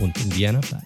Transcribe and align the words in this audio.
rund 0.00 0.22
um 0.22 0.30
die 0.30 0.50
NFL. 0.50 0.82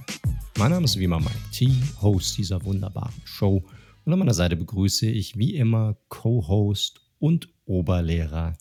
Mein 0.58 0.70
Name 0.70 0.84
ist 0.84 0.98
wie 0.98 1.04
immer 1.04 1.18
Mike 1.18 1.50
T, 1.52 1.68
Host 2.00 2.38
dieser 2.38 2.62
wunderbaren 2.64 3.14
Show. 3.24 3.64
Und 4.04 4.12
an 4.12 4.18
meiner 4.18 4.34
Seite 4.34 4.56
begrüße 4.56 5.06
ich 5.06 5.36
wie 5.36 5.56
immer 5.56 5.96
Co-Host 6.08 7.00
und 7.18 7.48
Oberlehrer 7.64 8.56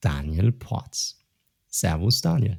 Daniel 0.00 0.52
Porz. 0.52 1.18
Servus, 1.68 2.20
Daniel. 2.20 2.58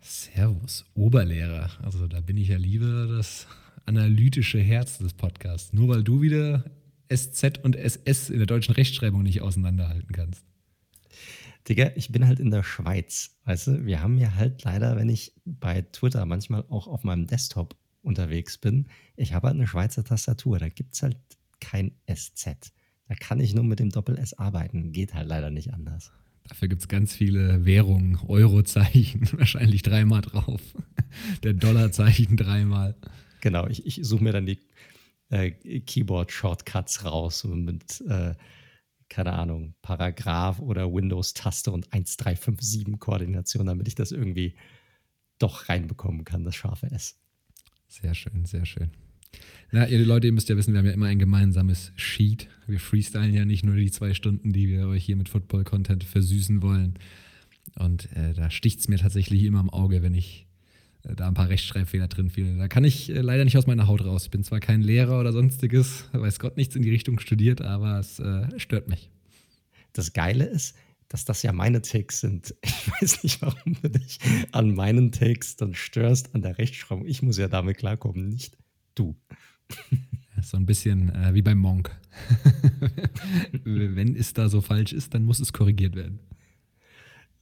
Servus, 0.00 0.84
Oberlehrer. 0.94 1.70
Also 1.82 2.06
da 2.06 2.20
bin 2.20 2.36
ich 2.36 2.48
ja 2.48 2.58
lieber 2.58 3.06
das 3.06 3.46
analytische 3.86 4.60
Herz 4.60 4.98
des 4.98 5.14
Podcasts. 5.14 5.72
Nur 5.72 5.88
weil 5.88 6.04
du 6.04 6.20
wieder 6.20 6.64
SZ 7.12 7.58
und 7.62 7.74
SS 7.74 8.28
in 8.28 8.38
der 8.38 8.46
deutschen 8.46 8.74
Rechtschreibung 8.74 9.22
nicht 9.22 9.40
auseinanderhalten 9.40 10.12
kannst. 10.12 10.47
Digga, 11.68 11.90
ich 11.96 12.10
bin 12.10 12.26
halt 12.26 12.40
in 12.40 12.50
der 12.50 12.62
Schweiz, 12.62 13.36
weißt 13.44 13.66
du? 13.66 13.86
Wir 13.86 14.02
haben 14.02 14.18
ja 14.18 14.34
halt 14.34 14.64
leider, 14.64 14.96
wenn 14.96 15.08
ich 15.08 15.34
bei 15.44 15.82
Twitter 15.82 16.24
manchmal 16.24 16.64
auch 16.68 16.86
auf 16.86 17.04
meinem 17.04 17.26
Desktop 17.26 17.76
unterwegs 18.02 18.56
bin, 18.56 18.86
ich 19.16 19.34
habe 19.34 19.48
halt 19.48 19.56
eine 19.56 19.66
Schweizer 19.66 20.04
Tastatur, 20.04 20.58
da 20.58 20.68
gibt 20.68 20.94
es 20.94 21.02
halt 21.02 21.18
kein 21.60 21.92
SZ. 22.10 22.72
Da 23.08 23.14
kann 23.14 23.40
ich 23.40 23.54
nur 23.54 23.64
mit 23.64 23.80
dem 23.80 23.90
Doppel-S 23.90 24.34
arbeiten, 24.34 24.92
geht 24.92 25.14
halt 25.14 25.28
leider 25.28 25.50
nicht 25.50 25.74
anders. 25.74 26.12
Dafür 26.48 26.68
gibt 26.68 26.82
es 26.82 26.88
ganz 26.88 27.14
viele 27.14 27.66
Währungen, 27.66 28.18
Eurozeichen, 28.26 29.28
wahrscheinlich 29.38 29.82
dreimal 29.82 30.22
drauf. 30.22 30.62
Der 31.42 31.52
Dollarzeichen 31.52 32.36
dreimal. 32.36 32.94
Genau, 33.40 33.66
ich, 33.66 33.86
ich 33.86 34.00
suche 34.02 34.24
mir 34.24 34.32
dann 34.32 34.46
die 34.46 34.58
äh, 35.28 35.50
Keyboard-Shortcuts 35.50 37.04
raus 37.04 37.44
mit 37.44 38.02
äh, 38.08 38.34
keine 39.08 39.32
Ahnung, 39.32 39.74
Paragraph 39.82 40.60
oder 40.60 40.92
Windows-Taste 40.92 41.70
und 41.70 41.88
1357-Koordination, 41.88 43.66
damit 43.66 43.88
ich 43.88 43.94
das 43.94 44.12
irgendwie 44.12 44.54
doch 45.38 45.68
reinbekommen 45.68 46.24
kann, 46.24 46.44
das 46.44 46.56
scharfe 46.56 46.90
S. 46.90 47.16
Sehr 47.86 48.14
schön, 48.14 48.44
sehr 48.44 48.66
schön. 48.66 48.90
Na, 49.70 49.86
ihr 49.86 50.04
Leute, 50.04 50.26
ihr 50.26 50.32
müsst 50.32 50.48
ja 50.48 50.56
wissen, 50.56 50.72
wir 50.72 50.78
haben 50.78 50.86
ja 50.86 50.92
immer 50.92 51.06
ein 51.06 51.18
gemeinsames 51.18 51.92
Sheet. 51.96 52.48
Wir 52.66 52.80
freestylen 52.80 53.34
ja 53.34 53.44
nicht 53.44 53.64
nur 53.64 53.76
die 53.76 53.90
zwei 53.90 54.14
Stunden, 54.14 54.52
die 54.52 54.68
wir 54.68 54.88
euch 54.88 55.04
hier 55.04 55.16
mit 55.16 55.28
Football-Content 55.28 56.04
versüßen 56.04 56.62
wollen. 56.62 56.98
Und 57.76 58.10
äh, 58.16 58.32
da 58.34 58.50
sticht 58.50 58.80
es 58.80 58.88
mir 58.88 58.98
tatsächlich 58.98 59.44
immer 59.44 59.60
im 59.60 59.70
Auge, 59.70 60.02
wenn 60.02 60.14
ich 60.14 60.47
da 61.16 61.28
ein 61.28 61.34
paar 61.34 61.48
Rechtschreibfehler 61.48 62.08
drin 62.08 62.30
fiel. 62.30 62.56
Da 62.58 62.68
kann 62.68 62.84
ich 62.84 63.10
äh, 63.10 63.20
leider 63.20 63.44
nicht 63.44 63.56
aus 63.56 63.66
meiner 63.66 63.86
Haut 63.86 64.04
raus. 64.04 64.24
Ich 64.24 64.30
bin 64.30 64.44
zwar 64.44 64.60
kein 64.60 64.82
Lehrer 64.82 65.18
oder 65.20 65.32
sonstiges, 65.32 66.08
weiß 66.12 66.38
Gott 66.38 66.56
nichts 66.56 66.76
in 66.76 66.82
die 66.82 66.90
Richtung 66.90 67.18
studiert, 67.18 67.62
aber 67.62 67.98
es 67.98 68.18
äh, 68.18 68.46
stört 68.58 68.88
mich. 68.88 69.10
Das 69.92 70.12
Geile 70.12 70.44
ist, 70.44 70.76
dass 71.08 71.24
das 71.24 71.42
ja 71.42 71.52
meine 71.52 71.82
Takes 71.82 72.20
sind. 72.20 72.54
Ich 73.00 73.02
weiß 73.02 73.22
nicht, 73.22 73.42
warum 73.42 73.76
du 73.80 73.90
dich 73.90 74.18
an 74.50 74.74
meinen 74.74 75.12
Takes 75.12 75.56
dann 75.56 75.74
störst, 75.74 76.34
an 76.34 76.42
der 76.42 76.58
Rechtschreibung. 76.58 77.06
Ich 77.06 77.22
muss 77.22 77.38
ja 77.38 77.46
damit 77.46 77.76
klarkommen, 77.76 78.28
nicht 78.28 78.56
du. 78.94 79.14
So 80.42 80.56
ein 80.56 80.66
bisschen 80.66 81.14
äh, 81.14 81.34
wie 81.34 81.42
beim 81.42 81.58
Monk. 81.58 81.90
Wenn 83.64 84.16
es 84.16 84.32
da 84.32 84.48
so 84.48 84.60
falsch 84.60 84.92
ist, 84.92 85.14
dann 85.14 85.24
muss 85.24 85.38
es 85.38 85.52
korrigiert 85.52 85.94
werden. 85.94 86.20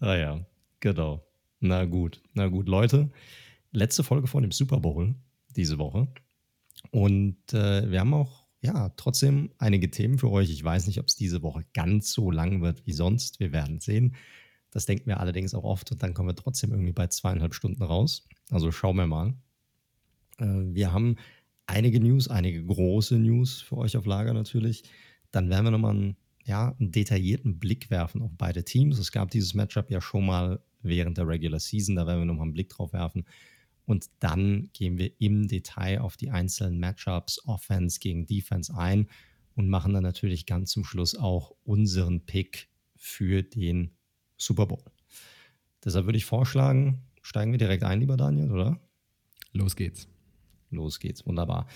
Ah 0.00 0.16
ja, 0.16 0.46
genau. 0.80 1.26
Na 1.60 1.84
gut, 1.84 2.20
na 2.34 2.48
gut, 2.48 2.68
Leute 2.68 3.10
letzte 3.76 4.02
Folge 4.02 4.26
vor 4.26 4.40
dem 4.40 4.52
Super 4.52 4.80
Bowl 4.80 5.14
diese 5.54 5.78
Woche. 5.78 6.08
Und 6.90 7.52
äh, 7.52 7.90
wir 7.90 8.00
haben 8.00 8.14
auch, 8.14 8.46
ja, 8.60 8.88
trotzdem 8.96 9.50
einige 9.58 9.90
Themen 9.90 10.18
für 10.18 10.30
euch. 10.30 10.50
Ich 10.50 10.64
weiß 10.64 10.86
nicht, 10.86 10.98
ob 10.98 11.06
es 11.06 11.14
diese 11.14 11.42
Woche 11.42 11.64
ganz 11.74 12.10
so 12.10 12.30
lang 12.30 12.62
wird 12.62 12.86
wie 12.86 12.92
sonst. 12.92 13.38
Wir 13.38 13.52
werden 13.52 13.80
sehen. 13.80 14.16
Das 14.70 14.86
denken 14.86 15.06
wir 15.06 15.20
allerdings 15.20 15.54
auch 15.54 15.64
oft 15.64 15.92
und 15.92 16.02
dann 16.02 16.14
kommen 16.14 16.28
wir 16.28 16.34
trotzdem 16.34 16.70
irgendwie 16.70 16.92
bei 16.92 17.06
zweieinhalb 17.06 17.54
Stunden 17.54 17.82
raus. 17.82 18.28
Also 18.50 18.72
schauen 18.72 18.96
wir 18.96 19.06
mal. 19.06 19.34
Äh, 20.38 20.44
wir 20.46 20.92
haben 20.92 21.16
einige 21.66 22.00
News, 22.00 22.28
einige 22.28 22.64
große 22.64 23.18
News 23.18 23.60
für 23.60 23.76
euch 23.76 23.96
auf 23.96 24.06
Lager 24.06 24.32
natürlich. 24.32 24.84
Dann 25.30 25.50
werden 25.50 25.66
wir 25.66 25.70
nochmal 25.70 25.94
einen, 25.94 26.16
ja, 26.44 26.74
einen 26.78 26.92
detaillierten 26.92 27.58
Blick 27.58 27.90
werfen 27.90 28.22
auf 28.22 28.30
beide 28.36 28.64
Teams. 28.64 28.98
Es 28.98 29.12
gab 29.12 29.30
dieses 29.30 29.54
Matchup 29.54 29.90
ja 29.90 30.00
schon 30.00 30.24
mal 30.26 30.60
während 30.82 31.18
der 31.18 31.28
Regular 31.28 31.60
Season. 31.60 31.96
Da 31.96 32.06
werden 32.06 32.20
wir 32.20 32.26
nochmal 32.26 32.44
einen 32.44 32.54
Blick 32.54 32.70
drauf 32.70 32.92
werfen. 32.92 33.26
Und 33.86 34.06
dann 34.18 34.70
gehen 34.72 34.98
wir 34.98 35.12
im 35.20 35.48
Detail 35.48 36.00
auf 36.00 36.16
die 36.16 36.30
einzelnen 36.30 36.78
Matchups, 36.78 37.44
Offense 37.46 38.00
gegen 38.00 38.26
Defense 38.26 38.76
ein 38.76 39.08
und 39.54 39.68
machen 39.68 39.94
dann 39.94 40.02
natürlich 40.02 40.44
ganz 40.44 40.72
zum 40.72 40.84
Schluss 40.84 41.16
auch 41.16 41.54
unseren 41.64 42.26
Pick 42.26 42.68
für 42.96 43.42
den 43.42 43.96
Super 44.36 44.66
Bowl. 44.66 44.84
Deshalb 45.84 46.06
würde 46.06 46.18
ich 46.18 46.24
vorschlagen, 46.24 47.04
steigen 47.22 47.52
wir 47.52 47.58
direkt 47.58 47.84
ein, 47.84 48.00
lieber 48.00 48.16
Daniel, 48.16 48.50
oder? 48.50 48.80
Los 49.52 49.76
geht's. 49.76 50.08
Los 50.70 50.98
geht's, 50.98 51.24
wunderbar. 51.24 51.68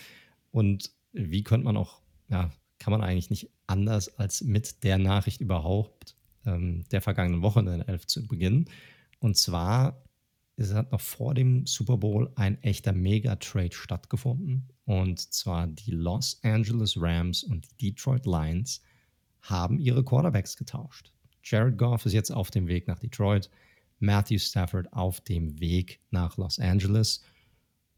Und 0.51 0.91
wie 1.13 1.45
könnte 1.45 1.65
man 1.65 1.77
auch, 1.77 2.03
ja, 2.29 2.51
kann 2.79 2.91
man 2.91 3.03
eigentlich 3.03 3.31
nicht 3.31 3.51
anders 3.67 4.19
als 4.19 4.43
mit 4.43 4.83
der 4.83 4.99
Nachricht 4.99 5.41
überhaupt 5.41 6.17
ähm, 6.45 6.85
der 6.91 7.01
vergangenen 7.01 7.43
Woche 7.43 7.61
in 7.61 7.67
der 7.67 7.89
11 7.89 8.07
zu 8.07 8.27
beginnen. 8.27 8.69
Und 9.21 9.37
zwar 9.37 10.03
es 10.61 10.75
hat 10.75 10.93
noch 10.93 11.01
vor 11.01 11.33
dem 11.33 11.67
Super 11.67 11.97
Bowl 11.97 12.31
ein 12.37 12.63
echter 12.63 12.93
Mega-Trade 12.93 13.73
stattgefunden. 13.73 14.69
Und 14.85 15.19
zwar 15.33 15.67
die 15.67 15.93
Los 15.93 16.39
Angeles 16.43 17.01
Rams 17.01 17.43
und 17.43 17.67
die 17.81 17.93
Detroit 17.93 18.27
Lions 18.27 18.83
haben 19.41 19.79
ihre 19.79 20.05
Quarterbacks 20.05 20.57
getauscht. 20.57 21.13
Jared 21.43 21.79
Goff 21.79 22.05
ist 22.05 22.13
jetzt 22.13 22.31
auf 22.31 22.51
dem 22.51 22.69
Weg 22.69 22.87
nach 22.87 22.99
Detroit, 22.99 23.49
Matthew 24.01 24.39
Stafford 24.39 24.93
auf 24.93 25.23
dem 25.23 25.59
Weg 25.61 26.01
nach 26.11 26.37
Los 26.37 26.59
Angeles 26.59 27.25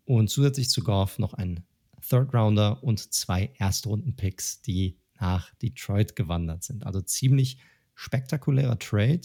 und 0.04 0.30
zusätzlich 0.30 0.70
zu 0.70 0.82
Goff 0.82 1.18
noch 1.18 1.34
ein 1.34 1.64
Third 2.08 2.32
Rounder 2.32 2.82
und 2.82 3.12
zwei 3.12 3.52
Erstrunden-Picks, 3.58 4.62
die 4.62 4.98
nach 5.20 5.52
Detroit 5.56 6.14
gewandert 6.14 6.62
sind. 6.62 6.86
Also 6.86 7.00
ziemlich 7.00 7.58
spektakulärer 7.94 8.78
Trade 8.78 9.22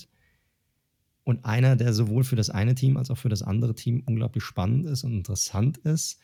und 1.27 1.43
einer, 1.43 1.75
der 1.75 1.93
sowohl 1.93 2.23
für 2.23 2.37
das 2.37 2.49
eine 2.49 2.73
Team 2.73 2.95
als 2.95 3.11
auch 3.11 3.17
für 3.17 3.27
das 3.27 3.43
andere 3.43 3.75
Team 3.75 4.01
unglaublich 4.05 4.45
spannend 4.45 4.85
ist 4.85 5.03
und 5.03 5.11
interessant 5.11 5.77
ist. 5.79 6.19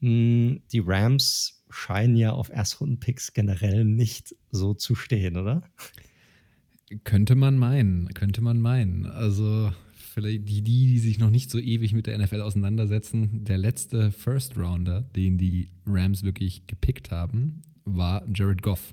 Hm, 0.00 0.62
die 0.72 0.82
Rams 0.84 1.64
scheinen 1.70 2.16
ja 2.16 2.32
auf 2.32 2.50
Erstrunden-Picks 2.50 3.34
generell 3.34 3.84
nicht 3.84 4.34
so 4.50 4.74
zu 4.74 4.96
stehen, 4.96 5.36
oder? 5.36 5.62
Könnte 7.04 7.36
man 7.36 7.56
meinen, 7.56 8.08
könnte 8.14 8.40
man 8.40 8.60
meinen. 8.60 9.06
Also 9.06 9.72
vielleicht 9.94 10.48
die, 10.48 10.62
die, 10.62 10.88
die 10.88 10.98
sich 10.98 11.20
noch 11.20 11.30
nicht 11.30 11.48
so 11.48 11.60
ewig 11.60 11.92
mit 11.92 12.08
der 12.08 12.18
NFL 12.18 12.40
auseinandersetzen, 12.40 13.44
der 13.44 13.58
letzte 13.58 14.10
First 14.10 14.58
Rounder, 14.58 15.02
den 15.02 15.38
die 15.38 15.70
Rams 15.86 16.24
wirklich 16.24 16.66
gepickt 16.66 17.12
haben, 17.12 17.62
war 17.84 18.26
Jared 18.34 18.62
Goff. 18.62 18.92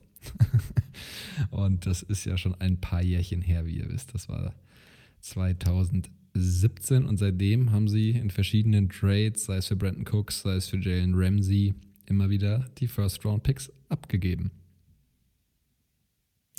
und 1.50 1.88
das 1.88 2.04
ist 2.04 2.24
ja 2.26 2.38
schon 2.38 2.54
ein 2.54 2.80
paar 2.80 3.02
Jährchen 3.02 3.42
her, 3.42 3.66
wie 3.66 3.78
ihr 3.78 3.90
wisst. 3.90 4.14
Das 4.14 4.30
war 4.30 4.54
2017 5.24 7.06
und 7.06 7.18
seitdem 7.18 7.72
haben 7.72 7.88
sie 7.88 8.12
in 8.12 8.30
verschiedenen 8.30 8.90
Trades, 8.90 9.46
sei 9.46 9.58
es 9.58 9.68
für 9.68 9.78
Brandon 9.78 10.06
Cooks, 10.06 10.42
sei 10.42 10.56
es 10.56 10.68
für 10.68 10.78
Jalen 10.78 11.14
Ramsey, 11.16 11.74
immer 12.06 12.30
wieder 12.30 12.70
die 12.78 12.88
First-Round-Picks 12.88 13.72
abgegeben. 13.88 14.52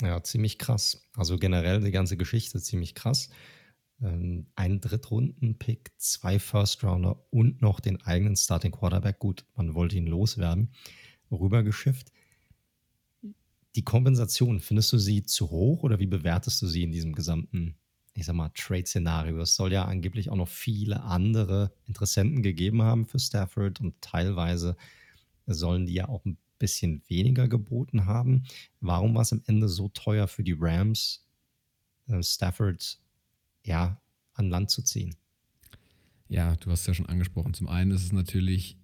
Ja, 0.01 0.21
ziemlich 0.23 0.57
krass. 0.57 1.07
Also 1.15 1.37
generell 1.37 1.81
die 1.81 1.91
ganze 1.91 2.17
Geschichte 2.17 2.59
ziemlich 2.59 2.95
krass. 2.95 3.29
Ähm, 4.01 4.47
ein 4.55 4.81
Drittrunden-Pick, 4.81 5.91
zwei 5.97 6.39
First-Rounder 6.39 7.23
und 7.29 7.61
noch 7.61 7.79
den 7.79 8.01
eigenen 8.01 8.35
Starting 8.35 8.71
Quarterback. 8.71 9.19
Gut, 9.19 9.45
man 9.55 9.75
wollte 9.75 9.95
ihn 9.95 10.07
loswerden. 10.07 10.71
Rübergeschifft. 11.31 12.11
Die 13.75 13.83
Kompensation, 13.83 14.59
findest 14.59 14.91
du 14.91 14.97
sie 14.97 15.23
zu 15.23 15.51
hoch 15.51 15.83
oder 15.83 15.99
wie 15.99 16.07
bewertest 16.07 16.61
du 16.63 16.67
sie 16.67 16.83
in 16.83 16.91
diesem 16.91 17.13
gesamten 17.13 17.77
ich 18.15 18.25
sag 18.25 18.35
mal, 18.35 18.49
Trade-Szenario. 18.55 19.39
Es 19.41 19.55
soll 19.55 19.73
ja 19.73 19.85
angeblich 19.85 20.29
auch 20.29 20.37
noch 20.37 20.47
viele 20.47 21.03
andere 21.03 21.73
Interessenten 21.85 22.41
gegeben 22.41 22.81
haben 22.81 23.05
für 23.05 23.19
Stafford 23.19 23.81
und 23.81 24.01
teilweise 24.01 24.77
sollen 25.45 25.85
die 25.85 25.93
ja 25.93 26.07
auch 26.07 26.23
ein 26.25 26.37
bisschen 26.57 27.03
weniger 27.07 27.49
geboten 27.49 28.05
haben. 28.05 28.45
Warum 28.79 29.13
war 29.15 29.21
es 29.23 29.33
am 29.33 29.43
Ende 29.45 29.67
so 29.67 29.89
teuer 29.89 30.27
für 30.27 30.43
die 30.43 30.55
Rams, 30.57 31.27
äh, 32.07 32.23
Stafford 32.23 32.99
ja 33.63 34.01
an 34.33 34.49
Land 34.49 34.71
zu 34.71 34.81
ziehen? 34.81 35.15
Ja, 36.29 36.55
du 36.55 36.71
hast 36.71 36.81
es 36.81 36.87
ja 36.87 36.93
schon 36.93 37.05
angesprochen. 37.07 37.53
Zum 37.53 37.67
einen 37.67 37.91
ist 37.91 38.03
es 38.03 38.13
natürlich 38.13 38.77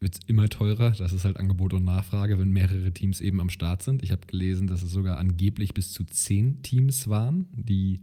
wird 0.00 0.18
immer 0.26 0.48
teurer. 0.48 0.90
Das 0.92 1.12
ist 1.12 1.24
halt 1.24 1.36
Angebot 1.36 1.74
und 1.74 1.84
Nachfrage, 1.84 2.38
wenn 2.38 2.50
mehrere 2.50 2.92
Teams 2.92 3.20
eben 3.20 3.40
am 3.40 3.50
Start 3.50 3.82
sind. 3.82 4.02
Ich 4.02 4.10
habe 4.10 4.26
gelesen, 4.26 4.66
dass 4.66 4.82
es 4.82 4.90
sogar 4.90 5.18
angeblich 5.18 5.74
bis 5.74 5.92
zu 5.92 6.04
zehn 6.04 6.62
Teams 6.62 7.08
waren, 7.08 7.46
die 7.52 8.00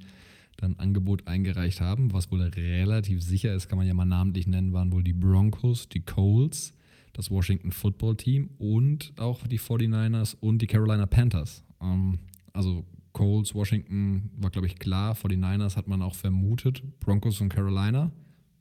dann 0.58 0.76
Angebot 0.78 1.28
eingereicht 1.28 1.82
haben. 1.82 2.12
Was 2.14 2.32
wohl 2.32 2.42
relativ 2.42 3.22
sicher 3.22 3.54
ist, 3.54 3.70
kann 3.70 3.78
man 3.78 3.88
ja 3.88 3.94
mal 3.94 4.06
namentlich 4.06 4.48
nennen, 4.48 4.74
waren 4.74 4.92
wohl 4.92 5.04
die 5.04 5.14
Broncos, 5.14 5.88
die 5.88 6.02
Coles, 6.02 6.74
das 7.14 7.32
Washington 7.32 7.72
Football 7.72 8.18
Team 8.18 8.50
und 8.58 9.14
auch 9.18 9.46
die 9.48 9.60
49ers 9.60 10.36
und 10.40 10.62
die 10.62 10.68
Carolina 10.68 11.06
Panthers. 11.06 11.64
Ähm, 11.82 12.20
also 12.54 12.86
Colts, 13.18 13.56
Washington 13.56 14.30
war, 14.38 14.52
glaube 14.52 14.68
ich, 14.68 14.78
klar. 14.78 15.16
49ers 15.16 15.76
hat 15.76 15.88
man 15.88 16.04
auch 16.04 16.14
vermutet. 16.14 16.84
Broncos 17.00 17.42
und 17.42 17.50
Carolina. 17.50 18.12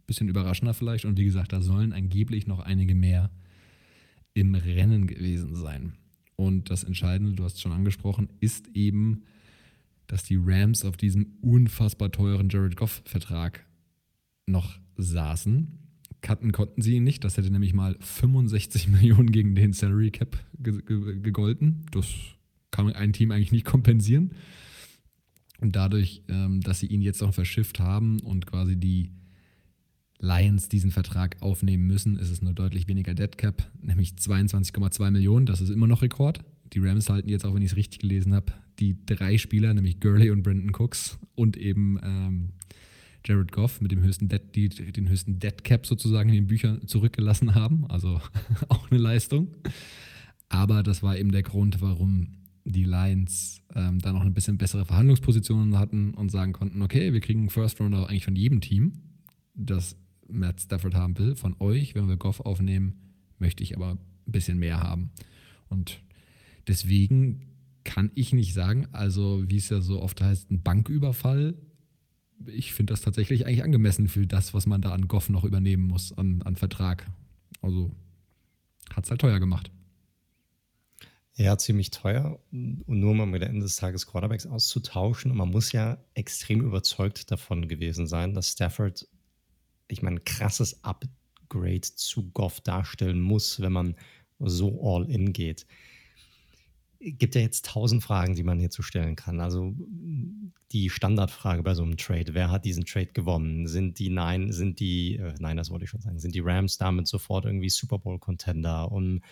Bisschen 0.06 0.28
überraschender 0.28 0.72
vielleicht. 0.72 1.04
Und 1.04 1.18
wie 1.18 1.26
gesagt, 1.26 1.52
da 1.52 1.60
sollen 1.60 1.92
angeblich 1.92 2.46
noch 2.46 2.60
einige 2.60 2.94
mehr 2.94 3.30
im 4.32 4.54
Rennen 4.54 5.06
gewesen 5.06 5.54
sein. 5.54 5.92
Und 6.36 6.70
das 6.70 6.84
Entscheidende, 6.84 7.32
du 7.32 7.44
hast 7.44 7.54
es 7.54 7.60
schon 7.60 7.72
angesprochen, 7.72 8.28
ist 8.40 8.68
eben, 8.74 9.24
dass 10.06 10.22
die 10.22 10.38
Rams 10.40 10.84
auf 10.84 10.96
diesem 10.96 11.36
unfassbar 11.40 12.10
teuren 12.10 12.48
Jared 12.48 12.76
Goff-Vertrag 12.76 13.64
noch 14.46 14.78
saßen. 14.96 15.78
Cutten 16.22 16.52
konnten 16.52 16.82
sie 16.82 16.96
ihn 16.96 17.04
nicht. 17.04 17.24
Das 17.24 17.36
hätte 17.36 17.50
nämlich 17.50 17.74
mal 17.74 17.96
65 18.00 18.88
Millionen 18.88 19.30
gegen 19.30 19.54
den 19.54 19.72
Salary 19.72 20.10
Cap 20.10 20.38
gegolten. 20.58 21.86
Das 21.92 22.06
kann 22.70 22.92
ein 22.92 23.12
Team 23.12 23.30
eigentlich 23.30 23.52
nicht 23.52 23.64
kompensieren. 23.64 24.32
Und 25.60 25.76
dadurch, 25.76 26.22
ähm, 26.28 26.60
dass 26.60 26.80
sie 26.80 26.86
ihn 26.86 27.00
jetzt 27.00 27.22
noch 27.22 27.32
verschifft 27.32 27.80
haben 27.80 28.20
und 28.20 28.46
quasi 28.46 28.76
die 28.76 29.10
Lions 30.18 30.68
diesen 30.68 30.90
Vertrag 30.90 31.36
aufnehmen 31.40 31.86
müssen, 31.86 32.18
ist 32.18 32.30
es 32.30 32.42
nur 32.42 32.54
deutlich 32.54 32.88
weniger 32.88 33.14
Dead 33.14 33.36
Cap, 33.36 33.70
nämlich 33.80 34.12
22,2 34.12 35.10
Millionen. 35.10 35.46
Das 35.46 35.60
ist 35.60 35.70
immer 35.70 35.86
noch 35.86 36.02
Rekord. 36.02 36.40
Die 36.72 36.78
Rams 36.78 37.08
halten 37.08 37.28
jetzt, 37.28 37.44
auch 37.44 37.54
wenn 37.54 37.62
ich 37.62 37.72
es 37.72 37.76
richtig 37.76 38.00
gelesen 38.00 38.34
habe, 38.34 38.52
die 38.78 38.96
drei 39.06 39.38
Spieler, 39.38 39.74
nämlich 39.74 40.00
Gurley 40.00 40.30
und 40.30 40.42
Brandon 40.42 40.74
Cooks 40.74 41.18
und 41.34 41.56
eben 41.56 41.98
ähm, 42.02 42.52
Jared 43.24 43.52
Goff 43.52 43.80
mit 43.80 43.90
dem 43.90 44.02
höchsten 44.02 44.28
Dead, 44.28 44.42
die 44.54 44.68
den 44.68 45.08
höchsten 45.08 45.38
Dead 45.38 45.64
Cap 45.64 45.86
sozusagen 45.86 46.28
in 46.28 46.34
den 46.36 46.46
Büchern 46.46 46.86
zurückgelassen 46.86 47.54
haben. 47.54 47.86
Also 47.88 48.20
auch 48.68 48.90
eine 48.90 49.00
Leistung. 49.00 49.48
Aber 50.48 50.82
das 50.82 51.02
war 51.02 51.18
eben 51.18 51.32
der 51.32 51.42
Grund, 51.42 51.80
warum 51.80 52.28
die 52.64 52.84
Lions 52.84 53.62
ähm, 53.74 53.98
da 54.00 54.12
noch 54.12 54.22
ein 54.22 54.34
bisschen 54.34 54.58
bessere 54.58 54.84
Verhandlungspositionen 54.84 55.78
hatten 55.78 56.14
und 56.14 56.30
sagen 56.30 56.52
konnten, 56.52 56.82
okay, 56.82 57.12
wir 57.12 57.20
kriegen 57.20 57.40
einen 57.40 57.50
First 57.50 57.80
Rounder 57.80 58.08
eigentlich 58.08 58.24
von 58.24 58.36
jedem 58.36 58.60
Team, 58.60 58.92
das 59.54 59.96
Matt 60.28 60.60
Stafford 60.60 60.94
haben 60.94 61.16
will, 61.18 61.36
von 61.36 61.54
euch, 61.60 61.94
wenn 61.94 62.08
wir 62.08 62.16
Goff 62.16 62.40
aufnehmen, 62.40 63.14
möchte 63.38 63.62
ich 63.62 63.76
aber 63.76 63.92
ein 63.92 64.32
bisschen 64.32 64.58
mehr 64.58 64.80
haben. 64.80 65.10
Und 65.68 66.00
deswegen 66.66 67.42
kann 67.86 68.10
ich 68.16 68.34
nicht 68.34 68.52
sagen, 68.52 68.88
also 68.92 69.48
wie 69.48 69.56
es 69.56 69.70
ja 69.70 69.80
so 69.80 70.02
oft 70.02 70.20
heißt, 70.20 70.50
ein 70.50 70.62
Banküberfall. 70.62 71.54
Ich 72.46 72.74
finde 72.74 72.92
das 72.92 73.00
tatsächlich 73.00 73.46
eigentlich 73.46 73.62
angemessen 73.62 74.08
für 74.08 74.26
das, 74.26 74.52
was 74.52 74.66
man 74.66 74.82
da 74.82 74.92
an 74.92 75.08
Goff 75.08 75.30
noch 75.30 75.44
übernehmen 75.44 75.86
muss, 75.86 76.12
an, 76.12 76.42
an 76.42 76.56
Vertrag. 76.56 77.08
Also 77.62 77.94
hat 78.92 79.04
es 79.04 79.10
halt 79.10 79.20
teuer 79.20 79.38
gemacht. 79.38 79.70
Ja, 81.36 81.56
ziemlich 81.56 81.90
teuer. 81.90 82.40
Und 82.50 82.84
nur 82.88 83.12
um 83.12 83.20
am 83.20 83.32
Ende 83.34 83.60
des 83.60 83.76
Tages 83.76 84.06
Quarterbacks 84.06 84.46
auszutauschen. 84.46 85.30
Und 85.30 85.36
man 85.36 85.50
muss 85.50 85.70
ja 85.70 85.98
extrem 86.14 86.62
überzeugt 86.62 87.30
davon 87.30 87.68
gewesen 87.68 88.06
sein, 88.06 88.34
dass 88.34 88.52
Stafford, 88.52 89.08
ich 89.86 90.02
meine, 90.02 90.16
ein 90.16 90.24
krasses 90.24 90.82
Upgrade 90.82 91.82
zu 91.82 92.30
Goff 92.30 92.60
darstellen 92.60 93.20
muss, 93.20 93.60
wenn 93.60 93.72
man 93.72 93.94
so 94.40 94.82
all 94.82 95.08
in 95.08 95.32
geht 95.32 95.66
gibt 97.00 97.34
ja 97.34 97.40
jetzt 97.40 97.66
tausend 97.66 98.02
Fragen, 98.02 98.34
die 98.34 98.42
man 98.42 98.58
hierzu 98.58 98.82
stellen 98.82 99.16
kann. 99.16 99.40
Also 99.40 99.74
die 100.72 100.90
Standardfrage 100.90 101.62
bei 101.62 101.74
so 101.74 101.82
einem 101.82 101.96
Trade: 101.96 102.34
Wer 102.34 102.50
hat 102.50 102.64
diesen 102.64 102.84
Trade 102.84 103.12
gewonnen? 103.12 103.66
Sind 103.66 103.98
die 103.98 104.10
Nein, 104.10 104.52
sind 104.52 104.80
die, 104.80 105.16
äh, 105.16 105.34
nein, 105.38 105.56
das 105.56 105.70
wollte 105.70 105.84
ich 105.84 105.90
schon 105.90 106.00
sagen, 106.00 106.18
sind 106.18 106.34
die 106.34 106.40
Rams 106.40 106.78
damit 106.78 107.06
sofort 107.06 107.44
irgendwie 107.44 107.70
Super 107.70 107.98
Bowl-Contender? 107.98 108.90
Und 108.90 109.22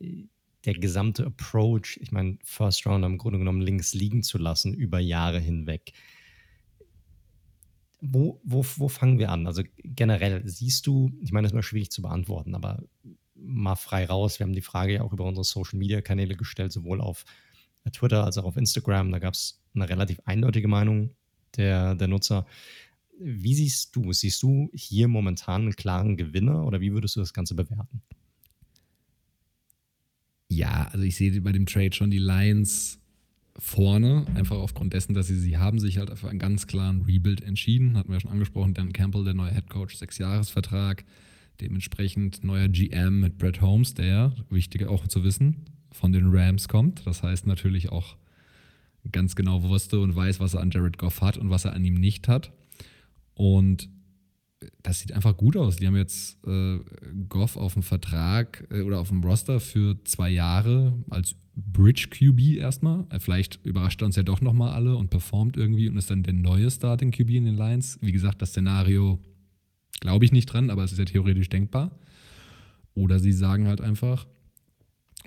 äh, 0.00 0.24
der 0.64 0.74
gesamte 0.74 1.26
Approach, 1.26 1.98
ich 2.00 2.12
meine, 2.12 2.38
First 2.44 2.86
Round 2.86 3.04
im 3.04 3.18
Grunde 3.18 3.38
genommen 3.38 3.60
links 3.60 3.94
liegen 3.94 4.22
zu 4.22 4.38
lassen 4.38 4.74
über 4.74 5.00
Jahre 5.00 5.40
hinweg. 5.40 5.92
Wo, 8.00 8.40
wo, 8.44 8.64
wo 8.76 8.88
fangen 8.88 9.18
wir 9.18 9.30
an? 9.30 9.46
Also 9.46 9.62
generell 9.82 10.42
siehst 10.46 10.86
du, 10.86 11.10
ich 11.20 11.32
meine, 11.32 11.44
das 11.44 11.52
ist 11.52 11.54
mal 11.54 11.62
schwierig 11.62 11.90
zu 11.90 12.02
beantworten, 12.02 12.54
aber 12.54 12.82
mal 13.44 13.76
frei 13.76 14.06
raus. 14.06 14.38
Wir 14.38 14.44
haben 14.44 14.54
die 14.54 14.60
Frage 14.60 14.94
ja 14.94 15.02
auch 15.02 15.12
über 15.12 15.24
unsere 15.24 15.44
Social 15.44 15.78
Media 15.78 16.00
Kanäle 16.00 16.36
gestellt, 16.36 16.72
sowohl 16.72 17.00
auf 17.00 17.24
Twitter 17.92 18.24
als 18.24 18.38
auch 18.38 18.44
auf 18.44 18.56
Instagram. 18.56 19.10
Da 19.10 19.18
gab 19.18 19.34
es 19.34 19.60
eine 19.74 19.88
relativ 19.88 20.20
eindeutige 20.24 20.68
Meinung 20.68 21.10
der, 21.56 21.94
der 21.94 22.08
Nutzer. 22.08 22.46
Wie 23.18 23.54
siehst 23.54 23.94
du? 23.94 24.12
Siehst 24.12 24.42
du 24.42 24.70
hier 24.72 25.08
momentan 25.08 25.62
einen 25.62 25.76
klaren 25.76 26.16
Gewinner 26.16 26.64
oder 26.64 26.80
wie 26.80 26.92
würdest 26.92 27.16
du 27.16 27.20
das 27.20 27.32
Ganze 27.32 27.54
bewerten? 27.54 28.02
Ja, 30.48 30.88
also 30.92 31.04
ich 31.04 31.16
sehe 31.16 31.40
bei 31.40 31.52
dem 31.52 31.66
Trade 31.66 31.94
schon 31.94 32.10
die 32.10 32.18
Lions 32.18 32.98
vorne, 33.58 34.26
einfach 34.34 34.56
aufgrund 34.56 34.92
dessen, 34.94 35.14
dass 35.14 35.26
sie 35.26 35.38
sie 35.38 35.58
haben 35.58 35.78
sich 35.78 35.98
halt 35.98 36.16
für 36.18 36.28
einen 36.28 36.38
ganz 36.38 36.66
klaren 36.66 37.02
Rebuild 37.02 37.42
entschieden. 37.42 37.96
Hatten 37.96 38.12
wir 38.12 38.20
schon 38.20 38.30
angesprochen, 38.30 38.74
Dan 38.74 38.92
Campbell, 38.92 39.24
der 39.24 39.34
neue 39.34 39.52
Head 39.52 39.68
Coach, 39.68 39.96
Sechsjahresvertrag. 39.96 41.04
Dementsprechend 41.60 42.42
neuer 42.42 42.68
GM 42.68 43.20
mit 43.20 43.38
Brett 43.38 43.60
Holmes, 43.60 43.94
der, 43.94 44.34
wichtig 44.50 44.86
auch 44.86 45.06
zu 45.06 45.22
wissen, 45.24 45.64
von 45.92 46.12
den 46.12 46.34
Rams 46.34 46.68
kommt. 46.68 47.06
Das 47.06 47.22
heißt 47.22 47.46
natürlich 47.46 47.90
auch 47.90 48.16
ganz 49.10 49.34
genau 49.36 49.62
wusste 49.62 50.00
und 50.00 50.14
weiß, 50.14 50.40
was 50.40 50.54
er 50.54 50.60
an 50.60 50.70
Jared 50.70 50.98
Goff 50.98 51.20
hat 51.20 51.36
und 51.36 51.50
was 51.50 51.64
er 51.64 51.74
an 51.74 51.84
ihm 51.84 51.94
nicht 51.94 52.28
hat. 52.28 52.52
Und 53.34 53.88
das 54.82 55.00
sieht 55.00 55.12
einfach 55.12 55.36
gut 55.36 55.56
aus. 55.56 55.76
Die 55.76 55.86
haben 55.86 55.96
jetzt 55.96 56.38
äh, 56.46 56.78
Goff 57.28 57.56
auf 57.56 57.74
dem 57.74 57.82
Vertrag 57.82 58.66
äh, 58.70 58.82
oder 58.82 59.00
auf 59.00 59.08
dem 59.08 59.22
Roster 59.22 59.60
für 59.60 60.02
zwei 60.04 60.30
Jahre 60.30 60.94
als 61.10 61.34
Bridge 61.54 62.08
QB 62.10 62.58
erstmal. 62.58 63.04
Äh, 63.10 63.18
vielleicht 63.18 63.64
überrascht 63.64 64.02
er 64.02 64.06
uns 64.06 64.16
ja 64.16 64.22
doch 64.22 64.40
nochmal 64.40 64.72
alle 64.72 64.96
und 64.96 65.10
performt 65.10 65.56
irgendwie 65.56 65.88
und 65.88 65.96
ist 65.96 66.10
dann 66.10 66.22
der 66.22 66.34
neue 66.34 66.70
Starting 66.70 67.10
QB 67.10 67.30
in 67.30 67.44
den 67.44 67.56
Lions. 67.56 67.98
Wie 68.00 68.12
gesagt, 68.12 68.40
das 68.42 68.50
Szenario 68.50 69.18
Glaube 70.02 70.24
ich 70.24 70.32
nicht 70.32 70.46
dran, 70.46 70.68
aber 70.68 70.82
es 70.82 70.90
ist 70.90 70.98
ja 70.98 71.04
theoretisch 71.04 71.48
denkbar. 71.48 71.92
Oder 72.92 73.20
sie 73.20 73.30
sagen 73.30 73.68
halt 73.68 73.80
einfach, 73.80 74.26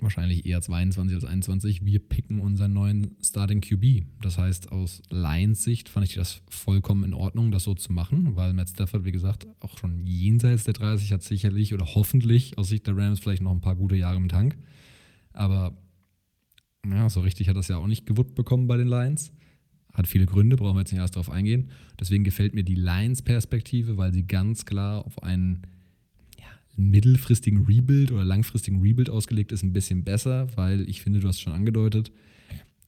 wahrscheinlich 0.00 0.44
eher 0.44 0.60
22 0.60 1.14
als 1.14 1.24
21, 1.24 1.86
wir 1.86 1.98
picken 1.98 2.40
unseren 2.40 2.74
neuen 2.74 3.16
Starting 3.22 3.62
QB. 3.62 4.04
Das 4.20 4.36
heißt, 4.36 4.72
aus 4.72 5.00
Lions 5.08 5.64
Sicht 5.64 5.88
fand 5.88 6.06
ich 6.06 6.14
das 6.14 6.42
vollkommen 6.50 7.04
in 7.04 7.14
Ordnung, 7.14 7.50
das 7.52 7.64
so 7.64 7.72
zu 7.72 7.90
machen, 7.90 8.36
weil 8.36 8.52
Matt 8.52 8.68
Stafford, 8.68 9.06
wie 9.06 9.12
gesagt, 9.12 9.46
auch 9.60 9.78
schon 9.78 10.04
jenseits 10.04 10.64
der 10.64 10.74
30 10.74 11.10
hat 11.10 11.22
sicherlich 11.22 11.72
oder 11.72 11.86
hoffentlich 11.94 12.58
aus 12.58 12.68
Sicht 12.68 12.86
der 12.86 12.98
Rams 12.98 13.20
vielleicht 13.20 13.40
noch 13.40 13.52
ein 13.52 13.62
paar 13.62 13.76
gute 13.76 13.96
Jahre 13.96 14.18
im 14.18 14.28
Tank. 14.28 14.58
Aber 15.32 15.74
ja, 16.86 17.08
so 17.08 17.20
richtig 17.20 17.48
hat 17.48 17.56
das 17.56 17.68
ja 17.68 17.78
auch 17.78 17.86
nicht 17.86 18.04
gewuppt 18.04 18.34
bekommen 18.34 18.66
bei 18.66 18.76
den 18.76 18.88
Lions. 18.88 19.32
Hat 19.96 20.06
viele 20.06 20.26
Gründe, 20.26 20.56
brauchen 20.56 20.76
wir 20.76 20.80
jetzt 20.80 20.92
nicht 20.92 21.00
erst 21.00 21.16
darauf 21.16 21.30
eingehen. 21.30 21.70
Deswegen 21.98 22.22
gefällt 22.22 22.54
mir 22.54 22.64
die 22.64 22.74
Lions-Perspektive, 22.74 23.96
weil 23.96 24.12
sie 24.12 24.26
ganz 24.26 24.66
klar 24.66 25.06
auf 25.06 25.22
einen 25.22 25.62
ja, 26.38 26.44
mittelfristigen 26.76 27.64
Rebuild 27.64 28.12
oder 28.12 28.24
langfristigen 28.24 28.82
Rebuild 28.82 29.08
ausgelegt 29.08 29.52
ist, 29.52 29.62
ein 29.62 29.72
bisschen 29.72 30.04
besser, 30.04 30.48
weil 30.54 30.86
ich 30.86 31.00
finde, 31.00 31.20
du 31.20 31.28
hast 31.28 31.40
schon 31.40 31.54
angedeutet, 31.54 32.12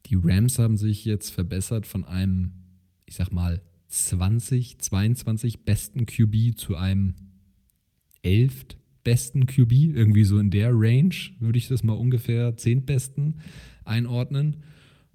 die 0.06 0.16
Rams 0.22 0.58
haben 0.58 0.76
sich 0.76 1.06
jetzt 1.06 1.30
verbessert 1.30 1.86
von 1.86 2.04
einem, 2.04 2.52
ich 3.06 3.14
sag 3.14 3.32
mal, 3.32 3.62
20, 3.88 4.78
22 4.78 5.64
besten 5.64 6.04
QB 6.04 6.58
zu 6.58 6.76
einem 6.76 7.14
11 8.22 8.66
besten 9.02 9.46
QB, 9.46 9.72
irgendwie 9.72 10.24
so 10.24 10.38
in 10.38 10.50
der 10.50 10.72
Range, 10.72 11.14
würde 11.40 11.56
ich 11.56 11.68
das 11.68 11.82
mal 11.82 11.94
ungefähr 11.94 12.54
10 12.54 12.84
besten 12.84 13.36
einordnen. 13.86 14.58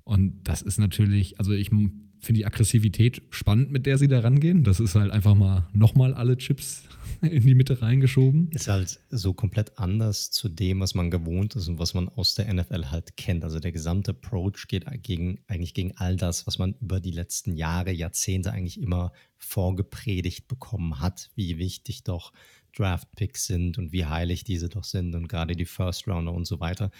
Und 0.03 0.43
das 0.43 0.61
ist 0.61 0.79
natürlich, 0.79 1.39
also 1.39 1.53
ich 1.53 1.69
finde 1.69 2.39
die 2.39 2.45
Aggressivität 2.45 3.21
spannend, 3.29 3.71
mit 3.71 3.85
der 3.85 3.97
sie 3.97 4.07
da 4.07 4.19
rangehen. 4.19 4.63
Das 4.63 4.79
ist 4.79 4.95
halt 4.95 5.11
einfach 5.11 5.35
mal 5.35 5.67
nochmal 5.73 6.13
alle 6.13 6.37
Chips 6.37 6.83
in 7.21 7.45
die 7.45 7.55
Mitte 7.55 7.81
reingeschoben. 7.81 8.49
Ist 8.51 8.67
halt 8.67 8.99
so 9.09 9.33
komplett 9.33 9.77
anders 9.77 10.31
zu 10.31 10.49
dem, 10.49 10.79
was 10.79 10.95
man 10.95 11.11
gewohnt 11.11 11.55
ist 11.55 11.67
und 11.67 11.79
was 11.79 11.93
man 11.93 12.09
aus 12.09 12.35
der 12.35 12.53
NFL 12.53 12.85
halt 12.91 13.17
kennt. 13.17 13.43
Also 13.43 13.59
der 13.59 13.71
gesamte 13.71 14.11
Approach 14.11 14.67
geht 14.67 14.85
gegen, 15.03 15.39
eigentlich 15.47 15.73
gegen 15.73 15.95
all 15.97 16.15
das, 16.15 16.47
was 16.47 16.59
man 16.59 16.75
über 16.81 16.99
die 16.99 17.11
letzten 17.11 17.55
Jahre, 17.55 17.91
Jahrzehnte 17.91 18.51
eigentlich 18.51 18.81
immer 18.81 19.11
vorgepredigt 19.37 20.47
bekommen 20.47 20.99
hat, 20.99 21.29
wie 21.35 21.57
wichtig 21.57 22.03
doch 22.03 22.33
Draft-Picks 22.75 23.45
sind 23.45 23.77
und 23.77 23.91
wie 23.91 24.05
heilig 24.05 24.43
diese 24.43 24.69
doch 24.69 24.83
sind 24.83 25.15
und 25.15 25.27
gerade 25.27 25.55
die 25.55 25.65
First 25.65 26.07
Rounder 26.07 26.33
und 26.33 26.45
so 26.45 26.59
weiter. 26.59 26.91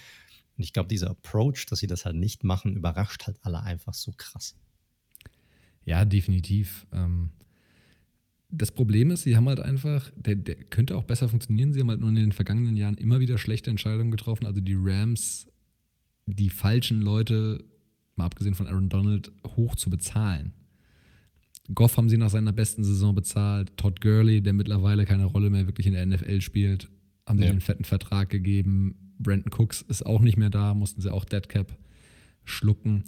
Und 0.56 0.62
ich 0.62 0.72
glaube, 0.72 0.88
dieser 0.88 1.10
Approach, 1.10 1.66
dass 1.66 1.80
sie 1.80 1.86
das 1.86 2.04
halt 2.04 2.16
nicht 2.16 2.44
machen, 2.44 2.76
überrascht 2.76 3.26
halt 3.26 3.38
alle 3.42 3.62
einfach 3.62 3.94
so 3.94 4.12
krass. 4.16 4.56
Ja, 5.84 6.04
definitiv. 6.04 6.86
Ähm, 6.92 7.30
das 8.50 8.70
Problem 8.70 9.10
ist, 9.10 9.22
sie 9.22 9.36
haben 9.36 9.48
halt 9.48 9.60
einfach, 9.60 10.10
der, 10.16 10.36
der 10.36 10.54
könnte 10.54 10.96
auch 10.96 11.04
besser 11.04 11.28
funktionieren. 11.28 11.72
Sie 11.72 11.80
haben 11.80 11.90
halt 11.90 12.00
nur 12.00 12.08
in 12.08 12.14
den 12.14 12.32
vergangenen 12.32 12.76
Jahren 12.76 12.96
immer 12.96 13.20
wieder 13.20 13.36
schlechte 13.36 13.70
Entscheidungen 13.70 14.10
getroffen. 14.10 14.46
Also 14.46 14.60
die 14.60 14.76
Rams, 14.78 15.48
die 16.26 16.50
falschen 16.50 17.00
Leute, 17.00 17.64
mal 18.16 18.26
abgesehen 18.26 18.54
von 18.54 18.68
Aaron 18.68 18.88
Donald, 18.88 19.32
hoch 19.56 19.74
zu 19.74 19.90
bezahlen. 19.90 20.52
Goff 21.74 21.96
haben 21.96 22.08
sie 22.08 22.18
nach 22.18 22.30
seiner 22.30 22.52
besten 22.52 22.84
Saison 22.84 23.14
bezahlt. 23.14 23.76
Todd 23.76 24.00
Gurley, 24.00 24.42
der 24.42 24.52
mittlerweile 24.52 25.06
keine 25.06 25.24
Rolle 25.24 25.50
mehr 25.50 25.66
wirklich 25.66 25.86
in 25.86 25.94
der 25.94 26.04
NFL 26.04 26.40
spielt, 26.40 26.90
haben 27.26 27.38
sie 27.38 27.44
ja. 27.44 27.50
einen 27.50 27.62
fetten 27.62 27.84
Vertrag 27.84 28.28
gegeben. 28.28 29.03
Brandon 29.18 29.52
Cooks 29.52 29.82
ist 29.82 30.04
auch 30.04 30.20
nicht 30.20 30.36
mehr 30.36 30.50
da, 30.50 30.74
mussten 30.74 31.00
sie 31.00 31.12
auch 31.12 31.24
Deadcap 31.24 31.76
schlucken. 32.44 33.04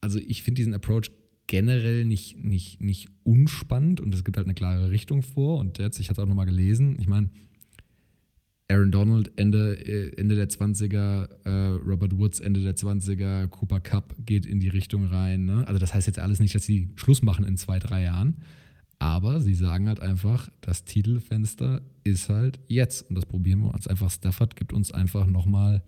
also 0.00 0.18
ich 0.18 0.42
finde 0.42 0.56
diesen 0.56 0.74
Approach 0.74 1.10
generell 1.48 2.04
nicht, 2.04 2.44
nicht, 2.44 2.80
nicht 2.80 3.08
unspannend 3.24 4.00
und 4.00 4.14
es 4.14 4.22
gibt 4.22 4.36
halt 4.36 4.46
eine 4.46 4.54
klare 4.54 4.90
Richtung 4.90 5.22
vor. 5.22 5.58
Und 5.58 5.78
jetzt, 5.78 5.98
ich 5.98 6.10
hatte 6.10 6.22
auch 6.22 6.26
nochmal 6.26 6.46
gelesen, 6.46 6.96
ich 7.00 7.08
meine, 7.08 7.30
Aaron 8.70 8.92
Donald 8.92 9.32
Ende, 9.36 9.74
äh, 9.74 10.14
Ende 10.20 10.36
der 10.36 10.50
20er, 10.50 11.28
äh, 11.44 11.50
Robert 11.88 12.16
Woods 12.18 12.38
Ende 12.38 12.60
der 12.60 12.76
20er, 12.76 13.48
Cooper 13.48 13.80
Cup 13.80 14.14
geht 14.18 14.44
in 14.44 14.60
die 14.60 14.68
Richtung 14.68 15.06
rein. 15.06 15.46
Ne? 15.46 15.66
Also 15.66 15.78
das 15.80 15.94
heißt 15.94 16.06
jetzt 16.06 16.18
alles 16.18 16.38
nicht, 16.38 16.54
dass 16.54 16.64
sie 16.64 16.90
Schluss 16.96 17.22
machen 17.22 17.46
in 17.46 17.56
zwei, 17.56 17.78
drei 17.78 18.02
Jahren. 18.02 18.36
Aber 18.98 19.40
sie 19.40 19.54
sagen 19.54 19.88
halt 19.88 20.00
einfach, 20.00 20.50
das 20.60 20.84
Titelfenster 20.84 21.82
ist 22.02 22.28
halt 22.28 22.58
jetzt. 22.66 23.08
Und 23.08 23.14
das 23.14 23.26
probieren 23.26 23.60
wir 23.60 23.72
uns 23.72 23.86
einfach. 23.86 24.10
Stafford 24.10 24.56
gibt 24.56 24.72
uns 24.72 24.90
einfach 24.90 25.26
nochmal, 25.26 25.84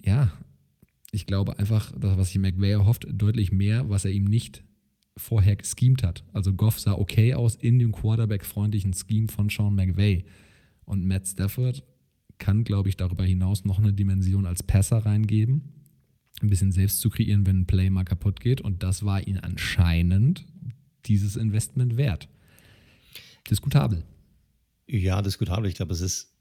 ja, 0.00 0.32
ich 1.12 1.26
glaube 1.26 1.58
einfach, 1.58 1.92
das, 1.96 2.16
was 2.16 2.28
sich 2.28 2.38
McVay 2.38 2.72
erhofft, 2.72 3.06
deutlich 3.08 3.52
mehr, 3.52 3.88
was 3.88 4.04
er 4.04 4.10
ihm 4.10 4.24
nicht 4.24 4.64
vorher 5.16 5.56
geschemt 5.56 6.02
hat. 6.02 6.24
Also 6.32 6.54
Goff 6.54 6.80
sah 6.80 6.94
okay 6.94 7.34
aus 7.34 7.54
in 7.54 7.78
dem 7.78 7.92
Quarterback-freundlichen 7.92 8.94
Scheme 8.94 9.28
von 9.28 9.48
Sean 9.48 9.74
McVay. 9.74 10.24
Und 10.84 11.06
Matt 11.06 11.28
Stafford 11.28 11.84
kann, 12.38 12.64
glaube 12.64 12.88
ich, 12.88 12.96
darüber 12.96 13.24
hinaus 13.24 13.64
noch 13.64 13.78
eine 13.78 13.92
Dimension 13.92 14.46
als 14.46 14.62
Passer 14.62 14.98
reingeben, 14.98 15.62
ein 16.40 16.48
bisschen 16.48 16.72
selbst 16.72 17.00
zu 17.00 17.10
kreieren, 17.10 17.46
wenn 17.46 17.60
ein 17.60 17.66
Play 17.66 17.90
mal 17.90 18.04
kaputt 18.04 18.40
geht. 18.40 18.60
Und 18.60 18.82
das 18.82 19.04
war 19.04 19.24
ihn 19.26 19.38
anscheinend 19.38 20.46
dieses 21.06 21.36
Investment 21.36 21.96
wert. 21.96 22.28
Diskutabel. 23.50 24.04
Ja, 24.86 25.22
diskutabel. 25.22 25.66
Ich 25.66 25.74
glaube, 25.74 25.92
es 25.92 26.00
ist 26.00 26.32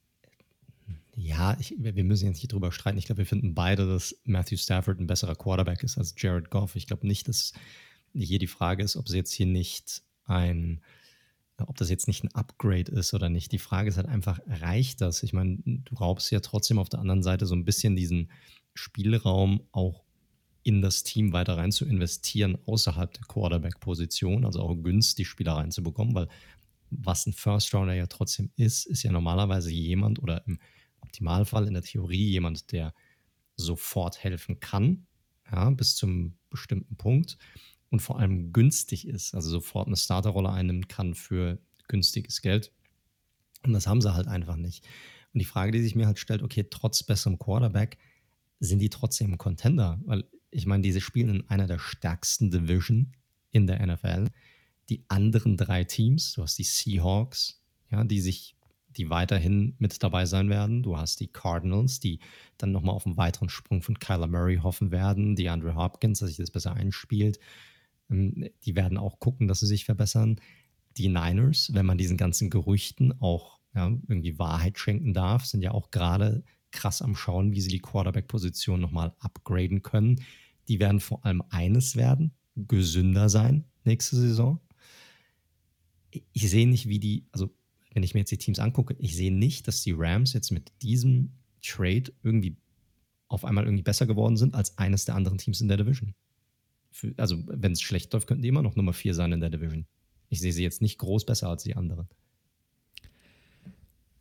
ja, 1.16 1.58
ich, 1.60 1.76
wir 1.78 2.04
müssen 2.04 2.26
jetzt 2.26 2.38
nicht 2.38 2.52
drüber 2.54 2.72
streiten. 2.72 2.98
Ich 2.98 3.06
glaube, 3.06 3.20
wir 3.20 3.26
finden 3.26 3.54
beide, 3.54 3.86
dass 3.86 4.16
Matthew 4.24 4.58
Stafford 4.58 5.00
ein 5.00 5.08
besserer 5.08 5.36
Quarterback 5.36 5.84
ist 5.84 5.98
als 5.98 6.16
Jared 6.18 6.50
Goff. 6.50 6.76
Ich 6.76 6.88
glaube 6.88 7.06
nicht, 7.06 7.28
dass 7.28 7.54
hier 8.14 8.40
die 8.40 8.48
Frage 8.48 8.84
ist, 8.84 8.96
ob 8.96 9.08
es 9.08 9.14
jetzt 9.14 9.32
hier 9.32 9.46
nicht 9.46 10.04
ein, 10.26 10.82
ob 11.58 11.78
das 11.78 11.90
jetzt 11.90 12.08
nicht 12.08 12.24
ein 12.24 12.34
Upgrade 12.34 12.92
ist 12.92 13.14
oder 13.14 13.30
nicht. 13.30 13.52
Die 13.52 13.60
Frage 13.60 13.90
ist 13.90 13.98
halt 13.98 14.08
einfach, 14.08 14.40
reicht 14.48 15.02
das? 15.02 15.22
Ich 15.24 15.34
meine, 15.34 15.58
du 15.66 15.96
raubst 15.96 16.32
ja 16.32 16.40
trotzdem 16.40 16.80
auf 16.80 16.90
der 16.90 17.00
anderen 17.00 17.24
Seite 17.24 17.46
so 17.46 17.56
ein 17.56 17.66
bisschen 17.66 17.96
diesen 17.96 18.32
Spielraum 18.74 19.62
auch 19.72 20.04
in 20.64 20.82
das 20.82 21.04
Team 21.04 21.34
weiter 21.34 21.58
rein 21.58 21.72
zu 21.72 21.86
investieren, 21.86 22.58
außerhalb 22.66 23.14
der 23.14 23.24
Quarterback-Position, 23.24 24.46
also 24.46 24.62
auch 24.62 24.76
günstig 24.76 25.28
Spieler 25.28 25.54
reinzubekommen, 25.54 26.14
weil 26.14 26.28
was 26.92 27.26
ein 27.26 27.34
First 27.34 27.74
Rounder 27.74 27.94
ja 27.94 28.08
trotzdem 28.08 28.52
ist, 28.58 28.86
ist 28.86 29.04
ja 29.04 29.12
normalerweise 29.12 29.72
jemand 29.72 30.22
oder 30.22 30.46
im 30.46 30.60
Optimalfall 31.00 31.68
in 31.68 31.74
der 31.74 31.84
Theorie 31.84 32.30
jemand, 32.30 32.72
der 32.72 32.94
sofort 33.56 34.24
helfen 34.24 34.60
kann, 34.60 35.08
ja, 35.52 35.70
bis 35.70 35.96
zum 35.96 36.38
bestimmten 36.50 36.96
Punkt 36.96 37.38
und 37.90 38.02
vor 38.02 38.20
allem 38.20 38.54
günstig 38.54 39.08
ist, 39.08 39.34
also 39.34 39.50
sofort 39.50 39.88
eine 39.88 39.98
Starterrolle 39.98 40.52
einnimmt 40.52 40.90
kann 40.90 41.16
für 41.16 41.60
günstiges 41.88 42.42
Geld. 42.42 42.72
Und 43.64 43.74
das 43.74 43.88
haben 43.88 44.02
sie 44.02 44.14
halt 44.14 44.28
einfach 44.28 44.56
nicht. 44.56 44.86
Und 45.34 45.40
die 45.40 45.46
Frage, 45.46 45.72
die 45.72 45.82
sich 45.82 45.96
mir 45.96 46.08
halt 46.08 46.20
stellt, 46.20 46.42
okay, 46.42 46.66
trotz 46.70 47.04
besserem 47.04 47.38
Quarterback, 47.38 47.98
sind 48.60 48.80
die 48.80 48.90
trotzdem 48.90 49.38
Contender? 49.38 50.00
Weil 50.06 50.24
ich 50.52 50.66
meine, 50.66 50.84
diese 50.84 51.02
spielen 51.02 51.30
in 51.30 51.50
einer 51.50 51.68
der 51.68 51.80
stärksten 51.80 52.52
Division 52.52 53.14
in 53.52 53.68
der 53.68 53.86
NFL. 53.86 54.28
Die 54.90 55.04
anderen 55.08 55.58
drei 55.58 55.84
Teams, 55.84 56.34
du 56.34 56.44
hast 56.44 56.58
die 56.58 56.64
Seahawks, 56.64 57.62
ja, 57.90 58.04
die 58.04 58.22
sich 58.22 58.56
die 58.98 59.10
weiterhin 59.10 59.76
mit 59.80 60.04
dabei 60.04 60.26
sein 60.26 60.50
werden. 60.50 60.84
Du 60.84 60.98
hast 60.98 61.20
die 61.20 61.28
Cardinals, 61.28 62.00
die 62.00 62.20
dann 62.58 62.72
nochmal 62.72 62.96
auf 62.96 63.06
einen 63.06 63.18
weiteren 63.18 63.50
Sprung 63.50 63.82
von 63.82 64.00
Kyler 64.00 64.28
Murray 64.28 64.58
hoffen 64.58 64.92
werden. 64.92 65.36
Die 65.36 65.50
Andrew 65.50 65.76
Hopkins, 65.76 66.20
dass 66.20 66.28
sich 66.30 66.38
das 66.38 66.52
besser 66.52 66.74
einspielt. 66.74 67.40
Ähm, 68.10 68.50
die 68.64 68.76
werden 68.76 68.98
auch 68.98 69.20
gucken, 69.20 69.48
dass 69.48 69.62
sie 69.62 69.68
sich 69.68 69.86
verbessern. 69.86 70.40
Die 70.98 71.08
Niners, 71.08 71.72
wenn 71.74 71.86
man 71.86 71.98
diesen 71.98 72.18
ganzen 72.18 72.50
Gerüchten 72.50 73.20
auch 73.22 73.60
ja, 73.74 73.88
irgendwie 73.88 74.38
Wahrheit 74.38 74.78
schenken 74.78 75.14
darf, 75.14 75.46
sind 75.46 75.62
ja 75.62 75.72
auch 75.72 75.92
gerade 75.92 76.44
krass 76.72 77.02
am 77.02 77.16
Schauen, 77.16 77.52
wie 77.52 77.62
sie 77.62 77.70
die 77.70 77.80
Quarterback-Position 77.80 78.80
nochmal 78.80 79.14
upgraden 79.20 79.82
können. 79.82 80.22
Die 80.68 80.80
werden 80.80 81.00
vor 81.00 81.26
allem 81.26 81.44
eines 81.50 81.96
werden, 81.96 82.32
gesünder 82.56 83.30
sein 83.30 83.66
nächste 83.84 84.16
Saison. 84.16 84.60
Ich 86.34 86.50
sehe 86.50 86.68
nicht, 86.68 86.88
wie 86.88 87.00
die, 87.00 87.26
also 87.32 87.50
wenn 87.94 88.04
ich 88.04 88.14
mir 88.14 88.22
jetzt 88.22 88.32
die 88.32 88.38
Teams 88.38 88.60
angucke, 88.60 88.96
ich 89.00 89.16
sehe 89.16 89.34
nicht, 89.34 89.68
dass 89.68 89.82
die 89.82 89.94
Rams 89.96 90.34
jetzt 90.34 90.52
mit 90.52 90.72
diesem 90.82 91.34
Trade 91.62 92.12
irgendwie 92.24 92.58
auf 93.28 93.46
einmal 93.46 93.66
irgendwie 93.66 93.84
besser 93.84 94.06
geworden 94.06 94.38
sind 94.38 94.56
als 94.56 94.78
eines 94.78 95.06
der 95.06 95.16
anderen 95.16 95.38
Teams 95.38 95.62
in 95.62 95.68
der 95.68 95.78
Division. 95.78 96.14
Für, 96.92 97.14
also, 97.18 97.42
wenn 97.48 97.72
es 97.72 97.82
schlecht 97.82 98.12
läuft, 98.12 98.28
könnten 98.28 98.42
die 98.42 98.50
immer 98.50 98.62
noch 98.62 98.76
Nummer 98.76 98.94
4 98.94 99.14
sein 99.14 99.32
in 99.32 99.40
der 99.40 99.50
Division. 99.50 99.86
Ich 100.28 100.42
sehe 100.42 100.52
sie 100.52 100.64
jetzt 100.64 100.82
nicht 100.82 100.98
groß 100.98 101.26
besser 101.26 101.48
als 101.48 101.64
die 101.64 101.76
anderen. 101.76 102.10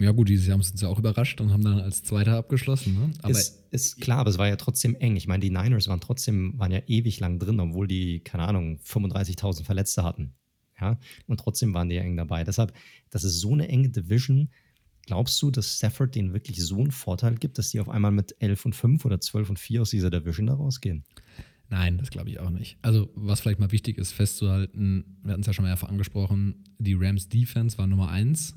Ja, 0.00 0.12
gut, 0.12 0.30
dieses 0.30 0.47
Jahr 0.47 0.54
haben 0.54 0.62
sie 0.62 0.73
uns 0.73 0.80
ja 0.80 0.88
auch 0.88 0.99
überrascht 0.99 1.42
und 1.42 1.52
haben 1.52 1.62
dann 1.62 1.78
als 1.78 2.02
Zweiter 2.02 2.37
abgeschlossen. 2.38 2.95
Ne? 2.95 3.11
Aber 3.21 3.33
ist, 3.33 3.62
ist 3.71 4.00
klar, 4.00 4.21
aber 4.21 4.30
es 4.30 4.38
war 4.38 4.49
ja 4.49 4.57
trotzdem 4.57 4.95
eng. 4.95 5.16
Ich 5.16 5.28
meine, 5.28 5.42
die 5.42 5.50
Niners 5.50 5.88
waren 5.88 6.00
trotzdem, 6.00 6.59
waren 6.59 6.73
ja 6.73 6.80
ewig 6.87 7.21
lang 7.21 7.38
drin, 7.38 7.61
obwohl 7.61 7.87
die, 7.87 8.21
keine 8.21 8.45
Ahnung, 8.49 8.78
35.000 8.83 9.62
Verletzte 9.62 10.02
hatten. 10.02 10.33
Ja, 10.80 10.99
und 11.26 11.38
trotzdem 11.38 11.75
waren 11.75 11.90
die 11.90 11.97
ja 11.97 12.02
eng 12.02 12.16
dabei. 12.16 12.45
Deshalb, 12.45 12.73
das 13.11 13.25
ist 13.25 13.40
so 13.40 13.52
eine 13.52 13.69
enge 13.69 13.90
Division. 13.90 14.49
Glaubst 15.04 15.40
du, 15.42 15.50
dass 15.50 15.76
Stafford 15.76 16.14
denen 16.14 16.33
wirklich 16.33 16.64
so 16.64 16.78
einen 16.78 16.92
Vorteil 16.92 17.35
gibt, 17.35 17.59
dass 17.59 17.71
die 17.71 17.80
auf 17.80 17.90
einmal 17.90 18.12
mit 18.12 18.35
11 18.38 18.64
und 18.64 18.75
5 18.75 19.04
oder 19.04 19.21
12 19.21 19.50
und 19.50 19.59
4 19.59 19.83
aus 19.83 19.90
dieser 19.90 20.09
Division 20.09 20.47
da 20.47 20.54
rausgehen? 20.54 21.04
Nein, 21.69 21.99
das 21.99 22.09
glaube 22.09 22.30
ich 22.30 22.40
auch 22.40 22.50
nicht. 22.50 22.78
Also, 22.80 23.11
was 23.14 23.40
vielleicht 23.40 23.61
mal 23.61 23.71
wichtig 23.71 23.99
ist, 23.99 24.12
festzuhalten, 24.12 25.19
wir 25.23 25.33
hatten 25.33 25.42
es 25.42 25.47
ja 25.47 25.52
schon 25.52 25.66
mehrfach 25.66 25.90
angesprochen, 25.90 26.64
die 26.78 26.95
Rams 26.95 27.28
Defense 27.28 27.76
war 27.76 27.87
Nummer 27.87 28.09
1 28.09 28.54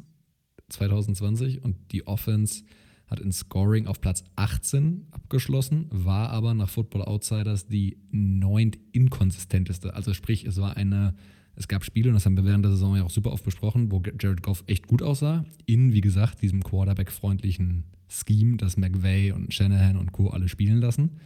2020 0.69 1.63
und 1.63 1.75
die 1.91 2.07
Offense 2.07 2.63
hat 3.07 3.19
in 3.19 3.31
Scoring 3.31 3.87
auf 3.87 4.01
Platz 4.01 4.23
18 4.35 5.07
abgeschlossen, 5.11 5.87
war 5.91 6.29
aber 6.29 6.53
nach 6.53 6.69
Football 6.69 7.03
Outsiders 7.03 7.67
die 7.67 7.97
neunt 8.11 8.77
inkonsistenteste. 8.91 9.93
Also 9.93 10.13
sprich, 10.13 10.45
es 10.45 10.57
war 10.57 10.77
eine 10.77 11.15
es 11.55 11.67
gab 11.67 11.83
Spiele, 11.83 12.09
und 12.09 12.15
das 12.15 12.25
haben 12.25 12.35
wir 12.35 12.45
während 12.45 12.65
der 12.65 12.71
Saison 12.71 12.95
ja 12.95 13.03
auch 13.03 13.09
super 13.09 13.31
oft 13.31 13.43
besprochen, 13.43 13.91
wo 13.91 14.01
Jared 14.19 14.41
Goff 14.41 14.63
echt 14.67 14.87
gut 14.87 15.03
aussah. 15.03 15.45
In, 15.65 15.93
wie 15.93 16.01
gesagt, 16.01 16.41
diesem 16.41 16.63
Quarterback-freundlichen 16.63 17.83
Scheme, 18.07 18.57
das 18.57 18.77
McVay 18.77 19.31
und 19.31 19.53
Shanahan 19.53 19.97
und 19.97 20.11
Co. 20.11 20.29
alle 20.29 20.49
spielen 20.49 20.79
lassen. 20.79 21.19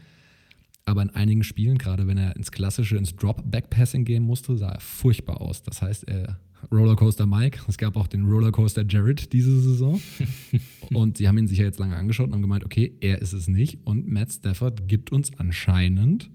Aber 0.86 1.02
in 1.02 1.10
einigen 1.10 1.44
Spielen, 1.44 1.78
gerade 1.78 2.08
wenn 2.08 2.18
er 2.18 2.36
ins 2.36 2.52
klassische, 2.52 2.98
ins 2.98 3.16
Drop-Back-Passing 3.16 4.06
gehen 4.06 4.24
musste, 4.24 4.58
sah 4.58 4.72
er 4.72 4.80
furchtbar 4.80 5.42
aus. 5.42 5.64
Das 5.64 5.82
heißt, 5.82 6.08
er 6.08 6.40
Rollercoaster 6.72 7.26
Mike, 7.26 7.60
es 7.68 7.78
gab 7.78 7.96
auch 7.96 8.08
den 8.08 8.26
Rollercoaster 8.26 8.86
Jared 8.88 9.32
diese 9.34 9.60
Saison. 9.60 10.02
und 10.94 11.18
sie 11.18 11.28
haben 11.28 11.38
ihn 11.38 11.48
sich 11.48 11.60
ja 11.60 11.66
jetzt 11.66 11.80
lange 11.80 11.96
angeschaut 11.96 12.28
und 12.28 12.34
haben 12.34 12.42
gemeint, 12.42 12.66
okay, 12.66 12.94
er 13.00 13.22
ist 13.22 13.34
es 13.34 13.48
nicht. 13.48 13.80
Und 13.86 14.08
Matt 14.08 14.32
Stafford 14.32 14.88
gibt 14.88 15.12
uns 15.12 15.32
anscheinend 15.38 16.30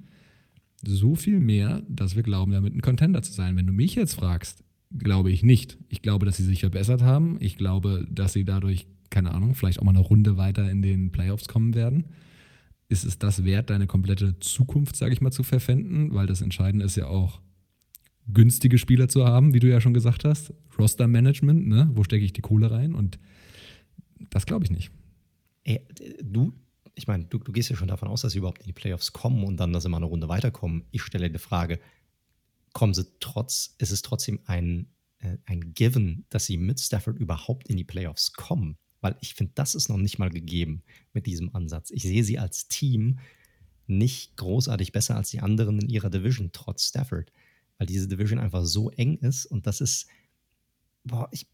so 0.84 1.14
viel 1.14 1.38
mehr, 1.38 1.82
dass 1.88 2.16
wir 2.16 2.22
glauben, 2.22 2.52
damit 2.52 2.74
ein 2.74 2.80
Contender 2.80 3.22
zu 3.22 3.32
sein. 3.32 3.56
Wenn 3.56 3.66
du 3.66 3.72
mich 3.72 3.94
jetzt 3.94 4.14
fragst, 4.14 4.64
glaube 4.98 5.30
ich 5.30 5.42
nicht. 5.42 5.78
Ich 5.88 6.02
glaube, 6.02 6.26
dass 6.26 6.36
sie 6.36 6.44
sich 6.44 6.60
verbessert 6.60 7.02
haben. 7.02 7.36
Ich 7.40 7.56
glaube, 7.56 8.06
dass 8.10 8.32
sie 8.32 8.44
dadurch, 8.44 8.86
keine 9.10 9.32
Ahnung, 9.32 9.54
vielleicht 9.54 9.78
auch 9.78 9.84
mal 9.84 9.90
eine 9.90 10.00
Runde 10.00 10.36
weiter 10.36 10.70
in 10.70 10.82
den 10.82 11.12
Playoffs 11.12 11.48
kommen 11.48 11.74
werden. 11.74 12.06
Ist 12.88 13.04
es 13.04 13.18
das 13.18 13.44
wert, 13.44 13.70
deine 13.70 13.86
komplette 13.86 14.38
Zukunft, 14.40 14.96
sage 14.96 15.14
ich 15.14 15.20
mal, 15.20 15.30
zu 15.30 15.42
verpfänden? 15.42 16.14
Weil 16.14 16.26
das 16.26 16.42
Entscheidende 16.42 16.84
ist 16.84 16.96
ja 16.96 17.06
auch, 17.06 17.40
günstige 18.28 18.78
Spieler 18.78 19.08
zu 19.08 19.24
haben, 19.24 19.54
wie 19.54 19.60
du 19.60 19.68
ja 19.68 19.80
schon 19.80 19.94
gesagt 19.94 20.24
hast. 20.24 20.52
Roster-Management, 20.78 21.66
ne? 21.66 21.90
wo 21.94 22.04
stecke 22.04 22.24
ich 22.24 22.32
die 22.32 22.40
Kohle 22.40 22.70
rein? 22.70 22.94
Und 22.94 23.18
das 24.30 24.46
glaube 24.46 24.64
ich 24.64 24.70
nicht. 24.70 24.90
Ey, 25.64 25.86
du, 26.22 26.52
ich 26.94 27.06
meine, 27.06 27.24
du, 27.24 27.38
du, 27.38 27.52
gehst 27.52 27.70
ja 27.70 27.76
schon 27.76 27.88
davon 27.88 28.08
aus, 28.08 28.22
dass 28.22 28.32
sie 28.32 28.38
überhaupt 28.38 28.60
in 28.60 28.66
die 28.66 28.72
Playoffs 28.72 29.12
kommen 29.12 29.44
und 29.44 29.58
dann, 29.58 29.72
dass 29.72 29.84
sie 29.84 29.88
mal 29.88 29.98
eine 29.98 30.06
Runde 30.06 30.28
weiterkommen. 30.28 30.84
Ich 30.90 31.02
stelle 31.02 31.30
die 31.30 31.38
Frage, 31.38 31.78
kommen 32.72 32.94
sie 32.94 33.06
trotz, 33.20 33.74
ist 33.78 33.90
es 33.90 34.02
trotzdem 34.02 34.40
ein, 34.46 34.88
äh, 35.18 35.36
ein 35.46 35.74
Given, 35.74 36.24
dass 36.30 36.46
sie 36.46 36.56
mit 36.56 36.80
Stafford 36.80 37.18
überhaupt 37.18 37.68
in 37.68 37.76
die 37.76 37.84
Playoffs 37.84 38.32
kommen? 38.32 38.76
Weil 39.00 39.16
ich 39.20 39.34
finde, 39.34 39.52
das 39.54 39.74
ist 39.74 39.88
noch 39.88 39.98
nicht 39.98 40.18
mal 40.18 40.30
gegeben 40.30 40.82
mit 41.12 41.26
diesem 41.26 41.54
Ansatz. 41.54 41.90
Ich 41.90 42.02
sehe 42.02 42.24
sie 42.24 42.38
als 42.38 42.68
Team 42.68 43.18
nicht 43.86 44.36
großartig 44.36 44.92
besser 44.92 45.16
als 45.16 45.30
die 45.30 45.40
anderen 45.40 45.80
in 45.80 45.88
ihrer 45.88 46.08
Division, 46.08 46.50
trotz 46.52 46.88
Stafford. 46.88 47.32
Weil 47.78 47.86
diese 47.86 48.08
Division 48.08 48.38
einfach 48.38 48.64
so 48.64 48.90
eng 48.90 49.18
ist 49.18 49.46
und 49.46 49.66
das 49.66 49.80
ist, 49.80 50.06
boah, 51.04 51.28
ich, 51.32 51.46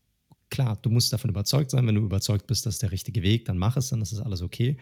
klar, 0.50 0.78
du 0.82 0.90
musst 0.90 1.12
davon 1.12 1.30
überzeugt 1.30 1.70
sein. 1.70 1.86
Wenn 1.86 1.94
du 1.94 2.02
überzeugt 2.02 2.46
bist, 2.46 2.66
das 2.66 2.74
ist 2.74 2.82
der 2.82 2.92
richtige 2.92 3.22
Weg, 3.22 3.44
dann 3.46 3.58
mach 3.58 3.76
es, 3.76 3.88
dann 3.88 4.02
ist 4.02 4.12
das 4.12 4.20
alles 4.20 4.42
okay. 4.42 4.76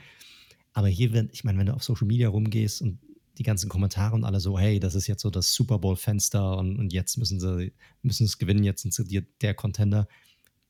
Aber 0.72 0.88
hier, 0.88 1.12
wenn, 1.12 1.30
ich 1.32 1.44
meine, 1.44 1.58
wenn 1.58 1.66
du 1.66 1.74
auf 1.74 1.84
Social 1.84 2.06
Media 2.06 2.28
rumgehst 2.28 2.82
und 2.82 2.98
die 3.38 3.42
ganzen 3.42 3.68
Kommentare 3.68 4.14
und 4.14 4.24
alle 4.24 4.40
so, 4.40 4.58
hey, 4.58 4.80
das 4.80 4.94
ist 4.94 5.06
jetzt 5.06 5.22
so 5.22 5.30
das 5.30 5.52
Super 5.52 5.78
Bowl-Fenster 5.78 6.56
und, 6.58 6.78
und 6.78 6.92
jetzt 6.92 7.18
müssen 7.18 7.38
sie 7.38 7.72
müssen 8.02 8.24
es 8.24 8.38
gewinnen, 8.38 8.64
jetzt 8.64 8.82
sind 8.82 8.94
sie 8.94 9.26
der 9.40 9.54
Contender. 9.54 10.08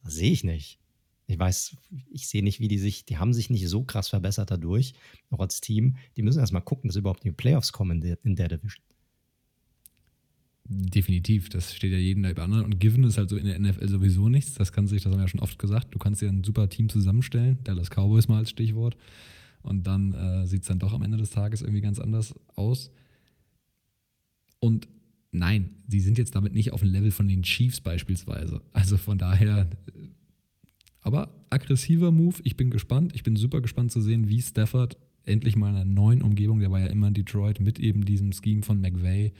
Sehe 0.04 0.32
ich 0.32 0.44
nicht. 0.44 0.78
Ich 1.28 1.38
weiß, 1.38 1.76
ich 2.10 2.28
sehe 2.28 2.42
nicht, 2.42 2.60
wie 2.60 2.68
die 2.68 2.78
sich, 2.78 3.04
die 3.04 3.18
haben 3.18 3.34
sich 3.34 3.50
nicht 3.50 3.68
so 3.68 3.82
krass 3.82 4.08
verbessert 4.08 4.50
dadurch, 4.50 4.94
auch 5.30 5.40
als 5.40 5.60
Team. 5.60 5.96
Die 6.16 6.22
müssen 6.22 6.38
erstmal 6.38 6.62
gucken, 6.62 6.88
dass 6.88 6.96
überhaupt 6.96 7.24
die 7.24 7.32
Playoffs 7.32 7.72
kommen 7.72 7.96
in 7.96 8.00
der, 8.00 8.18
in 8.24 8.36
der 8.36 8.48
Division. 8.48 8.84
Definitiv, 10.68 11.48
das 11.48 11.74
steht 11.74 11.92
ja 11.92 11.98
jeden 11.98 12.24
da 12.24 12.30
über 12.30 12.42
anderen. 12.42 12.64
Und 12.64 12.80
Given 12.80 13.04
ist 13.04 13.18
halt 13.18 13.30
so 13.30 13.36
in 13.36 13.46
der 13.46 13.58
NFL 13.60 13.88
sowieso 13.88 14.28
nichts. 14.28 14.54
Das 14.54 14.72
kann 14.72 14.88
sich, 14.88 15.02
das 15.02 15.12
haben 15.12 15.18
wir 15.18 15.24
ja 15.24 15.28
schon 15.28 15.40
oft 15.40 15.60
gesagt. 15.60 15.94
Du 15.94 15.98
kannst 15.98 16.22
dir 16.22 16.28
ein 16.28 16.42
super 16.42 16.68
Team 16.68 16.88
zusammenstellen, 16.88 17.58
Dallas 17.62 17.90
Cowboys 17.90 18.26
mal 18.26 18.38
als 18.38 18.50
Stichwort. 18.50 18.96
Und 19.62 19.86
dann 19.86 20.14
äh, 20.14 20.46
sieht 20.46 20.62
es 20.62 20.68
dann 20.68 20.80
doch 20.80 20.92
am 20.92 21.02
Ende 21.02 21.18
des 21.18 21.30
Tages 21.30 21.62
irgendwie 21.62 21.82
ganz 21.82 22.00
anders 22.00 22.34
aus. 22.56 22.90
Und 24.58 24.88
nein, 25.30 25.70
sie 25.86 26.00
sind 26.00 26.18
jetzt 26.18 26.34
damit 26.34 26.52
nicht 26.52 26.72
auf 26.72 26.80
dem 26.80 26.90
Level 26.90 27.12
von 27.12 27.28
den 27.28 27.42
Chiefs 27.42 27.80
beispielsweise. 27.80 28.60
Also 28.72 28.96
von 28.96 29.18
daher, 29.18 29.70
aber 31.00 31.32
aggressiver 31.50 32.10
Move. 32.10 32.36
Ich 32.42 32.56
bin 32.56 32.70
gespannt. 32.70 33.14
Ich 33.14 33.22
bin 33.22 33.36
super 33.36 33.60
gespannt 33.60 33.92
zu 33.92 34.00
sehen, 34.00 34.28
wie 34.28 34.42
Stafford 34.42 34.96
endlich 35.24 35.54
mal 35.54 35.70
in 35.70 35.76
einer 35.76 35.84
neuen 35.84 36.22
Umgebung, 36.22 36.60
der 36.60 36.70
war 36.70 36.80
ja 36.80 36.86
immer 36.86 37.08
in 37.08 37.14
Detroit 37.14 37.60
mit 37.60 37.78
eben 37.78 38.04
diesem 38.04 38.32
Scheme 38.32 38.62
von 38.62 38.80
McVay 38.80 39.32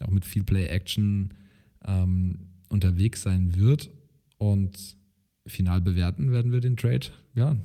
auch 0.00 0.10
mit 0.10 0.24
viel 0.24 0.44
Play-Action 0.44 1.34
ähm, 1.84 2.48
unterwegs 2.68 3.22
sein 3.22 3.56
wird. 3.56 3.90
Und 4.38 4.96
final 5.46 5.80
bewerten 5.80 6.32
werden 6.32 6.52
wir 6.52 6.60
den 6.60 6.76
Trade, 6.76 7.06
ja, 7.34 7.56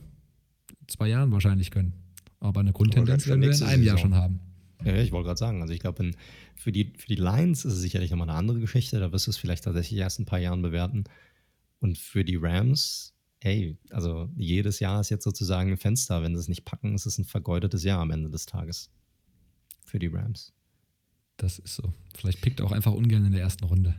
zwei 0.87 1.07
Jahren 1.07 1.31
wahrscheinlich 1.31 1.71
können. 1.71 1.93
Aber 2.39 2.59
eine 2.59 2.73
Grundtendenz 2.73 3.27
werden 3.27 3.41
wir 3.41 3.51
in 3.51 3.63
einem 3.63 3.83
Jahr 3.83 3.97
schon 3.97 4.15
haben. 4.15 4.39
Ja, 4.83 4.95
ich 4.95 5.11
wollte 5.11 5.27
gerade 5.27 5.39
sagen, 5.39 5.61
also 5.61 5.73
ich 5.73 5.79
glaube, 5.79 6.11
für 6.55 6.71
die, 6.71 6.93
für 6.97 7.07
die 7.07 7.15
Lions 7.15 7.65
ist 7.65 7.73
es 7.73 7.81
sicherlich 7.81 8.11
nochmal 8.11 8.29
eine 8.29 8.37
andere 8.37 8.59
Geschichte. 8.59 8.99
Da 8.99 9.11
wirst 9.11 9.27
du 9.27 9.31
es 9.31 9.37
vielleicht 9.37 9.63
tatsächlich 9.63 9.99
erst 9.99 10.19
ein 10.19 10.25
paar 10.25 10.39
Jahren 10.39 10.61
bewerten. 10.61 11.05
Und 11.79 11.97
für 11.97 12.23
die 12.23 12.35
Rams, 12.35 13.15
hey, 13.39 13.77
also 13.89 14.29
jedes 14.35 14.79
Jahr 14.79 15.01
ist 15.01 15.09
jetzt 15.09 15.23
sozusagen 15.23 15.71
ein 15.71 15.77
Fenster. 15.77 16.21
Wenn 16.21 16.35
sie 16.35 16.41
es 16.41 16.47
nicht 16.47 16.65
packen, 16.65 16.93
ist 16.93 17.05
es 17.05 17.17
ein 17.17 17.25
vergeudetes 17.25 17.83
Jahr 17.83 17.99
am 17.99 18.11
Ende 18.11 18.29
des 18.29 18.45
Tages. 18.45 18.91
Für 19.85 19.99
die 19.99 20.07
Rams. 20.07 20.53
Das 21.37 21.59
ist 21.59 21.75
so. 21.75 21.93
Vielleicht 22.15 22.41
pickt 22.41 22.59
er 22.59 22.65
auch 22.65 22.71
einfach 22.71 22.93
ungern 22.93 23.25
in 23.25 23.31
der 23.31 23.41
ersten 23.41 23.63
Runde. 23.63 23.95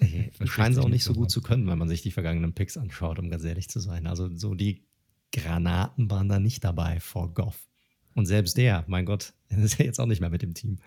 Scheinen 0.44 0.74
sie 0.74 0.82
auch 0.82 0.88
nicht 0.88 1.04
so 1.04 1.14
gut 1.14 1.30
zu 1.30 1.40
können, 1.40 1.66
wenn 1.66 1.78
man 1.78 1.88
sich 1.88 2.02
die 2.02 2.10
vergangenen 2.10 2.52
Picks 2.52 2.76
anschaut, 2.76 3.18
um 3.18 3.30
ganz 3.30 3.44
ehrlich 3.44 3.68
zu 3.68 3.80
sein. 3.80 4.06
Also 4.06 4.34
so 4.36 4.54
die 4.54 4.84
Granaten 5.32 6.10
waren 6.10 6.28
da 6.28 6.38
nicht 6.38 6.62
dabei 6.62 7.00
vor 7.00 7.32
Goff. 7.32 7.68
Und 8.14 8.26
selbst 8.26 8.56
der, 8.58 8.84
mein 8.86 9.06
Gott, 9.06 9.32
ist 9.48 9.78
ja 9.78 9.84
jetzt 9.84 9.98
auch 9.98 10.06
nicht 10.06 10.20
mehr 10.20 10.30
mit 10.30 10.42
dem 10.42 10.54
Team. 10.54 10.78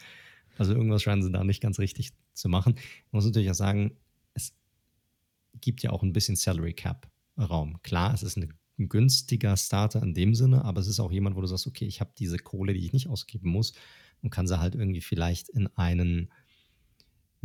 Also 0.57 0.73
irgendwas 0.73 1.01
scheinen 1.01 1.23
sie 1.23 1.31
da 1.31 1.43
nicht 1.43 1.61
ganz 1.61 1.79
richtig 1.79 2.13
zu 2.33 2.47
machen. 2.47 2.75
Ich 2.77 3.11
muss 3.11 3.25
natürlich 3.25 3.49
auch 3.49 3.55
sagen, 3.55 3.97
es 4.33 4.53
gibt 5.59 5.81
ja 5.81 5.89
auch 5.89 6.03
ein 6.03 6.13
bisschen 6.13 6.35
Salary 6.35 6.73
Cap 6.73 7.09
Raum. 7.37 7.81
Klar, 7.81 8.13
es 8.13 8.23
ist 8.23 8.37
ein 8.37 8.53
günstiger 8.77 9.57
Starter 9.57 10.01
in 10.03 10.13
dem 10.13 10.35
Sinne, 10.35 10.63
aber 10.63 10.79
es 10.79 10.87
ist 10.87 10.99
auch 10.99 11.11
jemand, 11.11 11.35
wo 11.35 11.41
du 11.41 11.47
sagst, 11.47 11.67
okay, 11.67 11.85
ich 11.85 11.99
habe 11.99 12.11
diese 12.17 12.37
Kohle, 12.37 12.73
die 12.73 12.85
ich 12.85 12.93
nicht 12.93 13.07
ausgeben 13.07 13.49
muss 13.49 13.73
und 14.21 14.29
kann 14.29 14.47
sie 14.47 14.59
halt 14.59 14.75
irgendwie 14.75 15.01
vielleicht 15.01 15.49
in 15.49 15.67
einen 15.75 16.29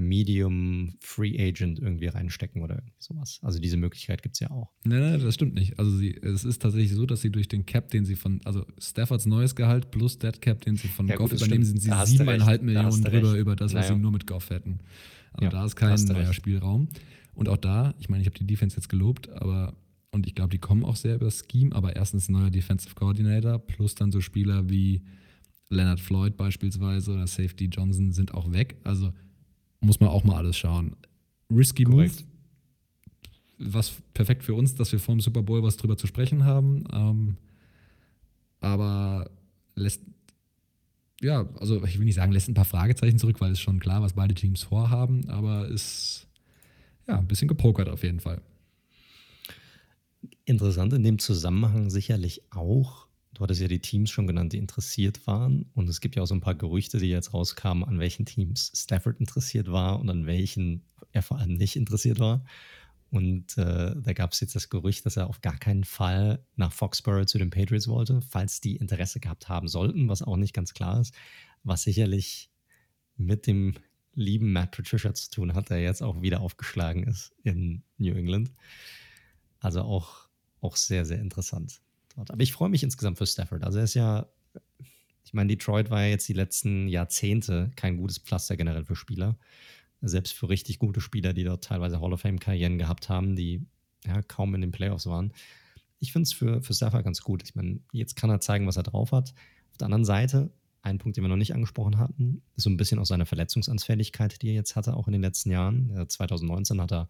Medium 0.00 0.94
Free 1.00 1.38
Agent 1.38 1.78
irgendwie 1.78 2.06
reinstecken 2.06 2.62
oder 2.62 2.76
irgendwie 2.76 2.94
sowas. 2.98 3.38
Also 3.42 3.58
diese 3.58 3.76
Möglichkeit 3.76 4.22
gibt 4.22 4.36
es 4.36 4.40
ja 4.40 4.50
auch. 4.50 4.70
Nein, 4.84 5.00
nein, 5.00 5.20
das 5.20 5.34
stimmt 5.34 5.54
nicht. 5.54 5.78
Also 5.78 5.96
sie, 5.96 6.16
es 6.16 6.44
ist 6.44 6.62
tatsächlich 6.62 6.92
so, 6.92 7.06
dass 7.06 7.20
sie 7.20 7.30
durch 7.30 7.48
den 7.48 7.66
Cap, 7.66 7.90
den 7.90 8.04
sie 8.04 8.16
von, 8.16 8.40
also 8.44 8.64
Staffords 8.78 9.26
neues 9.26 9.54
Gehalt 9.54 9.90
plus 9.90 10.18
Dead 10.18 10.40
Cap, 10.40 10.62
den 10.62 10.76
sie 10.76 10.88
von 10.88 11.06
ja, 11.06 11.16
Goff 11.16 11.30
gut, 11.30 11.40
übernehmen, 11.40 11.64
stimmt. 11.64 11.82
sind 11.82 11.94
sie 11.94 12.06
siebeneinhalb 12.12 12.62
Millionen 12.62 13.04
drüber 13.04 13.34
über 13.34 13.56
das, 13.56 13.74
was 13.74 13.86
naja. 13.86 13.94
sie 13.94 14.00
nur 14.00 14.12
mit 14.12 14.26
Goff 14.26 14.50
hätten. 14.50 14.80
Also 15.32 15.44
ja, 15.44 15.50
da 15.50 15.64
ist 15.64 15.76
kein 15.76 16.02
neuer 16.06 16.32
Spielraum. 16.32 16.88
Und 17.34 17.48
auch 17.48 17.58
da, 17.58 17.94
ich 17.98 18.08
meine, 18.08 18.22
ich 18.22 18.26
habe 18.26 18.38
die 18.38 18.46
Defense 18.46 18.76
jetzt 18.76 18.88
gelobt, 18.88 19.28
aber 19.28 19.76
und 20.12 20.26
ich 20.26 20.34
glaube, 20.34 20.50
die 20.50 20.58
kommen 20.58 20.84
auch 20.84 20.96
sehr 20.96 21.14
über 21.14 21.30
Scheme, 21.30 21.74
aber 21.74 21.94
erstens 21.94 22.28
neuer 22.28 22.50
Defensive 22.50 22.94
Coordinator 22.94 23.58
plus 23.58 23.94
dann 23.94 24.10
so 24.10 24.20
Spieler 24.20 24.68
wie 24.68 25.02
Leonard 25.70 26.00
Floyd 26.00 26.36
beispielsweise 26.36 27.12
oder 27.12 27.26
Safety 27.26 27.66
Johnson 27.66 28.12
sind 28.12 28.34
auch 28.34 28.52
weg. 28.52 28.76
Also 28.84 29.12
muss 29.80 30.00
man 30.00 30.10
auch 30.10 30.24
mal 30.24 30.36
alles 30.36 30.58
schauen. 30.58 30.96
Risky 31.50 31.84
Korrekt. 31.84 32.24
Move, 33.58 33.72
was 33.72 33.92
perfekt 34.14 34.44
für 34.44 34.54
uns, 34.54 34.74
dass 34.74 34.92
wir 34.92 34.98
vor 34.98 35.14
dem 35.14 35.20
Super 35.20 35.42
Bowl 35.42 35.62
was 35.62 35.76
drüber 35.76 35.96
zu 35.96 36.06
sprechen 36.06 36.44
haben. 36.44 36.84
Ähm, 36.92 37.36
aber 38.60 39.30
lässt, 39.74 40.02
ja, 41.20 41.48
also 41.58 41.82
ich 41.84 41.98
will 41.98 42.04
nicht 42.04 42.14
sagen, 42.14 42.32
lässt 42.32 42.48
ein 42.48 42.54
paar 42.54 42.64
Fragezeichen 42.64 43.18
zurück, 43.18 43.40
weil 43.40 43.52
es 43.52 43.60
schon 43.60 43.80
klar, 43.80 44.02
was 44.02 44.14
beide 44.14 44.34
Teams 44.34 44.62
vorhaben, 44.62 45.28
aber 45.28 45.68
ist 45.68 46.26
ja 47.06 47.18
ein 47.18 47.26
bisschen 47.26 47.48
gepokert 47.48 47.88
auf 47.88 48.02
jeden 48.02 48.20
Fall. 48.20 48.40
Interessant 50.44 50.92
in 50.92 51.02
dem 51.04 51.18
Zusammenhang 51.18 51.90
sicherlich 51.90 52.42
auch, 52.50 53.06
Du 53.34 53.42
hattest 53.42 53.60
ja 53.60 53.68
die 53.68 53.80
Teams 53.80 54.10
schon 54.10 54.26
genannt, 54.26 54.52
die 54.52 54.58
interessiert 54.58 55.26
waren. 55.26 55.70
Und 55.74 55.88
es 55.88 56.00
gibt 56.00 56.16
ja 56.16 56.22
auch 56.22 56.26
so 56.26 56.34
ein 56.34 56.40
paar 56.40 56.56
Gerüchte, 56.56 56.98
die 56.98 57.08
jetzt 57.08 57.32
rauskamen, 57.32 57.84
an 57.84 57.98
welchen 57.98 58.26
Teams 58.26 58.72
Stafford 58.74 59.20
interessiert 59.20 59.70
war 59.70 60.00
und 60.00 60.10
an 60.10 60.26
welchen 60.26 60.82
er 61.12 61.22
vor 61.22 61.38
allem 61.38 61.54
nicht 61.54 61.76
interessiert 61.76 62.18
war. 62.18 62.44
Und 63.10 63.58
äh, 63.58 63.94
da 63.96 64.12
gab 64.12 64.32
es 64.32 64.40
jetzt 64.40 64.54
das 64.54 64.68
Gerücht, 64.68 65.04
dass 65.04 65.16
er 65.16 65.28
auf 65.28 65.40
gar 65.40 65.58
keinen 65.58 65.84
Fall 65.84 66.44
nach 66.56 66.72
Foxborough 66.72 67.26
zu 67.26 67.38
den 67.38 67.50
Patriots 67.50 67.88
wollte, 67.88 68.20
falls 68.22 68.60
die 68.60 68.76
Interesse 68.76 69.18
gehabt 69.18 69.48
haben 69.48 69.68
sollten, 69.68 70.08
was 70.08 70.22
auch 70.22 70.36
nicht 70.36 70.54
ganz 70.54 70.74
klar 70.74 71.00
ist, 71.00 71.14
was 71.64 71.82
sicherlich 71.82 72.50
mit 73.16 73.46
dem 73.46 73.74
lieben 74.14 74.52
Matt 74.52 74.72
Patricia 74.72 75.12
zu 75.14 75.30
tun 75.30 75.54
hat, 75.54 75.70
der 75.70 75.80
jetzt 75.80 76.02
auch 76.02 76.22
wieder 76.22 76.40
aufgeschlagen 76.40 77.04
ist 77.04 77.32
in 77.42 77.82
New 77.98 78.14
England. 78.14 78.52
Also 79.58 79.82
auch, 79.82 80.28
auch 80.60 80.76
sehr, 80.76 81.04
sehr 81.04 81.18
interessant 81.18 81.80
dort. 82.20 82.30
Aber 82.30 82.42
ich 82.42 82.52
freue 82.52 82.68
mich 82.68 82.82
insgesamt 82.82 83.18
für 83.18 83.26
Stafford. 83.26 83.64
Also 83.64 83.78
er 83.78 83.84
ist 83.84 83.94
ja, 83.94 84.26
ich 85.24 85.32
meine, 85.32 85.48
Detroit 85.48 85.90
war 85.90 86.02
ja 86.02 86.08
jetzt 86.08 86.28
die 86.28 86.34
letzten 86.34 86.88
Jahrzehnte 86.88 87.70
kein 87.76 87.96
gutes 87.96 88.18
Pflaster 88.18 88.56
generell 88.56 88.84
für 88.84 88.96
Spieler. 88.96 89.38
Selbst 90.02 90.32
für 90.32 90.48
richtig 90.48 90.78
gute 90.78 91.00
Spieler, 91.00 91.32
die 91.32 91.44
dort 91.44 91.64
teilweise 91.64 92.00
Hall 92.00 92.12
of 92.12 92.20
Fame-Karrieren 92.20 92.78
gehabt 92.78 93.08
haben, 93.08 93.36
die 93.36 93.66
ja 94.06 94.22
kaum 94.22 94.54
in 94.54 94.60
den 94.60 94.70
Playoffs 94.70 95.06
waren. 95.06 95.32
Ich 95.98 96.12
finde 96.12 96.24
es 96.24 96.32
für, 96.32 96.62
für 96.62 96.72
Stafford 96.72 97.04
ganz 97.04 97.20
gut. 97.20 97.42
Ich 97.42 97.54
meine, 97.54 97.80
jetzt 97.92 98.16
kann 98.16 98.30
er 98.30 98.40
zeigen, 98.40 98.66
was 98.66 98.76
er 98.76 98.82
drauf 98.82 99.12
hat. 99.12 99.34
Auf 99.70 99.76
der 99.78 99.86
anderen 99.86 100.06
Seite, 100.06 100.50
ein 100.82 100.98
Punkt, 100.98 101.16
den 101.16 101.24
wir 101.24 101.28
noch 101.28 101.36
nicht 101.36 101.54
angesprochen 101.54 101.98
hatten, 101.98 102.42
ist 102.56 102.64
so 102.64 102.70
ein 102.70 102.76
bisschen 102.76 102.98
auch 102.98 103.06
seine 103.06 103.26
Verletzungsanfälligkeit, 103.26 104.40
die 104.40 104.48
er 104.48 104.54
jetzt 104.54 104.76
hatte, 104.76 104.94
auch 104.96 105.06
in 105.06 105.12
den 105.12 105.22
letzten 105.22 105.50
Jahren. 105.50 106.06
2019 106.08 106.80
hat 106.80 106.92
er, 106.92 107.08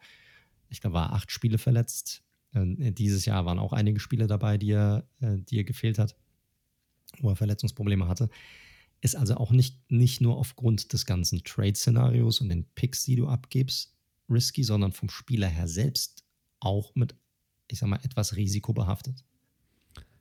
ich 0.68 0.80
glaube, 0.80 0.94
war 0.94 1.12
acht 1.12 1.30
Spiele 1.30 1.58
verletzt. 1.58 2.24
Äh, 2.52 2.92
dieses 2.92 3.24
Jahr 3.24 3.44
waren 3.44 3.58
auch 3.58 3.72
einige 3.72 4.00
Spiele 4.00 4.26
dabei, 4.26 4.58
die 4.58 4.72
er, 4.72 5.08
äh, 5.20 5.38
die 5.38 5.58
er 5.58 5.64
gefehlt 5.64 5.98
hat, 5.98 6.16
wo 7.20 7.30
er 7.30 7.36
Verletzungsprobleme 7.36 8.08
hatte. 8.08 8.28
Ist 9.00 9.16
also 9.16 9.36
auch 9.36 9.50
nicht, 9.50 9.90
nicht 9.90 10.20
nur 10.20 10.36
aufgrund 10.36 10.92
des 10.92 11.06
ganzen 11.06 11.42
Trade-Szenarios 11.42 12.40
und 12.40 12.50
den 12.50 12.66
Picks, 12.74 13.04
die 13.04 13.16
du 13.16 13.28
abgibst, 13.28 13.94
risky, 14.28 14.62
sondern 14.62 14.92
vom 14.92 15.08
Spieler 15.08 15.48
her 15.48 15.68
selbst 15.68 16.24
auch 16.60 16.94
mit, 16.94 17.14
ich 17.68 17.78
sag 17.78 17.88
mal, 17.88 18.00
etwas 18.02 18.36
risikobehaftet. 18.36 19.24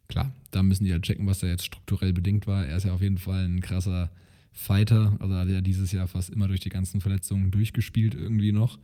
Klar, 0.08 0.34
da 0.52 0.64
müssen 0.64 0.86
die 0.86 0.90
ja 0.90 1.00
checken, 1.00 1.28
was 1.28 1.40
da 1.40 1.48
jetzt 1.48 1.66
strukturell 1.66 2.14
bedingt 2.14 2.48
war. 2.48 2.66
Er 2.66 2.78
ist 2.78 2.86
ja 2.86 2.94
auf 2.94 3.02
jeden 3.02 3.20
Fall 3.20 3.46
ein 3.46 3.62
krasser 3.62 4.10
Fighter. 4.52 5.16
Also 5.20 5.36
hat 5.36 5.50
er 5.50 5.62
dieses 5.62 5.92
Jahr 5.92 6.08
fast 6.08 6.30
immer 6.30 6.48
durch 6.48 6.62
die 6.62 6.70
ganzen 6.70 7.00
Verletzungen 7.00 7.52
durchgespielt, 7.52 8.16
irgendwie 8.16 8.52
noch. 8.52 8.80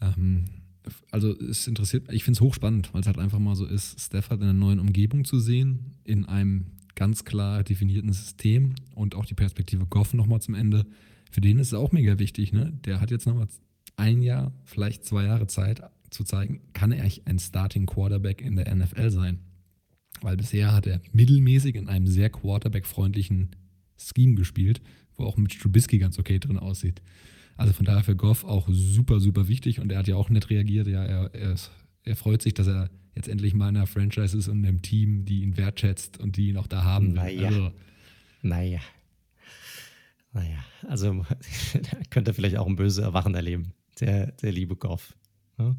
Ähm, 0.00 0.46
also 1.10 1.38
es 1.38 1.66
interessiert, 1.66 2.10
ich 2.12 2.24
finde 2.24 2.38
es 2.38 2.40
hochspannend, 2.40 2.92
weil 2.92 3.00
es 3.02 3.06
halt 3.06 3.18
einfach 3.18 3.38
mal 3.38 3.54
so 3.54 3.66
ist, 3.66 4.00
Stafford 4.00 4.40
in 4.40 4.44
einer 4.44 4.52
neuen 4.52 4.78
Umgebung 4.78 5.24
zu 5.24 5.38
sehen, 5.38 5.96
in 6.04 6.24
einem 6.24 6.66
ganz 6.94 7.24
klar 7.24 7.62
definierten 7.62 8.12
System 8.12 8.74
und 8.94 9.14
auch 9.14 9.24
die 9.24 9.34
Perspektive 9.34 9.86
Goff 9.86 10.14
nochmal 10.14 10.40
zum 10.40 10.54
Ende. 10.54 10.86
Für 11.30 11.40
den 11.40 11.58
ist 11.58 11.68
es 11.68 11.74
auch 11.74 11.92
mega 11.92 12.18
wichtig, 12.18 12.52
ne? 12.52 12.78
Der 12.84 13.00
hat 13.00 13.10
jetzt 13.10 13.26
nochmal 13.26 13.48
ein 13.96 14.22
Jahr, 14.22 14.52
vielleicht 14.64 15.04
zwei 15.04 15.24
Jahre 15.24 15.46
Zeit 15.46 15.82
zu 16.10 16.24
zeigen, 16.24 16.60
kann 16.72 16.92
er 16.92 17.02
eigentlich 17.02 17.26
ein 17.26 17.38
Starting 17.38 17.86
Quarterback 17.86 18.40
in 18.42 18.56
der 18.56 18.74
NFL 18.74 19.10
sein? 19.10 19.38
Weil 20.22 20.36
bisher 20.36 20.72
hat 20.72 20.86
er 20.86 21.00
mittelmäßig 21.12 21.76
in 21.76 21.88
einem 21.88 22.06
sehr 22.06 22.30
Quarterback-freundlichen 22.30 23.50
Scheme 23.96 24.34
gespielt, 24.34 24.80
wo 25.14 25.24
auch 25.24 25.36
mit 25.36 25.58
Trubisky 25.58 25.98
ganz 25.98 26.18
okay 26.18 26.38
drin 26.38 26.58
aussieht. 26.58 27.00
Also 27.60 27.74
von 27.74 27.84
daher 27.84 28.02
für 28.02 28.16
Goff 28.16 28.42
auch 28.44 28.66
super, 28.70 29.20
super 29.20 29.46
wichtig 29.46 29.80
und 29.80 29.92
er 29.92 29.98
hat 29.98 30.08
ja 30.08 30.16
auch 30.16 30.30
nett 30.30 30.48
reagiert. 30.48 30.86
Ja, 30.86 31.04
er, 31.04 31.34
er, 31.34 31.54
er 32.04 32.16
freut 32.16 32.40
sich, 32.40 32.54
dass 32.54 32.66
er 32.66 32.88
jetzt 33.14 33.28
endlich 33.28 33.52
mal 33.52 33.68
in 33.68 33.76
einer 33.76 33.86
Franchise 33.86 34.38
ist 34.38 34.48
und 34.48 34.60
in 34.60 34.66
einem 34.66 34.80
Team, 34.80 35.26
die 35.26 35.42
ihn 35.42 35.58
wertschätzt 35.58 36.18
und 36.18 36.38
die 36.38 36.48
ihn 36.48 36.56
auch 36.56 36.66
da 36.66 36.84
haben. 36.84 37.12
Naja. 37.12 37.48
Also, 37.48 37.70
naja. 38.40 38.80
Naja, 40.32 40.64
also 40.88 41.26
könnte 42.10 42.32
vielleicht 42.32 42.56
auch 42.56 42.66
ein 42.66 42.76
böses 42.76 43.04
Erwachen 43.04 43.34
erleben, 43.34 43.74
der, 44.00 44.32
der 44.32 44.52
liebe 44.52 44.76
Goff. 44.76 45.14
Ja? 45.58 45.76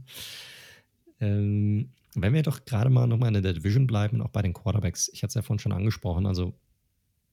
Ähm, 1.19 1.89
wenn 2.13 2.33
wir 2.35 2.43
doch 2.43 2.63
gerade 2.63 2.91
mal 2.91 3.07
nochmal 3.07 3.35
in 3.35 3.41
der 3.41 3.53
Division 3.53 3.87
bleiben, 3.87 4.21
auch 4.21 4.29
bei 4.29 4.43
den 4.43 4.53
Quarterbacks, 4.53 5.09
ich 5.13 5.23
hatte 5.23 5.29
es 5.29 5.35
ja 5.35 5.41
vorhin 5.41 5.59
schon 5.59 5.71
angesprochen, 5.71 6.27
also 6.27 6.53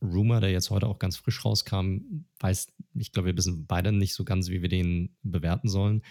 Rumor, 0.02 0.40
der 0.40 0.50
jetzt 0.50 0.70
heute 0.70 0.86
auch 0.86 0.98
ganz 0.98 1.16
frisch 1.16 1.44
rauskam, 1.44 2.24
weiß, 2.40 2.72
ich 2.94 3.12
glaube, 3.12 3.28
wir 3.28 3.36
wissen 3.36 3.66
beide 3.66 3.92
nicht 3.92 4.14
so 4.14 4.24
ganz, 4.24 4.48
wie 4.48 4.62
wir 4.62 4.68
den 4.68 5.16
bewerten 5.22 5.68
sollen, 5.68 6.02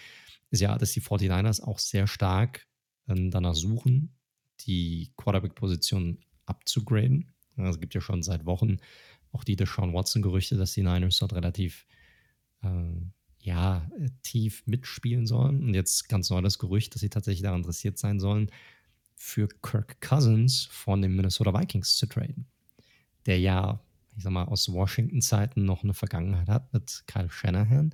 ist 0.49 0.61
ja, 0.61 0.77
dass 0.77 0.91
die 0.91 1.01
49ers 1.01 1.61
auch 1.61 1.79
sehr 1.79 2.07
stark 2.07 2.67
äh, 3.07 3.29
danach 3.29 3.55
suchen, 3.55 4.15
die 4.61 5.11
Quarterback-Position 5.17 6.19
abzugraden. 6.45 7.33
Also 7.55 7.71
es 7.71 7.79
gibt 7.79 7.93
ja 7.93 8.01
schon 8.01 8.23
seit 8.23 8.45
Wochen 8.45 8.77
auch 9.31 9.43
die 9.43 9.55
Deshaun 9.55 9.93
Watson-Gerüchte, 9.93 10.57
dass 10.57 10.73
die 10.73 10.83
Niners 10.83 11.17
dort 11.17 11.33
relativ 11.33 11.85
äh, 12.63 13.01
ja, 13.39 13.89
tief 14.23 14.65
mitspielen 14.65 15.27
sollen. 15.27 15.63
Und 15.63 15.73
jetzt 15.73 16.09
ganz 16.09 16.29
neu 16.29 16.41
das 16.41 16.59
Gerücht, 16.59 16.93
dass 16.93 17.01
sie 17.01 17.09
tatsächlich 17.09 17.43
daran 17.43 17.59
interessiert 17.59 17.97
sein 17.97 18.19
sollen, 18.19 18.51
für 19.15 19.47
Kirk 19.47 19.99
Cousins 20.01 20.65
von 20.65 21.01
den 21.01 21.15
Minnesota 21.15 21.53
Vikings 21.53 21.95
zu 21.97 22.05
traden. 22.05 22.45
Der 23.27 23.39
ja, 23.39 23.79
ich 24.15 24.23
sag 24.23 24.31
mal, 24.31 24.45
aus 24.45 24.71
Washington-Zeiten 24.71 25.63
noch 25.65 25.83
eine 25.83 25.93
Vergangenheit 25.93 26.47
hat 26.47 26.73
mit 26.73 27.03
Kyle 27.05 27.29
Shanahan. 27.29 27.93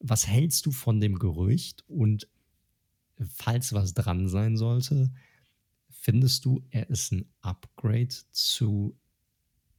Was 0.00 0.26
hältst 0.26 0.66
du 0.66 0.70
von 0.70 1.00
dem 1.00 1.18
Gerücht? 1.18 1.84
Und 1.88 2.28
falls 3.26 3.72
was 3.72 3.94
dran 3.94 4.28
sein 4.28 4.56
sollte, 4.56 5.10
findest 5.88 6.44
du, 6.44 6.62
er 6.70 6.90
ist 6.90 7.12
ein 7.12 7.24
Upgrade 7.40 8.14
zu 8.32 8.98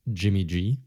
Jimmy 0.05 0.45
G? 0.45 0.77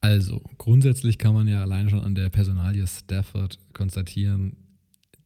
Also, 0.00 0.40
grundsätzlich 0.56 1.18
kann 1.18 1.34
man 1.34 1.48
ja 1.48 1.60
allein 1.60 1.90
schon 1.90 2.00
an 2.00 2.14
der 2.14 2.30
Personalie 2.30 2.86
Stafford 2.86 3.58
konstatieren, 3.74 4.56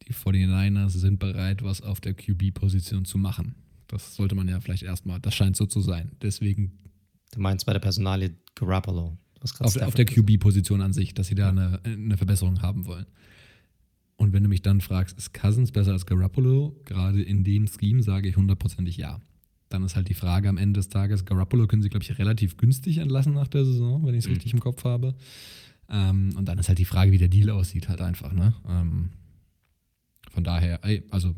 die 0.07 0.13
49ers 0.13 0.89
sind 0.89 1.19
bereit, 1.19 1.63
was 1.63 1.81
auf 1.81 2.01
der 2.01 2.15
QB-Position 2.15 3.05
zu 3.05 3.17
machen. 3.17 3.62
Das 3.93 4.15
sollte 4.15 4.33
man 4.33 4.47
ja 4.47 4.59
vielleicht 4.59 4.81
erstmal, 4.81 5.19
das 5.19 5.35
scheint 5.35 5.55
so 5.55 5.67
zu 5.67 5.79
sein. 5.79 6.13
Deswegen. 6.21 6.79
Du 7.31 7.39
meinst 7.39 7.65
bei 7.65 7.73
der 7.73 7.79
Personalie 7.79 8.35
Garoppolo? 8.55 9.17
Auf, 9.59 9.77
auf, 9.77 9.93
der 9.93 10.05
QB-Position 10.05 10.81
an 10.81 10.93
sich, 10.93 11.13
dass 11.13 11.27
sie 11.27 11.35
da 11.35 11.49
eine, 11.49 11.79
eine 11.83 12.17
Verbesserung 12.17 12.61
haben 12.61 12.85
wollen. 12.85 13.05
Und 14.15 14.31
wenn 14.31 14.41
du 14.41 14.49
mich 14.49 14.61
dann 14.61 14.79
fragst, 14.81 15.17
ist 15.17 15.33
Cousins 15.33 15.71
besser 15.71 15.91
als 15.91 16.05
Garoppolo? 16.05 16.79
Gerade 16.85 17.21
in 17.21 17.43
dem 17.43 17.67
Scheme 17.67 18.01
sage 18.01 18.29
ich 18.29 18.37
hundertprozentig 18.37 18.97
ja. 18.97 19.19
Dann 19.69 19.83
ist 19.83 19.95
halt 19.95 20.07
die 20.07 20.13
Frage 20.13 20.49
am 20.49 20.57
Ende 20.57 20.79
des 20.79 20.89
Tages, 20.89 21.25
Garoppolo 21.25 21.67
können 21.67 21.81
sie, 21.81 21.89
glaube 21.89 22.03
ich, 22.03 22.17
relativ 22.17 22.57
günstig 22.57 22.99
entlassen 22.99 23.33
nach 23.33 23.47
der 23.47 23.65
Saison, 23.65 24.05
wenn 24.05 24.15
ich 24.15 24.23
es 24.23 24.27
mhm. 24.27 24.35
richtig 24.35 24.53
im 24.53 24.59
Kopf 24.59 24.85
habe. 24.85 25.13
Ähm, 25.89 26.31
und 26.37 26.45
dann 26.45 26.57
ist 26.57 26.69
halt 26.69 26.79
die 26.79 26.85
Frage, 26.85 27.11
wie 27.11 27.17
der 27.17 27.27
Deal 27.27 27.49
aussieht, 27.49 27.89
halt 27.89 28.01
einfach. 28.01 28.31
Ne? 28.31 28.53
Ähm, 28.67 29.09
von 30.31 30.43
daher, 30.43 30.83
ey, 30.83 31.03
also 31.11 31.35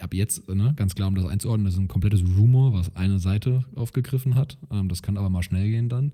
ab 0.00 0.14
jetzt, 0.14 0.48
ne, 0.48 0.72
ganz 0.76 0.94
klar, 0.94 1.08
um 1.08 1.14
das 1.14 1.26
einzuordnen, 1.26 1.64
das 1.64 1.74
ist 1.74 1.80
ein 1.80 1.88
komplettes 1.88 2.22
Rumor, 2.36 2.72
was 2.72 2.94
eine 2.96 3.18
Seite 3.18 3.64
aufgegriffen 3.74 4.34
hat. 4.34 4.58
Ähm, 4.70 4.88
das 4.88 5.02
kann 5.02 5.16
aber 5.16 5.30
mal 5.30 5.42
schnell 5.42 5.68
gehen 5.70 5.88
dann. 5.88 6.12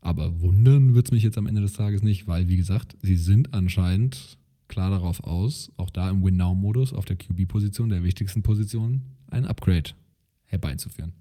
Aber 0.00 0.40
wundern 0.40 0.94
wird 0.94 1.06
es 1.06 1.12
mich 1.12 1.22
jetzt 1.22 1.38
am 1.38 1.46
Ende 1.46 1.62
des 1.62 1.72
Tages 1.72 2.02
nicht, 2.02 2.28
weil, 2.28 2.48
wie 2.48 2.56
gesagt, 2.56 2.96
sie 3.02 3.16
sind 3.16 3.54
anscheinend 3.54 4.38
klar 4.68 4.90
darauf 4.90 5.24
aus, 5.24 5.72
auch 5.76 5.90
da 5.90 6.10
im 6.10 6.24
Win-Now-Modus 6.24 6.92
auf 6.92 7.04
der 7.04 7.16
QB-Position, 7.16 7.88
der 7.88 8.04
wichtigsten 8.04 8.42
Position, 8.42 9.02
ein 9.28 9.46
Upgrade 9.46 9.90
herbeizuführen. 10.44 11.12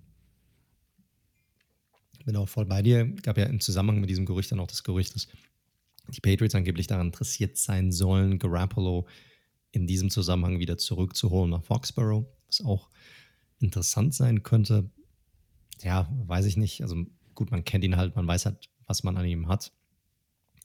Bin 2.25 2.35
auch 2.37 2.49
voll 2.49 2.65
bei 2.65 2.81
dir. 2.81 3.05
Gab 3.21 3.37
ja 3.37 3.45
im 3.45 3.59
Zusammenhang 3.59 4.01
mit 4.01 4.09
diesem 4.09 4.25
Gerücht 4.25 4.51
dann 4.51 4.59
auch 4.59 4.67
das 4.67 4.83
Gerücht, 4.83 5.13
dass 5.13 5.27
die 6.07 6.21
Patriots 6.21 6.55
angeblich 6.55 6.87
daran 6.87 7.07
interessiert 7.07 7.57
sein 7.57 7.91
sollen, 7.91 8.39
Garoppolo 8.39 9.07
in 9.75 9.87
diesem 9.87 10.09
Zusammenhang 10.09 10.59
wieder 10.59 10.77
zurückzuholen 10.77 11.51
nach 11.51 11.63
Foxborough, 11.63 12.25
was 12.47 12.61
auch 12.61 12.89
interessant 13.59 14.13
sein 14.13 14.41
könnte. 14.41 14.89
Ja, 15.81 16.09
weiß 16.25 16.45
ich 16.45 16.55
nicht. 16.55 16.81
Also 16.81 17.05
gut, 17.33 17.51
man 17.51 17.65
kennt 17.65 17.83
ihn 17.83 17.97
halt, 17.97 18.15
man 18.15 18.27
weiß 18.27 18.45
halt, 18.45 18.69
was 18.87 19.03
man 19.03 19.17
an 19.17 19.25
ihm 19.25 19.47
hat. 19.49 19.73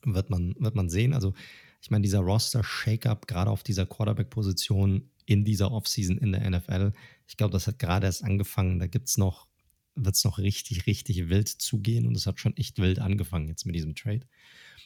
Wird 0.03 0.29
man, 0.29 0.55
wird 0.57 0.75
man 0.75 0.89
sehen. 0.89 1.13
Also 1.13 1.33
ich 1.81 1.91
meine, 1.91 2.03
dieser 2.03 2.19
Roster-Shake-up, 2.19 3.27
gerade 3.27 3.51
auf 3.51 3.63
dieser 3.63 3.85
Quarterback-Position 3.85 5.09
in 5.25 5.43
dieser 5.43 5.71
Offseason 5.71 6.17
in 6.17 6.31
der 6.31 6.49
NFL, 6.49 6.93
ich 7.27 7.37
glaube, 7.37 7.51
das 7.51 7.67
hat 7.67 7.79
gerade 7.79 8.05
erst 8.05 8.23
angefangen. 8.23 8.79
Da 8.79 8.87
gibt's 8.87 9.17
noch, 9.17 9.47
wird 9.95 10.15
es 10.15 10.23
noch 10.23 10.37
richtig, 10.37 10.85
richtig 10.85 11.29
wild 11.29 11.49
zugehen 11.49 12.07
und 12.07 12.15
es 12.15 12.25
hat 12.25 12.39
schon 12.39 12.55
echt 12.55 12.79
wild 12.79 12.99
angefangen 12.99 13.47
jetzt 13.47 13.65
mit 13.65 13.75
diesem 13.75 13.93
Trade. 13.93 14.25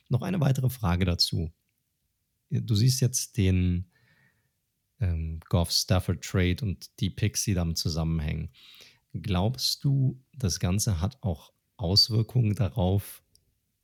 Noch 0.10 0.24
eine 0.24 0.40
weitere 0.40 0.70
Frage 0.70 1.06
dazu. 1.06 1.52
Du 2.50 2.76
siehst 2.76 3.02
jetzt 3.02 3.38
den 3.38 3.92
ähm, 5.06 5.40
Goff-Stafford-Trade 5.50 6.58
und 6.64 7.00
die 7.00 7.10
Picks, 7.10 7.44
die 7.44 7.54
damit 7.54 7.78
zusammenhängen. 7.78 8.50
Glaubst 9.14 9.84
du, 9.84 10.20
das 10.34 10.60
Ganze 10.60 11.00
hat 11.00 11.18
auch 11.22 11.54
Auswirkungen 11.78 12.56
darauf, 12.56 13.22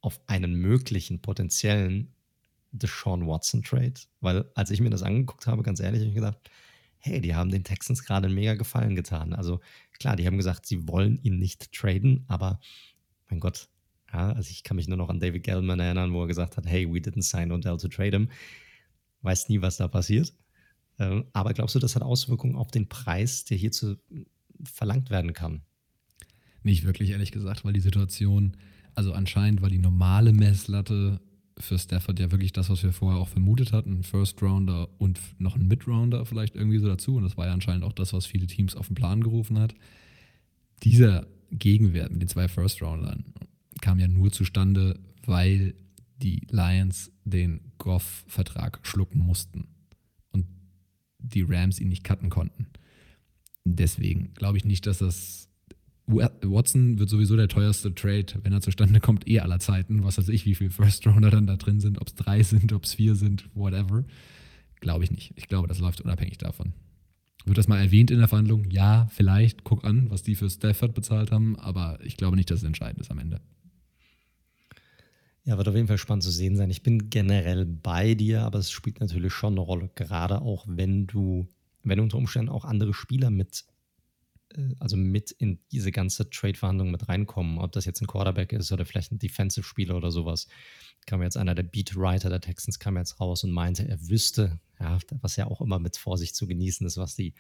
auf 0.02 0.20
einen 0.28 0.56
möglichen 0.56 1.22
potenziellen 1.22 2.16
Deshaun 2.72 3.28
Watson 3.28 3.62
Trade, 3.62 3.94
weil 4.20 4.50
als 4.56 4.72
ich 4.72 4.82
mir 4.82 4.90
das 4.90 5.04
angeguckt 5.04 5.46
habe, 5.46 5.62
ganz 5.62 5.80
ehrlich, 5.80 6.02
habe 6.02 6.10
ich 6.10 6.16
gedacht, 6.16 6.50
hey, 6.98 7.22
die 7.22 7.36
haben 7.36 7.52
den 7.52 7.64
Texans 7.64 8.04
gerade 8.04 8.26
einen 8.26 8.36
mega 8.36 8.56
Gefallen 8.56 8.96
getan. 8.96 9.34
Also 9.34 9.60
klar, 10.00 10.16
die 10.16 10.26
haben 10.26 10.38
gesagt, 10.38 10.66
sie 10.66 10.88
wollen 10.88 11.20
ihn 11.22 11.38
nicht 11.38 11.72
traden, 11.72 12.26
aber 12.28 12.60
mein 13.30 13.40
Gott, 13.40 13.70
ja, 14.12 14.32
also 14.32 14.50
ich 14.50 14.64
kann 14.64 14.78
mich 14.78 14.88
nur 14.88 14.98
noch 14.98 15.10
an 15.10 15.20
David 15.20 15.44
Gellman 15.44 15.80
erinnern, 15.80 16.14
wo 16.14 16.22
er 16.24 16.28
gesagt 16.28 16.58
hat, 16.58 16.66
hey, 16.66 16.92
we 16.92 17.00
didn't 17.00 17.24
sign 17.24 17.52
Odell 17.52 17.78
to 17.78 17.88
trade 17.88 18.16
him. 18.16 18.30
Weiß 19.22 19.50
nie, 19.50 19.62
was 19.62 19.78
da 19.78 19.88
passiert. 19.88 20.34
Ähm, 21.02 21.26
aber 21.34 21.54
glaubst 21.54 21.74
du, 21.74 21.80
das 21.80 21.96
hat 21.96 22.04
Auswirkungen 22.04 22.56
auf 22.56 22.70
den 22.70 22.88
Preis, 22.88 23.44
der 23.44 23.58
hierzu 23.58 23.96
verlangt 24.64 25.10
werden 25.10 25.34
kann? 25.34 25.62
Nicht 26.62 26.84
wirklich, 26.84 27.10
ehrlich 27.10 27.32
gesagt, 27.32 27.66
weil 27.66 27.74
die 27.74 27.80
Situation, 27.80 28.56
also 28.94 29.12
anscheinend 29.14 29.64
war 29.64 29.70
die 29.70 29.80
normale 29.80 30.32
Messlatte 30.32 31.20
für 31.58 31.80
Stafford 31.80 32.20
ja 32.20 32.32
wirklich 32.32 32.54
das, 32.54 32.70
was 32.70 32.84
wir 32.84 32.94
vorher 32.94 33.20
auch 33.20 33.30
vermutet 33.30 33.74
hatten. 33.74 34.00
Ein 34.00 34.04
First 34.04 34.42
Rounder 34.44 34.90
und 35.00 35.20
noch 35.40 35.56
ein 35.56 35.68
Mid-Rounder 35.68 36.24
vielleicht 36.26 36.56
irgendwie 36.56 36.78
so 36.78 36.88
dazu. 36.88 37.16
Und 37.16 37.24
das 37.24 37.36
war 37.36 37.48
ja 37.48 37.54
anscheinend 37.54 37.84
auch 37.84 37.94
das, 37.94 38.14
was 38.14 38.28
viele 38.28 38.46
Teams 38.46 38.76
auf 38.76 38.88
den 38.88 38.96
Plan 38.96 39.24
gerufen 39.24 39.58
hat. 39.58 39.74
Dieser 40.84 41.26
Gegenwert 41.50 42.12
mit 42.12 42.22
den 42.22 42.30
zwei 42.30 42.48
First 42.48 42.82
Roundern 42.84 43.34
kam 43.82 43.98
ja 43.98 44.08
nur 44.08 44.32
zustande, 44.32 45.00
weil 45.26 45.74
die 46.22 46.46
Lions 46.52 47.12
den 47.26 47.72
Goff-Vertrag 47.80 48.80
schlucken 48.84 49.20
mussten 49.20 49.68
die 51.22 51.44
Rams 51.44 51.80
ihn 51.80 51.90
nicht 51.90 52.04
cutten 52.04 52.30
konnten. 52.30 52.68
Deswegen 53.64 54.34
glaube 54.34 54.58
ich 54.58 54.66
nicht, 54.66 54.86
dass 54.88 55.00
das 55.00 55.50
Watson 56.08 57.00
wird 57.00 57.10
sowieso 57.10 57.38
der 57.38 57.48
teuerste 57.48 57.94
Trade, 57.94 58.26
wenn 58.44 58.54
er 58.54 58.62
zustande 58.62 59.00
kommt, 59.00 59.28
eh 59.28 59.40
aller 59.40 59.60
Zeiten. 59.60 60.04
Was 60.04 60.18
weiß 60.18 60.30
ich, 60.30 60.46
wie 60.46 60.56
viele 60.56 60.70
First 60.70 61.06
Rounder 61.08 61.30
dann 61.30 61.48
da 61.48 61.56
drin 61.56 61.80
sind, 61.80 62.02
ob 62.02 62.08
es 62.08 62.16
drei 62.16 62.44
sind, 62.44 62.74
ob 62.74 62.84
es 62.84 62.96
vier 62.96 63.16
sind, 63.16 63.50
whatever. 63.54 64.04
Glaube 64.82 65.04
ich 65.04 65.12
nicht. 65.12 65.34
Ich 65.36 65.48
glaube, 65.48 65.68
das 65.68 65.80
läuft 65.80 66.02
unabhängig 66.02 66.38
davon. 66.38 66.74
Wird 67.46 67.58
das 67.58 67.68
mal 67.68 67.80
erwähnt 67.80 68.12
in 68.12 68.20
der 68.20 68.28
Verhandlung? 68.28 68.70
Ja, 68.70 69.08
vielleicht. 69.12 69.64
Guck 69.64 69.84
an, 69.84 70.10
was 70.10 70.24
die 70.24 70.36
für 70.36 70.50
Stafford 70.50 70.94
bezahlt 70.94 71.32
haben, 71.32 71.56
aber 71.58 72.00
ich 72.04 72.18
glaube 72.18 72.36
nicht, 72.36 72.52
dass 72.52 72.60
es 72.60 72.66
entscheidend 72.66 73.00
ist 73.00 73.12
am 73.12 73.20
Ende. 73.20 73.42
Ja, 75.44 75.58
wird 75.58 75.68
auf 75.68 75.76
jeden 75.76 75.88
Fall 75.88 75.98
spannend 75.98 76.24
zu 76.24 76.32
sehen 76.32 76.56
sein. 76.56 76.70
Ich 76.70 76.84
bin 76.84 77.10
generell 77.10 77.66
bei 77.66 78.14
dir, 78.14 78.44
aber 78.44 78.60
es 78.60 78.70
spielt 78.72 79.00
natürlich 79.00 79.34
schon 79.34 79.54
eine 79.54 79.62
Rolle, 79.62 79.90
gerade 79.96 80.42
auch 80.42 80.66
wenn 80.68 81.08
du, 81.08 81.48
wenn 81.84 82.00
unter 82.00 82.18
Umständen 82.18 82.50
auch 82.50 82.64
andere 82.64 82.94
Spieler 82.94 83.32
mit 83.32 83.66
äh, 84.56 84.76
also 84.80 84.98
mit 84.98 85.32
in 85.32 85.60
diese 85.72 85.92
ganze 85.92 86.30
Trade-Verhandlung 86.30 86.92
mit 86.92 87.08
reinkommen. 87.08 87.58
Ob 87.60 87.72
das 87.72 87.86
jetzt 87.86 88.02
ein 88.02 88.08
Quarterback 88.08 88.54
ist 88.54 88.72
oder 88.72 88.86
vielleicht 88.86 89.12
ein 89.12 89.20
Defensive-Spieler 89.20 89.96
oder 89.96 90.12
sowas. 90.12 90.48
Kam 91.06 91.24
jetzt 91.24 91.38
einer 91.38 91.56
der 91.56 91.64
Beat-Writer 91.64 92.30
der 92.30 92.42
Texans 92.42 92.80
kam 92.80 92.98
jetzt 92.98 93.20
raus 93.20 93.44
und 93.44 93.52
meinte, 93.52 93.88
er 93.88 94.10
wüsste, 94.10 94.60
ja, 94.80 95.00
was 95.22 95.36
ja 95.36 95.48
auch 95.48 95.62
immer 95.62 95.80
mit 95.80 95.98
Vorsicht 95.98 96.36
zu 96.36 96.48
genießen 96.48 96.86
ist, 96.86 96.98
was 96.98 97.16
die 97.16 97.34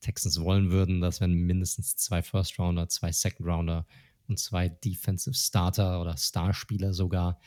Texans 0.00 0.40
wollen 0.40 0.70
würden, 0.70 1.00
dass 1.00 1.20
wenn 1.20 1.32
mindestens 1.32 1.96
zwei 1.96 2.22
First-Rounder, 2.22 2.88
zwei 2.88 3.10
Second-Rounder 3.10 3.86
und 4.28 4.38
zwei 4.38 4.68
Defensive 4.68 5.34
Starter 5.34 6.00
oder 6.00 6.16
Starspieler 6.16 6.92
sogar 6.92 7.40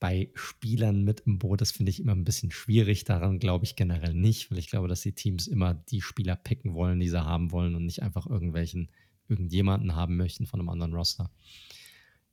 bei 0.00 0.30
Spielern 0.34 1.04
mit 1.04 1.20
im 1.20 1.38
Boot, 1.38 1.60
das 1.60 1.70
finde 1.70 1.90
ich 1.90 2.00
immer 2.00 2.12
ein 2.12 2.24
bisschen 2.24 2.50
schwierig. 2.50 3.04
Daran 3.04 3.38
glaube 3.38 3.64
ich 3.64 3.76
generell 3.76 4.14
nicht, 4.14 4.50
weil 4.50 4.58
ich 4.58 4.68
glaube, 4.68 4.88
dass 4.88 5.02
die 5.02 5.14
Teams 5.14 5.46
immer 5.46 5.74
die 5.74 6.00
Spieler 6.00 6.34
picken 6.36 6.74
wollen, 6.74 6.98
die 6.98 7.08
sie 7.08 7.24
haben 7.24 7.52
wollen 7.52 7.76
und 7.76 7.86
nicht 7.86 8.02
einfach 8.02 8.26
irgendwelchen, 8.26 8.90
irgendjemanden 9.28 9.94
haben 9.94 10.16
möchten 10.16 10.46
von 10.46 10.58
einem 10.58 10.70
anderen 10.70 10.94
Roster. 10.94 11.30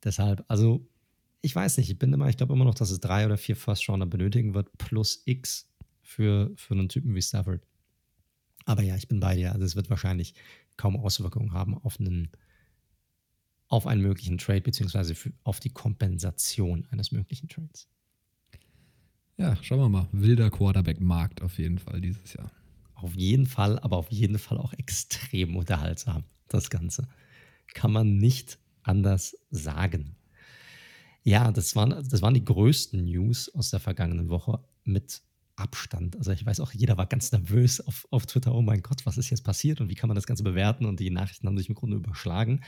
Deshalb, 0.03 0.43
also 0.47 0.87
ich 1.41 1.55
weiß 1.55 1.77
nicht, 1.77 1.91
ich 1.91 1.99
bin 1.99 2.11
immer, 2.11 2.27
ich 2.27 2.37
glaube 2.37 2.53
immer 2.53 2.65
noch, 2.65 2.75
dass 2.75 2.89
es 2.89 2.99
drei 2.99 3.25
oder 3.25 3.37
vier 3.37 3.55
First 3.55 3.87
Rounder 3.87 4.07
benötigen 4.07 4.55
wird, 4.55 4.75
plus 4.77 5.21
X 5.25 5.69
für, 6.01 6.51
für 6.55 6.73
einen 6.73 6.89
Typen 6.89 7.13
wie 7.13 7.21
Stafford. 7.21 7.61
Aber 8.65 8.81
ja, 8.81 8.95
ich 8.95 9.07
bin 9.07 9.19
bei 9.19 9.35
dir. 9.35 9.53
Also 9.53 9.65
es 9.65 9.75
wird 9.75 9.89
wahrscheinlich 9.89 10.33
kaum 10.75 10.97
Auswirkungen 10.97 11.53
haben 11.53 11.75
auf 11.75 11.99
einen 11.99 12.31
auf 13.67 13.85
einen 13.85 14.01
möglichen 14.01 14.37
Trade 14.37 14.61
beziehungsweise 14.61 15.13
auf 15.43 15.59
die 15.59 15.69
Kompensation 15.69 16.87
eines 16.91 17.11
möglichen 17.11 17.49
Trades. 17.49 17.87
Ja, 19.37 19.55
schauen 19.61 19.79
wir 19.79 19.89
mal. 19.89 20.07
Wilder 20.11 20.49
Quarterback-Markt 20.49 21.41
auf 21.41 21.59
jeden 21.59 21.77
Fall 21.77 22.01
dieses 22.01 22.33
Jahr. 22.33 22.51
Auf 22.95 23.13
jeden 23.13 23.45
Fall, 23.45 23.77
aber 23.79 23.97
auf 23.97 24.09
jeden 24.09 24.39
Fall 24.39 24.57
auch 24.57 24.73
extrem 24.73 25.55
unterhaltsam, 25.55 26.23
das 26.47 26.69
Ganze. 26.69 27.07
Kann 27.73 27.91
man 27.91 28.17
nicht 28.17 28.57
anders 28.81 29.37
sagen. 29.51 30.15
Ja, 31.23 31.51
das 31.51 31.75
waren, 31.75 31.89
das 32.09 32.21
waren 32.21 32.33
die 32.33 32.45
größten 32.45 33.03
News 33.03 33.53
aus 33.53 33.69
der 33.69 33.79
vergangenen 33.79 34.29
Woche 34.29 34.63
mit 34.85 35.21
Abstand. 35.57 36.15
Also 36.15 36.31
ich 36.31 36.45
weiß 36.45 36.59
auch, 36.61 36.71
jeder 36.71 36.97
war 36.97 37.05
ganz 37.05 37.31
nervös 37.31 37.81
auf, 37.81 38.07
auf 38.09 38.25
Twitter, 38.25 38.55
oh 38.55 38.61
mein 38.61 38.81
Gott, 38.81 39.05
was 39.05 39.17
ist 39.17 39.29
jetzt 39.29 39.43
passiert 39.43 39.81
und 39.81 39.89
wie 39.89 39.95
kann 39.95 40.07
man 40.07 40.15
das 40.15 40.25
Ganze 40.25 40.43
bewerten? 40.43 40.85
Und 40.85 40.99
die 40.99 41.09
Nachrichten 41.09 41.47
haben 41.47 41.57
sich 41.57 41.69
im 41.69 41.75
Grunde 41.75 41.97
überschlagen 41.97 42.61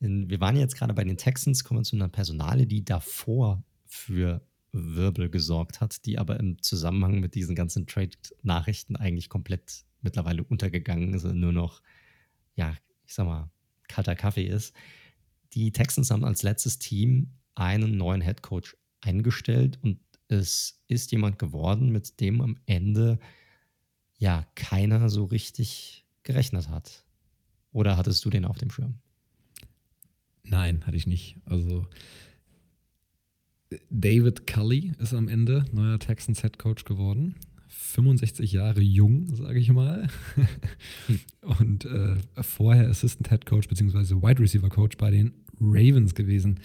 wir 0.00 0.40
waren 0.40 0.56
jetzt 0.56 0.76
gerade 0.76 0.94
bei 0.94 1.04
den 1.04 1.18
Texans, 1.18 1.62
kommen 1.62 1.80
wir 1.80 1.84
zu 1.84 1.96
einer 1.96 2.08
Personale, 2.08 2.66
die 2.66 2.84
davor 2.84 3.62
für 3.86 4.42
Wirbel 4.72 5.28
gesorgt 5.28 5.80
hat, 5.80 6.04
die 6.06 6.18
aber 6.18 6.40
im 6.40 6.62
Zusammenhang 6.62 7.20
mit 7.20 7.34
diesen 7.34 7.54
ganzen 7.54 7.86
Trade-Nachrichten 7.86 8.96
eigentlich 8.96 9.28
komplett 9.28 9.84
mittlerweile 10.00 10.42
untergegangen 10.44 11.12
ist 11.12 11.24
und 11.24 11.38
nur 11.38 11.52
noch, 11.52 11.82
ja, 12.54 12.74
ich 13.06 13.14
sag 13.14 13.26
mal, 13.26 13.50
kalter 13.88 14.14
Kaffee 14.14 14.46
ist. 14.46 14.74
Die 15.52 15.72
Texans 15.72 16.10
haben 16.10 16.24
als 16.24 16.42
letztes 16.42 16.78
Team 16.78 17.32
einen 17.54 17.96
neuen 17.96 18.22
Head 18.22 18.42
Coach 18.42 18.76
eingestellt 19.00 19.78
und 19.82 19.98
es 20.28 20.80
ist 20.86 21.10
jemand 21.10 21.38
geworden, 21.38 21.90
mit 21.90 22.20
dem 22.20 22.40
am 22.40 22.56
Ende 22.66 23.18
ja 24.18 24.46
keiner 24.54 25.10
so 25.10 25.24
richtig 25.24 26.06
gerechnet 26.22 26.68
hat. 26.68 27.04
Oder 27.72 27.96
hattest 27.96 28.24
du 28.24 28.30
den 28.30 28.44
auf 28.44 28.58
dem 28.58 28.70
Schirm? 28.70 29.00
Nein, 30.50 30.84
hatte 30.84 30.96
ich 30.96 31.06
nicht. 31.06 31.36
Also 31.44 31.86
David 33.88 34.48
Cully 34.48 34.92
ist 34.98 35.14
am 35.14 35.28
Ende 35.28 35.64
neuer 35.72 35.98
Texans 36.00 36.42
Head 36.42 36.58
Coach 36.58 36.84
geworden. 36.84 37.36
65 37.68 38.50
Jahre 38.50 38.80
jung, 38.80 39.34
sage 39.36 39.60
ich 39.60 39.70
mal. 39.70 40.08
Und 41.60 41.84
äh, 41.84 42.16
vorher 42.40 42.88
Assistant 42.88 43.28
Head 43.28 43.46
Coach 43.46 43.68
bzw. 43.68 44.16
Wide 44.16 44.40
Receiver 44.40 44.68
Coach 44.68 44.96
bei 44.96 45.12
den 45.12 45.34
Ravens 45.60 46.14
gewesen. 46.16 46.58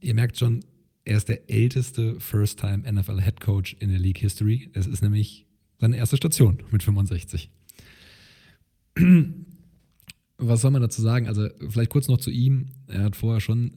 Ihr 0.00 0.14
merkt 0.14 0.38
schon, 0.38 0.60
er 1.04 1.16
ist 1.16 1.28
der 1.28 1.50
älteste 1.50 2.20
First-Time 2.20 2.90
NFL 2.90 3.20
Head 3.20 3.40
Coach 3.40 3.76
in 3.80 3.90
der 3.90 3.98
League 3.98 4.18
History. 4.18 4.70
Es 4.72 4.86
ist 4.86 5.02
nämlich 5.02 5.46
seine 5.80 5.96
erste 5.96 6.16
Station 6.16 6.62
mit 6.70 6.84
65. 6.84 7.50
Was 10.40 10.62
soll 10.62 10.70
man 10.70 10.82
dazu 10.82 11.02
sagen? 11.02 11.26
Also, 11.26 11.48
vielleicht 11.68 11.90
kurz 11.90 12.08
noch 12.08 12.18
zu 12.18 12.30
ihm. 12.30 12.70
Er 12.86 13.04
hat 13.04 13.16
vorher 13.16 13.40
schon 13.40 13.72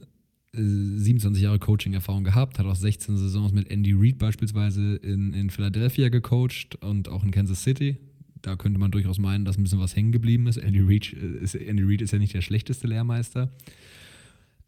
27 0.56 1.42
Jahre 1.42 1.58
Coaching-Erfahrung 1.58 2.24
gehabt, 2.24 2.58
hat 2.58 2.66
auch 2.66 2.76
16 2.76 3.16
Saisons 3.16 3.52
mit 3.52 3.70
Andy 3.70 3.92
Reid 3.92 4.18
beispielsweise 4.18 4.96
in, 4.96 5.32
in 5.32 5.50
Philadelphia 5.50 6.08
gecoacht 6.08 6.76
und 6.80 7.08
auch 7.08 7.24
in 7.24 7.32
Kansas 7.32 7.62
City. 7.62 7.98
Da 8.40 8.56
könnte 8.56 8.78
man 8.78 8.90
durchaus 8.90 9.18
meinen, 9.18 9.44
dass 9.44 9.58
ein 9.58 9.62
bisschen 9.62 9.80
was 9.80 9.96
hängen 9.96 10.12
geblieben 10.12 10.46
ist. 10.46 10.58
Andy 10.58 10.80
Reid 10.80 11.12
ist, 11.12 11.54
Andy 11.54 11.82
Reid 11.82 12.02
ist 12.02 12.12
ja 12.12 12.18
nicht 12.18 12.34
der 12.34 12.42
schlechteste 12.42 12.86
Lehrmeister. 12.86 13.50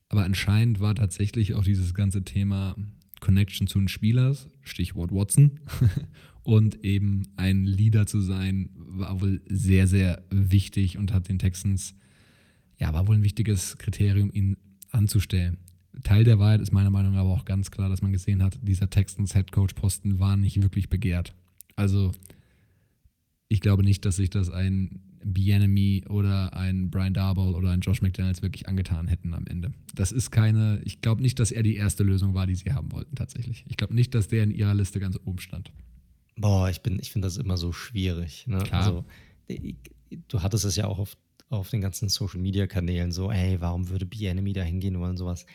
Aber 0.09 0.25
anscheinend 0.25 0.81
war 0.81 0.95
tatsächlich 0.95 1.55
auch 1.55 1.65
dieses 1.65 1.95
ganze 1.95 2.25
Thema 2.25 2.75
Connection 3.21 3.67
zu 3.67 3.79
den 3.79 3.89
Spielern, 3.89 4.37
Stichwort 4.63 5.13
Watson, 5.13 5.61
und 6.47 6.85
eben 6.85 7.25
ein 7.37 7.65
Leader 7.65 8.07
zu 8.07 8.21
sein, 8.21 8.71
war 8.77 9.21
wohl 9.21 9.43
sehr, 9.49 9.89
sehr 9.89 10.23
wichtig 10.31 10.97
und 10.97 11.13
hat 11.13 11.29
den 11.29 11.41
Texans, 11.41 11.97
ja, 12.79 12.95
war 12.95 13.09
wohl 13.09 13.17
ein 13.17 13.25
wichtiges 13.25 13.79
Kriterium, 13.79 14.31
ihn 14.33 14.57
anzustellen. 14.93 15.59
Teil 16.05 16.23
der 16.23 16.39
Wahrheit 16.39 16.61
ist 16.61 16.73
meiner 16.73 16.91
Meinung 16.91 17.15
nach 17.15 17.23
aber 17.23 17.31
auch 17.31 17.47
ganz 17.47 17.73
klar, 17.73 17.89
dass 17.89 18.01
man 18.01 18.13
gesehen 18.13 18.45
hat, 18.45 18.61
dieser 18.63 18.89
Texans 18.89 19.35
Head 19.35 19.51
Coach 19.51 19.75
Posten 19.75 20.21
war 20.21 20.37
nicht 20.37 20.63
wirklich 20.63 20.89
begehrt. 20.89 21.35
Also 21.75 22.13
ich 23.49 23.61
glaube 23.61 23.83
nicht, 23.83 24.05
dass 24.05 24.15
sich 24.15 24.31
das 24.31 24.49
ein 24.49 25.01
Bienemy 25.25 26.05
oder 26.09 26.57
ein 26.57 26.91
Brian 26.91 27.15
Darboll 27.15 27.57
oder 27.57 27.71
ein 27.71 27.81
Josh 27.81 28.03
McDaniels 28.03 28.43
wirklich 28.43 28.69
angetan 28.69 29.09
hätten 29.09 29.35
am 29.35 29.47
Ende. 29.49 29.73
Das 29.97 30.13
ist 30.13 30.31
keine, 30.31 30.81
ich 30.85 31.01
glaube 31.01 31.23
nicht, 31.23 31.41
dass 31.41 31.51
er 31.51 31.65
die 31.65 31.75
erste 31.75 32.05
Lösung 32.05 32.35
war, 32.35 32.47
die 32.47 32.55
sie 32.55 32.73
haben 32.73 32.93
wollten 32.93 33.17
tatsächlich. 33.17 33.65
Ich 33.67 33.77
glaube 33.77 33.97
nicht, 33.97 34.15
dass 34.15 34.29
der 34.29 34.45
in 34.45 34.53
ihrer 34.53 34.75
Liste 34.75 35.01
ganz 35.01 35.19
oben 35.25 35.41
stand. 35.41 35.73
Boah, 36.37 36.68
ich 36.68 36.83
bin, 36.83 36.99
ich 37.01 37.11
finde 37.11 37.27
das 37.27 37.38
immer 37.38 37.57
so 37.57 37.72
schwierig. 37.72 38.46
Ne? 38.46 38.62
Also, 38.70 39.05
du 40.29 40.42
hattest 40.42 40.64
es 40.64 40.77
ja 40.77 40.87
auch 40.87 40.99
auf, 40.99 41.16
auf 41.49 41.70
den 41.70 41.81
ganzen 41.81 42.09
Social 42.09 42.40
Media 42.40 42.66
Kanälen 42.66 43.11
so, 43.11 43.31
ey, 43.31 43.61
warum 43.61 43.88
würde 43.88 44.05
Bienemy 44.05 44.53
da 44.53 44.62
hingehen 44.62 44.96
oder 44.96 45.16
sowas? 45.16 45.46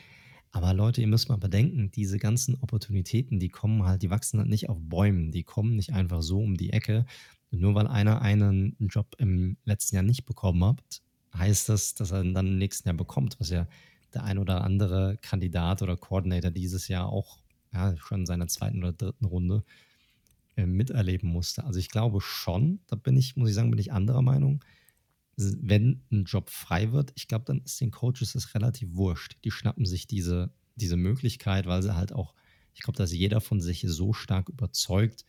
Aber 0.52 0.74
Leute, 0.74 1.00
ihr 1.00 1.08
müsst 1.08 1.30
mal 1.30 1.38
bedenken, 1.38 1.92
diese 1.92 2.18
ganzen 2.18 2.56
Opportunitäten, 2.62 3.40
die 3.40 3.50
kommen 3.50 3.86
halt, 3.86 4.02
die 4.02 4.10
wachsen 4.10 4.40
halt 4.40 4.50
nicht 4.50 4.70
auf 4.70 4.78
Bäumen, 4.82 5.32
die 5.32 5.44
kommen 5.44 5.76
nicht 5.76 5.94
einfach 5.94 6.22
so 6.22 6.40
um 6.40 6.58
die 6.58 6.74
Ecke. 6.74 7.06
Nur 7.52 7.76
weil 7.76 7.88
einer 7.88 8.22
einen 8.22 8.76
Job 8.80 9.16
im 9.18 9.58
letzten 9.66 9.96
Jahr 9.96 10.04
nicht 10.04 10.26
bekommen 10.26 10.64
hat, 10.66 11.02
heißt 11.36 11.70
das, 11.70 11.96
dass 11.96 12.12
er 12.12 12.24
ihn 12.24 12.34
dann 12.34 12.48
im 12.48 12.58
nächsten 12.58 12.90
Jahr 12.90 12.98
bekommt, 12.98 13.40
was 13.40 13.50
ja 13.50 13.68
der 14.14 14.24
ein 14.24 14.40
oder 14.40 14.64
andere 14.64 15.18
Kandidat 15.22 15.82
oder 15.82 15.96
Coordinator 15.96 16.52
dieses 16.52 16.88
Jahr 16.88 17.08
auch 17.08 17.40
ja, 17.74 17.96
schon 17.98 18.22
in 18.22 18.26
seiner 18.26 18.48
zweiten 18.48 18.80
oder 18.80 18.94
dritten 18.94 19.26
Runde 19.26 19.64
äh, 19.64 19.91
miterleben 20.56 21.30
musste. 21.30 21.64
Also 21.64 21.80
ich 21.80 21.90
glaube 21.90 22.22
schon, 22.22 22.80
da 22.88 22.96
bin 22.96 23.18
ich, 23.18 23.36
muss 23.36 23.50
ich 23.50 23.56
sagen, 23.56 23.72
bin 23.72 23.80
ich 23.80 23.92
anderer 23.92 24.22
Meinung 24.22 24.64
wenn 25.38 26.04
ein 26.12 26.26
Job 26.26 26.50
frei 26.50 26.92
wird, 26.92 27.12
ich 27.16 27.28
glaube, 27.28 27.46
dann 27.46 27.62
ist 27.62 27.80
den 27.80 27.92
Coaches 27.92 28.34
das 28.34 28.54
relativ 28.54 28.96
wurscht. 28.96 29.38
Die 29.44 29.52
schnappen 29.52 29.86
sich 29.86 30.08
diese, 30.08 30.54
diese 30.76 30.98
Möglichkeit, 30.98 31.66
weil 31.66 31.82
sie 31.82 31.96
halt 31.96 32.14
auch, 32.14 32.34
ich 32.74 32.82
glaube, 32.82 32.98
dass 32.98 33.14
jeder 33.14 33.42
von 33.42 33.62
sich 33.62 33.84
so 33.88 34.14
stark 34.14 34.50
überzeugt, 34.50 35.26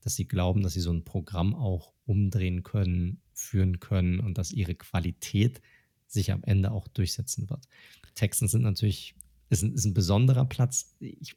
dass 0.00 0.16
sie 0.16 0.26
glauben, 0.26 0.62
dass 0.62 0.74
sie 0.74 0.80
so 0.80 0.92
ein 0.92 1.04
Programm 1.04 1.54
auch 1.54 1.92
umdrehen 2.04 2.62
können, 2.62 3.22
führen 3.32 3.80
können 3.80 4.20
und 4.20 4.38
dass 4.38 4.52
ihre 4.52 4.74
Qualität 4.74 5.62
sich 6.06 6.32
am 6.32 6.42
Ende 6.44 6.72
auch 6.72 6.88
durchsetzen 6.88 7.48
wird. 7.48 7.66
Texans 8.14 8.52
sind 8.52 8.62
natürlich, 8.62 9.14
ist 9.48 9.62
ein, 9.62 9.72
ist 9.72 9.84
ein 9.84 9.94
besonderer 9.94 10.44
Platz. 10.44 10.94
Ich, 11.00 11.36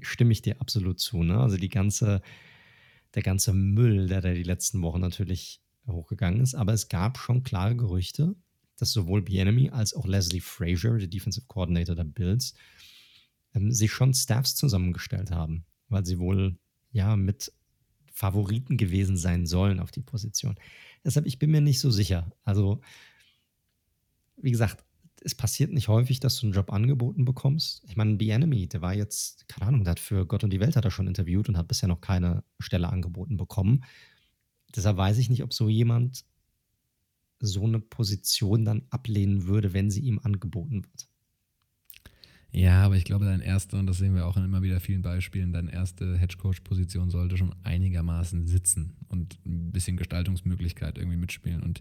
stimme 0.00 0.32
ich 0.32 0.42
dir 0.42 0.60
absolut 0.60 1.00
zu. 1.00 1.22
Ne? 1.22 1.38
Also 1.38 1.56
die 1.56 1.68
ganze, 1.68 2.22
der 3.14 3.22
ganze 3.22 3.52
Müll, 3.52 4.08
der 4.08 4.20
da 4.20 4.32
die 4.32 4.42
letzten 4.42 4.82
Wochen 4.82 5.00
natürlich 5.00 5.60
hochgegangen 5.86 6.40
ist. 6.40 6.54
Aber 6.54 6.72
es 6.72 6.88
gab 6.88 7.18
schon 7.18 7.42
klare 7.42 7.76
Gerüchte, 7.76 8.34
dass 8.76 8.92
sowohl 8.92 9.22
Bienemy 9.22 9.70
als 9.70 9.94
auch 9.94 10.06
Leslie 10.06 10.40
Frazier, 10.40 10.98
der 10.98 11.08
Defensive 11.08 11.46
Coordinator 11.46 11.94
der 11.94 12.04
Bills, 12.04 12.54
ähm, 13.54 13.72
sich 13.72 13.92
schon 13.92 14.14
Staffs 14.14 14.54
zusammengestellt 14.54 15.30
haben, 15.30 15.64
weil 15.88 16.04
sie 16.06 16.18
wohl 16.18 16.58
ja 16.90 17.16
mit 17.16 17.52
Favoriten 18.12 18.76
gewesen 18.76 19.16
sein 19.16 19.46
sollen 19.46 19.80
auf 19.80 19.90
die 19.90 20.02
Position. 20.02 20.56
Deshalb, 21.04 21.26
ich 21.26 21.38
bin 21.38 21.50
mir 21.50 21.60
nicht 21.60 21.80
so 21.80 21.90
sicher. 21.90 22.30
Also, 22.44 22.80
wie 24.36 24.50
gesagt, 24.50 24.84
es 25.24 25.34
passiert 25.34 25.72
nicht 25.72 25.88
häufig, 25.88 26.20
dass 26.20 26.38
du 26.38 26.46
einen 26.46 26.54
Job 26.54 26.72
angeboten 26.72 27.24
bekommst. 27.24 27.82
Ich 27.86 27.96
meine, 27.96 28.18
Enemy, 28.18 28.68
der 28.68 28.82
war 28.82 28.94
jetzt, 28.94 29.48
keine 29.48 29.68
Ahnung, 29.68 29.84
der 29.84 29.92
hat 29.92 30.00
für 30.00 30.26
Gott 30.26 30.44
und 30.44 30.52
die 30.52 30.60
Welt 30.60 30.76
hat 30.76 30.84
er 30.84 30.90
schon 30.90 31.06
interviewt 31.06 31.48
und 31.48 31.56
hat 31.56 31.68
bisher 31.68 31.88
noch 31.88 32.00
keine 32.00 32.44
Stelle 32.58 32.88
angeboten 32.88 33.36
bekommen. 33.36 33.84
Deshalb 34.74 34.96
weiß 34.96 35.18
ich 35.18 35.30
nicht, 35.30 35.42
ob 35.42 35.52
so 35.52 35.68
jemand 35.68 36.24
so 37.40 37.64
eine 37.64 37.80
Position 37.80 38.64
dann 38.64 38.82
ablehnen 38.90 39.46
würde, 39.46 39.72
wenn 39.72 39.90
sie 39.90 40.00
ihm 40.00 40.20
angeboten 40.22 40.84
wird. 40.84 41.08
Ja, 42.54 42.84
aber 42.84 42.96
ich 42.96 43.04
glaube, 43.04 43.24
dein 43.24 43.40
erster, 43.40 43.78
und 43.78 43.86
das 43.86 43.96
sehen 43.96 44.14
wir 44.14 44.26
auch 44.26 44.36
in 44.36 44.44
immer 44.44 44.62
wieder 44.62 44.78
vielen 44.78 45.00
Beispielen, 45.00 45.52
deine 45.52 45.72
erste 45.72 46.18
Hedgecoach-Position 46.18 47.10
sollte 47.10 47.38
schon 47.38 47.54
einigermaßen 47.62 48.46
sitzen 48.46 48.96
und 49.08 49.38
ein 49.46 49.72
bisschen 49.72 49.96
Gestaltungsmöglichkeit 49.96 50.98
irgendwie 50.98 51.16
mitspielen. 51.16 51.62
Und 51.62 51.80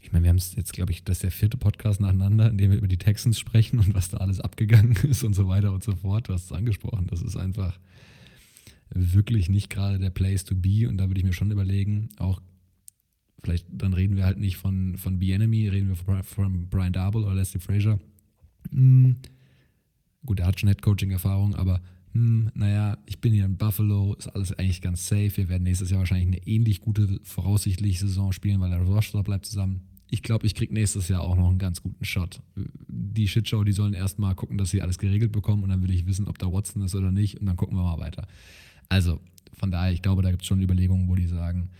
ich 0.00 0.12
meine, 0.12 0.24
wir 0.24 0.30
haben 0.30 0.36
es 0.36 0.54
jetzt, 0.54 0.72
glaube 0.72 0.92
ich, 0.92 1.04
das 1.04 1.16
ist 1.18 1.22
der 1.22 1.30
vierte 1.30 1.56
Podcast 1.56 2.00
nacheinander, 2.00 2.50
in 2.50 2.58
dem 2.58 2.70
wir 2.70 2.78
über 2.78 2.88
die 2.88 2.98
Texans 2.98 3.38
sprechen 3.38 3.78
und 3.78 3.94
was 3.94 4.10
da 4.10 4.18
alles 4.18 4.40
abgegangen 4.40 4.96
ist 5.02 5.24
und 5.24 5.34
so 5.34 5.48
weiter 5.48 5.72
und 5.72 5.82
so 5.82 5.96
fort. 5.96 6.28
Du 6.28 6.32
hast 6.32 6.44
es 6.44 6.52
angesprochen. 6.52 7.06
Das 7.08 7.22
ist 7.22 7.36
einfach, 7.36 7.78
wirklich 8.90 9.48
nicht 9.48 9.70
gerade 9.70 9.98
der 9.98 10.10
Place 10.10 10.44
to 10.44 10.54
be. 10.54 10.88
Und 10.88 10.98
da 10.98 11.08
würde 11.08 11.20
ich 11.20 11.26
mir 11.26 11.32
schon 11.32 11.50
überlegen, 11.50 12.08
auch 12.18 12.40
vielleicht, 13.42 13.66
dann 13.70 13.92
reden 13.92 14.16
wir 14.16 14.24
halt 14.24 14.38
nicht 14.38 14.56
von, 14.56 14.96
von 14.96 15.18
B-Enemy, 15.18 15.68
reden 15.68 15.88
wir 15.88 15.96
von, 15.96 16.22
von 16.22 16.68
Brian 16.68 16.92
Darble 16.92 17.24
oder 17.24 17.34
Leslie 17.34 17.60
Frazier. 17.60 17.98
Hm, 18.70 19.16
gut, 20.24 20.40
er 20.40 20.46
hat 20.46 20.60
schon 20.60 20.68
Head-Coaching-Erfahrung, 20.68 21.54
aber 21.54 21.80
hm, 22.16 22.50
naja, 22.54 22.96
ich 23.04 23.20
bin 23.20 23.34
hier 23.34 23.44
in 23.44 23.58
Buffalo, 23.58 24.14
ist 24.14 24.28
alles 24.28 24.52
eigentlich 24.52 24.80
ganz 24.80 25.06
safe. 25.06 25.36
Wir 25.36 25.50
werden 25.50 25.64
nächstes 25.64 25.90
Jahr 25.90 25.98
wahrscheinlich 25.98 26.28
eine 26.28 26.46
ähnlich 26.46 26.80
gute, 26.80 27.20
voraussichtliche 27.24 28.06
Saison 28.06 28.32
spielen, 28.32 28.60
weil 28.60 28.70
der 28.70 28.80
Roster 28.80 29.22
bleibt 29.22 29.44
zusammen. 29.44 29.82
Ich 30.08 30.22
glaube, 30.22 30.46
ich 30.46 30.54
kriege 30.54 30.72
nächstes 30.72 31.08
Jahr 31.08 31.20
auch 31.20 31.36
noch 31.36 31.48
einen 31.48 31.58
ganz 31.58 31.82
guten 31.82 32.04
Shot. 32.04 32.40
Die 32.88 33.28
Shitshow, 33.28 33.64
die 33.64 33.72
sollen 33.72 33.92
erstmal 33.92 34.34
gucken, 34.34 34.56
dass 34.56 34.70
sie 34.70 34.80
alles 34.80 34.98
geregelt 34.98 35.32
bekommen 35.32 35.62
und 35.62 35.68
dann 35.68 35.82
will 35.82 35.90
ich 35.90 36.06
wissen, 36.06 36.26
ob 36.26 36.38
da 36.38 36.50
Watson 36.50 36.82
ist 36.82 36.94
oder 36.94 37.10
nicht 37.10 37.38
und 37.38 37.46
dann 37.46 37.56
gucken 37.56 37.76
wir 37.76 37.82
mal 37.82 37.98
weiter. 37.98 38.26
Also 38.88 39.20
von 39.52 39.70
daher, 39.70 39.92
ich 39.92 40.00
glaube, 40.00 40.22
da 40.22 40.30
gibt 40.30 40.42
es 40.42 40.48
schon 40.48 40.62
Überlegungen, 40.62 41.08
wo 41.08 41.16
die 41.16 41.26
sagen, 41.26 41.70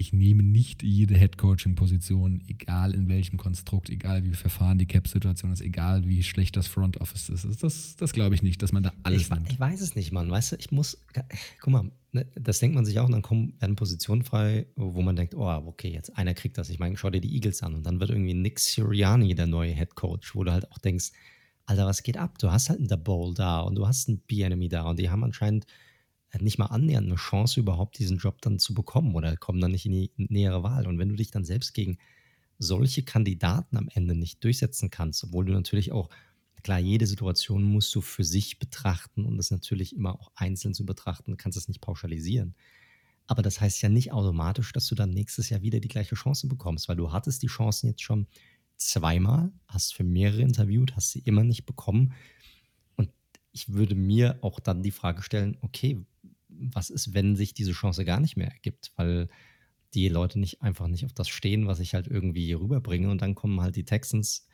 ich 0.00 0.14
nehme 0.14 0.42
nicht 0.42 0.82
jede 0.82 1.14
Head-Coaching-Position, 1.14 2.42
egal 2.48 2.94
in 2.94 3.10
welchem 3.10 3.36
Konstrukt, 3.36 3.90
egal 3.90 4.24
wie 4.24 4.32
verfahren 4.32 4.78
die 4.78 4.86
Cap-Situation 4.86 5.52
ist, 5.52 5.60
egal 5.60 6.08
wie 6.08 6.22
schlecht 6.22 6.56
das 6.56 6.68
Front 6.68 6.98
Office 7.02 7.28
ist. 7.28 7.62
Das, 7.62 7.96
das 7.96 8.12
glaube 8.14 8.34
ich 8.34 8.42
nicht, 8.42 8.62
dass 8.62 8.72
man 8.72 8.82
da 8.82 8.94
alles 9.02 9.22
ich, 9.22 9.30
nimmt. 9.30 9.52
Ich 9.52 9.60
weiß 9.60 9.82
es 9.82 9.94
nicht, 9.94 10.10
Mann. 10.10 10.30
Weißt 10.30 10.52
du, 10.52 10.56
ich 10.56 10.72
muss, 10.72 10.96
guck 11.60 11.72
mal, 11.72 11.90
ne, 12.12 12.26
das 12.34 12.60
denkt 12.60 12.76
man 12.76 12.86
sich 12.86 12.98
auch 12.98 13.04
und 13.04 13.12
dann 13.12 13.20
kommen, 13.20 13.52
werden 13.60 13.76
Positionen 13.76 14.22
frei, 14.22 14.64
wo 14.74 15.02
man 15.02 15.16
denkt, 15.16 15.34
oh, 15.34 15.46
okay, 15.66 15.92
jetzt 15.92 16.16
einer 16.16 16.32
kriegt 16.32 16.56
das. 16.56 16.70
Ich 16.70 16.78
meine, 16.78 16.96
schau 16.96 17.10
dir 17.10 17.20
die 17.20 17.34
Eagles 17.34 17.62
an 17.62 17.74
und 17.74 17.84
dann 17.84 18.00
wird 18.00 18.08
irgendwie 18.08 18.32
Nick 18.32 18.58
Sirianni 18.58 19.34
der 19.34 19.48
neue 19.48 19.74
Head-Coach, 19.74 20.34
wo 20.34 20.44
du 20.44 20.52
halt 20.52 20.72
auch 20.72 20.78
denkst, 20.78 21.10
Alter, 21.66 21.84
was 21.84 22.02
geht 22.02 22.16
ab? 22.16 22.38
Du 22.38 22.50
hast 22.50 22.70
halt 22.70 22.78
einen 22.78 22.88
The 22.88 22.96
Bowl 22.96 23.34
da 23.34 23.60
und 23.60 23.74
du 23.74 23.86
hast 23.86 24.08
einen 24.08 24.20
B-Enemy 24.20 24.70
da 24.70 24.84
und 24.84 24.98
die 24.98 25.10
haben 25.10 25.24
anscheinend 25.24 25.66
nicht 26.38 26.58
mal 26.58 26.66
annähernd 26.66 27.06
eine 27.06 27.16
Chance, 27.16 27.60
überhaupt 27.60 27.98
diesen 27.98 28.18
Job 28.18 28.40
dann 28.40 28.58
zu 28.58 28.74
bekommen 28.74 29.14
oder 29.14 29.36
kommen 29.36 29.60
dann 29.60 29.72
nicht 29.72 29.86
in 29.86 29.92
die 29.92 30.10
nähere 30.16 30.62
Wahl. 30.62 30.86
Und 30.86 30.98
wenn 30.98 31.08
du 31.08 31.16
dich 31.16 31.30
dann 31.30 31.44
selbst 31.44 31.74
gegen 31.74 31.98
solche 32.58 33.02
Kandidaten 33.02 33.76
am 33.76 33.88
Ende 33.92 34.14
nicht 34.14 34.44
durchsetzen 34.44 34.90
kannst, 34.90 35.24
obwohl 35.24 35.46
du 35.46 35.52
natürlich 35.52 35.92
auch, 35.92 36.08
klar, 36.62 36.78
jede 36.78 37.06
Situation 37.06 37.64
musst 37.64 37.94
du 37.94 38.00
für 38.00 38.24
sich 38.24 38.58
betrachten 38.58 39.24
und 39.24 39.38
das 39.38 39.50
natürlich 39.50 39.96
immer 39.96 40.20
auch 40.20 40.30
einzeln 40.34 40.74
zu 40.74 40.84
betrachten, 40.84 41.36
kannst 41.36 41.58
es 41.58 41.68
nicht 41.68 41.80
pauschalisieren. 41.80 42.54
Aber 43.26 43.42
das 43.42 43.60
heißt 43.60 43.80
ja 43.82 43.88
nicht 43.88 44.12
automatisch, 44.12 44.72
dass 44.72 44.86
du 44.86 44.94
dann 44.94 45.10
nächstes 45.10 45.48
Jahr 45.48 45.62
wieder 45.62 45.80
die 45.80 45.88
gleiche 45.88 46.16
Chance 46.16 46.48
bekommst, 46.48 46.88
weil 46.88 46.96
du 46.96 47.12
hattest 47.12 47.42
die 47.42 47.46
Chancen 47.46 47.88
jetzt 47.88 48.02
schon 48.02 48.26
zweimal, 48.76 49.52
hast 49.66 49.94
für 49.94 50.04
mehrere 50.04 50.42
interviewt, 50.42 50.96
hast 50.96 51.12
sie 51.12 51.20
immer 51.20 51.44
nicht 51.44 51.64
bekommen. 51.64 52.12
Und 52.96 53.10
ich 53.52 53.72
würde 53.72 53.94
mir 53.94 54.38
auch 54.42 54.58
dann 54.58 54.82
die 54.82 54.90
Frage 54.90 55.22
stellen, 55.22 55.56
okay, 55.60 56.04
was 56.50 56.90
ist, 56.90 57.14
wenn 57.14 57.36
sich 57.36 57.54
diese 57.54 57.72
Chance 57.72 58.04
gar 58.04 58.20
nicht 58.20 58.36
mehr 58.36 58.50
ergibt? 58.50 58.92
Weil 58.96 59.28
die 59.94 60.08
Leute 60.08 60.38
nicht 60.38 60.62
einfach 60.62 60.86
nicht 60.86 61.04
auf 61.04 61.12
das 61.12 61.28
stehen, 61.28 61.66
was 61.66 61.80
ich 61.80 61.94
halt 61.94 62.06
irgendwie 62.06 62.44
hier 62.44 62.60
rüberbringe. 62.60 63.10
Und 63.10 63.22
dann 63.22 63.34
kommen 63.34 63.60
halt 63.60 63.76
die 63.76 63.84
Texans, 63.84 64.46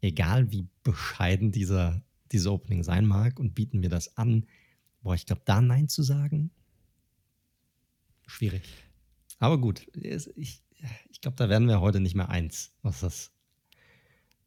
egal 0.00 0.50
wie 0.50 0.66
bescheiden 0.82 1.52
dieser, 1.52 2.02
diese 2.32 2.52
Opening 2.52 2.82
sein 2.82 3.06
mag, 3.06 3.38
und 3.38 3.54
bieten 3.54 3.80
mir 3.80 3.90
das 3.90 4.16
an. 4.16 4.46
Boah, 5.02 5.14
ich 5.14 5.26
glaube, 5.26 5.42
da 5.44 5.60
Nein 5.60 5.88
zu 5.88 6.02
sagen, 6.02 6.50
schwierig. 8.26 8.62
Aber 9.38 9.58
gut, 9.58 9.86
ich, 9.94 10.62
ich 11.10 11.20
glaube, 11.20 11.36
da 11.36 11.48
werden 11.48 11.68
wir 11.68 11.80
heute 11.80 12.00
nicht 12.00 12.14
mehr 12.14 12.30
eins, 12.30 12.72
was 12.82 13.00
das, 13.00 13.32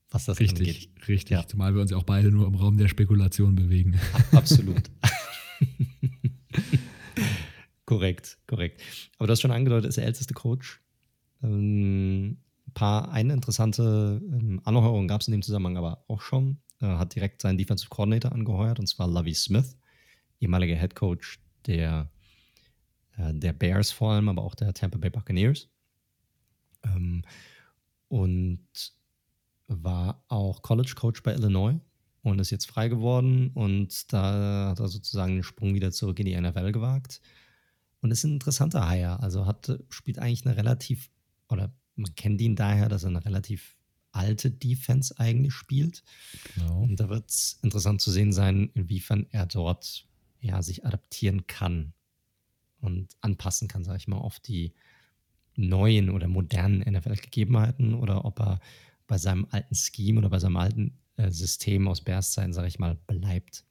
was 0.09 0.25
das 0.25 0.39
richtig, 0.39 0.67
angeht. 0.67 1.07
Richtig, 1.07 1.31
ja. 1.31 1.47
zumal 1.47 1.75
wir 1.75 1.81
uns 1.81 1.91
ja 1.91 1.97
auch 1.97 2.03
beide 2.03 2.31
nur 2.31 2.47
im 2.47 2.55
Raum 2.55 2.77
der 2.77 2.87
Spekulation 2.87 3.55
bewegen. 3.55 3.99
Absolut. 4.31 4.89
korrekt, 7.87 8.37
korrekt. 8.45 8.81
Aber 9.17 9.25
du 9.25 9.31
hast 9.31 9.41
schon 9.41 9.51
angedeutet, 9.51 9.89
ist 9.89 9.97
der 9.97 10.05
älteste 10.05 10.35
Coach. 10.35 10.81
Ähm, 11.41 12.37
paar, 12.75 13.11
eine 13.11 13.33
interessante 13.33 14.21
ähm, 14.31 14.61
Anheuerung 14.63 15.07
gab 15.07 15.21
es 15.21 15.27
in 15.27 15.31
dem 15.31 15.41
Zusammenhang 15.41 15.77
aber 15.77 16.03
auch 16.07 16.21
schon. 16.21 16.59
Er 16.79 16.99
hat 16.99 17.15
direkt 17.15 17.41
seinen 17.41 17.57
Defensive 17.57 17.89
Coordinator 17.89 18.31
angeheuert, 18.31 18.79
und 18.79 18.85
zwar 18.85 19.07
Lovie 19.07 19.33
Smith, 19.33 19.77
ehemaliger 20.39 20.75
Head 20.75 20.93
Coach 20.93 21.39
der, 21.65 22.11
äh, 23.17 23.33
der 23.33 23.53
Bears 23.53 23.89
vor 23.89 24.11
allem, 24.11 24.29
aber 24.29 24.43
auch 24.43 24.53
der 24.53 24.73
Tampa 24.73 24.99
Bay 24.99 25.09
Buccaneers. 25.09 25.69
Ähm, 26.83 27.23
und 28.09 28.67
war 29.67 30.23
auch 30.27 30.61
College 30.61 30.93
Coach 30.95 31.23
bei 31.23 31.33
Illinois 31.33 31.79
und 32.21 32.39
ist 32.39 32.51
jetzt 32.51 32.67
frei 32.67 32.89
geworden 32.89 33.51
und 33.53 34.13
da 34.13 34.69
hat 34.69 34.79
er 34.79 34.87
sozusagen 34.87 35.35
den 35.35 35.43
Sprung 35.43 35.73
wieder 35.73 35.91
zurück 35.91 36.19
in 36.19 36.25
die 36.25 36.39
NFL 36.39 36.71
gewagt 36.71 37.21
und 38.01 38.11
ist 38.11 38.23
ein 38.23 38.33
interessanter 38.33 38.89
Hire. 38.89 39.21
Also 39.21 39.45
hat, 39.45 39.79
spielt 39.89 40.19
eigentlich 40.19 40.45
eine 40.45 40.57
relativ, 40.57 41.09
oder 41.49 41.73
man 41.95 42.13
kennt 42.15 42.41
ihn 42.41 42.55
daher, 42.55 42.89
dass 42.89 43.03
er 43.03 43.09
eine 43.09 43.25
relativ 43.25 43.75
alte 44.11 44.51
Defense 44.51 45.17
eigentlich 45.19 45.53
spielt. 45.53 46.03
Genau. 46.55 46.81
Und 46.81 46.99
da 46.99 47.09
wird 47.09 47.29
es 47.29 47.59
interessant 47.61 48.01
zu 48.01 48.11
sehen 48.11 48.31
sein, 48.31 48.69
inwiefern 48.73 49.27
er 49.31 49.45
dort 49.45 50.07
ja, 50.39 50.61
sich 50.61 50.85
adaptieren 50.85 51.47
kann 51.47 51.93
und 52.79 53.15
anpassen 53.21 53.67
kann, 53.67 53.83
sage 53.83 53.97
ich 53.97 54.07
mal, 54.07 54.17
auf 54.17 54.39
die 54.39 54.73
neuen 55.55 56.09
oder 56.09 56.27
modernen 56.27 56.81
NFL-Gegebenheiten 56.81 57.93
oder 57.95 58.25
ob 58.25 58.39
er 58.39 58.59
bei 59.07 59.17
seinem 59.17 59.47
alten 59.49 59.75
Scheme 59.75 60.19
oder 60.19 60.29
bei 60.29 60.39
seinem 60.39 60.57
alten 60.57 60.97
äh, 61.15 61.31
System 61.31 61.87
aus 61.87 62.01
Bears-Zeiten, 62.01 62.53
sage 62.53 62.67
ich 62.67 62.79
mal, 62.79 62.95
bleibt. 63.07 63.65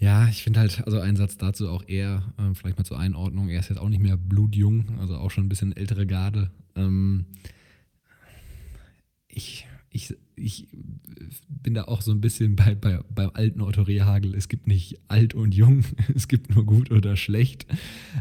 Ja, 0.00 0.28
ich 0.28 0.42
finde 0.42 0.60
halt, 0.60 0.82
also 0.86 0.98
ein 0.98 1.16
Satz 1.16 1.36
dazu 1.36 1.68
auch 1.68 1.86
eher, 1.86 2.32
äh, 2.38 2.54
vielleicht 2.54 2.78
mal 2.78 2.84
zur 2.84 2.98
Einordnung, 2.98 3.50
er 3.50 3.60
ist 3.60 3.68
jetzt 3.68 3.78
auch 3.78 3.90
nicht 3.90 4.02
mehr 4.02 4.16
blutjung, 4.16 4.98
also 4.98 5.16
auch 5.16 5.30
schon 5.30 5.44
ein 5.44 5.50
bisschen 5.50 5.76
ältere 5.76 6.06
Garde. 6.06 6.50
Ähm, 6.74 7.26
ich, 9.28 9.66
ich, 9.90 10.16
ich 10.36 10.68
bin 11.48 11.74
da 11.74 11.84
auch 11.84 12.00
so 12.00 12.12
ein 12.12 12.22
bisschen 12.22 12.56
bei, 12.56 12.74
bei, 12.74 13.00
beim 13.14 13.30
alten 13.34 13.60
Otto 13.60 13.82
Rehagel. 13.82 14.34
Es 14.34 14.48
gibt 14.48 14.66
nicht 14.66 14.98
alt 15.08 15.34
und 15.34 15.54
jung, 15.54 15.84
es 16.14 16.28
gibt 16.28 16.54
nur 16.54 16.64
gut 16.64 16.90
oder 16.90 17.16
schlecht. 17.16 17.66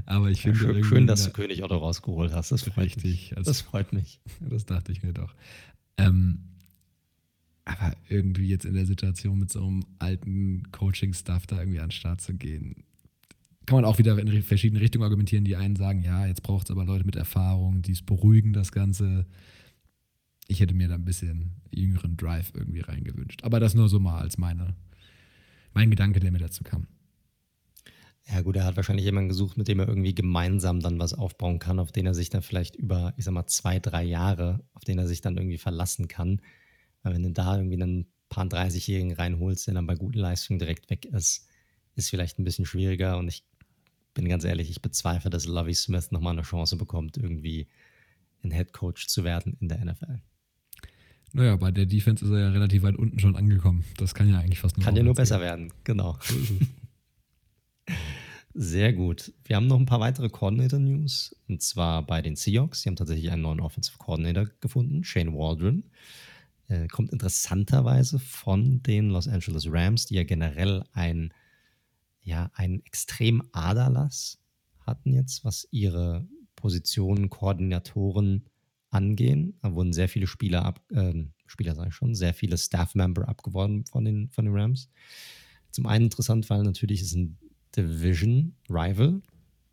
Aber 0.05 0.29
ich 0.29 0.41
finde. 0.41 0.59
Ja, 0.59 0.73
schön, 0.73 0.83
schön, 0.83 1.07
dass 1.07 1.23
du 1.23 1.31
König 1.31 1.63
Otto 1.63 1.77
rausgeholt 1.77 2.33
hast. 2.33 2.51
Das 2.51 2.63
freut 2.63 2.87
richtig, 2.87 3.03
mich. 3.03 3.37
Also, 3.37 3.51
das 3.51 3.61
freut 3.61 3.93
mich. 3.93 4.19
Das 4.49 4.65
dachte 4.65 4.91
ich 4.91 5.01
mir 5.01 5.13
doch. 5.13 5.33
Ähm, 5.97 6.48
aber 7.69 7.95
irgendwie 8.09 8.47
jetzt 8.47 8.65
in 8.65 8.73
der 8.73 8.85
Situation 8.85 9.37
mit 9.37 9.51
so 9.51 9.65
einem 9.65 9.85
alten 9.99 10.63
Coaching-Stuff 10.71 11.45
da 11.45 11.59
irgendwie 11.59 11.79
an 11.79 11.87
den 11.87 11.91
Start 11.91 12.19
zu 12.19 12.33
gehen, 12.33 12.83
kann 13.67 13.75
man 13.75 13.85
auch 13.85 13.99
wieder 13.99 14.17
in 14.17 14.41
verschiedene 14.41 14.81
Richtungen 14.81 15.03
argumentieren. 15.03 15.45
Die 15.45 15.55
einen 15.55 15.75
sagen, 15.75 16.01
ja, 16.01 16.25
jetzt 16.25 16.41
braucht 16.41 16.65
es 16.65 16.71
aber 16.71 16.85
Leute 16.85 17.05
mit 17.05 17.15
Erfahrung, 17.15 17.83
die 17.83 17.91
es 17.91 18.01
beruhigen, 18.01 18.53
das 18.53 18.71
Ganze. 18.71 19.27
Ich 20.47 20.59
hätte 20.59 20.73
mir 20.73 20.87
da 20.87 20.95
ein 20.95 21.05
bisschen 21.05 21.61
jüngeren 21.69 22.17
Drive 22.17 22.51
irgendwie 22.55 22.79
reingewünscht. 22.79 23.43
Aber 23.43 23.59
das 23.59 23.75
nur 23.75 23.87
so 23.87 23.99
mal 23.99 24.19
als 24.19 24.39
meine, 24.39 24.75
mein 25.75 25.91
Gedanke, 25.91 26.19
der 26.19 26.31
mir 26.31 26.39
dazu 26.39 26.63
kam. 26.63 26.87
Ja, 28.27 28.41
gut, 28.41 28.55
er 28.55 28.65
hat 28.65 28.75
wahrscheinlich 28.75 29.05
jemanden 29.05 29.29
gesucht, 29.29 29.57
mit 29.57 29.67
dem 29.67 29.79
er 29.79 29.87
irgendwie 29.87 30.15
gemeinsam 30.15 30.79
dann 30.79 30.97
was 30.97 31.13
aufbauen 31.13 31.59
kann, 31.59 31.79
auf 31.79 31.91
den 31.91 32.07
er 32.07 32.15
sich 32.15 32.31
dann 32.31 32.41
vielleicht 32.41 32.75
über, 32.75 33.13
ich 33.17 33.25
sag 33.25 33.33
mal, 33.33 33.45
zwei, 33.45 33.79
drei 33.79 34.03
Jahre, 34.03 34.63
auf 34.73 34.83
den 34.83 34.97
er 34.97 35.07
sich 35.07 35.21
dann 35.21 35.37
irgendwie 35.37 35.59
verlassen 35.59 36.07
kann. 36.07 36.41
Weil 37.03 37.13
wenn 37.13 37.23
du 37.23 37.31
da 37.31 37.57
irgendwie 37.57 37.81
einen 37.81 38.07
paar 38.29 38.45
30-Jährigen 38.45 39.13
reinholst, 39.13 39.67
der 39.67 39.73
dann 39.73 39.87
bei 39.87 39.95
guten 39.95 40.19
Leistungen 40.19 40.59
direkt 40.59 40.89
weg 40.89 41.05
ist, 41.05 41.47
ist 41.95 42.09
vielleicht 42.09 42.39
ein 42.39 42.43
bisschen 42.43 42.65
schwieriger. 42.65 43.17
Und 43.17 43.27
ich 43.27 43.43
bin 44.13 44.29
ganz 44.29 44.43
ehrlich, 44.43 44.69
ich 44.69 44.81
bezweifle, 44.81 45.29
dass 45.29 45.45
Lovie 45.45 45.73
Smith 45.73 46.11
nochmal 46.11 46.33
eine 46.33 46.43
Chance 46.43 46.75
bekommt, 46.75 47.17
irgendwie 47.17 47.67
ein 48.43 48.51
Head 48.51 48.73
Coach 48.73 49.07
zu 49.07 49.23
werden 49.23 49.57
in 49.59 49.69
der 49.69 49.83
NFL. 49.83 50.19
Naja, 51.31 51.55
bei 51.57 51.71
der 51.71 51.85
Defense 51.85 52.25
ist 52.25 52.31
er 52.31 52.39
ja 52.39 52.49
relativ 52.49 52.81
weit 52.83 52.95
unten 52.95 53.19
schon 53.19 53.35
angekommen. 53.35 53.85
Das 53.97 54.15
kann 54.15 54.29
ja 54.29 54.39
eigentlich 54.39 54.59
fast 54.59 54.77
nur 54.77 54.85
Kann 54.85 54.95
ja 54.95 55.03
nur 55.03 55.13
besser 55.13 55.39
werden, 55.39 55.71
genau. 55.83 56.17
Sehr 58.55 58.93
gut. 58.93 59.31
Wir 59.45 59.55
haben 59.55 59.67
noch 59.67 59.79
ein 59.79 59.85
paar 59.85 59.99
weitere 59.99 60.27
Coordinator-News. 60.27 61.35
Und 61.47 61.61
zwar 61.61 62.05
bei 62.05 62.21
den 62.21 62.35
Seahawks. 62.35 62.81
Sie 62.81 62.89
haben 62.89 62.95
tatsächlich 62.95 63.31
einen 63.31 63.43
neuen 63.43 63.59
Offensive 63.59 63.97
Coordinator 63.99 64.47
gefunden, 64.59 65.03
Shane 65.03 65.33
Waldron. 65.33 65.83
Äh, 66.69 66.87
kommt 66.87 67.11
interessanterweise 67.11 68.19
von 68.19 68.83
den 68.83 69.09
Los 69.09 69.27
Angeles 69.27 69.65
Rams, 69.67 70.05
die 70.05 70.15
ja 70.15 70.23
generell 70.23 70.83
ein, 70.93 71.33
ja, 72.21 72.51
einen 72.53 72.85
extrem 72.85 73.41
Aderlass 73.51 74.37
hatten 74.85 75.11
jetzt, 75.11 75.43
was 75.43 75.67
ihre 75.71 76.27
Positionen, 76.55 77.31
Koordinatoren 77.31 78.45
angehen. 78.91 79.57
Da 79.63 79.73
wurden 79.73 79.93
sehr 79.93 80.09
viele 80.09 80.27
Spieler 80.27 80.63
ab, 80.63 80.79
äh, 80.91 81.25
Spieler 81.47 81.73
sage 81.73 81.89
ich 81.89 81.95
schon, 81.95 82.13
sehr 82.13 82.35
viele 82.35 82.57
Staff-Member 82.57 83.27
abgeworben 83.27 83.85
von 83.85 84.05
den, 84.05 84.29
von 84.29 84.45
den 84.45 84.55
Rams. 84.55 84.89
Zum 85.71 85.87
einen 85.87 86.05
interessant, 86.05 86.49
weil 86.51 86.61
natürlich 86.61 87.01
ist 87.01 87.15
ein 87.15 87.39
Division-Rival, 87.75 89.21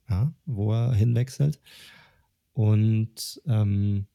ja, 0.08 0.32
wo 0.46 0.72
er 0.72 0.94
hinwechselt. 0.94 1.60
Und 2.54 3.40
ähm, 3.46 4.06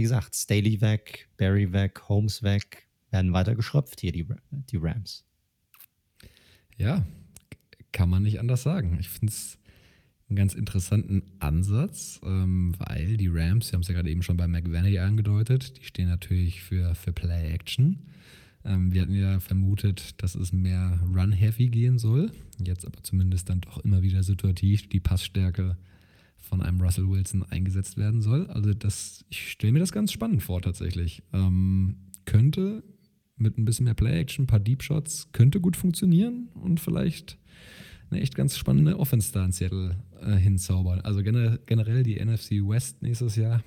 wie 0.00 0.04
gesagt, 0.04 0.34
Staley 0.34 0.80
weg, 0.80 1.28
Barry 1.36 1.74
weg, 1.74 2.08
Holmes 2.08 2.42
weg, 2.42 2.88
werden 3.10 3.34
weiter 3.34 3.54
geschröpft 3.54 4.00
hier, 4.00 4.12
die, 4.12 4.26
die 4.50 4.78
Rams. 4.78 5.26
Ja, 6.78 7.04
kann 7.92 8.08
man 8.08 8.22
nicht 8.22 8.40
anders 8.40 8.62
sagen. 8.62 8.96
Ich 8.98 9.10
finde 9.10 9.30
es 9.30 9.58
einen 10.30 10.36
ganz 10.36 10.54
interessanten 10.54 11.22
Ansatz, 11.38 12.18
ähm, 12.24 12.74
weil 12.78 13.18
die 13.18 13.28
Rams, 13.28 13.70
wir 13.70 13.74
haben 13.74 13.82
es 13.82 13.88
ja 13.88 13.94
gerade 13.94 14.08
eben 14.08 14.22
schon 14.22 14.38
bei 14.38 14.48
McVaney 14.48 14.98
angedeutet, 15.00 15.76
die 15.76 15.84
stehen 15.84 16.08
natürlich 16.08 16.62
für, 16.62 16.94
für 16.94 17.12
Play-Action. 17.12 17.98
Ähm, 18.64 18.94
wir 18.94 19.02
hatten 19.02 19.14
ja 19.14 19.38
vermutet, 19.38 20.22
dass 20.22 20.34
es 20.34 20.50
mehr 20.50 20.98
Run-Heavy 21.14 21.68
gehen 21.68 21.98
soll. 21.98 22.32
Jetzt 22.58 22.86
aber 22.86 23.02
zumindest 23.02 23.50
dann 23.50 23.60
doch 23.60 23.84
immer 23.84 24.00
wieder 24.00 24.22
situativ 24.22 24.88
die 24.88 25.00
Passstärke 25.00 25.76
von 26.40 26.62
einem 26.62 26.80
Russell 26.80 27.08
Wilson 27.08 27.44
eingesetzt 27.44 27.96
werden 27.96 28.22
soll. 28.22 28.46
Also 28.48 28.74
das, 28.74 29.24
ich 29.28 29.50
stelle 29.50 29.72
mir 29.72 29.78
das 29.78 29.92
ganz 29.92 30.12
spannend 30.12 30.42
vor 30.42 30.60
tatsächlich. 30.62 31.22
Ähm, 31.32 31.96
könnte 32.24 32.82
mit 33.36 33.58
ein 33.58 33.64
bisschen 33.64 33.84
mehr 33.84 33.94
Play-Action, 33.94 34.44
ein 34.44 34.46
paar 34.46 34.60
Deep 34.60 34.82
Shots, 34.82 35.28
könnte 35.32 35.60
gut 35.60 35.76
funktionieren 35.76 36.48
und 36.54 36.80
vielleicht 36.80 37.38
eine 38.10 38.20
echt 38.20 38.34
ganz 38.34 38.56
spannende 38.56 38.98
Offense 38.98 39.32
da 39.32 39.44
in 39.44 39.52
Seattle 39.52 39.96
äh, 40.20 40.34
hinzaubern. 40.36 41.00
Also 41.00 41.22
generell, 41.22 42.02
die 42.02 42.22
NFC 42.22 42.52
West 42.66 43.02
nächstes 43.02 43.36
Jahr, 43.36 43.62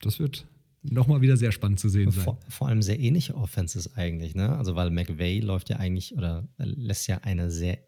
das 0.00 0.18
wird 0.18 0.46
nochmal 0.82 1.20
wieder 1.20 1.36
sehr 1.36 1.52
spannend 1.52 1.80
zu 1.80 1.88
sehen 1.88 2.10
sein. 2.10 2.24
Vor, 2.24 2.40
vor, 2.48 2.68
allem 2.68 2.82
sehr 2.82 2.98
ähnliche 2.98 3.34
Offenses 3.34 3.94
eigentlich, 3.96 4.34
ne? 4.34 4.56
Also 4.56 4.74
weil 4.74 4.90
McVay 4.90 5.40
läuft 5.40 5.68
ja 5.68 5.76
eigentlich 5.76 6.16
oder 6.16 6.48
lässt 6.58 7.06
ja 7.08 7.18
eine 7.18 7.50
sehr 7.50 7.78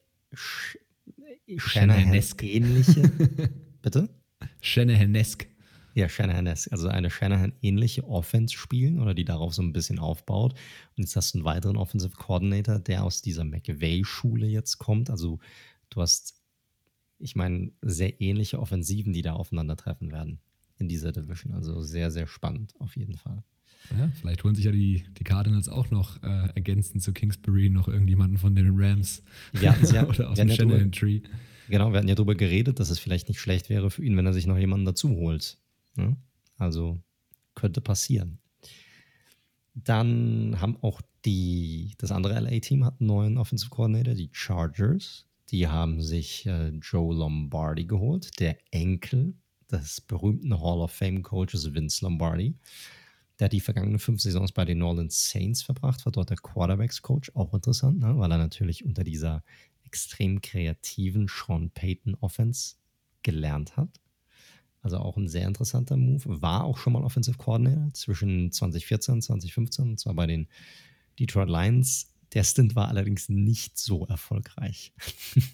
Shanahan-ähnliche 1.57 3.11
Bitte? 3.89 4.11
Shanahan-esque. 4.61 5.47
Ja, 5.95 6.11
Shanahan-esque. 6.11 6.71
Also 6.73 6.89
eine 6.89 7.09
Shanahan-ähnliche 7.09 8.07
Offense 8.07 8.55
spielen 8.55 9.01
oder 9.01 9.15
die 9.15 9.25
darauf 9.25 9.55
so 9.55 9.63
ein 9.63 9.73
bisschen 9.73 9.99
aufbaut. 9.99 10.53
Und 10.95 11.05
jetzt 11.05 11.17
hast 11.17 11.33
du 11.33 11.39
einen 11.39 11.47
weiteren 11.47 11.79
Offensive 11.79 12.15
Coordinator, 12.15 12.81
der 12.81 13.03
aus 13.03 13.23
dieser 13.23 13.45
McVay-Schule 13.45 14.47
jetzt 14.47 14.77
kommt. 14.77 15.09
Also 15.09 15.39
du 15.89 16.03
hast, 16.03 16.35
ich 17.19 17.35
meine, 17.35 17.73
sehr 17.81 18.21
ähnliche 18.21 18.61
Offensiven, 18.61 19.15
die 19.15 19.23
da 19.23 19.33
aufeinandertreffen 19.33 20.13
werden. 20.13 20.41
in 20.77 20.87
dieser 20.87 21.11
Division. 21.11 21.55
Also 21.55 21.81
sehr, 21.81 22.11
sehr 22.11 22.27
spannend 22.27 22.75
auf 22.81 22.95
jeden 22.95 23.17
Fall. 23.17 23.43
Ja, 23.99 24.11
vielleicht 24.21 24.45
holen 24.45 24.55
sich 24.55 24.67
ja 24.67 24.71
die, 24.71 25.05
die 25.19 25.25
Cardinals 25.25 25.71
auch 25.71 25.91
noch 25.91 26.23
äh, 26.23 26.51
ergänzend 26.55 27.03
zu 27.03 27.15
Kingsbury 27.15 27.71
noch 27.71 27.89
irgendjemanden 27.89 28.37
von 28.37 28.55
den 28.55 28.79
Rams 28.79 29.23
ja, 29.59 29.75
ja, 29.93 30.07
oder 30.07 30.29
aus 30.29 30.37
dem 30.37 30.51
Shannon 30.51 30.93
Tree. 30.93 31.23
Genau, 31.69 31.91
wir 31.93 31.99
hatten 31.99 32.09
ja 32.09 32.15
darüber 32.15 32.35
geredet, 32.35 32.81
dass 32.81 32.91
es 32.91 32.99
vielleicht 32.99 33.29
nicht 33.29 33.41
schlecht 33.41 33.69
wäre 33.69 33.91
für 33.91 34.05
ihn, 34.05 34.17
wenn 34.17 34.27
er 34.27 34.33
sich 34.33 34.47
noch 34.47 34.59
jemanden 34.59 34.87
dazu 34.87 35.11
holt. 35.11 35.59
Ne? 35.97 36.17
Also 36.57 36.99
könnte 37.55 37.81
passieren. 37.81 38.39
Dann 39.75 40.61
haben 40.61 40.77
auch 40.83 41.01
die, 41.25 41.95
das 41.99 42.11
andere 42.11 42.39
LA-Team 42.41 42.85
hat 42.85 43.01
einen 43.01 43.09
neuen 43.09 43.39
Offensive 43.39 43.71
Coordinator, 43.71 44.15
die 44.15 44.31
Chargers. 44.33 45.27
Die 45.51 45.67
haben 45.67 46.03
sich 46.03 46.47
äh, 46.47 46.69
Joe 46.69 47.15
Lombardi 47.15 47.85
geholt, 47.85 48.39
der 48.39 48.59
Enkel 48.71 49.35
des 49.71 50.01
berühmten 50.01 50.59
Hall 50.61 50.81
of 50.81 50.93
Fame 50.93 51.23
Coaches 51.23 51.73
Vince 51.75 52.05
Lombardi. 52.05 52.55
Der 53.39 53.47
hat 53.47 53.53
die 53.53 53.61
vergangenen 53.61 53.99
fünf 53.99 54.21
Saisons 54.21 54.53
bei 54.53 54.65
den 54.65 54.79
New 54.79 55.09
Saints 55.11 55.63
verbracht, 55.63 56.05
war 56.05 56.13
dort 56.13 56.31
der 56.31 56.39
Quarterbacks-Coach, 56.39 57.33
auch 57.35 57.55
interessant, 57.55 58.01
ne? 58.01 58.19
weil 58.19 58.33
er 58.33 58.39
natürlich 58.39 58.85
unter 58.85 59.05
dieser 59.05 59.45
extrem 59.89 60.43
kreativen 60.43 61.29
Sean 61.29 61.71
Payton 61.71 62.15
Offense 62.21 62.77
gelernt 63.23 63.77
hat. 63.79 64.01
Also 64.83 64.99
auch 64.99 65.17
ein 65.17 65.29
sehr 65.29 65.49
interessanter 65.49 65.97
Move. 65.97 66.43
War 66.43 66.65
auch 66.65 66.77
schon 66.77 66.93
mal 66.93 67.03
Offensive 67.03 67.39
Coordinator 67.39 67.93
zwischen 67.95 68.53
2014 68.53 69.15
und 69.15 69.23
2015, 69.23 69.89
und 69.91 69.99
zwar 69.99 70.15
bei 70.15 70.27
den 70.27 70.47
Detroit 71.19 71.49
Lions. 71.49 72.15
Der 72.35 72.45
Stint 72.45 72.77
war 72.77 72.89
allerdings 72.89 73.31
nicht 73.31 73.79
so 73.79 74.07
erfolgreich. 74.07 74.93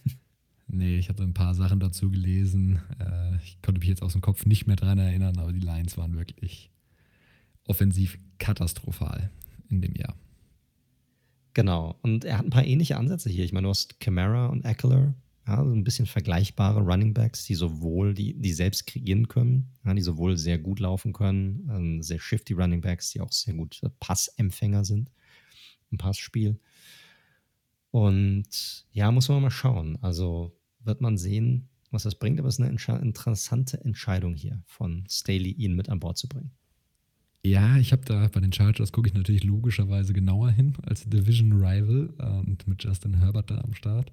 nee, 0.67 0.99
ich 0.99 1.09
habe 1.09 1.23
ein 1.23 1.33
paar 1.33 1.55
Sachen 1.55 1.79
dazu 1.79 2.11
gelesen. 2.11 2.81
Äh, 2.99 3.37
ich 3.37 3.63
konnte 3.63 3.79
mich 3.79 3.89
jetzt 3.89 4.03
aus 4.03 4.13
dem 4.13 4.21
Kopf 4.21 4.47
nicht 4.47 4.67
mehr 4.67 4.77
dran 4.77 4.99
erinnern, 4.99 5.39
aber 5.39 5.53
die 5.53 5.61
Lions 5.61 5.97
waren 5.97 6.17
wirklich 6.17 6.73
offensiv 7.67 8.19
katastrophal 8.39 9.31
in 9.69 9.81
dem 9.81 9.95
Jahr. 9.95 10.17
Genau. 11.55 11.99
Und 12.03 12.25
er 12.25 12.39
hat 12.39 12.47
ein 12.47 12.51
paar 12.51 12.65
ähnliche 12.65 12.97
Ansätze 12.97 13.31
hier. 13.31 13.45
Ich 13.45 13.53
meine, 13.53 13.65
du 13.65 13.71
hast 13.71 14.01
Camara 14.01 14.47
und 14.47 14.65
Eckler, 14.65 15.15
ja, 15.47 15.65
so 15.65 15.73
ein 15.73 15.85
bisschen 15.85 16.07
vergleichbare 16.07 16.81
Running 16.81 17.15
Backs, 17.15 17.45
die 17.45 17.55
sowohl, 17.55 18.15
die, 18.15 18.35
die 18.35 18.53
selbst 18.53 18.87
kreieren 18.87 19.29
können, 19.29 19.71
ja, 19.85 19.95
die 19.95 20.03
sowohl 20.03 20.37
sehr 20.37 20.59
gut 20.59 20.81
laufen 20.81 21.13
können, 21.13 21.69
ähm, 21.71 22.03
sehr 22.03 22.19
shifty 22.19 22.55
Running 22.55 22.81
Backs, 22.81 23.11
die 23.11 23.21
auch 23.21 23.31
sehr 23.31 23.55
gut 23.55 23.81
Passempfänger 24.01 24.85
sind 24.85 25.11
im 25.91 25.99
Passspiel. 25.99 26.59
Und 27.91 28.87
ja, 28.91 29.13
muss 29.13 29.29
man 29.29 29.43
mal 29.43 29.51
schauen. 29.51 29.97
Also 30.03 30.57
wird 30.81 31.01
man 31.01 31.17
sehen, 31.17 31.69
was 31.93 32.03
das 32.03 32.17
bringt, 32.17 32.41
aber 32.41 32.49
es 32.49 32.59
ist 32.59 32.65
eine 32.65 33.03
interessante 33.03 33.81
Entscheidung 33.85 34.35
hier 34.35 34.63
von 34.67 35.05
Staley, 35.09 35.53
ihn 35.53 35.77
mit 35.77 35.89
an 35.89 36.01
Bord 36.01 36.19
zu 36.19 36.29
bringen. 36.29 36.51
Ja, 37.47 37.77
ich 37.77 37.93
habe 37.93 38.05
da 38.07 38.27
bei 38.29 38.41
den 38.41 38.53
Chargers 38.53 38.91
gucke 38.91 39.09
ich 39.09 39.15
natürlich 39.15 39.45
logischerweise 39.45 40.15
genauer 40.15 40.51
hin 40.51 40.73
als 40.83 41.05
Division 41.05 41.53
Rival 41.53 42.09
äh, 42.19 42.27
und 42.47 42.67
mit 42.67 42.83
Justin 42.83 43.19
Herbert 43.19 43.51
da 43.51 43.61
am 43.61 43.75
Start. 43.75 44.11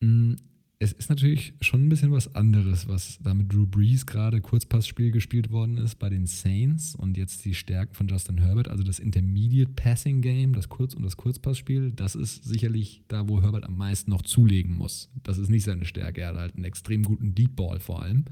Mm, 0.00 0.34
es 0.78 0.92
ist 0.92 1.10
natürlich 1.10 1.54
schon 1.60 1.84
ein 1.84 1.88
bisschen 1.88 2.12
was 2.12 2.36
anderes, 2.36 2.86
was 2.86 3.18
da 3.20 3.34
mit 3.34 3.52
Drew 3.52 3.66
Brees 3.66 4.06
gerade 4.06 4.40
Kurzpassspiel 4.40 5.10
gespielt 5.10 5.50
worden 5.50 5.76
ist 5.76 5.98
bei 5.98 6.08
den 6.08 6.26
Saints 6.26 6.94
und 6.94 7.16
jetzt 7.16 7.44
die 7.44 7.54
Stärken 7.54 7.94
von 7.94 8.06
Justin 8.06 8.38
Herbert, 8.38 8.68
also 8.68 8.84
das 8.84 9.00
Intermediate 9.00 9.72
Passing 9.72 10.22
Game, 10.22 10.52
das 10.52 10.68
Kurz- 10.68 10.94
und 10.94 11.02
das 11.02 11.16
Kurzpassspiel, 11.16 11.90
das 11.90 12.14
ist 12.14 12.44
sicherlich 12.44 13.02
da, 13.08 13.28
wo 13.28 13.42
Herbert 13.42 13.64
am 13.64 13.76
meisten 13.76 14.10
noch 14.10 14.22
zulegen 14.22 14.76
muss. 14.76 15.10
Das 15.24 15.36
ist 15.36 15.50
nicht 15.50 15.64
seine 15.64 15.84
Stärke. 15.84 16.20
Er 16.20 16.28
hat 16.28 16.36
halt 16.36 16.54
einen 16.54 16.64
extrem 16.64 17.02
guten 17.02 17.34
Deep 17.34 17.56
Ball 17.56 17.80
vor 17.80 18.02
allem 18.02 18.24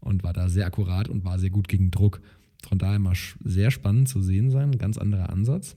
und 0.00 0.22
war 0.22 0.32
da 0.32 0.48
sehr 0.48 0.66
akkurat 0.66 1.08
und 1.08 1.24
war 1.24 1.38
sehr 1.38 1.50
gut 1.50 1.68
gegen 1.68 1.90
Druck. 1.90 2.20
Von 2.66 2.78
daher 2.78 2.98
mal 2.98 3.14
sehr 3.44 3.70
spannend 3.70 4.08
zu 4.08 4.20
sehen 4.20 4.50
sein, 4.50 4.72
ein 4.72 4.78
ganz 4.78 4.98
anderer 4.98 5.30
Ansatz. 5.30 5.76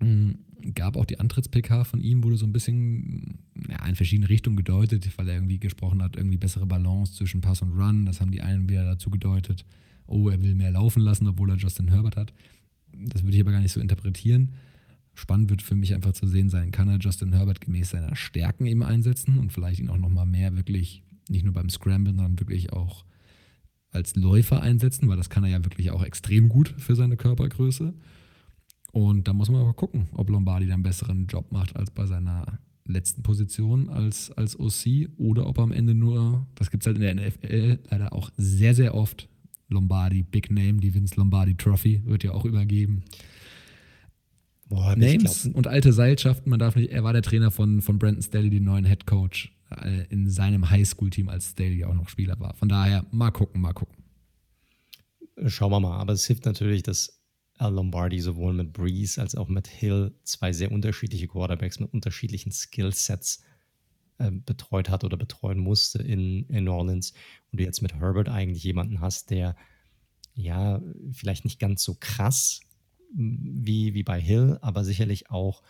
Mhm. 0.00 0.38
Gab 0.74 0.96
auch 0.96 1.04
die 1.04 1.20
Antritts-PK 1.20 1.84
von 1.84 2.00
ihm, 2.00 2.24
wurde 2.24 2.36
so 2.36 2.46
ein 2.46 2.52
bisschen 2.52 3.38
ja, 3.68 3.86
in 3.86 3.94
verschiedene 3.94 4.28
Richtungen 4.28 4.56
gedeutet, 4.56 5.06
weil 5.16 5.28
er 5.28 5.34
irgendwie 5.34 5.60
gesprochen 5.60 6.02
hat, 6.02 6.16
irgendwie 6.16 6.38
bessere 6.38 6.66
Balance 6.66 7.12
zwischen 7.14 7.42
Pass 7.42 7.62
und 7.62 7.72
Run. 7.72 8.06
Das 8.06 8.20
haben 8.20 8.30
die 8.30 8.40
einen 8.40 8.68
wieder 8.68 8.84
dazu 8.84 9.10
gedeutet, 9.10 9.64
oh, 10.06 10.28
er 10.28 10.42
will 10.42 10.54
mehr 10.54 10.70
laufen 10.70 11.02
lassen, 11.02 11.28
obwohl 11.28 11.50
er 11.50 11.56
Justin 11.56 11.88
Herbert 11.88 12.16
hat. 12.16 12.32
Das 12.92 13.22
würde 13.22 13.36
ich 13.36 13.42
aber 13.42 13.52
gar 13.52 13.60
nicht 13.60 13.72
so 13.72 13.80
interpretieren. 13.80 14.52
Spannend 15.14 15.50
wird 15.50 15.62
für 15.62 15.76
mich 15.76 15.94
einfach 15.94 16.12
zu 16.12 16.26
sehen 16.26 16.48
sein, 16.48 16.70
kann 16.70 16.88
er 16.88 16.98
Justin 16.98 17.32
Herbert 17.32 17.60
gemäß 17.60 17.90
seiner 17.90 18.16
Stärken 18.16 18.66
eben 18.66 18.82
einsetzen 18.82 19.38
und 19.38 19.52
vielleicht 19.52 19.80
ihn 19.80 19.90
auch 19.90 19.98
nochmal 19.98 20.26
mehr 20.26 20.56
wirklich, 20.56 21.02
nicht 21.28 21.44
nur 21.44 21.54
beim 21.54 21.70
Scramble, 21.70 22.14
sondern 22.14 22.38
wirklich 22.38 22.72
auch 22.72 23.04
als 23.96 24.14
Läufer 24.14 24.62
einsetzen, 24.62 25.08
weil 25.08 25.16
das 25.16 25.30
kann 25.30 25.42
er 25.44 25.50
ja 25.50 25.64
wirklich 25.64 25.90
auch 25.90 26.04
extrem 26.04 26.48
gut 26.48 26.74
für 26.78 26.94
seine 26.94 27.16
Körpergröße. 27.16 27.94
Und 28.92 29.28
da 29.28 29.32
muss 29.32 29.50
man 29.50 29.60
aber 29.60 29.74
gucken, 29.74 30.08
ob 30.12 30.30
Lombardi 30.30 30.70
einen 30.72 30.82
besseren 30.82 31.26
Job 31.26 31.50
macht 31.52 31.76
als 31.76 31.90
bei 31.90 32.06
seiner 32.06 32.60
letzten 32.88 33.22
Position 33.22 33.88
als, 33.88 34.30
als 34.32 34.58
OC 34.58 35.08
oder 35.16 35.46
ob 35.46 35.58
am 35.58 35.72
Ende 35.72 35.94
nur, 35.94 36.46
das 36.54 36.70
gibt 36.70 36.82
es 36.82 36.86
halt 36.86 36.96
in 36.96 37.02
der 37.02 37.14
NFL 37.14 37.80
leider 37.90 38.12
auch 38.12 38.30
sehr, 38.36 38.74
sehr 38.74 38.94
oft, 38.94 39.28
Lombardi, 39.68 40.22
Big 40.22 40.50
Name, 40.50 40.74
die 40.74 40.94
Vince 40.94 41.16
Lombardi 41.16 41.56
Trophy 41.56 42.02
wird 42.04 42.22
ja 42.22 42.30
auch 42.32 42.44
übergeben. 42.44 43.02
Boah, 44.68 44.94
Names 44.96 45.46
und 45.46 45.66
alte 45.66 45.92
Seilschaften, 45.92 46.50
man 46.50 46.58
darf 46.58 46.76
nicht, 46.76 46.90
er 46.90 47.04
war 47.04 47.12
der 47.12 47.22
Trainer 47.22 47.50
von, 47.50 47.82
von 47.82 47.98
Brandon 47.98 48.22
Staley, 48.22 48.50
den 48.50 48.64
neuen 48.64 48.84
Head 48.84 49.06
Coach. 49.06 49.52
Äh, 49.70 50.04
in 50.10 50.30
seinem 50.30 50.70
Highschool-Team 50.70 51.28
als 51.28 51.50
Staley 51.50 51.84
auch 51.84 51.94
noch 51.94 52.08
Spieler 52.08 52.38
war. 52.38 52.54
Von 52.54 52.68
daher, 52.68 53.04
mal 53.10 53.32
gucken, 53.32 53.60
mal 53.60 53.72
gucken. 53.72 54.04
Schauen 55.46 55.72
wir 55.72 55.80
mal. 55.80 55.98
Aber 55.98 56.12
es 56.12 56.26
hilft 56.26 56.44
natürlich, 56.44 56.82
dass 56.82 57.20
Al 57.58 57.74
Lombardi 57.74 58.20
sowohl 58.20 58.52
mit 58.52 58.72
Breeze 58.72 59.20
als 59.20 59.34
auch 59.34 59.48
mit 59.48 59.66
Hill 59.66 60.14
zwei 60.22 60.52
sehr 60.52 60.70
unterschiedliche 60.70 61.26
Quarterbacks 61.26 61.80
mit 61.80 61.92
unterschiedlichen 61.92 62.52
Skillsets 62.52 63.42
äh, 64.18 64.30
betreut 64.30 64.88
hat 64.88 65.02
oder 65.04 65.16
betreuen 65.16 65.58
musste 65.58 66.00
in, 66.00 66.46
in 66.48 66.64
New 66.64 66.72
Orleans. 66.72 67.12
Und 67.50 67.60
du 67.60 67.64
jetzt 67.64 67.82
mit 67.82 67.94
Herbert 67.94 68.28
eigentlich 68.28 68.62
jemanden 68.62 69.00
hast, 69.00 69.30
der 69.30 69.56
ja 70.34 70.80
vielleicht 71.12 71.44
nicht 71.44 71.58
ganz 71.58 71.82
so 71.82 71.96
krass 71.98 72.60
wie, 73.12 73.94
wie 73.94 74.02
bei 74.02 74.20
Hill, 74.20 74.58
aber 74.60 74.84
sicherlich 74.84 75.30
auch, 75.30 75.62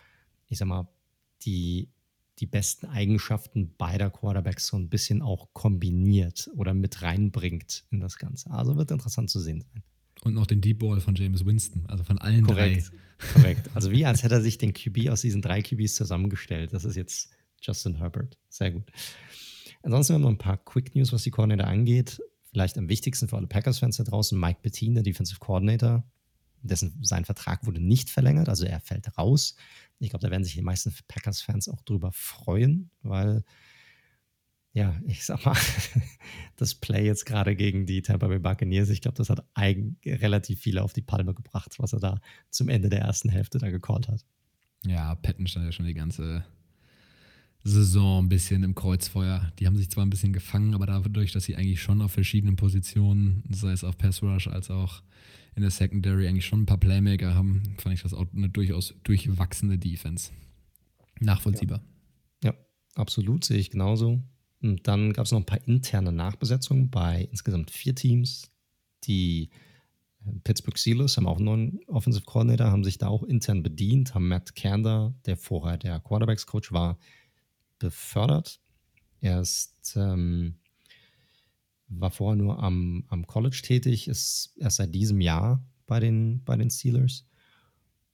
ich 0.47 0.57
sag 0.57 0.67
mal, 0.67 0.87
die 1.43 1.89
die 2.39 2.45
besten 2.45 2.85
Eigenschaften 2.85 3.75
beider 3.77 4.09
Quarterbacks 4.09 4.67
so 4.67 4.77
ein 4.77 4.89
bisschen 4.89 5.21
auch 5.21 5.53
kombiniert 5.53 6.49
oder 6.55 6.73
mit 6.73 7.01
reinbringt 7.01 7.85
in 7.89 7.99
das 7.99 8.17
Ganze. 8.17 8.51
Also 8.51 8.77
wird 8.77 8.91
interessant 8.91 9.29
zu 9.29 9.39
sehen 9.39 9.61
sein. 9.61 9.83
Und 10.23 10.33
noch 10.33 10.47
den 10.47 10.61
Deep 10.61 10.79
Ball 10.79 10.99
von 10.99 11.15
James 11.15 11.45
Winston, 11.45 11.85
also 11.87 12.03
von 12.03 12.17
allen 12.17 12.45
Korrekt. 12.45 12.91
drei. 12.91 13.33
Korrekt. 13.33 13.69
Also 13.73 13.91
wie 13.91 14.05
als 14.05 14.23
hätte 14.23 14.35
er 14.35 14.41
sich 14.41 14.57
den 14.57 14.73
QB 14.73 15.09
aus 15.09 15.21
diesen 15.21 15.41
drei 15.41 15.61
QBs 15.61 15.95
zusammengestellt. 15.95 16.73
Das 16.73 16.85
ist 16.85 16.95
jetzt 16.95 17.29
Justin 17.61 17.95
Herbert. 17.95 18.37
Sehr 18.49 18.71
gut. 18.71 18.91
Ansonsten 19.83 20.13
haben 20.13 20.21
wir 20.21 20.25
noch 20.25 20.35
ein 20.35 20.37
paar 20.37 20.57
Quick 20.57 20.95
News, 20.95 21.13
was 21.13 21.23
die 21.23 21.31
Coordinator 21.31 21.67
angeht. 21.67 22.21
Vielleicht 22.51 22.77
am 22.77 22.89
wichtigsten 22.89 23.27
für 23.27 23.37
alle 23.37 23.47
Packers-Fans 23.47 23.97
da 23.97 24.03
draußen, 24.03 24.39
Mike 24.39 24.59
Bettine, 24.61 24.95
der 24.95 25.03
Defensive 25.03 25.39
Coordinator, 25.39 26.03
dessen 26.61 26.97
sein 27.01 27.25
Vertrag 27.25 27.65
wurde 27.65 27.79
nicht 27.79 28.09
verlängert, 28.09 28.49
also 28.49 28.65
er 28.65 28.79
fällt 28.79 29.17
raus. 29.17 29.55
Ich 29.99 30.09
glaube, 30.09 30.25
da 30.25 30.31
werden 30.31 30.43
sich 30.43 30.53
die 30.53 30.61
meisten 30.61 30.93
Packers-Fans 31.07 31.69
auch 31.69 31.81
drüber 31.81 32.11
freuen, 32.11 32.91
weil, 33.01 33.43
ja, 34.73 34.99
ich 35.05 35.25
sag 35.25 35.45
mal, 35.45 35.57
das 36.55 36.75
Play 36.75 37.05
jetzt 37.05 37.25
gerade 37.25 37.55
gegen 37.55 37.85
die 37.85 38.01
Tampa 38.01 38.27
Bay 38.27 38.39
Buccaneers, 38.39 38.89
ich 38.89 39.01
glaube, 39.01 39.17
das 39.17 39.29
hat 39.29 39.45
eigen, 39.53 39.97
relativ 40.05 40.61
viele 40.61 40.83
auf 40.83 40.93
die 40.93 41.01
Palme 41.01 41.33
gebracht, 41.33 41.75
was 41.79 41.93
er 41.93 41.99
da 41.99 42.21
zum 42.49 42.69
Ende 42.69 42.89
der 42.89 43.01
ersten 43.01 43.29
Hälfte 43.29 43.57
da 43.57 43.69
gecallt 43.69 44.07
hat. 44.07 44.25
Ja, 44.85 45.15
Patton 45.15 45.47
stand 45.47 45.65
ja 45.65 45.71
schon 45.71 45.85
die 45.85 45.93
ganze 45.93 46.45
Saison 47.67 48.25
ein 48.25 48.29
bisschen 48.29 48.63
im 48.63 48.75
Kreuzfeuer. 48.75 49.51
Die 49.59 49.67
haben 49.67 49.77
sich 49.77 49.89
zwar 49.89 50.05
ein 50.05 50.09
bisschen 50.09 50.33
gefangen, 50.33 50.73
aber 50.73 50.85
dadurch, 50.85 51.31
dass 51.31 51.45
sie 51.45 51.55
eigentlich 51.55 51.81
schon 51.81 52.01
auf 52.01 52.11
verschiedenen 52.11 52.55
Positionen, 52.55 53.43
sei 53.49 53.71
es 53.71 53.83
auf 53.83 53.97
Pass 53.97 54.23
Rush 54.23 54.47
als 54.47 54.69
auch 54.69 55.01
in 55.55 55.61
der 55.61 55.71
Secondary 55.71 56.27
eigentlich 56.27 56.45
schon 56.45 56.61
ein 56.61 56.65
paar 56.65 56.77
Playmaker 56.77 57.33
haben, 57.33 57.63
fand 57.77 57.95
ich 57.95 58.03
das 58.03 58.13
auch 58.13 58.25
eine 58.35 58.49
durchaus 58.49 58.93
durchwachsene 59.03 59.77
Defense. 59.77 60.31
Nachvollziehbar. 61.19 61.81
Ja, 62.43 62.51
ja 62.51 62.57
absolut, 62.95 63.43
sehe 63.43 63.57
ich 63.57 63.71
genauso. 63.71 64.21
Und 64.61 64.87
dann 64.87 65.13
gab 65.13 65.25
es 65.25 65.31
noch 65.31 65.39
ein 65.39 65.45
paar 65.45 65.65
interne 65.67 66.11
Nachbesetzungen 66.11 66.89
bei 66.89 67.27
insgesamt 67.31 67.71
vier 67.71 67.95
Teams. 67.95 68.51
Die 69.05 69.49
äh, 70.25 70.31
Pittsburgh 70.43 70.77
Steelers 70.77 71.17
haben 71.17 71.27
auch 71.27 71.37
einen 71.37 71.45
neuen 71.45 71.79
Offensive 71.87 72.25
Coordinator, 72.25 72.71
haben 72.71 72.83
sich 72.83 72.97
da 72.97 73.07
auch 73.07 73.23
intern 73.23 73.63
bedient, 73.63 74.13
haben 74.13 74.27
Matt 74.27 74.55
Kander, 74.55 75.15
der 75.25 75.37
vorher 75.37 75.77
der 75.77 75.99
Quarterbacks-Coach 75.99 76.71
war, 76.71 76.97
befördert. 77.79 78.59
Er 79.19 79.41
ist 79.41 79.95
ähm, 79.95 80.55
war 81.89 82.11
vorher 82.11 82.35
nur 82.35 82.61
am, 82.61 83.05
am 83.07 83.25
College 83.27 83.61
tätig, 83.63 84.07
ist 84.07 84.53
erst 84.57 84.77
seit 84.77 84.93
diesem 84.93 85.21
Jahr 85.21 85.63
bei 85.85 85.99
den, 85.99 86.43
bei 86.43 86.55
den 86.55 86.69
Steelers. 86.69 87.25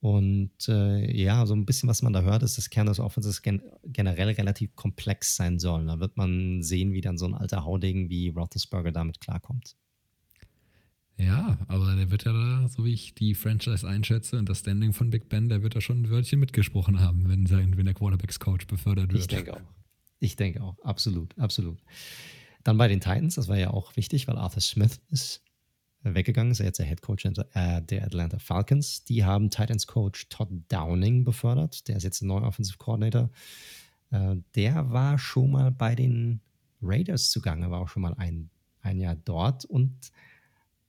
Und 0.00 0.68
äh, 0.68 1.10
ja, 1.16 1.46
so 1.46 1.54
ein 1.54 1.64
bisschen, 1.64 1.88
was 1.88 2.02
man 2.02 2.12
da 2.12 2.20
hört, 2.20 2.42
ist, 2.42 2.58
dass 2.58 2.68
Kern 2.68 2.86
des 2.86 3.00
Offenses 3.00 3.40
gen 3.40 3.62
generell 3.84 4.28
relativ 4.30 4.76
komplex 4.76 5.34
sein 5.34 5.58
soll. 5.58 5.86
Da 5.86 5.98
wird 5.98 6.16
man 6.16 6.62
sehen, 6.62 6.92
wie 6.92 7.00
dann 7.00 7.16
so 7.16 7.24
ein 7.24 7.34
alter 7.34 7.64
Haudegen 7.64 8.10
wie 8.10 8.28
Roethlisberger 8.28 8.92
damit 8.92 9.20
klarkommt. 9.20 9.76
Ja, 11.16 11.58
aber 11.68 11.94
der 11.94 12.10
wird 12.10 12.24
ja 12.24 12.32
da, 12.32 12.68
so 12.68 12.84
wie 12.84 12.92
ich 12.92 13.14
die 13.14 13.34
Franchise 13.34 13.86
einschätze 13.86 14.36
und 14.38 14.48
das 14.48 14.60
Standing 14.60 14.92
von 14.92 15.10
Big 15.10 15.28
Ben, 15.28 15.48
der 15.48 15.62
wird 15.62 15.76
da 15.76 15.80
schon 15.80 16.02
ein 16.02 16.10
Wörtchen 16.10 16.40
mitgesprochen 16.40 17.00
haben, 17.00 17.28
wenn, 17.28 17.46
sein, 17.46 17.76
wenn 17.76 17.84
der 17.84 17.94
Quarterbacks-Coach 17.94 18.66
befördert 18.66 19.12
wird. 19.12 19.20
Ich 19.22 19.28
denke 19.28 19.54
auch. 19.54 19.60
Ich 20.18 20.36
denke 20.36 20.62
auch. 20.62 20.78
Absolut, 20.82 21.38
absolut. 21.38 21.78
Dann 22.64 22.78
bei 22.78 22.88
den 22.88 23.00
Titans, 23.00 23.36
das 23.36 23.48
war 23.48 23.58
ja 23.58 23.70
auch 23.70 23.94
wichtig, 23.96 24.26
weil 24.26 24.36
Arthur 24.36 24.62
Smith 24.62 25.00
ist 25.10 25.42
weggegangen, 26.02 26.50
ist 26.50 26.58
jetzt 26.58 26.78
der 26.78 26.86
Head 26.86 27.02
Coach 27.02 27.24
äh, 27.24 27.82
der 27.82 28.04
Atlanta 28.04 28.38
Falcons. 28.38 29.04
Die 29.04 29.24
haben 29.24 29.50
Titans 29.50 29.86
Coach 29.86 30.28
Todd 30.28 30.48
Downing 30.68 31.24
befördert. 31.24 31.86
Der 31.88 31.96
ist 31.96 32.02
jetzt 32.02 32.22
ein 32.22 32.28
neuer 32.28 32.42
Offensive 32.42 32.78
Coordinator. 32.78 33.30
Äh, 34.10 34.36
der 34.54 34.90
war 34.90 35.18
schon 35.18 35.52
mal 35.52 35.70
bei 35.70 35.94
den 35.94 36.40
Raiders 36.82 37.30
zugange, 37.30 37.70
war 37.70 37.80
auch 37.80 37.88
schon 37.88 38.02
mal 38.02 38.14
ein, 38.14 38.50
ein 38.82 38.98
Jahr 38.98 39.16
dort 39.16 39.64
und 39.64 40.10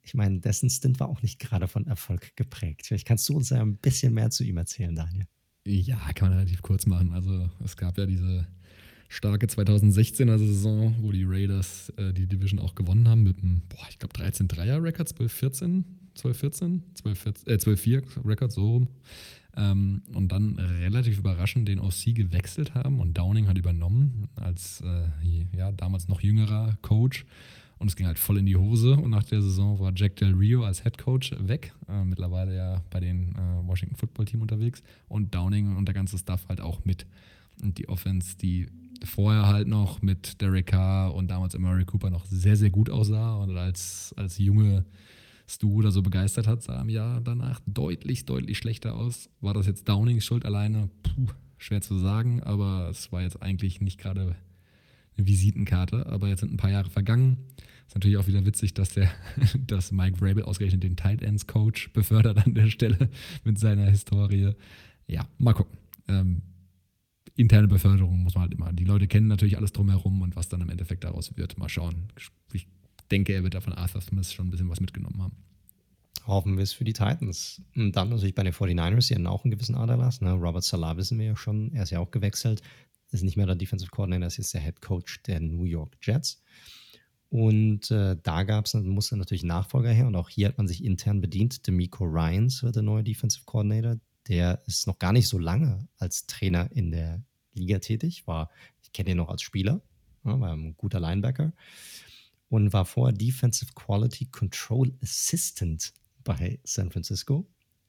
ich 0.06 0.14
meine, 0.14 0.40
dessen 0.40 0.70
Stint 0.70 1.00
war 1.00 1.10
auch 1.10 1.22
nicht 1.24 1.40
gerade 1.40 1.68
von 1.68 1.88
Erfolg 1.88 2.36
geprägt. 2.36 2.86
Vielleicht 2.86 3.08
kannst 3.08 3.28
du 3.28 3.36
uns 3.36 3.50
ja 3.50 3.62
ein 3.62 3.78
bisschen 3.78 4.14
mehr 4.14 4.30
zu 4.30 4.44
ihm 4.44 4.58
erzählen, 4.58 4.96
Daniel. 4.96 5.26
Ja, 5.66 5.98
kann 6.14 6.30
man 6.30 6.38
relativ 6.38 6.62
kurz 6.62 6.86
machen. 6.86 7.12
Also 7.12 7.50
es 7.64 7.76
gab 7.76 7.98
ja 7.98 8.06
diese 8.06 8.48
starke 9.10 9.48
2016er 9.48 10.38
Saison, 10.38 10.96
wo 11.02 11.12
die 11.12 11.24
Raiders 11.24 11.90
äh, 11.98 12.14
die 12.14 12.28
Division 12.28 12.60
auch 12.60 12.76
gewonnen 12.76 13.08
haben 13.08 13.24
mit 13.24 13.42
einem, 13.42 13.62
boah, 13.68 13.86
ich 13.90 13.98
glaube 13.98 14.16
13-3er-Record, 14.16 15.10
12-14, 15.10 15.84
12-14, 16.18 16.82
12-4 16.96 18.28
Record, 18.28 18.52
so 18.52 18.72
rum. 18.74 18.88
Ähm, 19.58 20.04
und 20.14 20.32
dann 20.32 20.60
relativ 20.60 21.18
überraschend 21.18 21.68
den 21.68 21.80
OC 21.80 22.14
gewechselt 22.14 22.76
haben 22.76 23.00
und 23.00 23.18
Downing 23.18 23.48
hat 23.48 23.58
übernommen 23.58 24.28
als 24.36 24.82
äh, 24.82 25.58
ja, 25.58 25.72
damals 25.72 26.08
noch 26.10 26.22
jüngerer 26.22 26.78
Coach. 26.82 27.26
Und 27.78 27.88
es 27.88 27.96
ging 27.96 28.08
halt 28.08 28.20
voll 28.20 28.38
in 28.38 28.46
die 28.46 28.56
Hose. 28.56 28.94
Und 28.94 29.12
nach 29.12 29.24
der 29.24 29.42
Saison 29.42 29.80
war 29.80 29.92
Jack 29.96 30.16
Del 30.16 30.34
Rio 30.34 30.64
als 30.64 30.84
Head 30.84 30.98
Coach 30.98 31.36
weg. 31.40 31.74
Äh, 31.90 32.04
mittlerweile 32.04 32.56
ja 32.56 32.82
bei 32.90 33.00
den 33.00 33.36
äh, 33.36 33.68
Washington 33.68 33.96
Football 33.96 34.26
Team 34.26 34.42
unterwegs. 34.42 34.82
Und 35.08 35.36
Downing 35.36 35.76
und 35.76 35.86
der 35.86 35.94
ganze 35.94 36.18
Staff 36.18 36.48
halt 36.48 36.62
auch 36.62 36.86
mit. 36.86 37.06
Und 37.62 37.78
die 37.78 37.90
Offense, 37.90 38.38
die 38.38 38.68
vorher 39.04 39.48
halt 39.48 39.68
noch 39.68 40.02
mit 40.02 40.42
Derek 40.42 40.68
Carr 40.68 41.14
und 41.14 41.30
damals 41.30 41.58
Murray 41.58 41.86
Cooper 41.86 42.10
noch 42.10 42.26
sehr, 42.26 42.56
sehr 42.56 42.70
gut 42.70 42.90
aussah 42.90 43.36
und 43.36 43.56
als, 43.58 44.14
als 44.18 44.38
junge 44.38 44.86
Stu 45.48 45.82
da 45.82 45.92
so 45.92 46.02
begeistert 46.02 46.48
hat, 46.48 46.64
sah 46.64 46.82
im 46.82 46.90
Jahr 46.90 47.22
danach 47.22 47.60
deutlich, 47.68 48.26
deutlich 48.26 48.58
schlechter 48.58 48.96
aus. 48.96 49.30
War 49.42 49.54
das 49.54 49.68
jetzt 49.68 49.88
Downings 49.88 50.26
Schuld 50.26 50.46
alleine? 50.46 50.90
Puh, 51.04 51.28
schwer 51.58 51.82
zu 51.82 51.98
sagen, 51.98 52.42
aber 52.42 52.90
es 52.90 53.12
war 53.12 53.22
jetzt 53.22 53.42
eigentlich 53.42 53.82
nicht 53.82 54.00
gerade 54.00 54.36
Visitenkarte. 55.18 56.06
Aber 56.08 56.28
jetzt 56.28 56.42
sind 56.42 56.54
ein 56.54 56.58
paar 56.58 56.72
Jahre 56.72 56.90
vergangen. 56.90 57.38
Ist 57.88 57.96
natürlich 57.96 58.18
auch 58.18 58.28
wieder 58.28 58.46
witzig, 58.46 58.74
dass 58.74 58.90
der, 58.90 59.10
dass 59.68 59.92
Mike 59.92 60.18
Vrabel 60.18 60.44
ausgerechnet 60.44 60.84
den 60.84 60.96
Tight 60.96 61.22
Ends 61.22 61.48
Coach 61.48 61.92
befördert 61.94 62.46
an 62.46 62.54
der 62.54 62.68
Stelle 62.68 63.10
mit 63.44 63.60
seiner 63.60 63.90
Historie. 63.90 64.54
Ja, 65.08 65.28
mal 65.38 65.54
gucken. 65.54 65.78
Ähm, 66.08 66.42
interne 67.36 67.68
Beförderung 67.68 68.24
muss 68.24 68.36
man 68.36 68.44
halt 68.44 68.54
immer. 68.54 68.74
Die 68.74 68.86
Leute 68.86 69.08
kennen 69.08 69.28
natürlich 69.28 69.58
alles 69.58 69.74
drumherum 69.74 70.22
und 70.22 70.36
was 70.36 70.50
dann 70.50 70.62
im 70.62 70.70
Endeffekt 70.70 71.04
daraus 71.04 71.36
wird, 71.38 71.58
mal 71.58 71.70
schauen. 71.70 72.08
Ich 72.54 72.68
denke, 73.12 73.34
er 73.34 73.44
wird 73.44 73.54
da 73.54 73.62
von 73.62 73.74
Arthur 73.74 74.02
Smith 74.02 74.34
schon 74.34 74.48
ein 74.48 74.52
bisschen 74.52 74.70
was 74.70 74.80
mitgenommen 74.80 75.22
haben. 75.22 75.36
Hoffen 76.26 76.58
wir 76.58 76.64
es 76.64 76.74
für 76.74 76.86
die 76.86 76.94
Titans. 76.94 77.62
Und 77.76 77.96
dann 77.96 78.10
natürlich 78.10 78.34
bei 78.34 78.44
den 78.44 78.54
49ers, 78.54 79.10
die 79.10 79.14
hatten 79.14 79.28
auch 79.28 79.44
einen 79.44 79.52
gewissen 79.52 79.76
Aderlass. 79.76 80.22
Ne? 80.22 80.32
Robert 80.32 80.64
Salah 80.64 80.98
wissen 80.98 81.20
wir 81.20 81.26
ja 81.28 81.36
schon, 81.36 81.72
er 81.74 81.84
ist 81.84 81.92
ja 81.92 82.00
auch 82.00 82.10
gewechselt. 82.10 82.64
Ist 83.16 83.24
nicht 83.24 83.38
mehr 83.38 83.46
der 83.46 83.56
Defensive 83.56 83.92
Coordinator, 83.92 84.28
ist 84.28 84.38
jetzt 84.38 84.54
der 84.54 84.62
Head 84.62 84.82
Coach 84.82 85.22
der 85.24 85.40
New 85.40 85.64
York 85.64 85.98
Jets. 86.02 86.44
Und 87.30 87.92
äh, 87.92 88.16
da 88.22 88.44
gab 88.44 88.66
es, 88.66 88.74
musste 88.74 89.18
natürlich 89.18 89.44
Nachfolger 89.44 89.92
her 89.92 90.08
und 90.08 90.16
auch 90.16 90.30
hier 90.30 90.48
hat 90.48 90.58
man 90.58 90.68
sich 90.68 90.84
intern 90.84 91.22
bedient. 91.22 91.68
Demico 91.68 92.06
Ryans 92.06 92.64
wird 92.64 92.76
der 92.76 92.84
neue 92.84 93.04
Defensive 93.04 93.44
Coordinator 93.46 93.98
der 94.28 94.62
ist 94.66 94.88
noch 94.88 95.00
gar 95.00 95.14
nicht 95.14 95.28
so 95.28 95.38
lange 95.38 95.88
als 95.98 96.26
Trainer 96.26 96.72
in 96.72 96.92
der 96.92 97.24
Liga 97.54 97.80
tätig. 97.80 98.26
War, 98.28 98.50
ich 98.82 98.92
kenne 98.92 99.12
ihn 99.12 99.18
noch 99.18 99.30
als 99.30 99.42
Spieler, 99.42 99.82
ja, 100.24 100.40
war 100.40 100.54
ein 100.54 100.76
guter 100.78 101.00
Linebacker 101.00 101.54
und 102.50 102.74
war 102.74 102.86
vorher 102.86 103.16
Defensive 103.16 103.74
Quality 103.74 104.28
Control 104.28 104.94
Assistant 105.02 105.94
bei 106.24 106.60
San 106.64 106.92
Francisco 106.92 107.48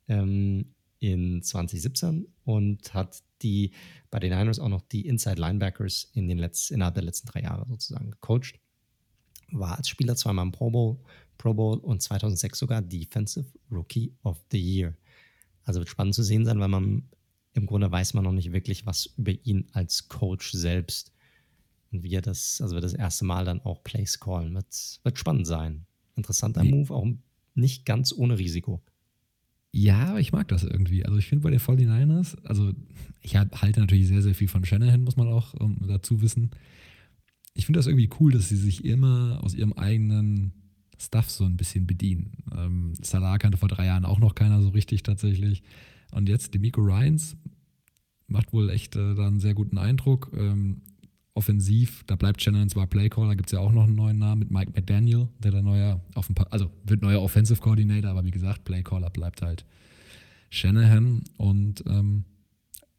ähm, 0.09 0.74
in 0.99 1.42
2017 1.42 2.26
und 2.44 2.94
hat 2.94 3.22
die 3.42 3.72
bei 4.11 4.18
den 4.18 4.36
Niners 4.36 4.59
auch 4.59 4.68
noch 4.68 4.82
die 4.82 5.07
Inside 5.07 5.40
Linebackers 5.40 6.11
in 6.14 6.28
den 6.28 6.38
letzten, 6.38 6.74
innerhalb 6.74 6.94
der 6.94 7.05
letzten 7.05 7.28
drei 7.28 7.42
Jahre 7.42 7.66
sozusagen 7.68 8.11
gecoacht. 8.11 8.59
War 9.53 9.76
als 9.76 9.88
Spieler 9.88 10.16
zweimal 10.16 10.47
im 10.47 10.53
Pro 10.53 10.70
Bowl, 10.70 10.99
Pro 11.38 11.55
Bowl 11.55 11.78
und 11.78 12.03
2006 12.03 12.59
sogar 12.59 12.82
Defensive 12.82 13.47
Rookie 13.70 14.14
of 14.22 14.44
the 14.51 14.59
Year. 14.59 14.97
Also 15.64 15.80
wird 15.80 15.88
spannend 15.88 16.14
zu 16.14 16.22
sehen 16.22 16.44
sein, 16.44 16.59
weil 16.61 16.68
man 16.68 17.09
im 17.53 17.66
Grunde 17.66 17.90
weiß 17.90 18.14
man 18.14 18.24
noch 18.24 18.32
nicht 18.32 18.53
wirklich 18.53 18.86
was 18.86 19.07
über 19.16 19.32
ihn 19.44 19.68
als 19.72 20.09
Coach 20.09 20.53
selbst 20.53 21.12
und 21.92 22.03
wie 22.03 22.14
er 22.14 22.22
das, 22.22 22.61
also 22.61 22.74
wird 22.74 22.84
das 22.84 22.94
erste 22.94 23.24
Mal 23.24 23.44
dann 23.44 23.61
auch 23.61 23.82
Plays 23.82 24.18
callen. 24.18 24.55
Wird, 24.55 25.01
wird 25.03 25.18
spannend 25.18 25.47
sein. 25.47 25.86
Interessanter. 26.14 26.64
Move, 26.64 26.92
auch 26.92 27.07
nicht 27.55 27.84
ganz 27.84 28.12
ohne 28.12 28.38
Risiko. 28.38 28.82
Ja, 29.79 30.16
ich 30.16 30.33
mag 30.33 30.49
das 30.49 30.64
irgendwie. 30.64 31.05
Also 31.05 31.18
ich 31.18 31.27
finde 31.27 31.43
bei 31.43 31.51
den 31.51 31.61
49ers, 31.61 32.43
also 32.45 32.72
ich 33.20 33.37
halte 33.37 33.81
natürlich 33.81 34.09
sehr, 34.09 34.22
sehr 34.22 34.35
viel 34.35 34.49
von 34.49 34.64
Shanahan, 34.64 35.05
muss 35.05 35.18
man 35.18 35.29
auch 35.29 35.53
um, 35.53 35.77
dazu 35.87 36.22
wissen. 36.22 36.51
Ich 37.53 37.66
finde 37.66 37.79
das 37.79 37.87
irgendwie 37.87 38.09
cool, 38.18 38.33
dass 38.33 38.49
sie 38.49 38.57
sich 38.57 38.87
immer 38.87 39.39
aus 39.43 39.53
ihrem 39.53 39.74
eigenen 39.74 40.53
Stuff 40.99 41.31
so 41.31 41.45
ein 41.45 41.59
bisschen 41.59 41.87
bedienen. 41.87 42.39
Ähm, 42.57 42.95
Salah 43.03 43.37
kannte 43.37 43.59
vor 43.59 43.68
drei 43.68 43.85
Jahren 43.85 44.07
auch 44.07 44.18
noch 44.18 44.35
keiner 44.35 44.62
so 44.62 44.70
richtig 44.70 45.03
tatsächlich. 45.03 45.62
Und 46.11 46.31
jetzt 46.31 46.55
Demico 46.55 46.81
Ryans 46.81 47.37
macht 48.29 48.55
wohl 48.55 48.70
echt 48.70 48.97
äh, 48.97 49.14
da 49.14 49.27
einen 49.27 49.41
sehr 49.41 49.53
guten 49.53 49.77
Eindruck. 49.77 50.31
Ähm, 50.35 50.81
offensiv, 51.37 52.03
da 52.07 52.16
bleibt 52.16 52.43
Shannon 52.43 52.68
zwar 52.68 52.87
Playcaller, 52.87 53.37
gibt 53.37 53.49
es 53.49 53.53
ja 53.53 53.61
auch 53.61 53.72
noch 53.72 53.84
einen 53.84 53.95
neuen 53.95 54.18
Namen 54.18 54.41
mit 54.41 54.51
Mike 54.51 54.72
McDaniel, 54.74 55.28
der 55.39 55.53
da 55.53 55.62
neuer, 55.62 56.01
auf 56.14 56.28
ein 56.30 56.34
also 56.51 56.70
wird 56.84 57.03
neuer 57.03 57.22
Offensive 57.22 57.61
Coordinator, 57.61 58.11
aber 58.11 58.24
wie 58.24 58.30
gesagt, 58.30 58.64
Playcaller 58.64 59.11
bleibt 59.11 59.43
halt 59.43 59.64
Shanahan 60.51 61.22
und 61.37 61.84
ähm, 61.87 62.24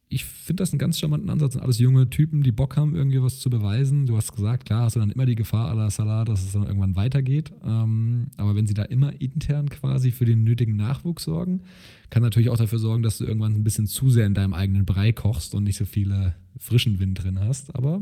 ich 0.10 0.24
finde 0.24 0.62
das 0.62 0.72
einen 0.72 0.80
ganz 0.80 1.00
charmanten 1.00 1.30
Ansatz. 1.30 1.56
Und 1.56 1.62
alles 1.62 1.80
junge 1.80 2.10
Typen, 2.10 2.42
die 2.42 2.54
Bock 2.54 2.78
haben, 2.78 2.96
irgendwie 2.96 3.22
was 3.22 3.40
zu 3.40 3.50
beweisen. 3.50 4.06
Du 4.06 4.16
hast 4.16 4.34
gesagt, 4.34 4.66
klar, 4.66 4.84
hast 4.84 4.96
du 4.96 5.02
dann 5.02 5.12
immer 5.12 5.26
die 5.26 5.36
Gefahr 5.36 5.70
à 5.70 5.76
la 5.76 5.90
Salah, 5.90 6.24
dass 6.24 6.44
es 6.44 6.54
dann 6.54 6.64
irgendwann 6.64 6.96
weitergeht. 6.96 7.52
Ähm, 7.66 8.28
aber 8.38 8.56
wenn 8.56 8.68
sie 8.68 8.74
da 8.74 8.84
immer 8.84 9.20
intern 9.20 9.70
quasi 9.70 10.12
für 10.12 10.24
den 10.24 10.46
nötigen 10.46 10.78
Nachwuchs 10.78 11.24
sorgen, 11.24 11.64
kann 12.10 12.24
natürlich 12.24 12.50
auch 12.50 12.58
dafür 12.58 12.80
sorgen, 12.80 13.04
dass 13.04 13.18
du 13.18 13.26
irgendwann 13.26 13.56
ein 13.56 13.66
bisschen 13.66 13.88
zu 13.88 14.10
sehr 14.10 14.26
in 14.26 14.34
deinem 14.34 14.54
eigenen 14.54 14.86
Brei 14.86 15.12
kochst 15.12 15.54
und 15.54 15.66
nicht 15.66 15.78
so 15.78 15.86
viele 15.86 16.36
frischen 16.58 17.00
Wind 17.00 17.22
drin 17.22 17.40
hast. 17.42 17.76
Aber 17.76 18.02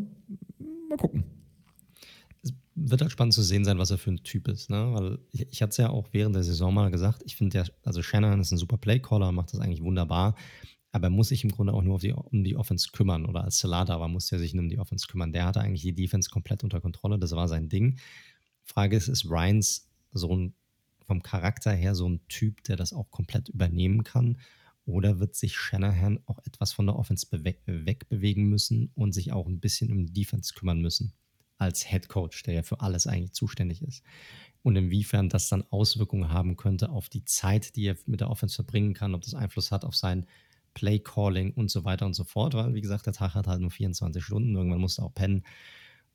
mal 0.90 0.98
gucken. 0.98 1.24
Es 2.44 2.54
wird 2.76 3.02
halt 3.02 3.12
spannend 3.12 3.34
zu 3.34 3.42
sehen 3.42 3.66
sein, 3.66 3.80
was 3.80 3.90
er 3.90 3.98
für 3.98 4.12
ein 4.12 4.24
Typ 4.24 4.48
ist. 4.48 4.70
Ne? 4.70 4.92
Weil 4.94 5.18
ich, 5.32 5.48
ich 5.50 5.62
hatte 5.64 5.72
es 5.72 5.78
ja 5.78 5.90
auch 5.90 6.10
während 6.12 6.36
der 6.36 6.44
Saison 6.44 6.72
mal 6.72 6.92
gesagt, 6.92 7.24
ich 7.26 7.36
finde, 7.36 7.64
also 7.84 8.04
Shannon 8.04 8.40
ist 8.40 8.52
ein 8.52 8.60
super 8.60 8.78
Playcaller, 8.78 9.32
macht 9.32 9.54
das 9.54 9.60
eigentlich 9.60 9.82
wunderbar. 9.82 10.36
Aber 10.96 11.08
er 11.08 11.12
muss 11.12 11.28
sich 11.28 11.44
im 11.44 11.52
Grunde 11.52 11.74
auch 11.74 11.82
nur 11.82 12.00
die, 12.00 12.14
um 12.14 12.46
die 12.46 12.56
Offense 12.56 12.92
kümmern. 12.94 13.26
Oder 13.26 13.44
als 13.44 13.60
Salada 13.60 14.00
war, 14.00 14.08
musste 14.08 14.38
er 14.38 14.40
sich 14.40 14.54
nur 14.54 14.64
um 14.64 14.70
die 14.70 14.80
Offense 14.80 15.08
kümmern. 15.08 15.34
Der 15.34 15.46
hatte 15.46 15.60
eigentlich 15.60 15.82
die 15.82 15.94
Defense 15.94 16.30
komplett 16.30 16.64
unter 16.64 16.80
Kontrolle. 16.80 17.20
Das 17.20 17.32
war 17.32 17.50
sein 17.50 17.68
Ding. 17.68 18.00
Frage 18.64 18.96
ist, 18.96 19.10
ist 19.10 19.26
Ryans 19.26 19.90
so 20.14 20.34
ein, 20.34 20.54
vom 21.06 21.22
Charakter 21.22 21.74
her 21.74 21.96
so 21.96 22.08
ein 22.08 22.26
Typ, 22.30 22.64
der 22.64 22.78
das 22.78 22.94
auch 22.94 23.12
komplett 23.12 23.50
übernehmen 23.50 24.06
kann? 24.06 24.38
Oder 24.86 25.20
wird 25.20 25.36
sich 25.36 25.58
Shanahan 25.58 26.22
auch 26.28 26.40
etwas 26.46 26.72
von 26.72 26.86
der 26.86 26.96
Offense 26.96 27.28
wegbewegen 27.30 28.46
müssen 28.46 28.90
und 28.96 29.12
sich 29.12 29.34
auch 29.34 29.48
ein 29.48 29.60
bisschen 29.60 29.92
um 29.92 30.14
Defense 30.14 30.54
kümmern 30.54 30.80
müssen? 30.80 31.12
Als 31.58 31.86
Head 31.86 32.08
Coach, 32.08 32.44
der 32.44 32.54
ja 32.54 32.64
für 32.64 32.80
alles 32.80 33.06
eigentlich 33.06 33.34
zuständig 33.34 33.82
ist. 33.82 34.02
Und 34.62 34.78
inwiefern 34.78 35.28
das 35.28 35.50
dann 35.50 35.66
Auswirkungen 35.72 36.30
haben 36.30 36.56
könnte 36.56 36.90
auf 36.90 37.10
die 37.10 37.26
Zeit, 37.26 37.76
die 37.76 37.84
er 37.84 37.98
mit 38.06 38.22
der 38.22 38.30
Offense 38.30 38.56
verbringen 38.56 38.94
kann, 38.94 39.14
ob 39.14 39.24
das 39.24 39.34
Einfluss 39.34 39.74
hat 39.74 39.84
auf 39.84 39.98
sein 39.98 40.26
Play 40.76 41.00
Calling 41.00 41.52
und 41.54 41.72
so 41.72 41.84
weiter 41.84 42.06
und 42.06 42.14
so 42.14 42.24
fort, 42.24 42.54
weil 42.54 42.76
wie 42.76 42.82
gesagt, 42.82 43.08
der 43.08 43.14
Tag 43.14 43.34
hat 43.34 43.48
halt 43.48 43.62
nur 43.62 43.72
24 43.72 44.24
Stunden, 44.24 44.56
irgendwann 44.56 44.80
musst 44.80 45.00
du 45.00 45.02
auch 45.02 45.14
pennen 45.16 45.44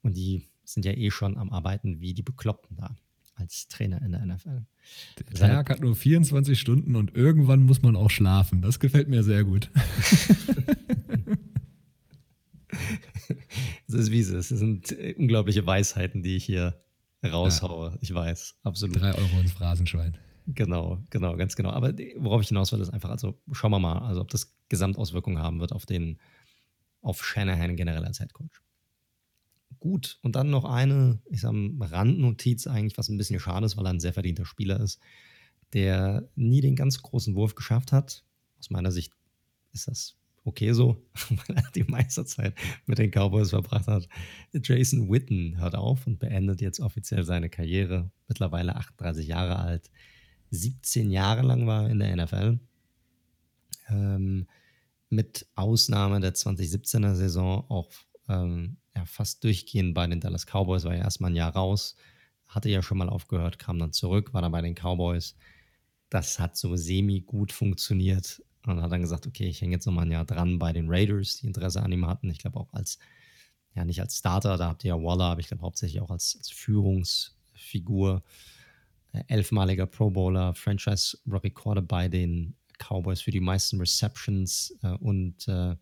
und 0.02 0.16
die 0.16 0.46
sind 0.64 0.84
ja 0.84 0.92
eh 0.92 1.10
schon 1.10 1.36
am 1.36 1.50
Arbeiten 1.50 2.00
wie 2.00 2.14
die 2.14 2.22
Bekloppten 2.22 2.76
da 2.76 2.96
als 3.34 3.66
Trainer 3.66 4.00
in 4.02 4.12
der 4.12 4.24
NFL. 4.24 4.66
Der 5.18 5.34
Tag 5.34 5.70
hat 5.70 5.80
nur 5.80 5.96
24 5.96 6.60
Stunden 6.60 6.94
und 6.94 7.16
irgendwann 7.16 7.64
muss 7.64 7.82
man 7.82 7.96
auch 7.96 8.10
schlafen. 8.10 8.60
Das 8.62 8.78
gefällt 8.78 9.08
mir 9.08 9.24
sehr 9.24 9.42
gut. 9.42 9.70
Es 13.88 13.94
ist 13.94 14.10
wie 14.12 14.20
es 14.20 14.28
ist. 14.28 14.52
Es 14.52 14.60
sind 14.60 14.96
unglaubliche 15.16 15.66
Weisheiten, 15.66 16.22
die 16.22 16.36
ich 16.36 16.44
hier 16.44 16.80
raushaue. 17.24 17.90
Ja. 17.90 17.98
Ich 18.00 18.14
weiß, 18.14 18.54
absolut. 18.62 19.00
Drei 19.00 19.14
Euro 19.14 19.40
ins 19.40 19.52
Phrasenschwein. 19.52 20.16
Genau, 20.46 20.98
genau, 21.10 21.36
ganz 21.36 21.56
genau. 21.56 21.70
Aber 21.70 21.92
worauf 22.16 22.42
ich 22.42 22.48
hinaus 22.48 22.72
will, 22.72 22.80
ist 22.80 22.90
einfach, 22.90 23.10
also 23.10 23.38
schauen 23.52 23.70
wir 23.70 23.78
mal, 23.78 23.98
also 23.98 24.20
ob 24.20 24.28
das 24.28 24.54
Gesamtauswirkungen 24.68 25.42
haben 25.42 25.60
wird 25.60 25.72
auf 25.72 25.86
den, 25.86 26.18
auf 27.02 27.24
Shanahan 27.24 27.76
generell 27.76 28.04
als 28.04 28.20
Headcoach. 28.20 28.62
gut. 29.78 30.18
Und 30.22 30.36
dann 30.36 30.50
noch 30.50 30.64
eine, 30.64 31.20
ich 31.26 31.40
sag 31.40 31.52
mal, 31.52 31.88
Randnotiz 31.88 32.66
eigentlich, 32.66 32.98
was 32.98 33.08
ein 33.08 33.18
bisschen 33.18 33.40
schade 33.40 33.66
ist, 33.66 33.76
weil 33.76 33.86
er 33.86 33.92
ein 33.92 34.00
sehr 34.00 34.12
verdienter 34.12 34.44
Spieler 34.44 34.80
ist, 34.80 35.00
der 35.72 36.28
nie 36.34 36.60
den 36.60 36.76
ganz 36.76 37.00
großen 37.02 37.34
Wurf 37.34 37.54
geschafft 37.54 37.92
hat. 37.92 38.24
Aus 38.58 38.70
meiner 38.70 38.90
Sicht 38.90 39.12
ist 39.72 39.88
das 39.88 40.16
okay 40.44 40.72
so, 40.72 40.96
weil 41.46 41.56
er 41.56 41.70
die 41.74 41.84
meiste 41.84 42.24
Zeit 42.24 42.54
mit 42.86 42.98
den 42.98 43.10
Cowboys 43.10 43.50
verbracht 43.50 43.86
hat. 43.86 44.08
Jason 44.52 45.10
Witten 45.10 45.58
hört 45.58 45.74
auf 45.74 46.06
und 46.06 46.18
beendet 46.18 46.60
jetzt 46.60 46.80
offiziell 46.80 47.24
seine 47.24 47.48
Karriere. 47.48 48.10
Mittlerweile 48.28 48.76
38 48.76 49.26
Jahre 49.26 49.58
alt. 49.58 49.90
17 50.50 51.10
Jahre 51.10 51.42
lang 51.42 51.66
war 51.66 51.88
in 51.88 51.98
der 51.98 52.16
NFL. 52.16 52.58
Ähm, 53.88 54.46
mit 55.08 55.46
Ausnahme 55.54 56.20
der 56.20 56.34
2017er 56.34 57.14
Saison 57.14 57.64
auch 57.68 57.90
ähm, 58.28 58.76
ja, 58.94 59.04
fast 59.04 59.42
durchgehend 59.44 59.94
bei 59.94 60.06
den 60.06 60.20
Dallas 60.20 60.46
Cowboys, 60.46 60.84
war 60.84 60.94
ja 60.94 61.02
erstmal 61.02 61.30
ein 61.30 61.36
Jahr 61.36 61.54
raus, 61.54 61.96
hatte 62.46 62.68
ja 62.68 62.82
schon 62.82 62.98
mal 62.98 63.08
aufgehört, 63.08 63.58
kam 63.58 63.78
dann 63.78 63.92
zurück, 63.92 64.32
war 64.32 64.42
dann 64.42 64.52
bei 64.52 64.62
den 64.62 64.74
Cowboys. 64.74 65.36
Das 66.08 66.38
hat 66.38 66.56
so 66.56 66.76
semi 66.76 67.20
gut 67.20 67.52
funktioniert 67.52 68.42
und 68.66 68.82
hat 68.82 68.92
dann 68.92 69.00
gesagt, 69.00 69.26
okay, 69.26 69.48
ich 69.48 69.60
hänge 69.60 69.74
jetzt 69.74 69.86
nochmal 69.86 70.06
ein 70.06 70.12
Jahr 70.12 70.24
dran 70.24 70.58
bei 70.58 70.72
den 70.72 70.88
Raiders, 70.88 71.38
die 71.38 71.46
Interesse 71.46 71.82
an 71.82 71.92
ihm 71.92 72.06
hatten. 72.06 72.30
Ich 72.30 72.38
glaube 72.38 72.58
auch 72.58 72.72
als, 72.72 72.98
ja 73.74 73.84
nicht 73.84 74.00
als 74.00 74.18
Starter, 74.18 74.56
da 74.56 74.68
habt 74.68 74.84
ihr 74.84 74.88
ja 74.88 75.02
Waller, 75.02 75.26
aber 75.26 75.40
ich 75.40 75.48
glaube 75.48 75.62
hauptsächlich 75.62 76.00
auch 76.00 76.10
als, 76.10 76.36
als 76.36 76.50
Führungsfigur. 76.50 78.22
Elfmaliger 79.28 79.86
Pro 79.86 80.10
Bowler, 80.10 80.54
Franchise 80.54 81.18
Recorder 81.26 81.82
bei 81.82 82.08
den 82.08 82.54
Cowboys 82.78 83.20
für 83.20 83.30
die 83.30 83.40
meisten 83.40 83.78
Receptions 83.78 84.76
äh, 84.82 84.92
und 84.92 85.46
äh, 85.48 85.76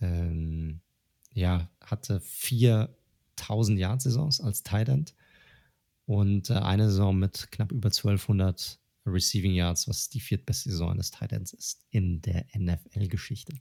ähm, 0.00 0.80
ja, 1.32 1.68
hatte 1.80 2.20
4000 2.20 3.78
Yard-Saisons 3.78 4.40
als 4.40 4.62
Tight 4.62 4.88
End 4.88 5.14
und 6.06 6.50
äh, 6.50 6.54
eine 6.54 6.88
Saison 6.88 7.18
mit 7.18 7.50
knapp 7.50 7.72
über 7.72 7.88
1200 7.88 8.78
Receiving 9.06 9.52
Yards, 9.52 9.88
was 9.88 10.08
die 10.08 10.20
viertbeste 10.20 10.70
Saison 10.70 10.96
des 10.96 11.10
Tight 11.10 11.32
Ends 11.32 11.52
ist 11.52 11.86
in 11.90 12.20
der 12.22 12.46
NFL-Geschichte. 12.56 13.54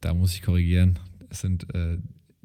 Da 0.00 0.14
muss 0.14 0.34
ich 0.34 0.42
korrigieren. 0.42 0.98
Es 1.28 1.40
sind 1.40 1.72
äh, 1.74 1.98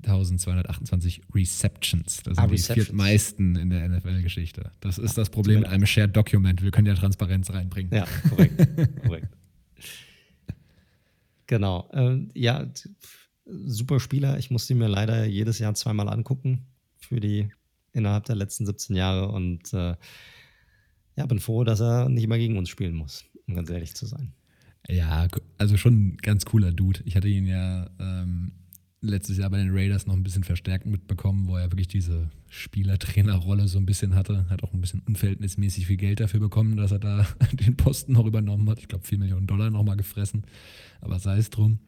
1228 0.06 1.22
Receptions. 1.34 2.24
Das 2.24 2.36
sind 2.36 2.40
ah, 2.40 2.48
die 2.48 2.58
viertmeisten 2.58 3.56
in 3.56 3.70
der 3.70 3.88
NFL-Geschichte. 3.90 4.72
Das 4.80 4.98
ist 4.98 5.18
das 5.18 5.30
Problem 5.30 5.62
mit 5.62 5.70
einem 5.70 5.86
Shared 5.86 6.16
Document. 6.16 6.62
Wir 6.62 6.72
können 6.72 6.88
ja 6.88 6.96
Transparenz 6.96 7.52
reinbringen. 7.52 7.94
Ja, 7.94 8.06
korrekt. 8.30 9.02
korrekt. 9.04 9.28
Genau. 11.48 11.90
Äh, 11.94 12.26
ja, 12.34 12.72
super 13.46 14.00
Spieler. 14.00 14.38
Ich 14.38 14.50
musste 14.50 14.74
ihn 14.74 14.80
mir 14.80 14.88
leider 14.88 15.26
jedes 15.26 15.60
Jahr 15.60 15.74
zweimal 15.76 16.10
angucken 16.10 16.66
für 16.98 17.20
die 17.20 17.50
innerhalb 17.92 18.26
der 18.26 18.36
letzten 18.36 18.66
17 18.66 18.96
Jahre 18.96 19.30
und 19.30 19.74
äh, 19.74 19.96
ja, 21.16 21.26
bin 21.28 21.40
froh, 21.40 21.64
dass 21.64 21.80
er 21.80 22.10
nicht 22.10 22.28
mehr 22.28 22.40
gegen 22.40 22.58
uns 22.58 22.70
spielen 22.70 22.96
muss, 22.96 23.26
um 23.48 23.56
ganz 23.56 23.70
ehrlich 23.70 23.94
zu 23.96 24.06
sein. 24.06 24.34
Ja, 24.90 25.28
also 25.58 25.78
schon 25.78 25.94
ein 25.94 26.18
ganz 26.18 26.46
cooler 26.46 26.72
Dude. 26.72 27.02
Ich 27.06 27.16
hatte 27.16 27.28
ihn 27.28 27.46
ja 27.46 27.90
ähm, 28.00 28.52
letztes 29.04 29.38
Jahr 29.38 29.50
bei 29.50 29.58
den 29.58 29.72
Raiders 29.72 30.08
noch 30.08 30.16
ein 30.16 30.24
bisschen 30.24 30.44
verstärkt 30.44 30.86
mitbekommen, 30.86 31.48
wo 31.48 31.58
er 31.58 31.72
wirklich 31.72 31.88
diese 31.88 32.30
Spielertrainerrolle 32.50 33.68
so 33.68 33.78
ein 33.78 33.86
bisschen 33.86 34.16
hatte. 34.16 34.50
Hat 34.50 34.64
auch 34.64 34.74
ein 34.74 34.82
bisschen 34.82 35.02
unverhältnismäßig 35.06 35.88
viel 35.88 35.98
Geld 35.98 36.20
dafür 36.20 36.40
bekommen, 36.40 36.78
dass 36.78 36.92
er 36.92 37.00
da 37.00 37.28
den 37.52 37.76
Posten 37.76 38.14
noch 38.14 38.26
übernommen 38.26 38.70
hat. 38.70 38.80
Ich 38.80 38.88
glaube, 38.88 39.06
4 39.06 39.20
Millionen 39.20 39.48
Dollar 39.48 39.70
nochmal 39.70 39.98
gefressen. 39.98 40.44
Aber 41.02 41.20
sei 41.20 41.38
es 41.38 41.50
drum. 41.50 41.80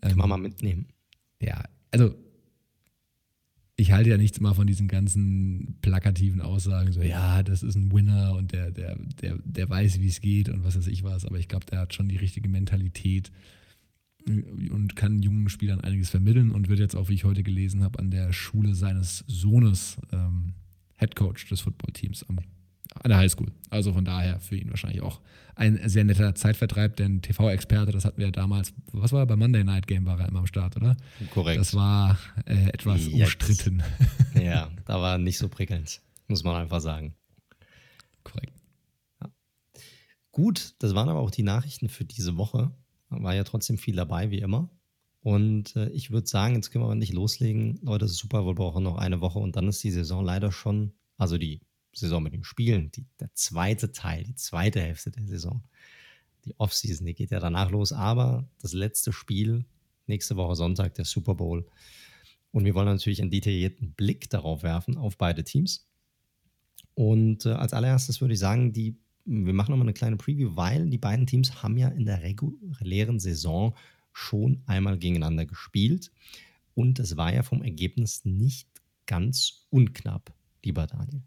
Kann 0.00 0.16
man 0.16 0.24
ähm, 0.24 0.28
mal 0.30 0.38
mitnehmen. 0.38 0.86
Ja, 1.40 1.64
also 1.90 2.14
ich 3.76 3.92
halte 3.92 4.10
ja 4.10 4.16
nichts 4.16 4.40
mal 4.40 4.54
von 4.54 4.66
diesen 4.66 4.86
ganzen 4.86 5.78
plakativen 5.82 6.40
Aussagen, 6.40 6.92
so 6.92 7.02
ja, 7.02 7.42
das 7.42 7.62
ist 7.62 7.74
ein 7.74 7.90
Winner 7.92 8.34
und 8.34 8.52
der, 8.52 8.70
der, 8.70 8.96
der, 9.20 9.38
der 9.44 9.68
weiß, 9.68 10.00
wie 10.00 10.08
es 10.08 10.20
geht 10.20 10.48
und 10.48 10.62
was 10.64 10.76
weiß 10.76 10.86
ich 10.86 11.02
was, 11.02 11.24
aber 11.24 11.38
ich 11.38 11.48
glaube, 11.48 11.66
der 11.66 11.80
hat 11.80 11.94
schon 11.94 12.08
die 12.08 12.16
richtige 12.16 12.48
Mentalität 12.48 13.32
und 14.26 14.96
kann 14.96 15.22
jungen 15.22 15.48
Spielern 15.48 15.80
einiges 15.80 16.10
vermitteln 16.10 16.50
und 16.50 16.68
wird 16.68 16.78
jetzt 16.78 16.94
auch, 16.94 17.08
wie 17.08 17.14
ich 17.14 17.24
heute 17.24 17.42
gelesen 17.42 17.82
habe, 17.82 17.98
an 17.98 18.10
der 18.10 18.32
Schule 18.32 18.74
seines 18.74 19.24
Sohnes 19.26 19.96
ähm, 20.12 20.54
Head 20.96 21.16
Coach 21.16 21.48
des 21.48 21.60
Footballteams 21.60 22.24
am 22.28 22.38
an 23.00 23.08
der 23.08 23.18
Highschool. 23.18 23.50
Also 23.70 23.92
von 23.92 24.04
daher 24.04 24.38
für 24.40 24.56
ihn 24.56 24.70
wahrscheinlich 24.70 25.02
auch 25.02 25.20
ein 25.54 25.80
sehr 25.88 26.04
netter 26.04 26.34
Zeitvertreib, 26.34 26.96
denn 26.96 27.22
TV-Experte, 27.22 27.92
das 27.92 28.04
hatten 28.04 28.18
wir 28.18 28.26
ja 28.26 28.30
damals, 28.30 28.72
was 28.92 29.12
war 29.12 29.20
er, 29.20 29.26
bei 29.26 29.36
Monday 29.36 29.64
Night 29.64 29.86
Game 29.86 30.06
war 30.06 30.18
er 30.20 30.28
immer 30.28 30.40
am 30.40 30.46
Start, 30.46 30.76
oder? 30.76 30.96
Korrekt. 31.30 31.60
Das 31.60 31.74
war 31.74 32.18
äh, 32.46 32.68
etwas 32.68 33.06
Jetzt. 33.06 33.14
umstritten. 33.14 33.82
Ja, 34.34 34.70
da 34.86 35.00
war 35.00 35.18
nicht 35.18 35.36
so 35.36 35.48
prickelnd, 35.48 36.00
muss 36.26 36.42
man 36.42 36.56
einfach 36.56 36.80
sagen. 36.80 37.14
Korrekt. 38.24 38.54
Ja. 39.22 39.30
Gut, 40.30 40.74
das 40.78 40.94
waren 40.94 41.10
aber 41.10 41.20
auch 41.20 41.30
die 41.30 41.42
Nachrichten 41.42 41.90
für 41.90 42.06
diese 42.06 42.38
Woche. 42.38 42.72
War 43.18 43.34
ja 43.34 43.44
trotzdem 43.44 43.78
viel 43.78 43.96
dabei, 43.96 44.30
wie 44.30 44.40
immer. 44.40 44.70
Und 45.22 45.76
äh, 45.76 45.88
ich 45.90 46.10
würde 46.10 46.26
sagen, 46.26 46.56
jetzt 46.56 46.70
können 46.70 46.84
wir 46.84 46.94
nicht 46.94 47.12
loslegen. 47.12 47.78
Leute, 47.82 48.08
Super 48.08 48.42
Bowl 48.42 48.54
brauchen 48.54 48.82
noch 48.82 48.96
eine 48.96 49.20
Woche 49.20 49.38
und 49.38 49.54
dann 49.56 49.68
ist 49.68 49.82
die 49.84 49.90
Saison 49.90 50.24
leider 50.24 50.50
schon, 50.50 50.92
also 51.16 51.38
die 51.38 51.60
Saison 51.94 52.22
mit 52.22 52.32
den 52.32 52.44
Spielen, 52.44 52.90
die, 52.90 53.06
der 53.20 53.32
zweite 53.34 53.92
Teil, 53.92 54.24
die 54.24 54.34
zweite 54.34 54.80
Hälfte 54.80 55.10
der 55.10 55.26
Saison. 55.26 55.62
Die 56.44 56.58
Offseason, 56.58 57.06
die 57.06 57.14
geht 57.14 57.30
ja 57.30 57.38
danach 57.38 57.70
los, 57.70 57.92
aber 57.92 58.48
das 58.60 58.72
letzte 58.72 59.12
Spiel, 59.12 59.64
nächste 60.06 60.36
Woche 60.36 60.56
Sonntag, 60.56 60.94
der 60.94 61.04
Super 61.04 61.36
Bowl. 61.36 61.66
Und 62.50 62.64
wir 62.64 62.74
wollen 62.74 62.86
natürlich 62.86 63.20
einen 63.20 63.30
detaillierten 63.30 63.92
Blick 63.92 64.28
darauf 64.28 64.64
werfen, 64.64 64.96
auf 64.96 65.16
beide 65.16 65.44
Teams. 65.44 65.86
Und 66.94 67.46
äh, 67.46 67.50
als 67.50 67.72
allererstes 67.72 68.20
würde 68.20 68.34
ich 68.34 68.40
sagen, 68.40 68.72
die, 68.72 68.98
wir 69.24 69.52
machen 69.52 69.70
nochmal 69.70 69.86
eine 69.86 69.94
kleine 69.94 70.16
Preview, 70.16 70.56
weil 70.56 70.88
die 70.90 70.98
beiden 70.98 71.26
Teams 71.26 71.62
haben 71.62 71.76
ja 71.76 71.88
in 71.88 72.04
der 72.04 72.22
regulären 72.22 73.18
Saison 73.18 73.74
schon 74.12 74.62
einmal 74.66 74.98
gegeneinander 74.98 75.46
gespielt. 75.46 76.10
Und 76.74 76.98
es 76.98 77.16
war 77.16 77.32
ja 77.32 77.42
vom 77.42 77.62
Ergebnis 77.62 78.24
nicht 78.24 78.68
ganz 79.06 79.66
unknapp, 79.70 80.32
lieber 80.64 80.86
Daniel. 80.86 81.22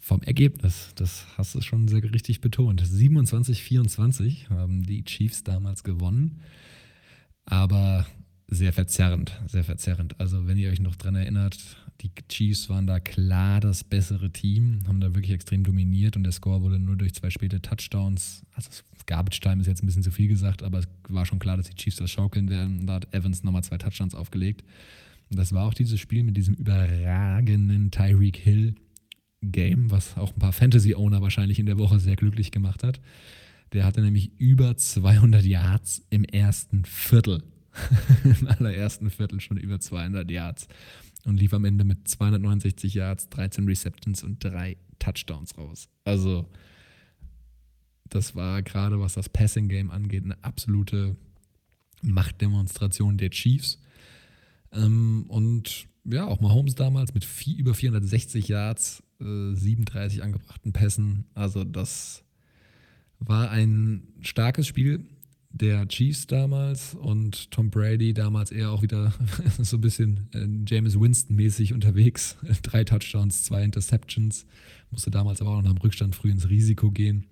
Vom 0.00 0.22
Ergebnis, 0.22 0.92
das 0.94 1.26
hast 1.36 1.54
du 1.54 1.60
schon 1.60 1.86
sehr 1.86 2.02
richtig 2.02 2.40
betont. 2.40 2.82
27-24 2.82 4.48
haben 4.48 4.82
die 4.82 5.04
Chiefs 5.04 5.44
damals 5.44 5.84
gewonnen, 5.84 6.40
aber 7.44 8.06
sehr 8.48 8.72
verzerrend, 8.72 9.38
sehr 9.46 9.62
verzerrend. 9.62 10.18
Also 10.18 10.46
wenn 10.46 10.58
ihr 10.58 10.70
euch 10.70 10.80
noch 10.80 10.96
dran 10.96 11.14
erinnert, 11.14 11.58
die 12.00 12.10
Chiefs 12.28 12.68
waren 12.68 12.86
da 12.86 13.00
klar 13.00 13.60
das 13.60 13.84
bessere 13.84 14.30
Team, 14.30 14.80
haben 14.86 15.00
da 15.00 15.14
wirklich 15.14 15.32
extrem 15.32 15.64
dominiert 15.64 16.16
und 16.16 16.24
der 16.24 16.32
Score 16.32 16.62
wurde 16.62 16.78
nur 16.78 16.96
durch 16.96 17.14
zwei 17.14 17.30
späte 17.30 17.60
Touchdowns, 17.60 18.44
also 18.54 18.70
Garbage 19.06 19.40
Time 19.40 19.60
ist 19.60 19.66
jetzt 19.66 19.82
ein 19.82 19.86
bisschen 19.86 20.04
zu 20.04 20.12
viel 20.12 20.28
gesagt, 20.28 20.62
aber 20.62 20.78
es 20.78 20.88
war 21.08 21.26
schon 21.26 21.40
klar, 21.40 21.56
dass 21.56 21.68
die 21.68 21.74
Chiefs 21.74 21.96
das 21.96 22.10
schaukeln 22.10 22.48
werden. 22.48 22.86
Da 22.86 22.94
hat 22.94 23.12
Evans 23.12 23.42
nochmal 23.42 23.64
zwei 23.64 23.76
Touchdowns 23.76 24.14
aufgelegt. 24.14 24.62
Und 25.30 25.36
das 25.36 25.52
war 25.52 25.66
auch 25.66 25.74
dieses 25.74 25.98
Spiel 25.98 26.22
mit 26.22 26.36
diesem 26.36 26.54
überragenden 26.54 27.90
Tyreek 27.90 28.36
Hill, 28.36 28.76
Game, 29.42 29.90
was 29.90 30.16
auch 30.16 30.32
ein 30.32 30.38
paar 30.38 30.52
Fantasy-Owner 30.52 31.22
wahrscheinlich 31.22 31.58
in 31.58 31.66
der 31.66 31.78
Woche 31.78 31.98
sehr 31.98 32.16
glücklich 32.16 32.50
gemacht 32.50 32.84
hat. 32.84 33.00
Der 33.72 33.84
hatte 33.84 34.00
nämlich 34.00 34.32
über 34.38 34.76
200 34.76 35.44
Yards 35.44 36.04
im 36.10 36.24
ersten 36.24 36.84
Viertel. 36.84 37.42
Im 38.24 38.48
allerersten 38.48 39.10
Viertel 39.10 39.40
schon 39.40 39.56
über 39.56 39.78
200 39.78 40.28
Yards. 40.28 40.66
Und 41.24 41.36
lief 41.38 41.52
am 41.52 41.64
Ende 41.64 41.84
mit 41.84 42.08
269 42.08 42.94
Yards, 42.94 43.28
13 43.28 43.66
Receptions 43.66 44.22
und 44.22 44.42
drei 44.42 44.76
Touchdowns 44.98 45.56
raus. 45.58 45.88
Also, 46.04 46.48
das 48.08 48.34
war 48.34 48.62
gerade, 48.62 49.00
was 49.00 49.14
das 49.14 49.28
Passing-Game 49.28 49.90
angeht, 49.90 50.24
eine 50.24 50.42
absolute 50.42 51.16
Machtdemonstration 52.02 53.18
der 53.18 53.30
Chiefs. 53.30 53.78
Ähm, 54.72 55.26
und 55.28 55.88
ja, 56.04 56.26
auch 56.26 56.40
Mahomes 56.40 56.74
damals 56.74 57.12
mit 57.14 57.24
viel, 57.24 57.58
über 57.58 57.74
460 57.74 58.48
Yards 58.48 59.02
37 59.20 60.18
äh, 60.18 60.22
angebrachten 60.22 60.72
Pässen. 60.72 61.26
Also 61.34 61.64
das 61.64 62.24
war 63.18 63.50
ein 63.50 64.08
starkes 64.20 64.66
Spiel 64.66 65.06
der 65.52 65.86
Chiefs 65.88 66.26
damals 66.26 66.94
und 66.94 67.50
Tom 67.50 67.70
Brady 67.70 68.14
damals 68.14 68.52
eher 68.52 68.70
auch 68.70 68.82
wieder 68.82 69.12
so 69.58 69.76
ein 69.76 69.80
bisschen 69.80 70.28
äh, 70.32 70.46
James 70.66 70.98
Winston-mäßig 70.98 71.74
unterwegs. 71.74 72.36
Drei 72.62 72.84
Touchdowns, 72.84 73.44
zwei 73.44 73.62
Interceptions. 73.64 74.46
Musste 74.90 75.10
damals 75.10 75.40
aber 75.40 75.50
auch 75.50 75.62
noch 75.62 75.70
am 75.70 75.78
Rückstand 75.78 76.14
früh 76.14 76.30
ins 76.30 76.48
Risiko 76.48 76.90
gehen. 76.90 77.26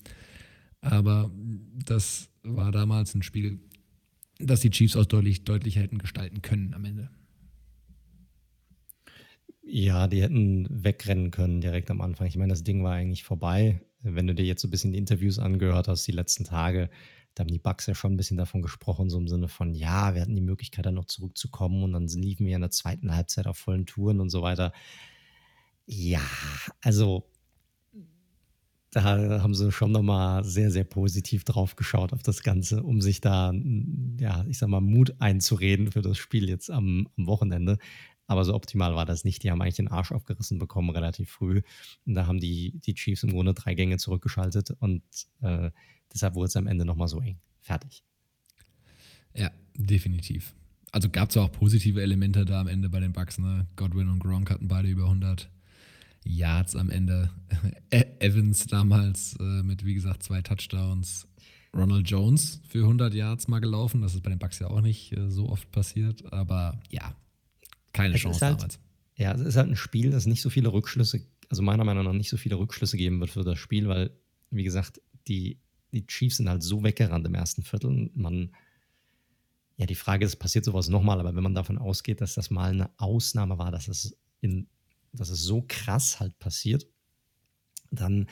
Aber 0.80 1.30
das 1.84 2.28
war 2.42 2.72
damals 2.72 3.14
ein 3.14 3.22
Spiel, 3.22 3.60
das 4.38 4.60
die 4.60 4.70
Chiefs 4.70 4.96
auch 4.96 5.06
deutlich, 5.06 5.44
deutlich 5.44 5.76
hätten 5.76 5.98
gestalten 5.98 6.42
können 6.42 6.74
am 6.74 6.84
Ende. 6.84 7.10
Ja, 9.62 10.06
die 10.06 10.22
hätten 10.22 10.66
wegrennen 10.70 11.30
können 11.30 11.60
direkt 11.60 11.90
am 11.90 12.00
Anfang. 12.00 12.26
Ich 12.26 12.36
meine, 12.36 12.52
das 12.52 12.64
Ding 12.64 12.82
war 12.82 12.94
eigentlich 12.94 13.24
vorbei. 13.24 13.82
Wenn 14.00 14.26
du 14.26 14.34
dir 14.34 14.44
jetzt 14.44 14.62
so 14.62 14.68
ein 14.68 14.70
bisschen 14.70 14.92
die 14.92 14.98
Interviews 14.98 15.38
angehört 15.38 15.88
hast, 15.88 16.06
die 16.06 16.12
letzten 16.12 16.44
Tage, 16.44 16.88
da 17.38 17.42
haben 17.42 17.52
die 17.52 17.60
Bucks 17.60 17.86
ja 17.86 17.94
schon 17.94 18.14
ein 18.14 18.16
bisschen 18.16 18.36
davon 18.36 18.62
gesprochen, 18.62 19.10
so 19.10 19.16
im 19.16 19.28
Sinne 19.28 19.46
von, 19.46 19.72
ja, 19.72 20.12
wir 20.14 20.22
hatten 20.22 20.34
die 20.34 20.42
Möglichkeit, 20.42 20.86
dann 20.86 20.96
noch 20.96 21.04
zurückzukommen 21.04 21.84
und 21.84 21.92
dann 21.92 22.08
liefen 22.08 22.46
wir 22.46 22.56
in 22.56 22.62
der 22.62 22.72
zweiten 22.72 23.14
Halbzeit 23.14 23.46
auf 23.46 23.56
vollen 23.56 23.86
Touren 23.86 24.18
und 24.18 24.28
so 24.28 24.42
weiter. 24.42 24.72
Ja, 25.86 26.20
also 26.80 27.30
da 28.90 29.40
haben 29.40 29.54
sie 29.54 29.70
schon 29.70 29.92
nochmal 29.92 30.42
sehr, 30.42 30.72
sehr 30.72 30.82
positiv 30.82 31.44
drauf 31.44 31.76
geschaut 31.76 32.12
auf 32.12 32.24
das 32.24 32.42
Ganze, 32.42 32.82
um 32.82 33.00
sich 33.00 33.20
da, 33.20 33.52
ja, 34.18 34.44
ich 34.48 34.58
sag 34.58 34.68
mal, 34.68 34.80
Mut 34.80 35.14
einzureden 35.20 35.92
für 35.92 36.02
das 36.02 36.18
Spiel 36.18 36.48
jetzt 36.48 36.72
am, 36.72 37.08
am 37.16 37.26
Wochenende. 37.28 37.78
Aber 38.26 38.44
so 38.44 38.52
optimal 38.52 38.96
war 38.96 39.06
das 39.06 39.24
nicht. 39.24 39.44
Die 39.44 39.50
haben 39.50 39.62
eigentlich 39.62 39.76
den 39.76 39.88
Arsch 39.88 40.10
aufgerissen 40.10 40.58
bekommen, 40.58 40.90
relativ 40.90 41.30
früh. 41.30 41.62
Und 42.04 42.14
da 42.14 42.26
haben 42.26 42.40
die, 42.40 42.72
die 42.80 42.94
Chiefs 42.94 43.22
im 43.22 43.30
Grunde 43.30 43.54
drei 43.54 43.74
Gänge 43.74 43.98
zurückgeschaltet 43.98 44.72
und 44.80 45.02
äh, 45.40 45.70
deshalb 46.12 46.34
wurde 46.34 46.48
es 46.48 46.56
am 46.56 46.66
Ende 46.66 46.84
nochmal 46.84 47.08
so 47.08 47.20
eng. 47.20 47.38
Fertig. 47.60 48.02
Ja, 49.34 49.50
definitiv. 49.76 50.54
Also 50.90 51.08
gab 51.10 51.30
es 51.30 51.36
auch 51.36 51.52
positive 51.52 52.00
Elemente 52.02 52.44
da 52.44 52.60
am 52.60 52.68
Ende 52.68 52.88
bei 52.88 53.00
den 53.00 53.12
Bucks. 53.12 53.38
Ne? 53.38 53.66
Godwin 53.76 54.08
und 54.08 54.20
Gronk 54.20 54.50
hatten 54.50 54.68
beide 54.68 54.88
über 54.88 55.04
100 55.04 55.50
Yards 56.24 56.76
am 56.76 56.90
Ende. 56.90 57.30
E-, 57.90 58.04
Evans 58.20 58.66
damals 58.66 59.36
äh, 59.38 59.62
mit, 59.62 59.84
wie 59.84 59.94
gesagt, 59.94 60.22
zwei 60.22 60.42
Touchdowns. 60.42 61.28
Ronald 61.74 62.08
Jones 62.08 62.62
für 62.66 62.80
100 62.80 63.12
Yards 63.14 63.48
mal 63.48 63.60
gelaufen. 63.60 64.00
Das 64.00 64.14
ist 64.14 64.22
bei 64.22 64.30
den 64.30 64.38
Bucks 64.38 64.58
ja 64.58 64.68
auch 64.68 64.80
nicht 64.80 65.12
äh, 65.12 65.30
so 65.30 65.48
oft 65.48 65.70
passiert. 65.70 66.32
Aber 66.32 66.80
ja, 66.90 67.14
keine 67.92 68.14
es 68.14 68.22
Chance 68.22 68.44
halt, 68.44 68.56
damals. 68.56 68.78
Ja, 69.16 69.32
es 69.32 69.40
ist 69.40 69.56
halt 69.56 69.68
ein 69.68 69.76
Spiel, 69.76 70.10
das 70.10 70.26
nicht 70.26 70.40
so 70.40 70.50
viele 70.50 70.72
Rückschlüsse, 70.72 71.20
also 71.48 71.62
meiner 71.62 71.84
Meinung 71.84 72.04
nach 72.04 72.12
nicht 72.12 72.30
so 72.30 72.36
viele 72.36 72.58
Rückschlüsse 72.58 72.96
geben 72.96 73.20
wird 73.20 73.30
für 73.30 73.44
das 73.44 73.58
Spiel, 73.58 73.88
weil, 73.88 74.10
wie 74.50 74.64
gesagt, 74.64 75.00
die, 75.26 75.58
die 75.92 76.06
Chiefs 76.06 76.36
sind 76.36 76.48
halt 76.48 76.62
so 76.62 76.82
weggerannt 76.82 77.26
im 77.26 77.34
ersten 77.34 77.62
Viertel. 77.62 78.10
Man, 78.14 78.52
ja, 79.76 79.86
die 79.86 79.94
Frage 79.94 80.24
ist, 80.24 80.36
passiert 80.36 80.64
sowas 80.64 80.88
nochmal, 80.88 81.20
aber 81.20 81.34
wenn 81.34 81.42
man 81.42 81.54
davon 81.54 81.78
ausgeht, 81.78 82.20
dass 82.20 82.34
das 82.34 82.50
mal 82.50 82.70
eine 82.70 82.90
Ausnahme 82.98 83.58
war, 83.58 83.70
dass 83.70 83.88
es 83.88 84.16
in 84.40 84.68
dass 85.12 85.30
es 85.30 85.42
so 85.42 85.64
krass 85.66 86.20
halt 86.20 86.38
passiert, 86.38 86.86
dann 87.90 88.26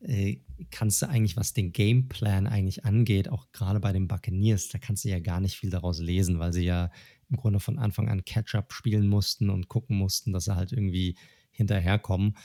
äh, 0.00 0.40
kannst 0.70 1.02
du 1.02 1.08
eigentlich, 1.08 1.36
was 1.36 1.52
den 1.52 1.72
Gameplan 1.72 2.46
eigentlich 2.46 2.84
angeht, 2.84 3.28
auch 3.28 3.50
gerade 3.52 3.80
bei 3.80 3.92
den 3.92 4.08
Buccaneers, 4.08 4.68
da 4.68 4.78
kannst 4.78 5.04
du 5.04 5.08
ja 5.08 5.20
gar 5.20 5.40
nicht 5.40 5.56
viel 5.56 5.70
daraus 5.70 6.00
lesen, 6.00 6.38
weil 6.38 6.52
sie 6.52 6.64
ja 6.64 6.90
im 7.28 7.36
Grunde 7.36 7.60
von 7.60 7.78
Anfang 7.78 8.08
an 8.08 8.24
Catch-up 8.24 8.72
spielen 8.72 9.08
mussten 9.08 9.50
und 9.50 9.68
gucken 9.68 9.96
mussten, 9.96 10.32
dass 10.32 10.44
sie 10.44 10.56
halt 10.56 10.72
irgendwie 10.72 11.16
hinterherkommen. 11.50 12.36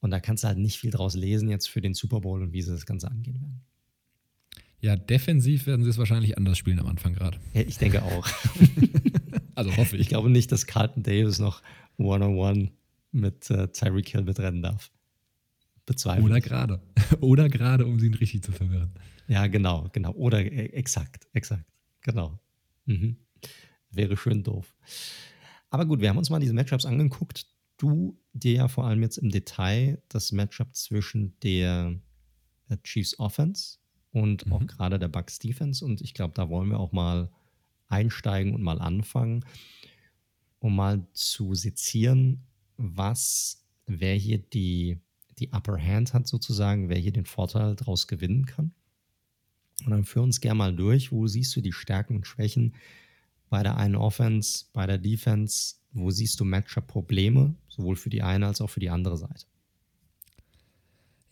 Und 0.00 0.10
da 0.10 0.20
kannst 0.20 0.44
du 0.44 0.48
halt 0.48 0.58
nicht 0.58 0.78
viel 0.78 0.90
daraus 0.90 1.14
lesen 1.14 1.50
jetzt 1.50 1.68
für 1.68 1.82
den 1.82 1.92
Super 1.92 2.20
Bowl 2.20 2.42
und 2.42 2.52
wie 2.52 2.62
sie 2.62 2.72
das 2.72 2.86
Ganze 2.86 3.10
angehen 3.10 3.40
werden. 3.40 3.62
Ja, 4.80 4.96
defensiv 4.96 5.66
werden 5.66 5.84
sie 5.84 5.90
es 5.90 5.98
wahrscheinlich 5.98 6.38
anders 6.38 6.56
spielen 6.56 6.78
am 6.78 6.86
Anfang 6.86 7.14
gerade. 7.14 7.38
Ja, 7.52 7.60
ich 7.62 7.76
denke 7.76 8.02
auch. 8.02 8.26
also 9.54 9.76
hoffe 9.76 9.96
ich. 9.96 10.02
Ich 10.02 10.08
glaube 10.08 10.30
nicht, 10.30 10.50
dass 10.52 10.66
Carlton 10.66 11.02
Davis 11.02 11.38
noch 11.38 11.62
One-on-One 11.98 12.70
mit 13.12 13.50
äh, 13.50 13.68
Tyreek 13.68 14.08
Hill 14.08 14.22
mitrennen 14.22 14.62
darf. 14.62 14.90
Bezweifle. 15.84 16.24
Oder 16.24 16.40
gerade. 16.40 16.80
Oder 17.20 17.48
gerade, 17.48 17.86
um 17.86 17.98
ihn 17.98 18.14
richtig 18.14 18.42
zu 18.42 18.52
verwirren. 18.52 18.92
Ja, 19.28 19.46
genau, 19.48 19.88
genau. 19.92 20.12
Oder 20.12 20.40
äh, 20.40 20.66
exakt, 20.72 21.26
exakt. 21.32 21.64
Genau. 22.02 22.38
Mhm. 22.86 23.16
Wäre 23.90 24.16
schön 24.16 24.42
doof. 24.42 24.74
Aber 25.68 25.84
gut, 25.84 26.00
wir 26.00 26.08
haben 26.08 26.18
uns 26.18 26.30
mal 26.30 26.40
diese 26.40 26.54
Matchups 26.54 26.86
angeguckt. 26.86 27.46
Du 27.76 28.18
dir 28.32 28.54
ja 28.54 28.68
vor 28.68 28.86
allem 28.86 29.02
jetzt 29.02 29.18
im 29.18 29.30
Detail 29.30 30.02
das 30.08 30.32
Matchup 30.32 30.74
zwischen 30.74 31.38
der 31.40 31.94
äh, 32.68 32.76
Chiefs 32.82 33.18
Offense 33.18 33.78
und 34.12 34.46
mhm. 34.46 34.52
auch 34.52 34.66
gerade 34.66 34.98
der 34.98 35.08
Bucks 35.08 35.38
Defense. 35.38 35.84
Und 35.84 36.00
ich 36.00 36.14
glaube, 36.14 36.34
da 36.34 36.48
wollen 36.48 36.70
wir 36.70 36.80
auch 36.80 36.92
mal 36.92 37.30
einsteigen 37.88 38.54
und 38.54 38.62
mal 38.62 38.80
anfangen, 38.80 39.44
um 40.58 40.76
mal 40.76 41.06
zu 41.12 41.54
sezieren, 41.54 42.44
was, 42.76 43.64
wer 43.86 44.14
hier 44.14 44.38
die, 44.38 44.98
die 45.38 45.50
Upper 45.52 45.78
Hand 45.78 46.14
hat 46.14 46.26
sozusagen, 46.26 46.88
wer 46.88 46.98
hier 46.98 47.12
den 47.12 47.26
Vorteil 47.26 47.74
daraus 47.76 48.06
gewinnen 48.06 48.46
kann. 48.46 48.72
Und 49.84 49.90
dann 49.90 50.04
führ 50.04 50.22
uns 50.22 50.40
gerne 50.40 50.58
mal 50.58 50.74
durch, 50.74 51.10
wo 51.10 51.26
siehst 51.26 51.56
du 51.56 51.60
die 51.60 51.72
Stärken 51.72 52.16
und 52.16 52.26
Schwächen 52.26 52.74
bei 53.48 53.62
der 53.62 53.76
einen 53.76 53.96
Offense, 53.96 54.66
bei 54.72 54.86
der 54.86 54.98
Defense, 54.98 55.76
wo 55.92 56.10
siehst 56.10 56.38
du 56.38 56.44
Matchup-Probleme, 56.44 57.54
sowohl 57.68 57.96
für 57.96 58.10
die 58.10 58.22
eine 58.22 58.46
als 58.46 58.60
auch 58.60 58.70
für 58.70 58.80
die 58.80 58.90
andere 58.90 59.16
Seite? 59.16 59.46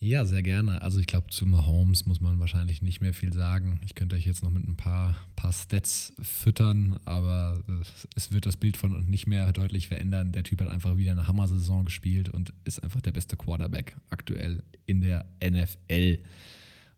Ja, 0.01 0.25
sehr 0.25 0.45
gerne. 0.45 0.81
Also 0.81 1.01
ich 1.01 1.09
glaube, 1.09 1.27
zu 1.29 1.45
Mahomes 1.45 2.07
muss 2.07 2.21
man 2.21 2.39
wahrscheinlich 2.39 2.83
nicht 2.83 3.01
mehr 3.01 3.13
viel 3.13 3.33
sagen. 3.33 3.81
Ich 3.85 3.97
könnte 3.97 4.15
euch 4.15 4.27
jetzt 4.27 4.45
noch 4.45 4.51
mit 4.51 4.67
ein 4.67 4.77
paar, 4.77 5.17
paar 5.35 5.53
Stats 5.53 6.13
füttern, 6.23 7.01
aber 7.05 7.65
es 8.15 8.31
wird 8.31 8.47
das 8.47 8.57
Bild 8.57 8.77
von 8.77 8.95
uns 8.95 9.09
nicht 9.09 9.27
mehr 9.27 9.53
deutlich 9.53 9.89
verändern. 9.89 10.31
Der 10.31 10.45
Typ 10.45 10.61
hat 10.61 10.69
einfach 10.69 10.97
wieder 10.97 11.11
eine 11.11 11.27
Hammer-Saison 11.27 11.85
gespielt 11.85 12.29
und 12.29 12.53
ist 12.65 12.81
einfach 12.85 13.01
der 13.01 13.11
beste 13.11 13.37
Quarterback 13.37 13.97
aktuell 14.09 14.63
in 14.87 15.01
der 15.01 15.27
NFL 15.43 16.21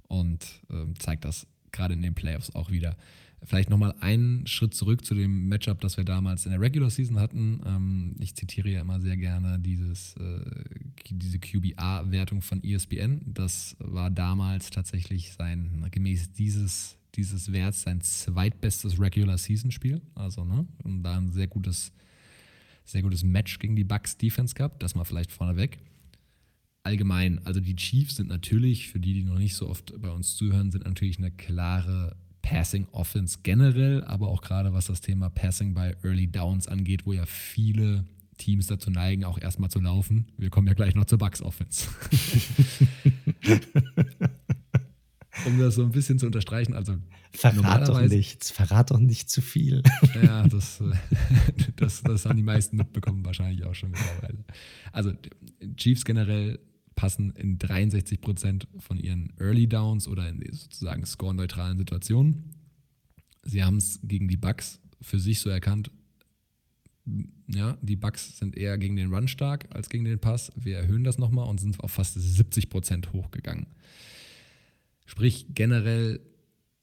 und 0.09 0.44
äh, 0.68 0.92
zeigt 0.98 1.24
das 1.24 1.46
gerade 1.73 1.95
in 1.95 2.03
den 2.03 2.14
Playoffs 2.14 2.55
auch 2.55 2.71
wieder. 2.71 2.97
Vielleicht 3.43 3.71
nochmal 3.71 3.95
einen 4.01 4.47
Schritt 4.47 4.75
zurück 4.75 5.05
zu 5.05 5.14
dem 5.14 5.49
Matchup, 5.49 5.81
das 5.81 5.97
wir 5.97 6.05
damals 6.05 6.45
in 6.45 6.53
der 6.53 6.61
Regular 6.61 6.91
Season 6.91 7.18
hatten. 7.18 7.61
Ähm, 7.64 8.14
ich 8.18 8.35
zitiere 8.35 8.68
ja 8.68 8.83
immer 8.83 9.01
sehr 9.01 9.16
gerne 9.16 9.59
dieses, 9.59 10.14
äh, 10.16 10.45
diese 11.11 11.39
QBA-Wertung 11.39 12.43
von 12.43 12.62
ESPN. 12.62 13.23
Das 13.25 13.77
war 13.79 14.11
damals 14.11 14.68
tatsächlich 14.68 15.33
sein, 15.33 15.87
gemäß 15.91 16.33
dieses, 16.33 16.99
dieses 17.14 17.51
Werts, 17.51 17.83
sein 17.83 18.03
zweitbestes 18.03 19.01
Regular 19.01 19.39
Season-Spiel. 19.39 20.03
Also, 20.14 20.45
ne, 20.45 20.66
und 20.85 21.03
da 21.03 21.16
ein 21.16 21.33
sehr 21.33 21.47
gutes, 21.47 21.93
sehr 22.85 23.01
gutes 23.01 23.25
Match 23.25 23.59
gegen 23.59 23.75
die 23.75 23.85
Bucks 23.85 24.18
Defense 24.18 24.55
gehabt. 24.55 24.83
Das 24.83 24.95
mal 24.95 25.05
vielleicht 25.05 25.33
vorneweg 25.33 25.79
allgemein, 26.83 27.45
also 27.45 27.61
die 27.61 27.76
Chiefs 27.76 28.16
sind 28.16 28.28
natürlich, 28.28 28.89
für 28.89 29.01
die, 29.01 29.14
die 29.14 29.24
noch 29.24 29.39
nicht 29.39 29.55
so 29.55 29.68
oft 29.68 29.93
bei 30.01 30.11
uns 30.11 30.37
zuhören, 30.37 30.70
sind 30.70 30.85
natürlich 30.85 31.18
eine 31.18 31.31
klare 31.31 32.16
Passing 32.43 32.89
Offense 32.93 33.39
generell, 33.43 34.03
aber 34.05 34.28
auch 34.28 34.43
gerade 34.43 34.72
was 34.72 34.87
das 34.87 35.01
Thema 35.01 35.28
Passing 35.28 35.74
bei 35.74 35.97
Early 36.03 36.26
Downs 36.26 36.68
angeht, 36.68 37.07
wo 37.07 37.12
ja 37.12 37.26
viele 37.26 38.07
Teams 38.39 38.66
dazu 38.66 38.91
neigen, 38.91 39.24
auch 39.24 39.39
erstmal 39.39 39.70
zu 39.70 39.81
laufen. 39.81 40.26
Wir 40.39 40.49
kommen 40.51 40.66
ja 40.66 40.72
gleich 40.72 40.95
noch 40.95 41.05
zur 41.05 41.18
Bucks 41.18 41.43
Offense. 41.43 41.87
um 45.47 45.59
das 45.59 45.74
so 45.74 45.83
ein 45.83 45.91
bisschen 45.93 46.18
zu 46.18 46.26
unterstreichen, 46.26 46.72
also 46.74 46.97
verrat 47.33 47.89
doch 47.89 48.01
nichts, 48.01 48.51
verrat 48.51 48.91
doch 48.91 48.99
nicht 48.99 49.28
zu 49.28 49.43
viel. 49.43 49.83
ja, 50.22 50.49
das, 50.49 50.83
das, 51.76 52.03
das 52.03 52.24
haben 52.24 52.37
die 52.37 52.43
meisten 52.43 52.78
mitbekommen, 52.78 53.24
wahrscheinlich 53.24 53.64
auch 53.64 53.74
schon 53.74 53.91
mittlerweile. 53.91 54.45
Also 54.93 55.12
Chiefs 55.76 56.05
generell 56.07 56.59
passen 57.01 57.30
in 57.30 57.59
63 57.59 58.20
Prozent 58.20 58.68
von 58.78 58.98
ihren 58.98 59.32
Early 59.38 59.66
Downs 59.66 60.07
oder 60.07 60.28
in 60.28 60.38
sozusagen 60.53 61.07
score-neutralen 61.07 61.78
Situationen. 61.78 62.51
Sie 63.42 63.64
haben 63.64 63.78
es 63.78 64.01
gegen 64.03 64.28
die 64.28 64.36
Bucks 64.36 64.80
für 65.01 65.18
sich 65.18 65.40
so 65.40 65.48
erkannt, 65.48 65.90
ja, 67.48 67.78
die 67.80 67.96
Bucks 67.96 68.36
sind 68.36 68.55
eher 68.55 68.76
gegen 68.76 68.96
den 68.96 69.14
Run 69.14 69.28
stark 69.28 69.66
als 69.74 69.88
gegen 69.88 70.05
den 70.05 70.18
Pass. 70.18 70.53
Wir 70.57 70.76
erhöhen 70.76 71.03
das 71.03 71.16
nochmal 71.16 71.48
und 71.48 71.59
sind 71.59 71.80
auf 71.80 71.90
fast 71.90 72.20
70 72.20 72.68
Prozent 72.68 73.14
hochgegangen. 73.14 73.66
Sprich, 75.07 75.46
generell 75.55 76.20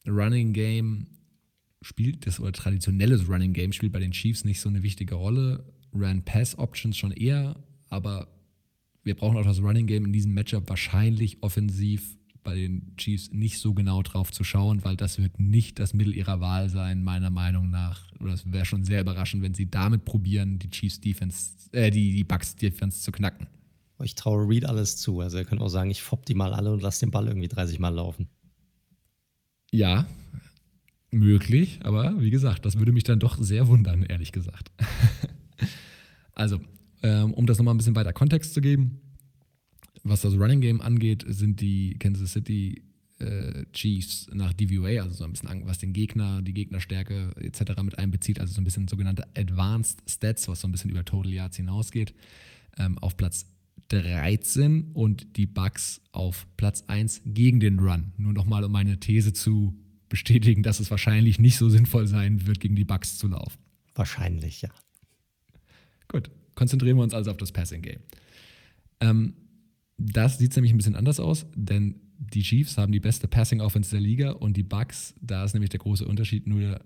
Running 0.07 0.51
Game 0.51 1.05
spielt 1.83 2.25
das 2.25 2.39
oder 2.39 2.53
traditionelles 2.53 3.29
Running 3.29 3.53
Game 3.53 3.71
spielt 3.71 3.93
bei 3.93 3.99
den 3.99 4.11
Chiefs 4.13 4.45
nicht 4.45 4.61
so 4.61 4.67
eine 4.67 4.81
wichtige 4.81 5.13
Rolle. 5.13 5.63
Run-Pass-Options 5.93 6.97
schon 6.97 7.11
eher, 7.11 7.55
aber 7.89 8.27
wir 9.07 9.15
brauchen 9.15 9.37
auch 9.37 9.45
das 9.45 9.61
Running 9.61 9.87
Game 9.87 10.05
in 10.05 10.13
diesem 10.13 10.33
Matchup 10.33 10.69
wahrscheinlich 10.69 11.41
offensiv 11.41 12.17
bei 12.43 12.55
den 12.55 12.95
Chiefs 12.97 13.31
nicht 13.31 13.57
so 13.57 13.73
genau 13.73 14.03
drauf 14.03 14.31
zu 14.31 14.43
schauen, 14.43 14.83
weil 14.85 14.95
das 14.95 15.17
wird 15.17 15.39
nicht 15.39 15.79
das 15.79 15.93
Mittel 15.93 16.15
ihrer 16.15 16.39
Wahl 16.39 16.69
sein, 16.69 17.03
meiner 17.03 17.29
Meinung 17.29 17.69
nach. 17.69 18.11
Oder 18.19 18.33
es 18.33 18.49
wäre 18.51 18.65
schon 18.65 18.83
sehr 18.83 19.01
überraschend, 19.01 19.43
wenn 19.43 19.53
sie 19.53 19.69
damit 19.69 20.05
probieren, 20.05 20.59
die 20.59 20.69
Chiefs 20.69 21.01
Defense, 21.01 21.51
äh, 21.71 21.89
die, 21.89 22.13
die 22.13 22.23
Bucks 22.23 22.55
Defense 22.55 23.01
zu 23.01 23.11
knacken. 23.11 23.47
Ich 24.03 24.15
traue 24.15 24.47
Reed 24.47 24.65
alles 24.65 24.97
zu. 24.97 25.19
Also 25.21 25.37
er 25.37 25.45
könnte 25.45 25.63
auch 25.63 25.69
sagen, 25.69 25.89
ich 25.89 26.01
fopp 26.01 26.25
die 26.25 26.35
mal 26.35 26.53
alle 26.53 26.71
und 26.71 26.81
lass 26.81 26.99
den 26.99 27.11
Ball 27.11 27.27
irgendwie 27.27 27.47
30 27.47 27.79
Mal 27.79 27.89
laufen. 27.89 28.27
Ja, 29.71 30.05
möglich, 31.11 31.79
aber 31.83 32.19
wie 32.19 32.29
gesagt, 32.29 32.65
das 32.65 32.77
würde 32.77 32.91
mich 32.91 33.03
dann 33.03 33.19
doch 33.19 33.37
sehr 33.37 33.67
wundern, 33.67 34.03
ehrlich 34.03 34.31
gesagt. 34.31 34.71
also, 36.33 36.59
ähm, 37.03 37.33
um 37.33 37.45
das 37.45 37.57
nochmal 37.57 37.73
ein 37.73 37.77
bisschen 37.77 37.95
weiter 37.95 38.13
Kontext 38.13 38.53
zu 38.53 38.61
geben, 38.61 39.01
was 40.03 40.21
das 40.21 40.33
Running 40.33 40.61
Game 40.61 40.81
angeht, 40.81 41.25
sind 41.27 41.59
die 41.61 41.97
Kansas 41.99 42.31
City 42.33 42.81
äh, 43.19 43.65
Chiefs 43.73 44.27
nach 44.33 44.53
DVA, 44.53 45.01
also 45.01 45.15
so 45.15 45.23
ein 45.23 45.31
bisschen 45.31 45.65
was 45.65 45.79
den 45.79 45.93
Gegner, 45.93 46.41
die 46.41 46.53
Gegnerstärke 46.53 47.31
etc. 47.37 47.81
mit 47.81 47.97
einbezieht, 47.97 48.39
also 48.39 48.53
so 48.53 48.61
ein 48.61 48.63
bisschen 48.63 48.87
sogenannte 48.87 49.27
Advanced 49.35 50.03
Stats, 50.07 50.47
was 50.47 50.61
so 50.61 50.67
ein 50.67 50.71
bisschen 50.71 50.91
über 50.91 51.03
Total 51.03 51.31
Yards 51.31 51.57
hinausgeht, 51.57 52.13
ähm, 52.77 52.97
auf 52.99 53.17
Platz 53.17 53.45
13 53.89 54.91
und 54.93 55.37
die 55.37 55.45
Bucks 55.45 56.01
auf 56.11 56.45
Platz 56.57 56.83
1 56.87 57.21
gegen 57.25 57.59
den 57.59 57.79
Run. 57.79 58.13
Nur 58.17 58.33
nochmal, 58.33 58.63
um 58.63 58.71
meine 58.71 58.99
These 58.99 59.33
zu 59.33 59.77
bestätigen, 60.09 60.63
dass 60.63 60.79
es 60.79 60.91
wahrscheinlich 60.91 61.39
nicht 61.39 61.57
so 61.57 61.69
sinnvoll 61.69 62.07
sein 62.07 62.45
wird, 62.45 62.59
gegen 62.59 62.75
die 62.75 62.85
Bucks 62.85 63.17
zu 63.17 63.27
laufen. 63.27 63.57
Wahrscheinlich, 63.95 64.61
ja. 64.61 64.69
Gut, 66.07 66.29
konzentrieren 66.57 66.97
wir 66.97 67.03
uns 67.03 67.13
also 67.13 67.31
auf 67.31 67.37
das 67.37 67.51
Passing 67.53 67.81
Game. 67.81 67.99
Ähm, 68.99 69.35
das 69.97 70.39
sieht 70.39 70.55
nämlich 70.55 70.73
ein 70.73 70.77
bisschen 70.77 70.95
anders 70.95 71.19
aus, 71.19 71.45
denn 71.55 72.01
die 72.17 72.41
Chiefs 72.41 72.77
haben 72.77 72.91
die 72.91 72.99
beste 72.99 73.27
Passing 73.27 73.61
Offense 73.61 73.91
der 73.91 74.01
Liga 74.01 74.31
und 74.31 74.57
die 74.57 74.63
Bucks, 74.63 75.13
da 75.21 75.45
ist 75.45 75.53
nämlich 75.53 75.69
der 75.69 75.79
große 75.79 76.05
Unterschied 76.05 76.47
nur 76.47 76.79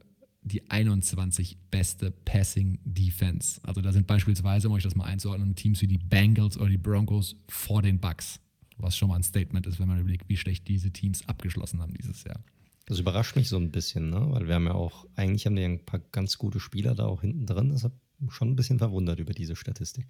die 0.44 0.70
21 0.70 1.58
beste 1.70 2.12
Passing 2.12 2.80
Defense. 2.84 3.62
Also 3.64 3.82
da 3.82 3.94
sind 3.94 4.08
beispielsweise, 4.08 4.68
um 4.68 4.74
euch 4.74 4.84
das 4.84 4.96
mal 4.96 5.06
einzuordnen, 5.06 5.56
Teams 5.56 5.82
wie 5.82 5.88
die 5.88 6.00
Bengals 6.00 6.58
oder 6.58 6.70
die 6.70 6.78
Broncos 6.78 7.38
vor 7.48 7.82
den 7.82 8.00
Bucks, 8.00 8.42
was 8.78 8.98
schon 8.98 9.08
mal 9.08 9.16
ein 9.16 9.24
Statement 9.24 9.68
ist, 9.68 9.80
wenn 9.80 9.88
man 9.88 10.00
überlegt, 10.00 10.28
wie 10.28 10.38
schlecht 10.38 10.68
diese 10.68 10.92
Teams 10.92 11.28
abgeschlossen 11.30 11.80
haben 11.80 11.94
dieses 11.94 12.26
Jahr. 12.26 12.44
Das 12.88 13.00
überrascht 13.00 13.38
mich 13.38 13.48
so 13.48 13.58
ein 13.58 13.72
bisschen, 13.72 14.10
ne? 14.10 14.28
weil 14.32 14.48
wir 14.48 14.56
haben 14.56 14.66
ja 14.66 14.74
auch, 14.74 15.06
eigentlich 15.16 15.46
haben 15.46 15.56
die 15.56 15.64
ein 15.64 15.86
paar 15.86 16.02
ganz 16.12 16.38
gute 16.38 16.60
Spieler 16.60 16.94
da 16.94 17.06
auch 17.06 17.22
hinten 17.22 17.46
drin. 17.46 17.70
Das 17.70 17.86
hat 17.86 17.94
schon 18.30 18.50
ein 18.50 18.56
bisschen 18.56 18.80
verwundert 18.80 19.20
über 19.20 19.34
diese 19.34 19.56
Statistik. 19.56 20.08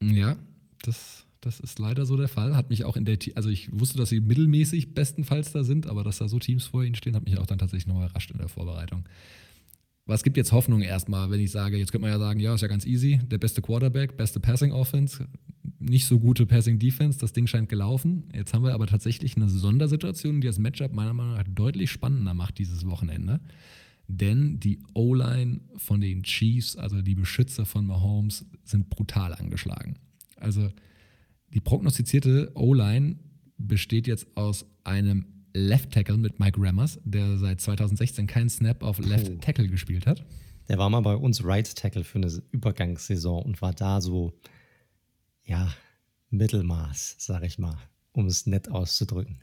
Ja, 0.00 0.36
das 0.82 1.26
das 1.42 1.58
ist 1.58 1.80
leider 1.80 2.06
so 2.06 2.16
der 2.16 2.28
Fall. 2.28 2.56
Hat 2.56 2.70
mich 2.70 2.84
auch 2.84 2.96
in 2.96 3.04
der, 3.04 3.18
also 3.34 3.50
ich 3.50 3.68
wusste, 3.72 3.98
dass 3.98 4.08
sie 4.08 4.20
mittelmäßig 4.20 4.94
bestenfalls 4.94 5.52
da 5.52 5.64
sind, 5.64 5.88
aber 5.88 6.04
dass 6.04 6.18
da 6.18 6.28
so 6.28 6.38
Teams 6.38 6.66
vor 6.66 6.84
ihnen 6.84 6.94
stehen, 6.94 7.16
hat 7.16 7.24
mich 7.24 7.36
auch 7.36 7.46
dann 7.46 7.58
tatsächlich 7.58 7.88
noch 7.88 7.96
überrascht 7.96 8.30
in 8.30 8.38
der 8.38 8.48
Vorbereitung. 8.48 9.08
Was 10.06 10.22
gibt 10.22 10.36
jetzt 10.36 10.52
Hoffnung 10.52 10.82
erstmal, 10.82 11.30
wenn 11.30 11.40
ich 11.40 11.50
sage, 11.50 11.76
jetzt 11.76 11.90
könnte 11.90 12.02
man 12.02 12.12
ja 12.12 12.18
sagen, 12.18 12.38
ja, 12.38 12.54
ist 12.54 12.60
ja 12.60 12.68
ganz 12.68 12.86
easy, 12.86 13.20
der 13.26 13.38
beste 13.38 13.60
Quarterback, 13.60 14.16
beste 14.16 14.38
Passing 14.38 14.72
Offense, 14.72 15.26
nicht 15.80 16.06
so 16.06 16.20
gute 16.20 16.46
Passing 16.46 16.78
Defense, 16.78 17.18
das 17.18 17.32
Ding 17.32 17.48
scheint 17.48 17.68
gelaufen. 17.68 18.28
Jetzt 18.32 18.54
haben 18.54 18.64
wir 18.64 18.74
aber 18.74 18.86
tatsächlich 18.86 19.36
eine 19.36 19.48
Sondersituation, 19.48 20.40
die 20.40 20.46
das 20.46 20.58
Matchup 20.58 20.92
meiner 20.92 21.12
Meinung 21.12 21.34
nach 21.34 21.44
deutlich 21.48 21.90
spannender 21.90 22.34
macht 22.34 22.58
dieses 22.58 22.86
Wochenende. 22.86 23.40
Denn 24.08 24.60
die 24.60 24.80
O-Line 24.94 25.60
von 25.76 26.00
den 26.00 26.22
Chiefs, 26.22 26.76
also 26.76 27.00
die 27.02 27.14
Beschützer 27.14 27.64
von 27.64 27.86
Mahomes, 27.86 28.44
sind 28.64 28.90
brutal 28.90 29.34
angeschlagen. 29.34 29.98
Also 30.36 30.70
die 31.54 31.60
prognostizierte 31.60 32.50
O-Line 32.54 33.16
besteht 33.58 34.06
jetzt 34.06 34.26
aus 34.36 34.66
einem 34.84 35.26
Left 35.54 35.92
Tackle 35.92 36.16
mit 36.16 36.40
Mike 36.40 36.58
Rammers, 36.60 36.98
der 37.04 37.36
seit 37.38 37.60
2016 37.60 38.26
keinen 38.26 38.48
Snap 38.48 38.82
auf 38.82 38.98
Left 38.98 39.40
Tackle 39.42 39.68
gespielt 39.68 40.06
hat. 40.06 40.24
Der 40.68 40.78
war 40.78 40.88
mal 40.88 41.00
bei 41.00 41.14
uns 41.14 41.44
Right 41.44 41.74
Tackle 41.74 42.04
für 42.04 42.18
eine 42.18 42.28
Übergangssaison 42.52 43.42
und 43.42 43.60
war 43.60 43.72
da 43.72 44.00
so, 44.00 44.32
ja, 45.44 45.72
Mittelmaß, 46.30 47.16
sag 47.18 47.42
ich 47.44 47.58
mal, 47.58 47.76
um 48.12 48.26
es 48.26 48.46
nett 48.46 48.70
auszudrücken. 48.70 49.40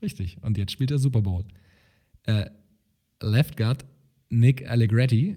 Richtig. 0.00 0.42
Und 0.42 0.58
jetzt 0.58 0.72
spielt 0.72 0.90
er 0.90 0.98
Super 0.98 1.22
Bowl. 1.22 1.44
Äh, 2.24 2.50
Left 3.22 3.56
Guard 3.56 3.84
Nick 4.30 4.68
Allegretti 4.68 5.36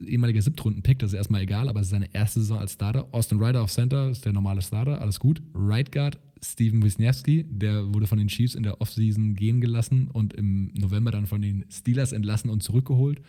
ehemaliger 0.00 0.42
Siebtrunden-Pick, 0.42 0.98
das 0.98 1.12
ist 1.12 1.16
erstmal 1.16 1.42
egal, 1.42 1.68
aber 1.68 1.80
es 1.80 1.86
ist 1.86 1.92
seine 1.92 2.12
erste 2.12 2.40
Saison 2.40 2.58
als 2.58 2.72
Starter. 2.72 3.08
Austin 3.12 3.38
Ryder 3.38 3.62
auf 3.62 3.70
Center 3.70 4.10
ist 4.10 4.24
der 4.24 4.32
normale 4.32 4.62
Starter, 4.62 5.00
alles 5.00 5.20
gut. 5.20 5.42
Right 5.54 5.90
Guard, 5.92 6.18
Steven 6.42 6.82
Wisniewski, 6.82 7.44
der 7.48 7.94
wurde 7.94 8.06
von 8.06 8.18
den 8.18 8.28
Chiefs 8.28 8.54
in 8.54 8.62
der 8.62 8.80
Offseason 8.80 9.34
gehen 9.34 9.60
gelassen 9.60 10.08
und 10.08 10.34
im 10.34 10.70
November 10.74 11.10
dann 11.10 11.26
von 11.26 11.42
den 11.42 11.64
Steelers 11.70 12.12
entlassen 12.12 12.50
und 12.50 12.62
zurückgeholt. 12.62 13.20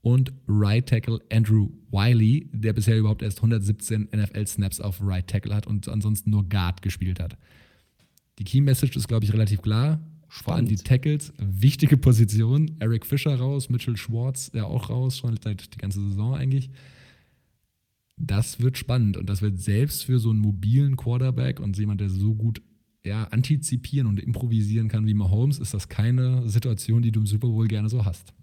Und 0.00 0.32
Right 0.46 0.88
Tackle 0.88 1.20
Andrew 1.30 1.70
Wiley, 1.90 2.48
der 2.52 2.72
bisher 2.72 2.96
überhaupt 2.96 3.22
erst 3.22 3.38
117 3.38 4.08
NFL-Snaps 4.14 4.80
auf 4.80 5.00
Right 5.02 5.26
Tackle 5.26 5.54
hat 5.54 5.66
und 5.66 5.88
ansonsten 5.88 6.30
nur 6.30 6.48
Guard 6.48 6.82
gespielt 6.82 7.20
hat. 7.20 7.36
Die 8.38 8.44
Key 8.44 8.60
Message 8.60 8.96
ist, 8.96 9.08
glaube 9.08 9.24
ich, 9.24 9.32
relativ 9.32 9.60
klar. 9.60 10.00
Spannend. 10.28 10.44
Vor 10.44 10.54
allem 10.54 10.66
die 10.66 10.76
Tackles, 10.76 11.32
wichtige 11.38 11.96
Position. 11.96 12.76
Eric 12.80 13.06
Fischer 13.06 13.34
raus, 13.36 13.70
Mitchell 13.70 13.96
Schwartz, 13.96 14.50
der 14.50 14.66
auch 14.66 14.90
raus, 14.90 15.18
schon 15.18 15.38
seit 15.42 15.74
die 15.74 15.78
ganze 15.78 16.06
Saison 16.06 16.34
eigentlich. 16.34 16.70
Das 18.16 18.60
wird 18.60 18.76
spannend 18.76 19.16
und 19.16 19.30
das 19.30 19.42
wird 19.42 19.58
selbst 19.58 20.04
für 20.04 20.18
so 20.18 20.30
einen 20.30 20.40
mobilen 20.40 20.96
Quarterback 20.96 21.60
und 21.60 21.78
jemand, 21.78 22.00
der 22.00 22.10
so 22.10 22.34
gut 22.34 22.60
ja, 23.04 23.24
antizipieren 23.24 24.06
und 24.06 24.20
improvisieren 24.20 24.88
kann 24.88 25.06
wie 25.06 25.14
Mahomes, 25.14 25.58
ist 25.58 25.72
das 25.72 25.88
keine 25.88 26.48
Situation, 26.48 27.00
die 27.02 27.12
du 27.12 27.20
im 27.20 27.26
Super 27.26 27.48
Bowl 27.48 27.68
gerne 27.68 27.88
so 27.88 28.04
hast. 28.04 28.34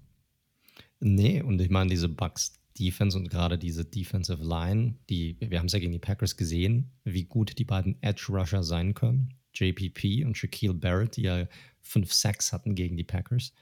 Nee, 0.99 1.41
und 1.41 1.61
ich 1.61 1.69
meine, 1.69 1.89
diese 1.89 2.09
Bucks 2.09 2.53
Defense 2.79 3.17
und 3.17 3.29
gerade 3.29 3.57
diese 3.57 3.85
Defensive 3.85 4.43
Line, 4.43 4.95
die, 5.09 5.37
wir 5.39 5.59
haben 5.59 5.67
es 5.67 5.73
ja 5.73 5.79
gegen 5.79 5.91
die 5.91 5.99
Packers 5.99 6.35
gesehen, 6.35 6.91
wie 7.03 7.23
gut 7.23 7.57
die 7.57 7.63
beiden 7.63 8.01
Edge 8.01 8.25
Rusher 8.29 8.63
sein 8.63 8.93
können. 8.93 9.33
JPP 9.53 10.25
und 10.25 10.37
Shaquille 10.37 10.73
Barrett, 10.73 11.15
die 11.15 11.23
ja 11.23 11.47
fünf 11.85 12.11
Sacks 12.13 12.51
hatten 12.51 12.75
gegen 12.75 12.97
die 12.97 13.03
Packers. 13.03 13.53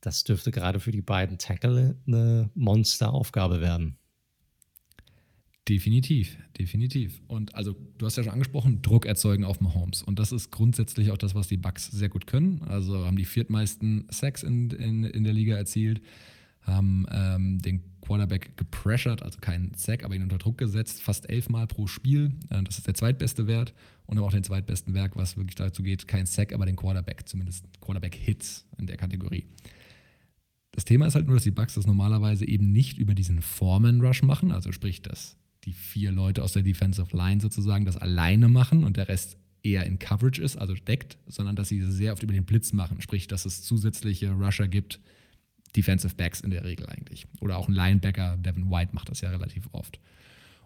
Das 0.00 0.24
dürfte 0.24 0.50
gerade 0.50 0.80
für 0.80 0.92
die 0.92 1.02
beiden 1.02 1.38
Tackle 1.38 1.96
eine 2.06 2.50
Monsteraufgabe 2.54 3.60
werden. 3.60 3.96
Definitiv, 5.68 6.36
definitiv. 6.58 7.20
Und 7.28 7.54
also, 7.54 7.76
du 7.98 8.06
hast 8.06 8.16
ja 8.16 8.24
schon 8.24 8.32
angesprochen, 8.32 8.82
Druck 8.82 9.06
erzeugen 9.06 9.44
auf 9.44 9.60
Mahomes. 9.60 10.02
Und 10.02 10.18
das 10.18 10.32
ist 10.32 10.50
grundsätzlich 10.50 11.10
auch 11.10 11.18
das, 11.18 11.34
was 11.34 11.48
die 11.48 11.58
Bucks 11.58 11.86
sehr 11.86 12.08
gut 12.08 12.26
können. 12.26 12.62
Also 12.62 13.04
haben 13.04 13.16
die 13.16 13.26
viertmeisten 13.26 14.06
Sacks 14.10 14.42
in, 14.42 14.70
in, 14.70 15.04
in 15.04 15.22
der 15.22 15.32
Liga 15.32 15.56
erzielt, 15.56 16.00
haben 16.62 17.06
ähm, 17.10 17.58
den 17.60 17.82
Quarterback 18.00 18.56
gepressured, 18.56 19.22
also 19.22 19.38
keinen 19.40 19.74
Sack, 19.74 20.04
aber 20.04 20.14
ihn 20.14 20.22
unter 20.22 20.38
Druck 20.38 20.58
gesetzt, 20.58 21.02
fast 21.02 21.28
elfmal 21.28 21.66
pro 21.66 21.86
Spiel. 21.86 22.32
Äh, 22.50 22.62
das 22.64 22.78
ist 22.78 22.86
der 22.86 22.94
zweitbeste 22.94 23.46
Wert 23.46 23.74
und 24.06 24.18
haben 24.18 24.24
auch 24.24 24.32
den 24.32 24.44
zweitbesten 24.44 24.94
Wert, 24.94 25.12
was 25.14 25.36
wirklich 25.36 25.54
dazu 25.54 25.82
geht, 25.82 26.08
kein 26.08 26.26
Sack, 26.26 26.52
aber 26.52 26.66
den 26.66 26.76
Quarterback, 26.76 27.28
zumindest 27.28 27.66
Quarterback-Hits 27.80 28.66
in 28.78 28.86
der 28.86 28.96
Kategorie. 28.96 29.44
Das 30.72 30.84
Thema 30.84 31.06
ist 31.06 31.14
halt 31.14 31.26
nur, 31.26 31.36
dass 31.36 31.44
die 31.44 31.50
Bucks 31.50 31.74
das 31.74 31.86
normalerweise 31.86 32.46
eben 32.46 32.72
nicht 32.72 32.98
über 32.98 33.14
diesen 33.14 33.42
Foreman-Rush 33.42 34.22
machen, 34.22 34.52
also 34.52 34.72
sprich, 34.72 35.02
dass 35.02 35.36
die 35.64 35.72
vier 35.72 36.10
Leute 36.10 36.42
aus 36.42 36.52
der 36.52 36.62
Defensive 36.62 37.16
Line 37.16 37.40
sozusagen 37.40 37.84
das 37.84 37.96
alleine 37.96 38.48
machen 38.48 38.84
und 38.84 38.96
der 38.96 39.08
Rest 39.08 39.36
eher 39.62 39.84
in 39.84 39.98
Coverage 39.98 40.42
ist, 40.42 40.56
also 40.56 40.74
deckt, 40.74 41.18
sondern 41.26 41.54
dass 41.54 41.68
sie 41.68 41.82
sehr 41.82 42.12
oft 42.12 42.22
über 42.22 42.32
den 42.32 42.44
Blitz 42.44 42.72
machen, 42.72 43.00
sprich, 43.00 43.26
dass 43.26 43.44
es 43.44 43.62
zusätzliche 43.62 44.32
Rusher 44.32 44.68
gibt, 44.68 45.00
Defensive 45.76 46.14
Backs 46.14 46.40
in 46.40 46.50
der 46.50 46.64
Regel 46.64 46.86
eigentlich. 46.86 47.26
Oder 47.40 47.58
auch 47.58 47.68
ein 47.68 47.74
Linebacker, 47.74 48.36
Devin 48.36 48.70
White 48.70 48.94
macht 48.94 49.08
das 49.08 49.20
ja 49.20 49.30
relativ 49.30 49.68
oft. 49.72 50.00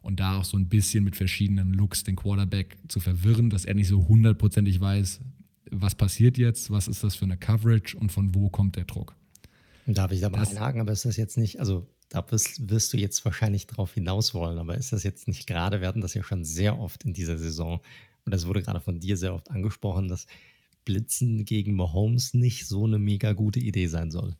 Und 0.02 0.20
da 0.20 0.38
auch 0.38 0.44
so 0.44 0.57
ein 0.57 0.68
bisschen 0.68 1.05
mit 1.05 1.16
verschiedenen 1.16 1.72
Looks 1.72 2.05
den 2.05 2.16
Quarterback 2.16 2.76
zu 2.88 3.00
verwirren, 3.00 3.50
dass 3.50 3.64
er 3.64 3.74
nicht 3.74 3.88
so 3.88 4.07
hundertprozentig 4.07 4.80
weiß, 4.80 5.20
was 5.70 5.94
passiert 5.94 6.38
jetzt, 6.38 6.70
was 6.70 6.88
ist 6.88 7.02
das 7.02 7.16
für 7.16 7.24
eine 7.24 7.36
Coverage 7.36 7.96
und 7.96 8.12
von 8.12 8.34
wo 8.34 8.50
kommt 8.50 8.76
der 8.76 8.84
Druck. 8.84 9.14
Darf 9.86 10.12
ich 10.12 10.20
da 10.20 10.30
mal 10.30 10.46
einhaken, 10.46 10.80
aber 10.80 10.92
ist 10.92 11.05
das 11.05 11.16
jetzt 11.16 11.36
nicht, 11.36 11.61
also 11.61 11.86
da 12.09 12.24
wirst, 12.30 12.70
wirst 12.70 12.92
du 12.92 12.96
jetzt 12.96 13.24
wahrscheinlich 13.24 13.66
drauf 13.66 13.94
hinaus 13.94 14.34
wollen, 14.34 14.59
aber 14.59 14.76
ist 14.76 14.92
das 14.92 15.02
jetzt 15.02 15.28
nicht 15.28 15.46
gerade, 15.46 15.80
wir 15.80 15.88
hatten 15.88 16.00
das 16.00 16.14
ja 16.14 16.22
schon 16.22 16.44
sehr 16.44 16.78
oft 16.78 17.05
in 17.05 17.12
dieser 17.12 17.36
Saison 17.36 17.80
und 18.24 18.32
das 18.32 18.46
wurde 18.46 18.62
gerade 18.62 18.80
von 18.80 19.00
dir 19.00 19.16
sehr 19.16 19.34
oft 19.34 19.50
angesprochen, 19.50 20.09
dass 20.09 20.26
Blitzen 20.84 21.44
gegen 21.44 21.74
Mahomes 21.74 22.34
nicht 22.34 22.66
so 22.66 22.84
eine 22.84 22.98
mega 22.98 23.32
gute 23.32 23.61
Idee 23.61 23.86
sein 23.86 24.11
soll. 24.11 24.36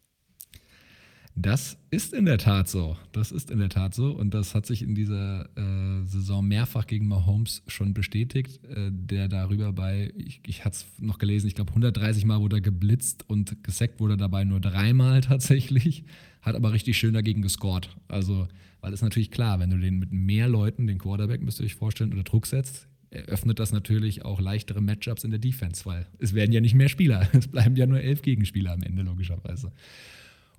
Das 1.37 1.77
ist 1.91 2.13
in 2.13 2.27
der 2.27 2.39
Tat 2.39 2.69
so. 2.69 2.97
Das 3.11 3.33
ist 3.33 3.51
in 3.51 3.59
der 3.59 3.69
Tat 3.69 3.93
so. 3.93 4.13
Und 4.13 4.35
das 4.35 4.55
hat 4.55 4.67
sich 4.67 4.83
in 4.83 4.95
dieser 4.95 5.49
äh, 5.57 6.07
Saison 6.07 6.47
mehrfach 6.47 6.87
gegen 6.87 7.09
Mahomes 7.09 7.63
schon 7.67 7.93
bestätigt, 7.93 8.65
äh, 8.67 8.91
der 8.93 9.29
darüber 9.29 9.73
bei, 9.73 10.13
ich, 10.17 10.41
ich 10.47 10.65
hatte 10.65 10.77
es 10.77 10.87
noch 11.01 11.19
gelesen, 11.19 11.49
ich 11.49 11.57
glaube 11.57 11.71
130 11.71 12.25
Mal 12.25 12.41
wurde 12.41 12.59
er 12.59 12.61
geblitzt 12.61 13.29
und 13.29 13.65
gesackt 13.65 13.99
wurde 13.99 14.17
dabei 14.17 14.45
nur 14.45 14.61
dreimal 14.61 15.21
tatsächlich, 15.23 16.05
hat 16.41 16.55
aber 16.55 16.73
richtig 16.73 16.97
schön 16.97 17.15
dagegen 17.15 17.43
gescored. 17.43 17.89
Also, 18.07 18.47
weil 18.81 18.93
es 18.93 19.03
natürlich 19.03 19.33
klar, 19.33 19.59
wenn 19.59 19.71
du 19.71 19.79
den 19.79 19.99
mit 19.99 20.13
mehr 20.13 20.49
Leuten, 20.49 20.87
den 20.87 20.99
Quarterback, 20.99 21.43
müsst 21.43 21.59
ihr 21.59 21.67
euch 21.67 21.75
vorstellen, 21.75 22.13
unter 22.13 22.25
Druck 22.25 22.47
setzt, 22.47 22.87
eröffnet 23.11 23.59
das 23.59 23.73
natürlich 23.73 24.25
auch 24.25 24.41
leichtere 24.41 24.81
Matchups 24.81 25.25
in 25.25 25.31
der 25.31 25.41
Defense, 25.41 25.85
weil 25.85 26.07
es 26.19 26.33
werden 26.35 26.53
ja 26.53 26.61
nicht 26.61 26.75
mehr 26.75 26.89
Spieler. 26.89 27.29
Es 27.33 27.49
bleiben 27.49 27.75
ja 27.75 27.87
nur 27.87 28.01
elf 28.01 28.23
Gegenspieler 28.23 28.73
am 28.73 28.83
Ende, 28.83 29.03
logischerweise. 29.03 29.73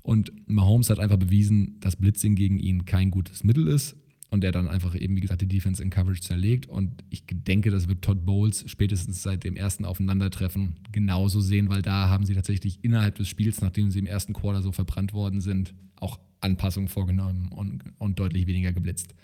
Und 0.06 0.32
Mahomes 0.48 0.92
hat 0.92 1.00
einfach 1.00 1.18
bewiesen, 1.18 1.80
dass 1.80 1.96
Blitzing 1.96 2.36
gegen 2.36 2.60
ihn 2.60 2.86
kein 2.86 3.10
gutes 3.10 3.44
Mittel 3.44 3.68
ist 3.68 3.96
und 4.30 4.44
er 4.44 4.52
dann 4.52 4.68
einfach 4.68 4.94
eben, 4.94 5.16
wie 5.16 5.22
gesagt, 5.22 5.42
die 5.42 5.48
Defense 5.48 5.82
in 5.82 5.90
Coverage 5.90 6.22
zerlegt. 6.22 6.68
Und 6.70 7.04
ich 7.10 7.24
denke, 7.28 7.72
das 7.72 7.88
wird 7.88 8.04
Todd 8.04 8.24
Bowles 8.24 8.66
spätestens 8.68 9.24
seit 9.24 9.44
dem 9.44 9.56
ersten 9.56 9.84
Aufeinandertreffen 9.84 10.76
genauso 10.92 11.42
sehen, 11.42 11.70
weil 11.70 11.82
da 11.82 12.08
haben 12.08 12.24
sie 12.24 12.36
tatsächlich 12.36 12.78
innerhalb 12.84 13.16
des 13.16 13.28
Spiels, 13.28 13.62
nachdem 13.62 13.90
sie 13.90 13.98
im 13.98 14.06
ersten 14.06 14.34
Quarter 14.34 14.62
so 14.62 14.72
verbrannt 14.72 15.14
worden 15.14 15.42
sind, 15.42 15.74
auch 15.96 16.20
Anpassungen 16.40 16.88
vorgenommen 16.88 17.48
und, 17.52 17.82
und 17.98 18.20
deutlich 18.20 18.46
weniger 18.46 18.74
geblitzt. 18.74 19.16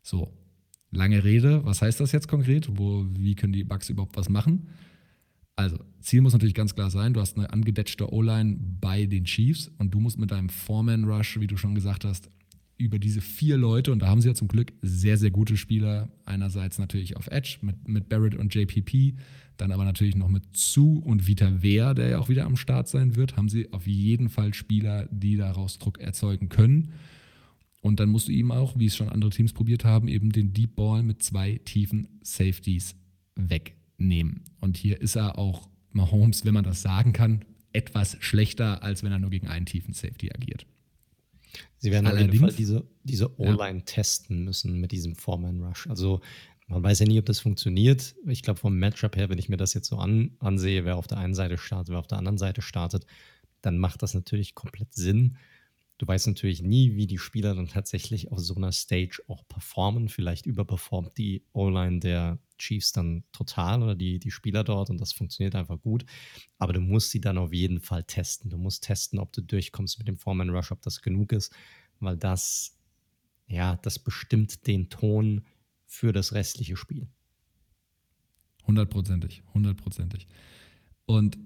So, 0.00 0.32
lange 0.90 1.24
Rede. 1.24 1.62
Was 1.66 1.82
heißt 1.82 2.00
das 2.00 2.12
jetzt 2.12 2.26
konkret? 2.26 2.70
Wo, 2.78 3.04
wie 3.10 3.34
können 3.34 3.52
die 3.52 3.64
Bugs 3.64 3.90
überhaupt 3.90 4.16
was 4.16 4.30
machen? 4.30 4.68
Also, 5.56 5.78
Ziel 6.00 6.20
muss 6.20 6.34
natürlich 6.34 6.54
ganz 6.54 6.74
klar 6.74 6.90
sein, 6.90 7.14
du 7.14 7.20
hast 7.20 7.38
eine 7.38 7.50
angedetschte 7.50 8.12
O-Line 8.12 8.58
bei 8.80 9.06
den 9.06 9.24
Chiefs 9.24 9.70
und 9.78 9.92
du 9.92 10.00
musst 10.00 10.18
mit 10.18 10.30
deinem 10.30 10.50
Foreman-Rush, 10.50 11.40
wie 11.40 11.46
du 11.46 11.56
schon 11.56 11.74
gesagt 11.74 12.04
hast, 12.04 12.30
über 12.78 12.98
diese 12.98 13.22
vier 13.22 13.56
Leute, 13.56 13.90
und 13.90 14.00
da 14.00 14.08
haben 14.08 14.20
sie 14.20 14.28
ja 14.28 14.34
zum 14.34 14.48
Glück 14.48 14.74
sehr, 14.82 15.16
sehr 15.16 15.30
gute 15.30 15.56
Spieler, 15.56 16.10
einerseits 16.26 16.78
natürlich 16.78 17.16
auf 17.16 17.26
Edge 17.28 17.58
mit, 17.62 17.88
mit 17.88 18.10
Barrett 18.10 18.34
und 18.34 18.54
JPP, 18.54 19.14
dann 19.56 19.72
aber 19.72 19.86
natürlich 19.86 20.14
noch 20.14 20.28
mit 20.28 20.54
Zu 20.54 20.98
und 20.98 21.26
Vita 21.26 21.62
Wehr, 21.62 21.94
der 21.94 22.10
ja 22.10 22.18
auch 22.18 22.28
wieder 22.28 22.44
am 22.44 22.56
Start 22.56 22.88
sein 22.88 23.16
wird, 23.16 23.38
haben 23.38 23.48
sie 23.48 23.72
auf 23.72 23.86
jeden 23.86 24.28
Fall 24.28 24.52
Spieler, 24.52 25.08
die 25.10 25.36
daraus 25.36 25.78
Druck 25.78 25.98
erzeugen 25.98 26.50
können. 26.50 26.92
Und 27.80 27.98
dann 27.98 28.10
musst 28.10 28.28
du 28.28 28.32
ihm 28.32 28.50
auch, 28.50 28.78
wie 28.78 28.86
es 28.86 28.96
schon 28.96 29.08
andere 29.08 29.30
Teams 29.30 29.54
probiert 29.54 29.84
haben, 29.84 30.08
eben 30.08 30.30
den 30.30 30.52
Deep 30.52 30.76
Ball 30.76 31.02
mit 31.02 31.22
zwei 31.22 31.60
tiefen 31.64 32.08
Safeties 32.22 32.94
wegnehmen. 33.98 34.44
Und 34.60 34.76
hier 34.76 35.00
ist 35.00 35.16
er 35.16 35.38
auch 35.38 35.68
Mahomes, 35.90 36.44
wenn 36.44 36.54
man 36.54 36.64
das 36.64 36.82
sagen 36.82 37.12
kann, 37.12 37.44
etwas 37.72 38.16
schlechter, 38.20 38.82
als 38.82 39.02
wenn 39.02 39.12
er 39.12 39.18
nur 39.18 39.30
gegen 39.30 39.48
einen 39.48 39.66
tiefen 39.66 39.94
Safety 39.94 40.30
agiert. 40.32 40.66
Sie 41.78 41.90
werden 41.90 42.06
Allerdings, 42.06 42.28
auf 42.28 42.34
jeden 42.34 42.46
Fall 42.46 42.56
diese, 42.56 42.84
diese 43.04 43.40
O-Line 43.40 43.78
ja. 43.78 43.84
testen 43.84 44.44
müssen 44.44 44.80
mit 44.80 44.92
diesem 44.92 45.14
Foreman-Rush. 45.14 45.86
Also 45.88 46.20
man 46.68 46.82
weiß 46.82 47.00
ja 47.00 47.06
nie, 47.06 47.18
ob 47.18 47.26
das 47.26 47.40
funktioniert. 47.40 48.16
Ich 48.26 48.42
glaube, 48.42 48.60
vom 48.60 48.78
Matchup 48.78 49.16
her, 49.16 49.28
wenn 49.28 49.38
ich 49.38 49.48
mir 49.48 49.56
das 49.56 49.74
jetzt 49.74 49.88
so 49.88 49.96
an, 49.96 50.36
ansehe, 50.38 50.84
wer 50.84 50.96
auf 50.96 51.06
der 51.06 51.18
einen 51.18 51.34
Seite 51.34 51.58
startet, 51.58 51.92
wer 51.92 51.98
auf 51.98 52.06
der 52.06 52.18
anderen 52.18 52.38
Seite 52.38 52.62
startet, 52.62 53.06
dann 53.60 53.78
macht 53.78 54.02
das 54.02 54.14
natürlich 54.14 54.54
komplett 54.54 54.94
Sinn. 54.94 55.36
Du 55.98 56.06
weißt 56.06 56.26
natürlich 56.26 56.62
nie, 56.62 56.96
wie 56.96 57.06
die 57.06 57.18
Spieler 57.18 57.54
dann 57.54 57.68
tatsächlich 57.68 58.32
auf 58.32 58.38
so 58.40 58.54
einer 58.54 58.72
Stage 58.72 59.22
auch 59.28 59.46
performen. 59.48 60.08
Vielleicht 60.08 60.44
überperformt 60.46 61.16
die 61.16 61.44
O-Line 61.52 62.00
der 62.00 62.38
Chiefs 62.58 62.92
dann 62.92 63.24
total 63.32 63.82
oder 63.82 63.94
die, 63.94 64.18
die 64.18 64.30
Spieler 64.30 64.64
dort 64.64 64.90
und 64.90 65.00
das 65.00 65.12
funktioniert 65.12 65.54
einfach 65.54 65.80
gut. 65.80 66.04
Aber 66.58 66.72
du 66.72 66.80
musst 66.80 67.10
sie 67.10 67.20
dann 67.20 67.38
auf 67.38 67.52
jeden 67.52 67.80
Fall 67.80 68.04
testen. 68.04 68.50
Du 68.50 68.58
musst 68.58 68.84
testen, 68.84 69.18
ob 69.18 69.32
du 69.32 69.42
durchkommst 69.42 69.98
mit 69.98 70.08
dem 70.08 70.16
Foreman 70.16 70.50
Rush, 70.50 70.72
ob 70.72 70.82
das 70.82 71.02
genug 71.02 71.32
ist, 71.32 71.52
weil 72.00 72.16
das, 72.16 72.76
ja, 73.46 73.76
das 73.76 73.98
bestimmt 73.98 74.66
den 74.66 74.88
Ton 74.88 75.44
für 75.84 76.12
das 76.12 76.32
restliche 76.32 76.76
Spiel. 76.76 77.08
Hundertprozentig, 78.66 79.42
hundertprozentig. 79.54 80.26
Und 81.04 81.38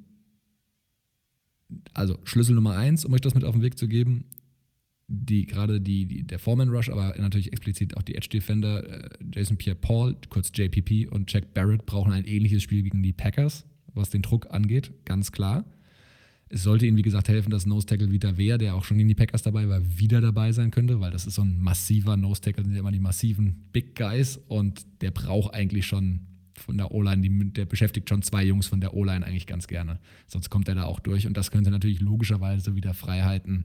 also 1.93 2.19
Schlüssel 2.25 2.55
Nummer 2.55 2.77
eins, 2.77 3.05
um 3.05 3.13
euch 3.13 3.21
das 3.21 3.35
mit 3.35 3.45
auf 3.45 3.55
den 3.55 3.63
Weg 3.63 3.79
zu 3.79 3.87
geben, 3.87 4.25
die 5.13 5.45
gerade 5.45 5.81
die, 5.81 6.07
die, 6.07 6.23
der 6.23 6.39
Foreman 6.39 6.69
Rush, 6.69 6.89
aber 6.89 7.15
natürlich 7.19 7.53
explizit 7.53 7.97
auch 7.97 8.03
die 8.03 8.15
Edge 8.15 8.29
Defender, 8.29 8.89
äh, 8.89 9.09
Jason 9.35 9.57
Pierre-Paul, 9.57 10.17
kurz 10.29 10.53
JPP 10.55 11.09
und 11.11 11.33
Jack 11.33 11.53
Barrett 11.53 11.85
brauchen 11.85 12.13
ein 12.13 12.25
ähnliches 12.25 12.63
Spiel 12.63 12.83
gegen 12.83 13.03
die 13.03 13.13
Packers, 13.13 13.67
was 13.93 14.11
den 14.11 14.23
Druck 14.23 14.47
angeht, 14.51 14.93
ganz 15.05 15.33
klar. 15.33 15.65
Es 16.49 16.63
sollte 16.63 16.87
ihnen, 16.87 16.97
wie 16.97 17.03
gesagt, 17.03 17.29
helfen, 17.29 17.51
dass 17.51 17.67
Nose 17.67 17.87
Tackle 17.87 18.11
wieder 18.11 18.37
wer, 18.37 18.57
der 18.57 18.77
auch 18.77 18.85
schon 18.85 18.97
gegen 18.97 19.09
die 19.09 19.15
Packers 19.15 19.43
dabei 19.43 19.69
war, 19.69 19.81
wieder 19.99 20.21
dabei 20.21 20.53
sein 20.53 20.71
könnte, 20.71 21.01
weil 21.01 21.11
das 21.11 21.27
ist 21.27 21.35
so 21.35 21.43
ein 21.43 21.61
massiver 21.61 22.17
Nose 22.17 22.41
Tackle, 22.41 22.65
sind 22.65 22.75
ja 22.75 22.81
immer 22.81 22.93
die 22.93 23.01
massiven 23.01 23.67
Big 23.73 23.97
Guys 23.97 24.41
und 24.47 24.87
der 25.01 25.11
braucht 25.11 25.55
eigentlich 25.55 25.87
schon 25.87 26.21
von 26.55 26.77
der 26.77 26.93
O-Line, 26.93 27.47
der 27.47 27.65
beschäftigt 27.65 28.09
schon 28.09 28.23
zwei 28.23 28.45
Jungs 28.45 28.67
von 28.67 28.81
der 28.81 28.95
O-Line 28.95 29.27
eigentlich 29.27 29.47
ganz 29.47 29.67
gerne. 29.67 29.99
Sonst 30.27 30.51
kommt 30.51 30.69
er 30.69 30.75
da 30.77 30.85
auch 30.85 31.01
durch 31.01 31.27
und 31.27 31.37
das 31.37 31.51
könnte 31.51 31.71
natürlich 31.71 32.01
logischerweise 32.01 32.77
wieder 32.77 32.95
Freiheiten 32.95 33.65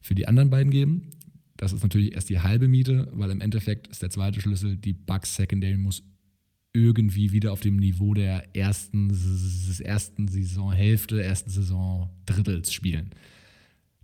für 0.00 0.14
die 0.14 0.28
anderen 0.28 0.50
beiden 0.50 0.70
geben. 0.70 1.10
Das 1.56 1.72
ist 1.72 1.82
natürlich 1.82 2.14
erst 2.14 2.28
die 2.28 2.40
halbe 2.40 2.68
Miete, 2.68 3.08
weil 3.12 3.30
im 3.30 3.40
Endeffekt 3.40 3.88
ist 3.88 4.02
der 4.02 4.10
zweite 4.10 4.40
Schlüssel, 4.40 4.76
die 4.76 4.92
Bucks 4.92 5.36
Secondary 5.36 5.76
muss 5.76 6.02
irgendwie 6.72 7.32
wieder 7.32 7.52
auf 7.52 7.60
dem 7.60 7.76
Niveau 7.76 8.12
der 8.12 8.54
ersten, 8.54 9.10
ersten 9.82 10.28
Saisonhälfte, 10.28 11.22
ersten 11.22 11.50
Saison 11.50 12.10
Drittels 12.26 12.72
spielen. 12.72 13.10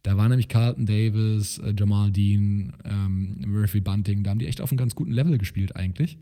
Da 0.03 0.17
war 0.17 0.29
nämlich 0.29 0.49
Carlton 0.49 0.87
Davis, 0.87 1.59
äh, 1.59 1.75
Jamal 1.79 2.11
Dean, 2.11 2.73
ähm, 2.85 3.45
Murphy 3.47 3.81
Bunting, 3.81 4.25
da 4.25 4.31
haben 4.31 4.39
die 4.39 4.47
echt 4.47 4.61
auf 4.61 4.71
einem 4.71 4.79
ganz 4.79 4.95
guten 4.95 5.13
Level 5.13 5.39
gespielt 5.39 5.77
eigentlich. 5.77 6.19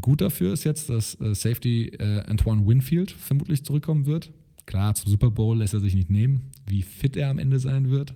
Gut 0.00 0.20
dafür 0.20 0.52
ist 0.52 0.64
jetzt, 0.64 0.90
dass 0.90 1.18
äh, 1.20 1.34
Safety 1.34 1.88
äh, 1.88 2.20
Antoine 2.26 2.66
Winfield 2.66 3.10
vermutlich 3.10 3.64
zurückkommen 3.64 4.04
wird. 4.06 4.30
Klar, 4.66 4.94
zum 4.94 5.10
Super 5.10 5.30
Bowl 5.30 5.56
lässt 5.56 5.74
er 5.74 5.80
sich 5.80 5.94
nicht 5.94 6.10
nehmen. 6.10 6.50
Wie 6.66 6.82
fit 6.82 7.16
er 7.16 7.30
am 7.30 7.38
Ende 7.38 7.58
sein 7.58 7.90
wird, 7.90 8.14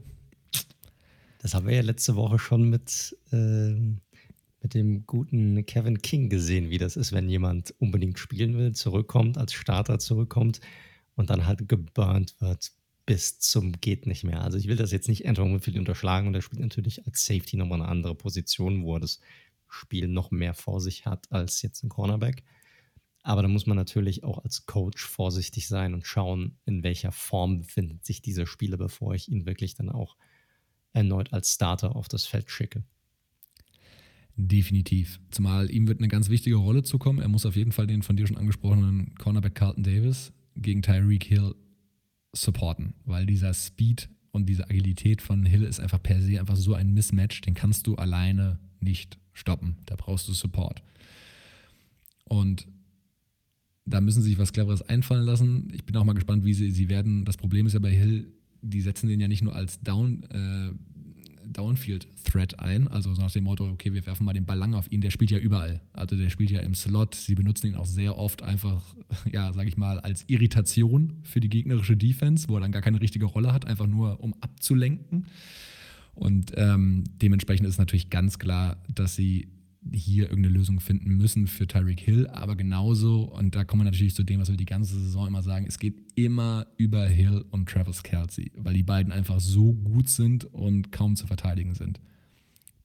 das 1.41 1.55
haben 1.55 1.67
wir 1.67 1.75
ja 1.75 1.83
letzte 1.83 2.17
Woche 2.17 2.39
schon 2.39 2.69
mit, 2.69 3.17
äh, 3.33 3.73
mit 4.63 4.75
dem 4.75 5.07
guten 5.07 5.65
Kevin 5.65 6.03
King 6.03 6.29
gesehen, 6.29 6.69
wie 6.69 6.79
das 6.79 6.97
ist, 6.97 7.13
wenn 7.13 7.29
jemand 7.29 7.75
unbedingt 7.79 8.19
spielen 8.19 8.57
will, 8.59 8.73
zurückkommt, 8.73 9.39
als 9.39 9.55
Starter 9.55 9.99
zurückkommt 9.99 10.61
und 11.15 11.31
dann 11.31 11.47
halt 11.47 11.69
geburnt 11.69 12.37
wird 12.41 12.73
bis 13.07 13.41
zum 13.41 13.73
geht 13.81 14.07
nicht 14.07 14.23
mehr. 14.23 14.43
Also 14.43 14.59
ich 14.59 14.69
will 14.69 14.77
das 14.77 14.93
jetzt 14.93 15.09
nicht 15.09 15.27
Anton 15.27 15.53
Winfield 15.53 15.79
unterschlagen 15.79 16.29
und 16.29 16.35
er 16.35 16.43
spielt 16.43 16.61
natürlich 16.61 17.07
als 17.07 17.25
Safety 17.25 17.57
nochmal 17.57 17.81
eine 17.81 17.91
andere 17.91 18.15
Position, 18.15 18.85
wo 18.85 18.97
er 18.97 19.01
das 19.01 19.19
Spiel 19.67 20.07
noch 20.07 20.31
mehr 20.31 20.55
vor 20.55 20.81
sich 20.81 21.07
hat 21.07 21.33
als 21.33 21.63
jetzt 21.63 21.83
ein 21.83 21.89
Cornerback. 21.89 22.45
Aber 23.23 23.43
da 23.43 23.49
muss 23.49 23.67
man 23.67 23.77
natürlich 23.77 24.23
auch 24.25 24.45
als 24.45 24.67
Coach 24.67 25.05
vorsichtig 25.05 25.67
sein 25.67 25.95
und 25.95 26.07
schauen, 26.07 26.59
in 26.67 26.83
welcher 26.83 27.13
Form 27.13 27.59
befindet 27.59 28.05
sich 28.05 28.23
dieser 28.23 28.47
Spieler, 28.47 28.77
bevor 28.77 29.15
ich 29.15 29.29
ihn 29.29 29.47
wirklich 29.47 29.75
dann 29.75 29.89
auch 29.89 30.17
erneut 30.93 31.33
als 31.33 31.53
Starter 31.55 31.97
auf 31.97 32.09
das 32.09 32.27
Feld 32.27 32.51
schicke. 32.51 32.85
Definitiv. 34.37 35.21
Zumal 35.31 35.71
ihm 35.71 35.87
wird 35.87 35.99
eine 35.99 36.09
ganz 36.09 36.31
wichtige 36.31 36.57
Rolle 36.57 36.83
zukommen. 36.83 37.21
Er 37.21 37.29
muss 37.29 37.47
auf 37.47 37.57
jeden 37.57 37.73
Fall 37.73 37.87
den 37.87 38.03
von 38.03 38.17
dir 38.17 38.27
schon 38.27 38.39
angesprochenen 38.39 39.15
Cornerback 39.17 39.55
Carlton 39.55 39.85
Davis 39.85 40.33
gegen 40.57 40.83
Tyreek 40.83 41.25
Hill 41.25 41.55
supporten, 42.33 42.95
weil 43.05 43.27
dieser 43.27 43.53
Speed 43.53 44.09
und 44.31 44.47
diese 44.49 44.65
Agilität 44.71 45.21
von 45.21 45.45
Hill 45.45 45.65
ist 45.65 45.81
einfach 45.81 46.03
per 46.03 46.21
se 46.21 46.39
einfach 46.39 46.57
so 46.57 46.75
ein 46.75 46.95
Mismatch, 46.95 47.41
den 47.41 47.55
kannst 47.55 47.87
du 47.87 47.97
alleine 47.97 48.61
nicht 48.81 49.19
stoppen. 49.33 49.77
Da 49.87 49.97
brauchst 49.97 50.29
du 50.29 50.33
Support. 50.33 50.83
Und 52.25 52.67
da 53.85 54.01
müssen 54.01 54.23
sie 54.23 54.31
sich 54.31 54.39
was 54.39 54.53
Cleveres 54.53 54.83
einfallen 54.83 55.25
lassen. 55.25 55.69
Ich 55.75 55.85
bin 55.85 55.97
auch 55.97 56.05
mal 56.05 56.13
gespannt, 56.13 56.45
wie 56.45 56.55
sie, 56.55 56.71
sie 56.71 56.89
werden. 56.89 57.25
Das 57.25 57.37
Problem 57.37 57.67
ist 57.67 57.73
ja 57.73 57.81
bei 57.81 57.91
Hill, 57.91 58.33
die 58.63 58.81
setzen 58.81 59.09
den 59.09 59.21
ja 59.21 59.29
nicht 59.29 59.43
nur 59.43 59.55
als 59.55 59.81
Down, 59.81 60.23
äh, 60.25 60.73
Downfield-Threat 61.53 62.61
ein, 62.61 62.89
also 62.89 63.11
nach 63.13 63.31
dem 63.31 63.45
Motto, 63.45 63.69
okay, 63.69 63.93
wir 63.93 64.07
werfen 64.07 64.25
mal 64.25 64.33
den 64.33 64.45
Ball 64.45 64.59
lang 64.59 64.75
auf 64.75 64.91
ihn, 64.91 65.01
der 65.01 65.11
spielt 65.11 65.31
ja 65.31 65.39
überall. 65.39 65.81
Also 65.93 66.17
der 66.17 66.31
spielt 66.31 66.51
ja 66.51 66.61
im 66.61 66.75
Slot, 66.75 67.15
sie 67.15 67.35
benutzen 67.35 67.69
ihn 67.69 67.75
auch 67.75 67.87
sehr 67.87 68.17
oft 68.17 68.43
einfach, 68.43 68.83
ja, 69.33 69.53
sag 69.53 69.67
ich 69.67 69.77
mal, 69.77 69.99
als 70.01 70.25
Irritation 70.29 71.19
für 71.23 71.41
die 71.41 71.49
gegnerische 71.49 71.97
Defense, 71.97 72.49
wo 72.49 72.57
er 72.57 72.61
dann 72.61 72.73
gar 72.73 72.83
keine 72.83 73.01
richtige 73.01 73.27
Rolle 73.27 73.53
hat, 73.53 73.67
einfach 73.67 73.87
nur 73.87 74.21
um 74.21 74.35
abzulenken. 74.41 75.27
Und 76.15 76.53
ähm, 76.57 77.05
dementsprechend 77.21 77.67
ist 77.67 77.79
natürlich 77.79 78.11
ganz 78.11 78.39
klar, 78.39 78.77
dass 78.89 79.17
sie 79.17 79.49
hier 79.93 80.25
irgendeine 80.25 80.55
Lösung 80.55 80.81
finden 80.81 81.17
müssen 81.17 81.47
für 81.47 81.67
Tyreek 81.67 82.01
Hill, 82.01 82.27
aber 82.29 82.55
genauso, 82.55 83.23
und 83.23 83.55
da 83.55 83.65
kommen 83.65 83.81
wir 83.81 83.91
natürlich 83.91 84.15
zu 84.15 84.23
dem, 84.23 84.41
was 84.41 84.51
wir 84.51 84.57
die 84.57 84.67
ganze 84.67 84.99
Saison 84.99 85.27
immer 85.27 85.43
sagen, 85.43 85.67
es 85.67 85.79
geht 85.79 85.97
immer 86.15 86.67
über 86.77 87.07
Hill 87.07 87.45
und 87.51 87.69
Travis 87.69 88.03
Kelsey, 88.03 88.53
weil 88.57 88.75
die 88.75 88.83
beiden 88.83 89.13
einfach 89.13 89.41
so 89.41 89.73
gut 89.73 90.09
sind 90.09 90.45
und 90.45 90.93
kaum 90.93 91.17
zu 91.17 91.27
verteidigen 91.27 91.75
sind. 91.75 92.01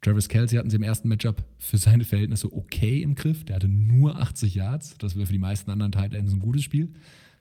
Travis 0.01 0.29
Kelsey 0.29 0.57
hatten 0.57 0.69
sie 0.69 0.75
im 0.75 0.83
ersten 0.83 1.07
Matchup 1.07 1.43
für 1.57 1.77
seine 1.77 2.05
Verhältnisse 2.05 2.53
okay 2.53 3.01
im 3.01 3.15
Griff. 3.15 3.43
Der 3.43 3.55
hatte 3.55 3.67
nur 3.67 4.19
80 4.19 4.53
Yards. 4.53 4.97
Das 4.99 5.15
wäre 5.15 5.25
für 5.25 5.33
die 5.33 5.39
meisten 5.39 5.71
anderen 5.71 5.91
Tight 5.91 6.13
Ends 6.13 6.31
ein 6.31 6.39
gutes 6.39 6.63
Spiel. 6.63 6.93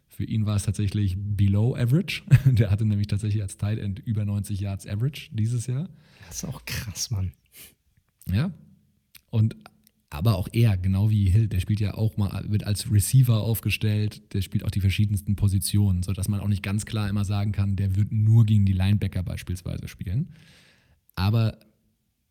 Für 0.08 0.24
ihn 0.24 0.46
war 0.46 0.56
es 0.56 0.62
tatsächlich 0.62 1.16
below 1.18 1.76
average. 1.76 2.22
Der 2.46 2.70
hatte 2.70 2.86
nämlich 2.86 3.08
tatsächlich 3.08 3.42
als 3.42 3.58
Tight 3.58 3.78
End 3.78 3.98
über 3.98 4.24
90 4.24 4.60
Yards 4.60 4.86
average 4.86 5.28
dieses 5.32 5.66
Jahr. 5.66 5.90
Das 6.26 6.36
ist 6.36 6.44
auch 6.44 6.64
krass, 6.64 7.10
Mann. 7.10 7.32
Ja, 8.32 8.50
und 9.34 9.56
aber 10.10 10.36
auch 10.36 10.48
er, 10.52 10.76
genau 10.76 11.10
wie 11.10 11.28
Hill, 11.28 11.48
der 11.48 11.58
spielt 11.58 11.80
ja 11.80 11.94
auch 11.94 12.16
mal, 12.16 12.44
wird 12.48 12.64
als 12.64 12.92
Receiver 12.92 13.40
aufgestellt, 13.40 14.32
der 14.32 14.42
spielt 14.42 14.64
auch 14.64 14.70
die 14.70 14.80
verschiedensten 14.80 15.34
Positionen, 15.34 16.04
sodass 16.04 16.28
man 16.28 16.38
auch 16.38 16.46
nicht 16.46 16.62
ganz 16.62 16.86
klar 16.86 17.08
immer 17.08 17.24
sagen 17.24 17.50
kann, 17.50 17.74
der 17.74 17.96
wird 17.96 18.12
nur 18.12 18.46
gegen 18.46 18.64
die 18.64 18.74
Linebacker 18.74 19.24
beispielsweise 19.24 19.88
spielen. 19.88 20.28
Aber 21.16 21.58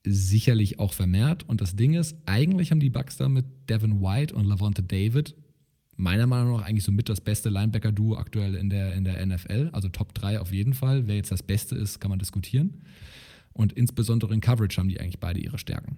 sicherlich 0.06 0.80
auch 0.80 0.94
vermehrt. 0.94 1.44
Und 1.50 1.60
das 1.60 1.76
Ding 1.76 1.94
ist, 1.94 2.16
eigentlich 2.26 2.72
haben 2.72 2.80
die 2.80 2.90
Bucks 2.90 3.18
da 3.18 3.28
mit 3.28 3.46
Devin 3.70 4.02
White 4.02 4.34
und 4.34 4.46
Lavonte 4.46 4.82
David 4.82 5.36
meiner 5.98 6.26
Meinung 6.26 6.58
nach 6.58 6.66
eigentlich 6.66 6.86
so 6.86 6.92
mit 6.94 7.10
das 7.10 7.20
beste 7.20 7.50
Linebacker-Duo 7.50 8.16
aktuell 8.16 8.56
in 8.56 8.70
der, 8.70 8.94
in 8.94 9.04
der 9.04 9.26
NFL. 9.26 9.70
Also 9.74 9.90
Top 9.90 10.14
3 10.14 10.40
auf 10.40 10.54
jeden 10.54 10.74
Fall. 10.74 11.08
Wer 11.08 11.18
jetzt 11.18 11.32
das 11.34 11.44
Beste 11.44 11.76
ist, 11.76 12.00
kann 12.00 12.10
man 12.10 12.20
diskutieren. 12.20 12.82
Und 13.52 13.74
insbesondere 13.74 14.34
in 14.34 14.40
Coverage 14.40 14.78
haben 14.78 14.88
die 14.88 15.02
eigentlich 15.02 15.20
beide 15.20 15.42
ihre 15.42 15.58
Stärken. 15.58 15.98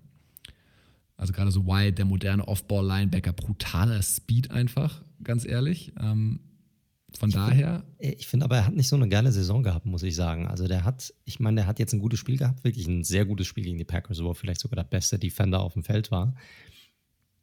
Also 1.18 1.34
gerade 1.34 1.51
so 1.51 1.66
Wyatt, 1.66 1.97
der 1.97 2.05
moderne 2.05 2.47
Off-Ball-Linebacker, 2.47 3.34
brutaler 3.34 4.01
Speed 4.01 4.51
einfach, 4.51 5.03
ganz 5.24 5.45
ehrlich. 5.45 5.93
Ähm, 5.99 6.41
von 7.18 7.30
ich 7.30 7.36
daher. 7.36 7.86
Find, 7.99 8.16
ich 8.20 8.28
finde 8.28 8.45
aber, 8.45 8.57
er 8.57 8.66
hat 8.66 8.76
nicht 8.76 8.88
so 8.88 8.95
eine 8.95 9.07
geile 9.07 9.32
Saison 9.32 9.63
gehabt, 9.63 9.86
muss 9.86 10.03
ich 10.03 10.16
sagen. 10.16 10.47
Also 10.47 10.68
der 10.68 10.84
hat, 10.84 11.13
ich 11.24 11.39
meine, 11.39 11.57
der 11.57 11.68
hat 11.68 11.80
jetzt 11.80 11.93
ein 11.93 11.99
gutes 11.99 12.20
Spiel 12.20 12.38
gehabt, 12.38 12.63
wirklich 12.63 12.88
ein 12.88 13.03
sehr 13.03 13.26
gutes 13.26 13.47
Spiel 13.47 13.63
gegen 13.63 13.78
die 13.78 13.86
Packers, 13.86 14.22
wo 14.22 14.30
er 14.30 14.36
vielleicht 14.36 14.61
sogar 14.61 14.76
der 14.76 14.89
beste 14.89 15.18
Defender 15.18 15.61
auf 15.61 15.74
dem 15.74 15.84
Feld 15.84 16.11
war. 16.11 16.36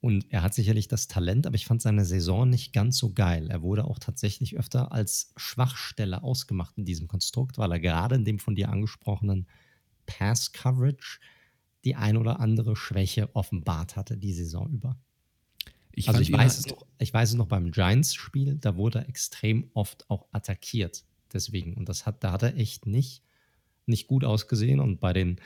Und 0.01 0.27
er 0.31 0.43
hat 0.43 0.53
sicherlich 0.53 0.89
das 0.89 1.07
Talent, 1.07 1.47
aber 1.47 1.55
ich 1.55 1.65
fand 1.65 1.81
seine 1.81 2.05
Saison 2.05 2.51
nicht 2.51 2.73
ganz 2.73 2.99
so 2.99 3.13
geil. 3.13 3.49
Er 3.51 3.63
wurde 3.63 3.85
auch 3.85 4.01
tatsächlich 4.01 4.59
öfter 4.59 4.91
als 4.91 5.33
Schwachstelle 5.37 6.25
ausgemacht 6.25 6.77
in 6.77 6.85
diesem 6.85 7.07
Konstrukt, 7.07 7.57
weil 7.57 7.71
er 7.71 7.79
gerade 7.79 8.17
in 8.17 8.25
dem 8.25 8.41
von 8.41 8.57
dir 8.57 8.69
angesprochenen 8.69 9.47
Pass-Coverage 10.07 11.21
die 11.85 11.95
ein 11.97 12.17
oder 12.17 12.41
andere 12.41 12.77
Schwäche 12.77 13.35
offenbart 13.35 13.97
hatte 13.97 14.17
die 14.17 14.33
Saison 14.33 14.71
über. 14.71 14.99
Ich 15.93 16.09
also 16.09 16.21
ich 16.21 16.33
weiß, 16.33 16.57
halt- 16.57 16.67
es 16.67 16.67
noch, 16.67 16.87
ich 16.99 17.13
weiß 17.13 17.31
es 17.31 17.35
noch 17.37 17.47
beim 17.49 17.71
Giants-Spiel, 17.71 18.57
da 18.57 18.77
wurde 18.77 19.01
er 19.01 19.09
extrem 19.09 19.71
oft 19.75 20.09
auch 20.11 20.27
attackiert. 20.33 21.05
Deswegen. 21.33 21.75
Und 21.75 21.89
das 21.89 22.07
hat, 22.07 22.23
da 22.25 22.33
hat 22.33 22.43
er 22.43 22.57
echt 22.57 22.87
nicht, 22.87 23.23
nicht 23.87 24.07
gut 24.07 24.25
ausgesehen. 24.25 24.81
Und 24.81 25.01
bei 25.01 25.13
den, 25.13 25.41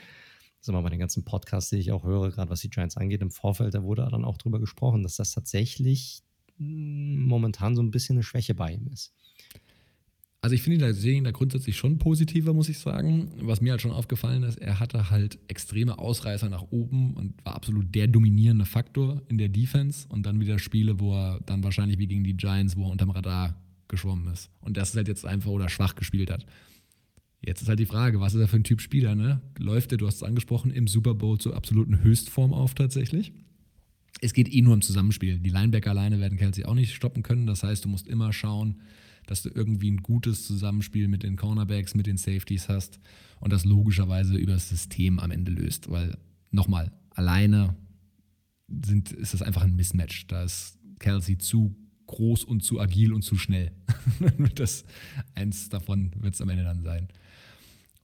sag 0.61 0.73
mal, 0.73 0.81
bei 0.81 0.89
den 0.89 0.99
ganzen 0.99 1.23
Podcasts, 1.25 1.69
die 1.69 1.77
ich 1.77 1.91
auch 1.91 2.03
höre, 2.03 2.29
gerade 2.31 2.49
was 2.49 2.61
die 2.61 2.69
Giants 2.69 2.97
angeht, 2.97 3.21
im 3.21 3.31
Vorfeld, 3.31 3.73
da 3.73 3.83
wurde 3.83 4.07
dann 4.09 4.25
auch 4.25 4.37
drüber 4.37 4.59
gesprochen, 4.59 5.03
dass 5.03 5.15
das 5.17 5.31
tatsächlich 5.31 6.23
mh, 6.57 7.25
momentan 7.27 7.75
so 7.75 7.81
ein 7.81 7.91
bisschen 7.91 8.15
eine 8.17 8.23
Schwäche 8.23 8.53
bei 8.55 8.73
ihm 8.73 8.87
ist. 8.87 9.13
Also 10.47 10.55
ich 10.55 10.61
finde 10.61 10.85
ihn 10.85 10.93
da, 10.93 11.09
ihn 11.09 11.23
da 11.25 11.31
grundsätzlich 11.31 11.75
schon 11.75 11.97
positiver, 11.97 12.53
muss 12.53 12.69
ich 12.69 12.79
sagen. 12.79 13.33
Was 13.41 13.59
mir 13.59 13.71
halt 13.71 13.81
schon 13.81 13.91
aufgefallen 13.91 14.43
ist, 14.43 14.57
er 14.57 14.79
hatte 14.79 15.09
halt 15.09 15.37
extreme 15.49 15.99
Ausreißer 15.99 16.47
nach 16.47 16.71
oben 16.71 17.15
und 17.15 17.33
war 17.43 17.53
absolut 17.53 17.93
der 17.93 18.07
dominierende 18.07 18.63
Faktor 18.63 19.21
in 19.27 19.37
der 19.37 19.49
Defense 19.49 20.07
und 20.07 20.25
dann 20.25 20.39
wieder 20.39 20.57
Spiele, 20.57 21.01
wo 21.01 21.13
er 21.13 21.41
dann 21.45 21.65
wahrscheinlich 21.65 21.99
wie 21.99 22.07
gegen 22.07 22.23
die 22.23 22.37
Giants, 22.37 22.77
wo 22.77 22.85
er 22.85 22.91
unterm 22.91 23.09
Radar 23.09 23.61
geschwommen 23.89 24.31
ist. 24.31 24.49
Und 24.61 24.77
das 24.77 24.91
ist 24.91 24.95
halt 24.95 25.09
jetzt 25.09 25.25
einfach 25.25 25.51
oder 25.51 25.67
schwach 25.67 25.95
gespielt 25.95 26.31
hat. 26.31 26.45
Jetzt 27.41 27.61
ist 27.61 27.67
halt 27.67 27.79
die 27.79 27.85
Frage, 27.85 28.21
was 28.21 28.33
ist 28.33 28.39
er 28.39 28.47
für 28.47 28.55
ein 28.55 28.63
Typ 28.63 28.79
Spieler, 28.79 29.15
ne? 29.15 29.41
Läuft 29.57 29.91
er, 29.91 29.97
du 29.97 30.07
hast 30.07 30.15
es 30.15 30.23
angesprochen, 30.23 30.71
im 30.71 30.87
Super 30.87 31.13
Bowl 31.13 31.37
zur 31.37 31.57
absoluten 31.57 32.01
Höchstform 32.01 32.53
auf 32.53 32.73
tatsächlich? 32.73 33.33
Es 34.21 34.31
geht 34.31 34.47
eh 34.47 34.61
nur 34.61 34.75
im 34.75 34.81
Zusammenspiel. 34.81 35.39
Die 35.39 35.49
Linebacker 35.49 35.89
alleine 35.89 36.21
werden 36.21 36.37
Kelsey 36.37 36.63
auch 36.63 36.73
nicht 36.73 36.95
stoppen 36.95 37.21
können. 37.21 37.47
Das 37.47 37.63
heißt, 37.63 37.83
du 37.83 37.89
musst 37.89 38.07
immer 38.07 38.31
schauen, 38.31 38.77
dass 39.27 39.43
du 39.43 39.49
irgendwie 39.49 39.91
ein 39.91 40.01
gutes 40.01 40.45
Zusammenspiel 40.45 41.07
mit 41.07 41.21
den 41.21 41.35
Cornerbacks, 41.35 41.93
mit 41.93 42.07
den 42.07 42.17
Safeties 42.17 42.69
hast 42.69 42.99
und 43.39 43.53
das 43.53 43.65
logischerweise 43.65 44.35
über 44.35 44.53
das 44.53 44.69
System 44.69 45.19
am 45.19 45.31
Ende 45.31 45.51
löst. 45.51 45.91
Weil, 45.91 46.17
nochmal, 46.49 46.91
alleine 47.11 47.75
sind, 48.67 49.11
ist 49.11 49.33
das 49.33 49.41
einfach 49.41 49.63
ein 49.63 49.75
Mismatch. 49.75 50.27
Da 50.27 50.43
ist 50.43 50.79
Kelsey 50.99 51.37
zu 51.37 51.75
groß 52.07 52.45
und 52.45 52.63
zu 52.63 52.79
agil 52.79 53.13
und 53.13 53.21
zu 53.21 53.37
schnell. 53.37 53.71
das, 54.55 54.85
eins 55.35 55.69
davon 55.69 56.11
wird 56.19 56.33
es 56.33 56.41
am 56.41 56.49
Ende 56.49 56.63
dann 56.63 56.81
sein. 56.81 57.09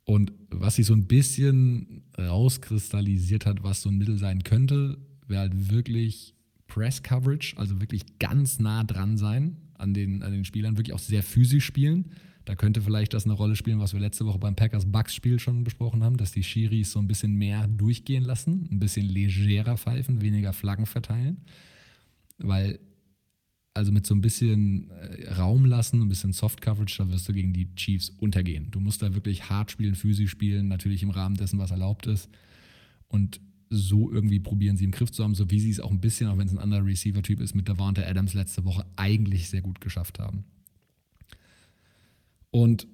Und 0.06 0.34
was 0.50 0.76
sich 0.76 0.86
so 0.86 0.94
ein 0.94 1.08
bisschen 1.08 2.04
rauskristallisiert 2.18 3.46
hat, 3.46 3.64
was 3.64 3.82
so 3.82 3.90
ein 3.90 3.98
Mittel 3.98 4.18
sein 4.18 4.44
könnte, 4.44 4.98
wäre 5.28 5.42
halt 5.42 5.72
wirklich 5.72 6.36
Press 6.68 7.02
Coverage, 7.02 7.58
also 7.58 7.80
wirklich 7.80 8.20
ganz 8.20 8.60
nah 8.60 8.84
dran 8.84 9.18
sein 9.18 9.63
an 9.78 9.94
den, 9.94 10.24
an 10.24 10.32
den 10.32 10.46
Spielern, 10.46 10.78
wirklich 10.78 10.94
auch 10.94 11.00
sehr 11.00 11.24
physisch 11.24 11.66
spielen. 11.66 12.12
Da 12.46 12.56
könnte 12.56 12.82
vielleicht 12.82 13.14
das 13.14 13.24
eine 13.24 13.34
Rolle 13.34 13.56
spielen, 13.56 13.80
was 13.80 13.94
wir 13.94 14.02
letzte 14.02 14.26
Woche 14.26 14.40
beim 14.40 14.56
Packers-Bucks-Spiel 14.56 15.40
schon 15.40 15.64
besprochen 15.64 16.04
haben, 16.04 16.18
dass 16.18 16.34
die 16.34 16.44
Schiris 16.44 16.92
so 16.92 17.00
ein 17.00 17.08
bisschen 17.08 17.36
mehr 17.36 17.68
durchgehen 17.68 18.24
lassen, 18.24 18.68
ein 18.70 18.80
bisschen 18.80 19.08
legerer 19.08 19.78
pfeifen, 19.78 20.22
weniger 20.22 20.52
Flaggen 20.52 20.86
verteilen. 20.86 21.38
Weil, 22.40 22.80
also 23.74 23.94
mit 23.94 24.06
so 24.06 24.14
ein 24.14 24.20
bisschen 24.20 24.90
äh, 24.90 25.34
Raum 25.34 25.66
lassen, 25.66 26.02
ein 26.02 26.10
bisschen 26.10 26.34
Soft-Coverage, 26.34 26.98
da 26.98 27.10
wirst 27.10 27.30
du 27.30 27.34
gegen 27.34 27.54
die 27.54 27.74
Chiefs 27.76 28.10
untergehen. 28.10 28.70
Du 28.72 28.82
musst 28.82 29.02
da 29.02 29.14
wirklich 29.14 29.50
hart 29.50 29.72
spielen, 29.72 29.96
physisch 29.96 30.32
spielen, 30.32 30.68
natürlich 30.68 31.02
im 31.02 31.12
Rahmen 31.12 31.38
dessen, 31.38 31.60
was 31.60 31.72
erlaubt 31.72 32.08
ist. 32.08 32.30
Und 33.08 33.40
so 33.76 34.12
irgendwie 34.12 34.40
probieren 34.40 34.78
sie 34.78 34.86
im 34.86 34.92
Griff 34.92 35.12
zu 35.12 35.24
haben, 35.24 35.36
so 35.36 35.50
wie 35.50 35.60
sie 35.60 35.70
es 35.70 35.80
auch 35.80 35.92
ein 35.92 36.00
bisschen, 36.00 36.30
auch 36.30 36.38
wenn 36.38 36.48
es 36.48 36.54
ein 36.54 36.60
anderer 36.60 36.86
Receiver-Typ 36.86 37.40
ist, 37.42 37.56
mit 37.56 37.68
Davante 37.68 38.08
Adams 38.08 38.34
letzte 38.34 38.66
Woche 38.66 38.86
eigentlich 38.96 39.50
sehr 39.50 39.62
gut 39.62 39.82
geschafft 39.82 40.20
haben. 40.20 40.46
Und 42.52 42.88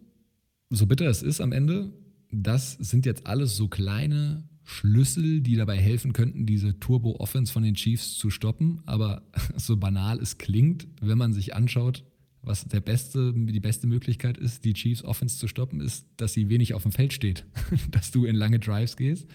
so 0.70 0.86
bitter 0.86 1.08
es 1.08 1.22
ist 1.22 1.42
am 1.42 1.52
Ende, 1.52 1.92
das 2.32 2.74
sind 2.74 3.06
jetzt 3.06 3.28
alles 3.28 3.56
so 3.58 3.68
kleine 3.68 4.48
Schlüssel, 4.64 5.42
die 5.42 5.56
dabei 5.56 5.78
helfen 5.78 6.14
könnten, 6.14 6.46
diese 6.46 6.80
Turbo-Offense 6.80 7.52
von 7.52 7.64
den 7.64 7.74
Chiefs 7.74 8.14
zu 8.14 8.30
stoppen. 8.30 8.82
Aber 8.86 9.24
so 9.58 9.78
banal 9.78 10.20
es 10.20 10.38
klingt, 10.38 10.88
wenn 11.02 11.18
man 11.18 11.34
sich 11.34 11.56
anschaut, 11.56 12.06
was 12.42 12.66
der 12.66 12.80
beste, 12.80 13.34
die 13.34 13.60
beste 13.60 13.88
Möglichkeit 13.88 14.38
ist, 14.38 14.64
die 14.64 14.74
Chiefs 14.74 15.04
Offense 15.04 15.38
zu 15.38 15.48
stoppen, 15.48 15.82
ist, 15.82 16.06
dass 16.18 16.34
sie 16.34 16.50
wenig 16.50 16.74
auf 16.74 16.84
dem 16.84 16.92
Feld 16.92 17.14
steht, 17.14 17.46
dass 17.92 18.12
du 18.12 18.26
in 18.26 18.36
lange 18.36 18.60
Drives 18.60 18.96
gehst. 18.96 19.28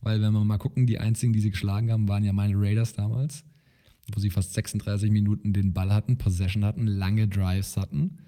Weil 0.00 0.20
wenn 0.22 0.32
wir 0.32 0.44
mal 0.44 0.58
gucken, 0.58 0.86
die 0.86 0.98
einzigen, 0.98 1.32
die 1.32 1.40
sie 1.40 1.50
geschlagen 1.50 1.90
haben, 1.90 2.08
waren 2.08 2.24
ja 2.24 2.32
meine 2.32 2.54
Raiders 2.56 2.92
damals, 2.92 3.44
wo 4.12 4.20
sie 4.20 4.30
fast 4.30 4.54
36 4.54 5.10
Minuten 5.10 5.52
den 5.52 5.72
Ball 5.72 5.92
hatten, 5.92 6.18
Possession 6.18 6.64
hatten, 6.64 6.86
lange 6.86 7.28
Drives 7.28 7.76
hatten. 7.76 8.18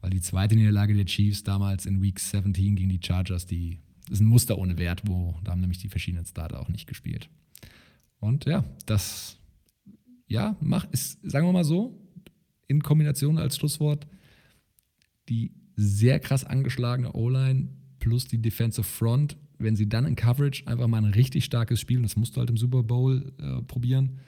Weil 0.00 0.10
die 0.10 0.20
zweite 0.20 0.54
Niederlage 0.54 0.94
der 0.94 1.06
Chiefs 1.06 1.42
damals 1.42 1.86
in 1.86 2.02
Week 2.02 2.18
17 2.20 2.76
gegen 2.76 2.88
die 2.88 3.00
Chargers, 3.02 3.46
die 3.46 3.78
ist 4.10 4.20
ein 4.20 4.26
Muster 4.26 4.58
ohne 4.58 4.78
Wert, 4.78 5.02
wo 5.06 5.34
da 5.42 5.52
haben 5.52 5.60
nämlich 5.60 5.78
die 5.78 5.88
verschiedenen 5.88 6.26
Starter 6.26 6.60
auch 6.60 6.68
nicht 6.68 6.86
gespielt. 6.86 7.28
Und 8.20 8.44
ja, 8.44 8.64
das 8.86 9.38
ja, 10.28 10.56
mach, 10.60 10.84
ist, 10.92 11.18
sagen 11.28 11.46
wir 11.46 11.52
mal 11.52 11.64
so, 11.64 12.00
in 12.66 12.82
Kombination 12.82 13.38
als 13.38 13.56
Schlusswort, 13.56 14.06
die 15.28 15.52
sehr 15.76 16.18
krass 16.20 16.44
angeschlagene 16.44 17.12
O-Line 17.12 17.68
plus 17.98 18.26
die 18.26 18.40
Defensive 18.40 18.84
Front, 18.84 19.36
wenn 19.58 19.76
sie 19.76 19.88
dann 19.88 20.06
in 20.06 20.16
Coverage 20.16 20.66
einfach 20.66 20.86
mal 20.86 20.98
ein 20.98 21.12
richtig 21.12 21.44
starkes 21.44 21.80
Spiel, 21.80 21.98
und 21.98 22.04
das 22.04 22.16
musst 22.16 22.36
du 22.36 22.40
halt 22.40 22.50
im 22.50 22.56
Super 22.56 22.82
Bowl 22.82 23.32
äh, 23.38 23.62
probieren, 23.62 24.18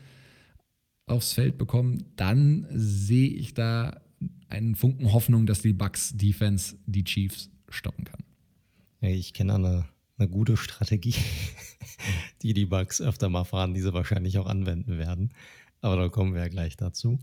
aufs 1.06 1.32
Feld 1.32 1.58
bekommen, 1.58 2.04
dann 2.16 2.66
sehe 2.70 3.30
ich 3.30 3.54
da 3.54 4.00
einen 4.48 4.74
Funken 4.74 5.12
Hoffnung, 5.12 5.46
dass 5.46 5.62
die 5.62 5.72
Bucks 5.72 6.16
Defense 6.16 6.76
die 6.86 7.04
Chiefs 7.04 7.50
stoppen 7.68 8.04
kann. 8.04 8.24
Ich 9.00 9.32
kenne 9.32 9.54
eine, 9.54 9.88
eine 10.16 10.28
gute 10.28 10.56
Strategie, 10.56 11.14
die 12.42 12.52
die 12.52 12.66
Bugs 12.66 13.00
öfter 13.00 13.28
mal 13.28 13.44
fahren, 13.44 13.74
die 13.74 13.80
sie 13.80 13.94
wahrscheinlich 13.94 14.38
auch 14.38 14.46
anwenden 14.46 14.98
werden. 14.98 15.32
Aber 15.80 15.96
da 15.96 16.08
kommen 16.08 16.34
wir 16.34 16.40
ja 16.40 16.48
gleich 16.48 16.76
dazu. 16.76 17.18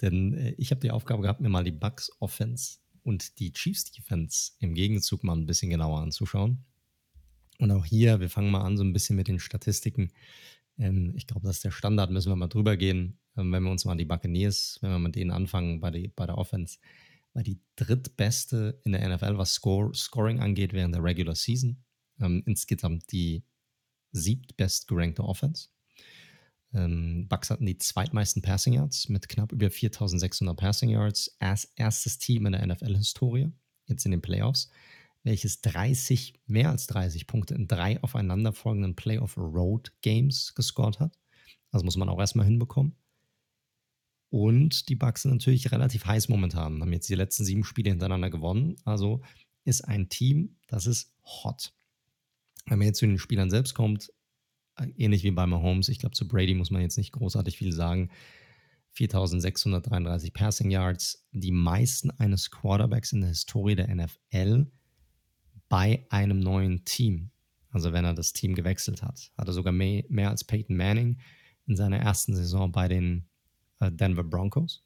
Denn 0.00 0.34
äh, 0.34 0.54
ich 0.56 0.70
habe 0.70 0.80
die 0.80 0.90
Aufgabe 0.90 1.22
gehabt, 1.22 1.40
mir 1.40 1.48
mal 1.48 1.64
die 1.64 1.72
Bucks 1.72 2.10
Offense 2.20 2.78
und 3.02 3.38
die 3.38 3.52
Chiefs 3.52 3.90
Defense 3.92 4.52
im 4.58 4.74
Gegenzug 4.74 5.24
mal 5.24 5.36
ein 5.36 5.46
bisschen 5.46 5.70
genauer 5.70 6.00
anzuschauen. 6.00 6.64
Und 7.58 7.70
auch 7.70 7.84
hier, 7.84 8.20
wir 8.20 8.28
fangen 8.28 8.50
mal 8.50 8.62
an 8.62 8.76
so 8.76 8.84
ein 8.84 8.92
bisschen 8.92 9.16
mit 9.16 9.28
den 9.28 9.38
Statistiken. 9.38 10.10
Ähm, 10.78 11.12
ich 11.16 11.26
glaube, 11.26 11.46
das 11.46 11.56
ist 11.56 11.64
der 11.64 11.70
Standard, 11.70 12.10
müssen 12.10 12.30
wir 12.30 12.36
mal 12.36 12.48
drüber 12.48 12.76
gehen. 12.76 13.18
Ähm, 13.36 13.52
wenn 13.52 13.62
wir 13.62 13.70
uns 13.70 13.84
mal 13.84 13.96
die 13.96 14.04
Buccaneers, 14.04 14.78
wenn 14.80 14.90
wir 14.90 14.98
mit 14.98 15.16
denen 15.16 15.30
anfangen 15.30 15.80
bei, 15.80 15.90
die, 15.90 16.08
bei 16.08 16.26
der 16.26 16.38
Offense, 16.38 16.78
war 17.32 17.42
die 17.42 17.60
drittbeste 17.76 18.80
in 18.84 18.92
der 18.92 19.08
NFL, 19.08 19.38
was 19.38 19.54
Score, 19.54 19.92
Scoring 19.94 20.40
angeht, 20.40 20.72
während 20.72 20.94
der 20.94 21.02
Regular 21.02 21.34
Season. 21.34 21.82
Ähm, 22.20 22.42
insgesamt 22.46 23.10
die 23.12 23.44
siebtbest 24.12 24.86
gerankte 24.86 25.24
Offense. 25.24 25.68
Bucks 26.76 27.50
hatten 27.50 27.66
die 27.66 27.78
zweitmeisten 27.78 28.42
Passing 28.42 28.72
Yards 28.72 29.08
mit 29.08 29.28
knapp 29.28 29.52
über 29.52 29.70
4600 29.70 30.56
Passing 30.56 30.90
Yards 30.90 31.36
als 31.38 31.66
erstes 31.76 32.18
Team 32.18 32.46
in 32.46 32.52
der 32.52 32.66
NFL-Historie, 32.66 33.52
jetzt 33.86 34.04
in 34.04 34.10
den 34.10 34.20
Playoffs, 34.20 34.70
welches 35.24 35.62
30, 35.62 36.34
mehr 36.46 36.70
als 36.70 36.86
30 36.86 37.26
Punkte 37.26 37.54
in 37.54 37.66
drei 37.66 38.00
aufeinanderfolgenden 38.02 38.94
Playoff 38.94 39.36
Road 39.36 39.92
Games 40.02 40.54
gescored 40.54 41.00
hat. 41.00 41.18
Das 41.72 41.82
muss 41.82 41.96
man 41.96 42.08
auch 42.08 42.20
erstmal 42.20 42.46
hinbekommen. 42.46 42.94
Und 44.28 44.88
die 44.88 44.96
Bucks 44.96 45.22
sind 45.22 45.32
natürlich 45.32 45.72
relativ 45.72 46.06
heiß 46.06 46.28
momentan, 46.28 46.80
haben 46.80 46.92
jetzt 46.92 47.08
die 47.08 47.14
letzten 47.14 47.44
sieben 47.44 47.64
Spiele 47.64 47.90
hintereinander 47.90 48.30
gewonnen. 48.30 48.76
Also 48.84 49.22
ist 49.64 49.82
ein 49.82 50.08
Team, 50.08 50.56
das 50.66 50.86
ist 50.86 51.12
hot. 51.24 51.72
Wenn 52.66 52.78
man 52.78 52.88
jetzt 52.88 52.98
zu 52.98 53.06
den 53.06 53.18
Spielern 53.18 53.50
selbst 53.50 53.74
kommt, 53.74 54.12
äh, 54.76 54.88
ähnlich 54.96 55.22
wie 55.22 55.30
bei 55.30 55.46
Mahomes, 55.46 55.88
ich 55.88 55.98
glaube, 55.98 56.14
zu 56.14 56.28
Brady 56.28 56.54
muss 56.54 56.70
man 56.70 56.82
jetzt 56.82 56.98
nicht 56.98 57.12
großartig 57.12 57.56
viel 57.56 57.72
sagen. 57.72 58.10
4633 58.92 60.32
Passing 60.32 60.70
Yards, 60.70 61.26
die 61.32 61.50
meisten 61.50 62.10
eines 62.10 62.50
Quarterbacks 62.50 63.12
in 63.12 63.20
der 63.20 63.30
Historie 63.30 63.74
der 63.74 63.94
NFL 63.94 64.70
bei 65.68 66.06
einem 66.10 66.40
neuen 66.40 66.84
Team. 66.84 67.30
Also 67.70 67.92
wenn 67.92 68.04
er 68.04 68.14
das 68.14 68.32
Team 68.32 68.54
gewechselt 68.54 69.02
hat. 69.02 69.32
Hatte 69.36 69.52
sogar 69.52 69.72
mehr, 69.72 70.04
mehr 70.08 70.30
als 70.30 70.44
Peyton 70.44 70.76
Manning 70.76 71.18
in 71.66 71.76
seiner 71.76 71.98
ersten 71.98 72.34
Saison 72.34 72.70
bei 72.70 72.88
den 72.88 73.26
äh, 73.80 73.90
Denver 73.90 74.24
Broncos. 74.24 74.82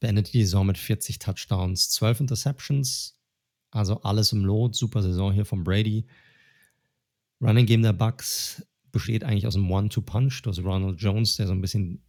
Beendete 0.00 0.32
die 0.32 0.42
Saison 0.42 0.66
mit 0.66 0.78
40 0.78 1.18
Touchdowns, 1.18 1.90
12 1.90 2.20
Interceptions. 2.20 3.18
Also 3.70 4.00
alles 4.02 4.32
im 4.32 4.44
Lot. 4.44 4.74
Super 4.74 5.02
Saison 5.02 5.32
hier 5.32 5.44
von 5.44 5.64
Brady. 5.64 6.06
Running 7.40 7.66
Game 7.66 7.82
der 7.82 7.92
Bucks 7.92 8.66
besteht 8.92 9.24
eigentlich 9.24 9.46
aus 9.46 9.56
einem 9.56 9.70
One-Two-Punch. 9.70 10.42
Du 10.42 10.50
hast 10.50 10.58
Ronald 10.60 11.00
Jones, 11.00 11.36
der 11.36 11.46
so 11.46 11.52
ein 11.52 11.60
bisschen, 11.60 12.02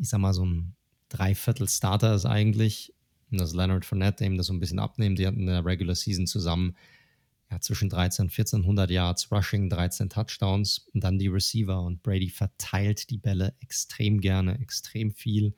ich 0.00 0.08
sag 0.08 0.18
mal, 0.18 0.32
so 0.32 0.44
ein 0.44 0.74
Dreiviertel-Starter 1.10 2.14
ist 2.14 2.26
eigentlich. 2.26 2.94
Und 3.32 3.40
das 3.40 3.54
Leonard 3.54 3.84
Fournette, 3.84 4.24
ihm 4.24 4.36
das 4.36 4.46
so 4.46 4.52
ein 4.52 4.60
bisschen 4.60 4.78
abnimmt. 4.78 5.18
Die 5.18 5.26
hatten 5.26 5.40
in 5.40 5.46
der 5.46 5.64
Regular 5.64 5.94
Season 5.94 6.26
zusammen 6.26 6.76
ja, 7.50 7.60
zwischen 7.60 7.88
13 7.88 8.24
und 8.26 8.30
1400 8.30 8.90
Yards 8.90 9.32
Rushing, 9.32 9.68
13 9.68 10.08
Touchdowns 10.10 10.86
und 10.92 11.02
dann 11.02 11.18
die 11.18 11.28
Receiver. 11.28 11.82
Und 11.82 12.02
Brady 12.02 12.30
verteilt 12.30 13.10
die 13.10 13.18
Bälle 13.18 13.54
extrem 13.60 14.20
gerne, 14.20 14.60
extrem 14.60 15.10
viel. 15.10 15.54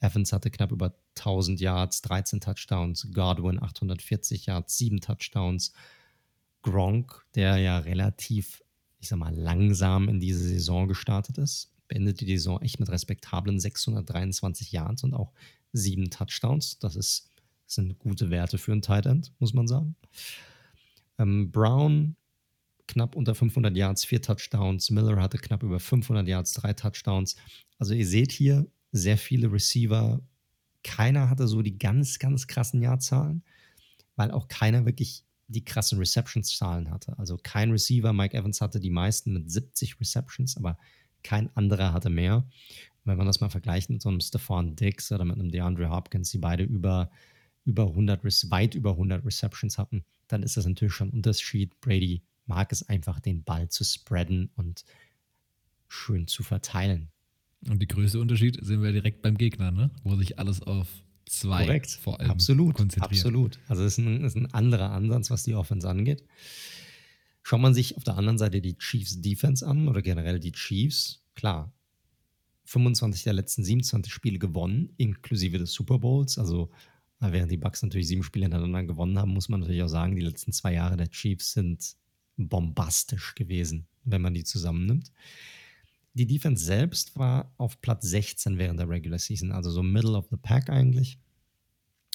Evans 0.00 0.32
hatte 0.32 0.50
knapp 0.50 0.72
über 0.72 0.94
1000 1.18 1.60
Yards, 1.60 2.02
13 2.02 2.40
Touchdowns. 2.40 3.08
Godwin 3.12 3.62
840 3.62 4.46
Yards, 4.46 4.78
7 4.78 5.00
Touchdowns. 5.00 5.72
Gronk, 6.62 7.24
der 7.34 7.56
ja 7.58 7.78
relativ 7.78 8.62
ich 9.00 9.08
sag 9.08 9.18
mal, 9.18 9.34
langsam 9.34 10.08
in 10.08 10.20
diese 10.20 10.46
Saison 10.46 10.86
gestartet 10.86 11.38
ist. 11.38 11.72
Beendet 11.90 12.20
die 12.20 12.38
Saison 12.38 12.62
echt 12.62 12.78
mit 12.78 12.88
respektablen 12.88 13.58
623 13.58 14.70
Yards 14.70 15.02
und 15.02 15.12
auch 15.12 15.32
sieben 15.72 16.08
Touchdowns. 16.08 16.78
Das 16.78 16.94
ist, 16.94 17.30
sind 17.66 17.98
gute 17.98 18.30
Werte 18.30 18.58
für 18.58 18.72
einen 18.72 18.82
Tight 18.82 19.06
End, 19.06 19.32
muss 19.40 19.52
man 19.52 19.66
sagen. 19.66 19.96
Ähm, 21.18 21.50
Brown 21.50 22.16
knapp 22.86 23.16
unter 23.16 23.34
500 23.34 23.76
Yards, 23.76 24.04
vier 24.04 24.22
Touchdowns. 24.22 24.90
Miller 24.90 25.20
hatte 25.20 25.38
knapp 25.38 25.62
über 25.62 25.80
500 25.80 26.26
Yards, 26.26 26.52
drei 26.54 26.72
Touchdowns. 26.72 27.36
Also 27.78 27.94
ihr 27.94 28.06
seht 28.06 28.32
hier 28.32 28.66
sehr 28.92 29.18
viele 29.18 29.52
Receiver. 29.52 30.20
Keiner 30.84 31.28
hatte 31.28 31.48
so 31.48 31.60
die 31.62 31.76
ganz, 31.78 32.18
ganz 32.18 32.46
krassen 32.46 32.82
Jahrzahlen, 32.82 33.42
weil 34.16 34.30
auch 34.30 34.48
keiner 34.48 34.86
wirklich 34.86 35.24
die 35.48 35.64
krassen 35.64 35.98
Receptions-Zahlen 35.98 36.90
hatte. 36.90 37.18
Also 37.18 37.36
kein 37.42 37.72
Receiver, 37.72 38.12
Mike 38.12 38.36
Evans 38.36 38.60
hatte 38.60 38.78
die 38.78 38.90
meisten 38.90 39.32
mit 39.32 39.50
70 39.50 40.00
Receptions, 40.00 40.56
aber 40.56 40.78
kein 41.22 41.54
anderer 41.56 41.92
hatte 41.92 42.10
mehr. 42.10 42.44
wenn 43.04 43.16
man 43.16 43.26
das 43.26 43.40
mal 43.40 43.48
vergleicht 43.48 43.90
mit 43.90 44.02
so 44.02 44.08
einem 44.08 44.20
Stephon 44.20 44.76
Diggs 44.76 45.10
oder 45.10 45.24
mit 45.24 45.36
einem 45.38 45.50
DeAndre 45.50 45.90
Hopkins, 45.90 46.30
die 46.30 46.38
beide 46.38 46.64
über, 46.64 47.10
über 47.64 47.88
100, 47.88 48.22
weit 48.50 48.74
über 48.74 48.90
100 48.90 49.24
Receptions 49.24 49.78
hatten, 49.78 50.04
dann 50.28 50.42
ist 50.42 50.56
das 50.56 50.66
natürlich 50.66 50.94
schon 50.94 51.08
ein 51.08 51.14
Unterschied. 51.14 51.80
Brady 51.80 52.22
mag 52.46 52.72
es 52.72 52.88
einfach, 52.88 53.20
den 53.20 53.42
Ball 53.42 53.68
zu 53.68 53.84
spreaden 53.84 54.50
und 54.56 54.84
schön 55.88 56.26
zu 56.26 56.42
verteilen. 56.42 57.10
Und 57.68 57.80
die 57.80 57.88
größte 57.88 58.20
Unterschied 58.20 58.58
sehen 58.62 58.82
wir 58.82 58.92
direkt 58.92 59.22
beim 59.22 59.36
Gegner, 59.36 59.70
ne? 59.70 59.90
wo 60.02 60.16
sich 60.16 60.38
alles 60.38 60.62
auf 60.62 60.88
zwei 61.26 61.64
Korrekt. 61.64 61.90
vor 61.90 62.20
allem 62.20 62.30
absolut, 62.30 62.74
konzentriert. 62.74 63.12
Absolut. 63.12 63.58
Also 63.68 63.84
es 63.84 63.98
ist, 63.98 64.04
ein, 64.04 64.24
ist 64.24 64.36
ein 64.36 64.52
anderer 64.52 64.90
Ansatz, 64.90 65.30
was 65.30 65.44
die 65.44 65.54
Offense 65.54 65.88
angeht. 65.88 66.24
Schaut 67.42 67.60
man 67.60 67.74
sich 67.74 67.96
auf 67.96 68.04
der 68.04 68.16
anderen 68.16 68.38
Seite 68.38 68.60
die 68.60 68.76
Chiefs 68.76 69.20
Defense 69.20 69.66
an 69.66 69.88
oder 69.88 70.02
generell 70.02 70.38
die 70.40 70.52
Chiefs, 70.52 71.22
klar, 71.34 71.72
25 72.66 73.24
der 73.24 73.32
letzten 73.32 73.64
27 73.64 74.12
Spiele 74.12 74.38
gewonnen, 74.38 74.92
inklusive 74.96 75.58
des 75.58 75.72
Super 75.72 75.98
Bowls. 75.98 76.38
Also 76.38 76.70
während 77.18 77.50
die 77.50 77.56
Bucks 77.56 77.82
natürlich 77.82 78.08
sieben 78.08 78.22
Spiele 78.22 78.44
hintereinander 78.44 78.84
gewonnen 78.84 79.18
haben, 79.18 79.32
muss 79.32 79.48
man 79.48 79.60
natürlich 79.60 79.82
auch 79.82 79.88
sagen, 79.88 80.14
die 80.14 80.22
letzten 80.22 80.52
zwei 80.52 80.74
Jahre 80.74 80.96
der 80.96 81.10
Chiefs 81.10 81.52
sind 81.52 81.96
bombastisch 82.36 83.34
gewesen, 83.34 83.86
wenn 84.04 84.22
man 84.22 84.34
die 84.34 84.44
zusammennimmt. 84.44 85.10
Die 86.14 86.26
Defense 86.26 86.64
selbst 86.64 87.16
war 87.16 87.52
auf 87.56 87.80
Platz 87.80 88.06
16 88.06 88.58
während 88.58 88.78
der 88.78 88.88
Regular 88.88 89.18
Season, 89.18 89.52
also 89.52 89.70
so 89.70 89.82
Middle 89.82 90.16
of 90.16 90.28
the 90.30 90.36
Pack 90.36 90.70
eigentlich. 90.70 91.18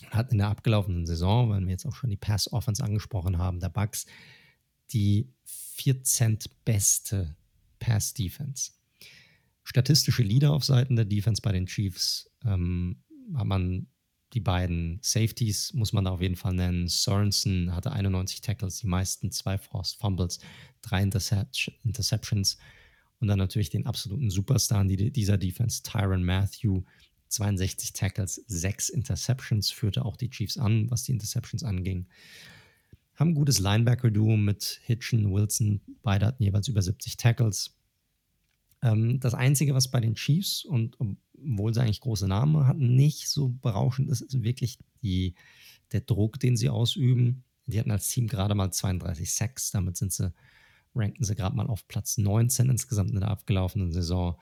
Hat 0.09 0.31
in 0.31 0.39
der 0.39 0.49
abgelaufenen 0.49 1.05
Saison, 1.05 1.51
wenn 1.51 1.65
wir 1.65 1.71
jetzt 1.71 1.85
auch 1.85 1.95
schon 1.95 2.09
die 2.09 2.17
Pass-Offense 2.17 2.83
angesprochen 2.83 3.37
haben, 3.37 3.59
der 3.59 3.69
Bucks, 3.69 4.05
die 4.91 5.29
14. 5.45 6.39
beste 6.63 7.35
Pass-Defense. 7.79 8.71
Statistische 9.63 10.23
Leader 10.23 10.51
auf 10.51 10.63
Seiten 10.63 10.95
der 10.95 11.05
Defense 11.05 11.41
bei 11.41 11.51
den 11.51 11.65
Chiefs 11.65 12.29
ähm, 12.45 12.97
hat 13.33 13.47
man 13.47 13.87
die 14.33 14.41
beiden 14.41 14.99
Safeties, 15.01 15.73
muss 15.73 15.93
man 15.93 16.05
da 16.05 16.11
auf 16.11 16.21
jeden 16.21 16.35
Fall 16.35 16.53
nennen. 16.53 16.87
Sorensen 16.87 17.73
hatte 17.73 17.91
91 17.91 18.41
Tackles, 18.41 18.79
die 18.79 18.87
meisten, 18.87 19.31
zwei 19.31 19.57
Forced 19.57 19.97
Fumbles, 19.97 20.39
drei 20.81 21.01
Interceptions. 21.01 22.57
Und 23.19 23.27
dann 23.29 23.39
natürlich 23.39 23.69
den 23.69 23.85
absoluten 23.85 24.29
Superstar 24.29 24.83
dieser 24.83 25.37
Defense, 25.37 25.81
Tyron 25.83 26.23
Matthew, 26.23 26.83
62 27.29 27.93
Tackles, 27.93 28.43
6 28.47 28.89
Interceptions, 28.89 29.71
führte 29.71 30.03
auch 30.03 30.17
die 30.17 30.29
Chiefs 30.29 30.57
an, 30.57 30.91
was 30.91 31.03
die 31.03 31.13
Interceptions 31.13 31.63
anging. 31.63 32.07
Haben 33.15 33.29
ein 33.29 33.35
gutes 33.35 33.59
Linebacker-Duo 33.59 34.37
mit 34.37 34.81
Hitchen, 34.83 35.31
Wilson, 35.33 35.81
beide 36.03 36.25
hatten 36.25 36.43
jeweils 36.43 36.67
über 36.67 36.81
70 36.81 37.17
Tackles. 37.17 37.75
Ähm, 38.81 39.19
das 39.19 39.33
Einzige, 39.33 39.73
was 39.73 39.89
bei 39.89 39.99
den 39.99 40.15
Chiefs, 40.15 40.65
und 40.65 40.97
obwohl 40.99 41.73
sie 41.73 41.81
eigentlich 41.81 42.01
große 42.01 42.27
Namen 42.27 42.67
hatten, 42.67 42.95
nicht 42.95 43.29
so 43.29 43.49
berauschend 43.49 44.09
ist, 44.09 44.21
ist 44.21 44.43
wirklich 44.43 44.79
die, 45.01 45.35
der 45.91 46.01
Druck, 46.01 46.39
den 46.39 46.57
sie 46.57 46.69
ausüben. 46.69 47.43
Die 47.67 47.79
hatten 47.79 47.91
als 47.91 48.07
Team 48.07 48.27
gerade 48.27 48.53
mal 48.53 48.71
32 48.71 49.33
Sacks, 49.33 49.71
damit 49.71 49.97
sind 49.97 50.11
sie 50.11 50.33
ranken 50.95 51.23
sie 51.23 51.35
gerade 51.35 51.55
mal 51.55 51.67
auf 51.67 51.87
Platz 51.87 52.17
19 52.17 52.69
insgesamt 52.69 53.11
in 53.11 53.19
der 53.19 53.29
abgelaufenen 53.29 53.91
Saison. 53.91 54.39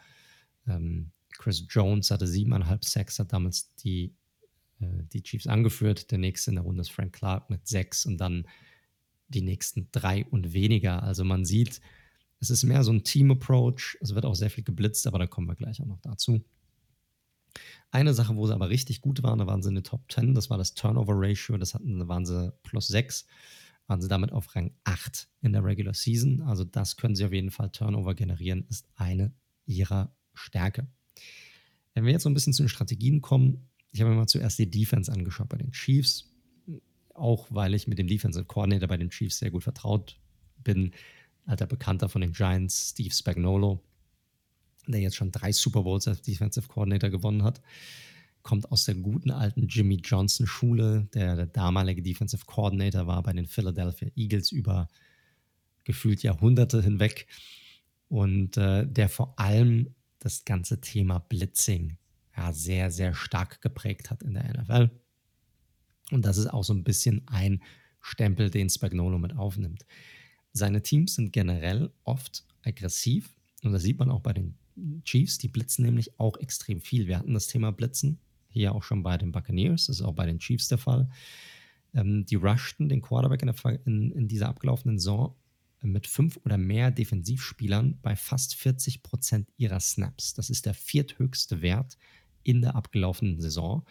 Ähm, 0.68 1.12
Chris 1.38 1.66
Jones 1.68 2.12
hatte 2.12 2.28
siebeneinhalb 2.28 2.86
Sacks, 2.86 3.20
hat 3.20 3.34
damals 3.34 3.74
die, 3.76 4.14
die 4.80 5.24
Chiefs 5.24 5.48
angeführt. 5.48 6.12
Der 6.12 6.18
nächste 6.18 6.52
in 6.52 6.56
der 6.56 6.64
Runde 6.64 6.82
ist 6.82 6.92
Frank 6.92 7.14
Clark 7.14 7.50
mit 7.50 7.68
sechs 7.68 8.06
und 8.06 8.18
dann 8.18 8.48
die 9.28 9.42
nächsten 9.42 9.90
drei 9.92 10.26
und 10.26 10.54
weniger. 10.54 11.04
Also 11.04 11.24
man 11.24 11.46
sieht, 11.46 11.82
es 12.40 12.50
ist 12.50 12.64
mehr 12.64 12.84
so 12.84 12.92
ein 12.92 13.04
Team-Approach. 13.04 13.98
Es 14.02 14.14
wird 14.14 14.26
auch 14.26 14.36
sehr 14.36 14.50
viel 14.50 14.64
geblitzt, 14.64 15.08
aber 15.08 15.20
da 15.20 15.28
kommen 15.28 15.48
wir 15.48 15.56
gleich 15.56 15.82
auch 15.82 15.86
noch 15.86 16.02
dazu. 16.02 16.44
Eine 17.92 18.14
Sache, 18.14 18.36
wo 18.36 18.48
sie 18.48 18.54
aber 18.54 18.70
richtig 18.70 19.02
gut 19.02 19.24
waren, 19.24 19.40
da 19.40 19.48
waren 19.48 19.62
sie 19.62 19.70
in 19.70 19.76
der 19.76 19.84
Top 19.84 20.12
10, 20.12 20.34
das 20.34 20.50
war 20.50 20.58
das 20.58 20.74
Turnover-Ratio, 20.74 21.58
das 21.58 21.76
hatten, 21.76 22.00
da 22.00 22.08
waren 22.08 22.26
sie 22.26 22.52
plus 22.64 22.88
6 22.88 23.28
waren 23.88 24.02
sie 24.02 24.08
damit 24.08 24.32
auf 24.32 24.56
Rang 24.56 24.72
8 24.84 25.28
in 25.42 25.54
der 25.54 25.64
Regular 25.64 25.94
Season. 25.94 26.42
Also 26.42 26.64
das 26.64 26.96
können 26.96 27.16
sie 27.16 27.26
auf 27.26 27.34
jeden 27.34 27.52
Fall 27.52 27.70
Turnover 27.70 28.16
generieren, 28.16 28.66
ist 28.70 28.88
eine 28.96 29.34
ihrer 29.66 30.16
Stärke. 30.34 30.88
Wenn 31.94 32.06
wir 32.06 32.14
jetzt 32.14 32.24
so 32.24 32.30
ein 32.30 32.34
bisschen 32.34 32.54
zu 32.54 32.64
den 32.64 32.70
Strategien 32.70 33.22
kommen, 33.22 33.70
ich 33.94 34.02
habe 34.02 34.12
mir 34.12 34.18
mal 34.18 34.28
zuerst 34.28 34.60
die 34.60 34.70
Defense 34.70 35.12
angeschaut 35.12 35.50
bei 35.50 35.58
den 35.58 35.72
Chiefs, 35.72 36.30
auch 37.14 37.48
weil 37.50 37.74
ich 37.74 37.88
mit 37.88 38.00
dem 38.00 38.08
Defensive 38.08 38.46
Coordinator 38.46 38.88
bei 38.88 38.98
den 38.98 39.10
Chiefs 39.10 39.38
sehr 39.38 39.52
gut 39.52 39.64
vertraut 39.64 40.20
bin, 40.58 40.92
alter 41.46 41.68
Bekannter 41.68 42.10
von 42.10 42.22
den 42.22 42.34
Giants, 42.34 42.90
Steve 42.90 43.14
Spagnolo, 43.14 43.82
der 44.88 45.00
jetzt 45.00 45.16
schon 45.16 45.32
drei 45.32 45.52
Super 45.52 45.84
Bowls 45.84 46.08
als 46.08 46.22
Defensive 46.22 46.68
Coordinator 46.68 47.10
gewonnen 47.10 47.44
hat 47.44 47.62
kommt 48.44 48.72
aus 48.72 48.86
der 48.86 48.96
guten 48.96 49.32
alten 49.32 49.68
Jimmy 49.68 49.96
Johnson 49.96 50.46
Schule, 50.46 51.08
der 51.14 51.36
der 51.36 51.46
damalige 51.48 52.04
Defensive 52.04 52.46
Coordinator 52.46 53.08
war 53.08 53.24
bei 53.24 53.34
den 53.34 53.48
Philadelphia 53.48 54.10
Eagles 54.16 54.52
über 54.52 54.90
gefühlt 55.86 56.22
Jahrhunderte 56.24 56.82
hinweg. 56.84 57.28
Und 58.10 58.58
äh, 58.58 58.86
der 58.86 59.10
vor 59.10 59.40
allem 59.40 59.96
das 60.20 60.46
ganze 60.46 60.82
Thema 60.82 61.20
Blitzing 61.20 61.98
ja, 62.36 62.54
sehr, 62.54 62.92
sehr 62.92 63.14
stark 63.14 63.62
geprägt 63.62 64.10
hat 64.10 64.24
in 64.24 64.34
der 64.34 64.62
NFL. 64.62 64.90
Und 66.12 66.26
das 66.26 66.38
ist 66.38 66.48
auch 66.48 66.64
so 66.64 66.74
ein 66.74 66.84
bisschen 66.84 67.22
ein 67.28 67.62
Stempel, 68.02 68.50
den 68.50 68.70
Spagnolo 68.70 69.18
mit 69.18 69.36
aufnimmt. 69.36 69.86
Seine 70.52 70.84
Teams 70.84 71.16
sind 71.16 71.32
generell 71.32 71.92
oft 72.04 72.46
aggressiv 72.64 73.36
und 73.64 73.72
das 73.72 73.82
sieht 73.82 73.98
man 73.98 74.12
auch 74.12 74.22
bei 74.22 74.34
den 74.34 74.58
Chiefs, 75.04 75.38
die 75.38 75.48
blitzen 75.48 75.86
nämlich 75.86 76.20
auch 76.20 76.38
extrem 76.38 76.82
viel. 76.82 77.08
Wir 77.08 77.20
hatten 77.20 77.34
das 77.34 77.48
Thema 77.48 77.72
Blitzen 77.72 78.20
hier 78.50 78.74
auch 78.76 78.84
schon 78.84 79.04
bei 79.04 79.18
den 79.18 79.32
Buccaneers, 79.32 79.88
das 79.88 79.98
ist 80.00 80.06
auch 80.06 80.14
bei 80.14 80.26
den 80.26 80.40
Chiefs 80.40 80.68
der 80.68 80.78
Fall. 80.78 81.10
Ähm, 81.94 82.26
die 82.26 82.36
rushten 82.36 82.90
den 82.90 83.02
Quarterback 83.02 83.42
in, 83.42 83.54
der, 83.54 83.80
in, 83.86 84.12
in 84.12 84.28
dieser 84.28 84.50
abgelaufenen 84.50 85.00
Saison 85.00 85.36
mit 85.82 86.08
fünf 86.08 86.38
oder 86.46 86.58
mehr 86.58 86.92
Defensivspielern 86.92 88.00
bei 88.02 88.16
fast 88.16 88.56
40 88.56 89.04
Prozent 89.04 89.50
ihrer 89.58 89.80
Snaps. 89.80 90.34
Das 90.34 90.50
ist 90.50 90.66
der 90.66 90.74
vierthöchste 90.74 91.62
Wert 91.62 91.98
in 92.44 92.62
der 92.62 92.76
abgelaufenen 92.76 93.40
Saison, 93.40 93.86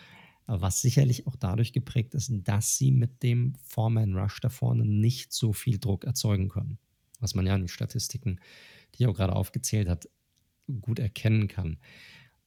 was 0.47 0.81
sicherlich 0.81 1.27
auch 1.27 1.37
dadurch 1.37 1.73
geprägt 1.73 2.15
ist, 2.15 2.31
dass 2.45 2.77
sie 2.77 2.91
mit 2.91 3.23
dem 3.23 3.55
Foreman 3.63 4.17
Rush 4.17 4.41
da 4.41 4.49
vorne 4.49 4.85
nicht 4.85 5.33
so 5.33 5.53
viel 5.53 5.79
Druck 5.79 6.05
erzeugen 6.05 6.49
können. 6.49 6.79
Was 7.21 7.35
man 7.35 7.47
ja 7.47 7.55
in 7.55 7.63
den 7.63 7.69
Statistiken, 7.69 8.41
die 8.95 9.05
ich 9.05 9.09
auch 9.09 9.15
gerade 9.15 9.37
aufgezählt 9.37 9.89
habe, 9.89 10.09
gut 10.81 10.99
erkennen 10.99 11.49
kann. 11.49 11.79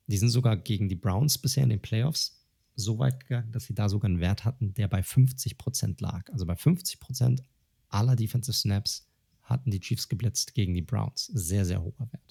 Die 0.08 0.18
sind 0.18 0.30
sogar 0.30 0.58
gegen 0.58 0.90
die 0.90 0.96
Browns 0.96 1.38
bisher 1.38 1.64
in 1.64 1.70
den 1.70 1.82
Playoffs 1.82 2.46
so 2.76 3.00
weit 3.00 3.22
gegangen, 3.22 3.52
dass 3.52 3.66
sie 3.66 3.74
da 3.74 3.88
sogar 3.88 4.10
einen 4.10 4.20
Wert 4.20 4.44
hatten, 4.44 4.74
der 4.74 4.88
bei 4.88 5.02
50 5.02 5.58
Prozent 5.58 6.02
lag. 6.02 6.30
Also 6.32 6.46
bei 6.46 6.56
50 6.56 7.00
Prozent 7.00 7.44
aller 7.88 8.16
Defensive 8.16 8.56
Snaps 8.56 9.08
hatten 9.44 9.72
die 9.72 9.80
Chiefs 9.80 10.10
geblitzt 10.10 10.54
gegen 10.54 10.74
die 10.74 10.82
Browns. 10.82 11.28
Sehr, 11.28 11.66
sehr 11.66 11.82
hoher 11.82 12.08
Wert. 12.12 12.25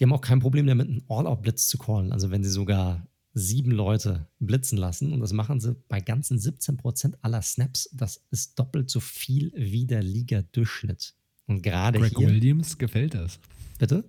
Die 0.00 0.04
haben 0.04 0.14
auch 0.14 0.22
kein 0.22 0.40
Problem 0.40 0.66
damit, 0.66 0.88
einen 0.88 1.04
All-Out-Blitz 1.08 1.68
zu 1.68 1.76
callen. 1.76 2.10
Also 2.10 2.30
wenn 2.30 2.42
sie 2.42 2.48
sogar 2.48 3.06
sieben 3.34 3.70
Leute 3.70 4.26
blitzen 4.38 4.78
lassen 4.78 5.12
und 5.12 5.20
das 5.20 5.34
machen 5.34 5.60
sie 5.60 5.76
bei 5.88 6.00
ganzen 6.00 6.38
17 6.38 6.78
Prozent 6.78 7.18
aller 7.22 7.42
Snaps, 7.42 7.90
das 7.92 8.24
ist 8.30 8.58
doppelt 8.58 8.88
so 8.88 8.98
viel 8.98 9.52
wie 9.54 9.84
der 9.86 10.02
Liga-Durchschnitt. 10.02 11.14
Und 11.46 11.62
gerade 11.62 11.98
Greg 11.98 12.16
hier. 12.16 12.28
Williams 12.28 12.78
gefällt 12.78 13.12
das. 13.14 13.38
Bitte? 13.78 14.04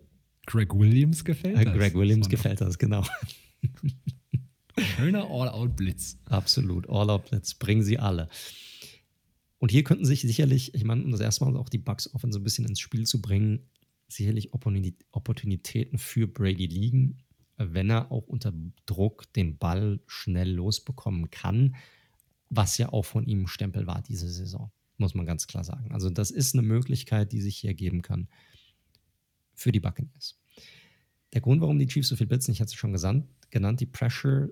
Greg 0.45 0.73
Williams 0.73 1.25
gefällt 1.25 1.57
äh, 1.57 1.65
das. 1.65 1.73
Greg 1.75 1.93
Williams 1.93 2.27
das 2.27 2.29
gefällt 2.29 2.61
das, 2.61 2.77
genau. 2.77 3.03
Schöner 4.77 5.29
All-Out-Blitz. 5.29 6.17
Absolut, 6.25 6.89
All-Out-Blitz, 6.89 7.55
bringen 7.55 7.83
sie 7.83 7.99
alle. 7.99 8.29
Und 9.59 9.71
hier 9.71 9.83
könnten 9.83 10.05
sich 10.05 10.21
sicherlich, 10.21 10.73
ich 10.73 10.85
meine, 10.85 11.03
um 11.03 11.11
das 11.11 11.19
erste 11.19 11.45
Mal 11.45 11.57
auch 11.57 11.69
die 11.69 11.77
Bugs 11.77 12.11
offen 12.15 12.31
so 12.31 12.39
ein 12.39 12.43
bisschen 12.43 12.65
ins 12.65 12.79
Spiel 12.79 13.05
zu 13.05 13.21
bringen, 13.21 13.69
sicherlich 14.11 14.53
Opportunitäten 14.53 15.97
für 15.97 16.27
Brady 16.27 16.67
liegen, 16.67 17.17
wenn 17.57 17.89
er 17.89 18.11
auch 18.11 18.27
unter 18.27 18.53
Druck 18.85 19.31
den 19.33 19.57
Ball 19.57 19.99
schnell 20.07 20.51
losbekommen 20.51 21.29
kann, 21.29 21.75
was 22.49 22.77
ja 22.77 22.91
auch 22.91 23.05
von 23.05 23.25
ihm 23.25 23.47
Stempel 23.47 23.87
war 23.87 24.01
diese 24.01 24.27
Saison 24.27 24.71
muss 25.01 25.15
man 25.15 25.25
ganz 25.25 25.47
klar 25.47 25.65
sagen. 25.65 25.91
Also 25.91 26.09
das 26.09 26.31
ist 26.31 26.55
eine 26.55 26.61
Möglichkeit, 26.61 27.33
die 27.33 27.41
sich 27.41 27.57
hier 27.57 27.73
geben 27.73 28.01
kann 28.01 28.29
für 29.53 29.73
die 29.73 29.81
Buccaneers. 29.81 30.39
Der 31.33 31.41
Grund, 31.41 31.59
warum 31.59 31.77
die 31.77 31.87
Chiefs 31.87 32.07
so 32.07 32.15
viel 32.15 32.27
blitzen, 32.27 32.53
ich 32.53 32.61
hatte 32.61 32.69
es 32.69 32.75
schon 32.75 32.93
gesandt, 32.93 33.27
genannt, 33.49 33.81
die 33.81 33.85
Pressure 33.85 34.49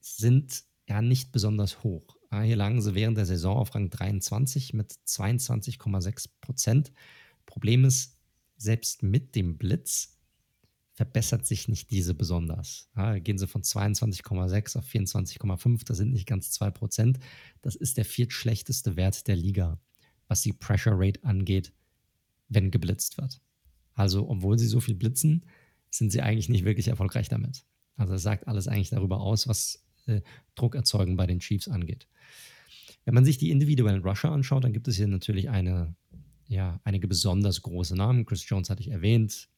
sind 0.00 0.64
ja 0.88 1.02
nicht 1.02 1.32
besonders 1.32 1.82
hoch. 1.82 2.16
Hier 2.30 2.56
lagen 2.56 2.80
sie 2.80 2.94
während 2.94 3.18
der 3.18 3.26
Saison 3.26 3.58
auf 3.58 3.74
Rang 3.74 3.90
23 3.90 4.72
mit 4.72 4.92
22,6 5.06 6.30
Prozent. 6.40 6.92
Problem 7.46 7.84
ist, 7.84 8.18
selbst 8.56 9.02
mit 9.02 9.34
dem 9.34 9.58
Blitz 9.58 10.18
verbessert 10.94 11.46
sich 11.46 11.68
nicht 11.68 11.90
diese 11.90 12.14
besonders. 12.14 12.88
Ja, 12.96 13.18
gehen 13.18 13.38
sie 13.38 13.46
von 13.46 13.62
22,6 13.62 14.78
auf 14.78 14.86
24,5, 14.86 15.84
das 15.84 15.96
sind 15.96 16.12
nicht 16.12 16.26
ganz 16.26 16.50
2 16.52 16.70
Prozent. 16.70 17.18
Das 17.62 17.74
ist 17.74 17.96
der 17.96 18.04
viertschlechteste 18.04 18.96
Wert 18.96 19.26
der 19.26 19.36
Liga, 19.36 19.80
was 20.28 20.42
die 20.42 20.52
Pressure 20.52 20.94
Rate 20.94 21.24
angeht, 21.24 21.72
wenn 22.48 22.70
geblitzt 22.70 23.18
wird. 23.18 23.40
Also, 23.94 24.28
obwohl 24.28 24.58
sie 24.58 24.66
so 24.66 24.80
viel 24.80 24.94
blitzen, 24.94 25.46
sind 25.90 26.10
sie 26.10 26.22
eigentlich 26.22 26.48
nicht 26.48 26.64
wirklich 26.64 26.88
erfolgreich 26.88 27.28
damit. 27.28 27.64
Also, 27.96 28.14
es 28.14 28.22
sagt 28.22 28.46
alles 28.48 28.68
eigentlich 28.68 28.90
darüber 28.90 29.20
aus, 29.20 29.48
was 29.48 29.84
äh, 30.06 30.20
Druck 30.54 30.74
erzeugen 30.74 31.16
bei 31.16 31.26
den 31.26 31.40
Chiefs 31.40 31.68
angeht. 31.68 32.06
Wenn 33.04 33.14
man 33.14 33.24
sich 33.24 33.38
die 33.38 33.50
individuellen 33.50 34.02
Rusher 34.02 34.30
anschaut, 34.30 34.64
dann 34.64 34.72
gibt 34.72 34.88
es 34.88 34.96
hier 34.96 35.08
natürlich 35.08 35.50
eine, 35.50 35.94
ja, 36.46 36.80
einige 36.84 37.08
besonders 37.08 37.62
große 37.62 37.96
Namen. 37.96 38.26
Chris 38.26 38.48
Jones 38.48 38.70
hatte 38.70 38.82
ich 38.82 38.90
erwähnt. 38.90 39.48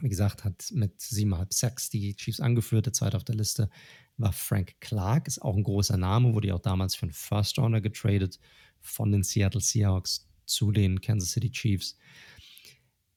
Wie 0.00 0.08
gesagt, 0.08 0.44
hat 0.44 0.70
mit 0.72 0.98
7,5 0.98 1.46
Sacks 1.52 1.90
die 1.90 2.14
Chiefs 2.16 2.40
angeführt. 2.40 2.86
Der 2.86 2.92
zweite 2.92 3.16
auf 3.16 3.24
der 3.24 3.34
Liste 3.34 3.68
war 4.16 4.32
Frank 4.32 4.76
Clark, 4.80 5.26
ist 5.26 5.42
auch 5.42 5.56
ein 5.56 5.62
großer 5.62 5.96
Name, 5.96 6.34
wurde 6.34 6.48
ja 6.48 6.54
auch 6.54 6.60
damals 6.60 6.94
für 6.94 7.04
einen 7.04 7.12
First 7.12 7.58
Rounder 7.58 7.80
getradet 7.80 8.38
von 8.80 9.12
den 9.12 9.22
Seattle 9.22 9.60
Seahawks 9.60 10.28
zu 10.46 10.72
den 10.72 11.00
Kansas 11.00 11.32
City 11.32 11.50
Chiefs. 11.50 11.96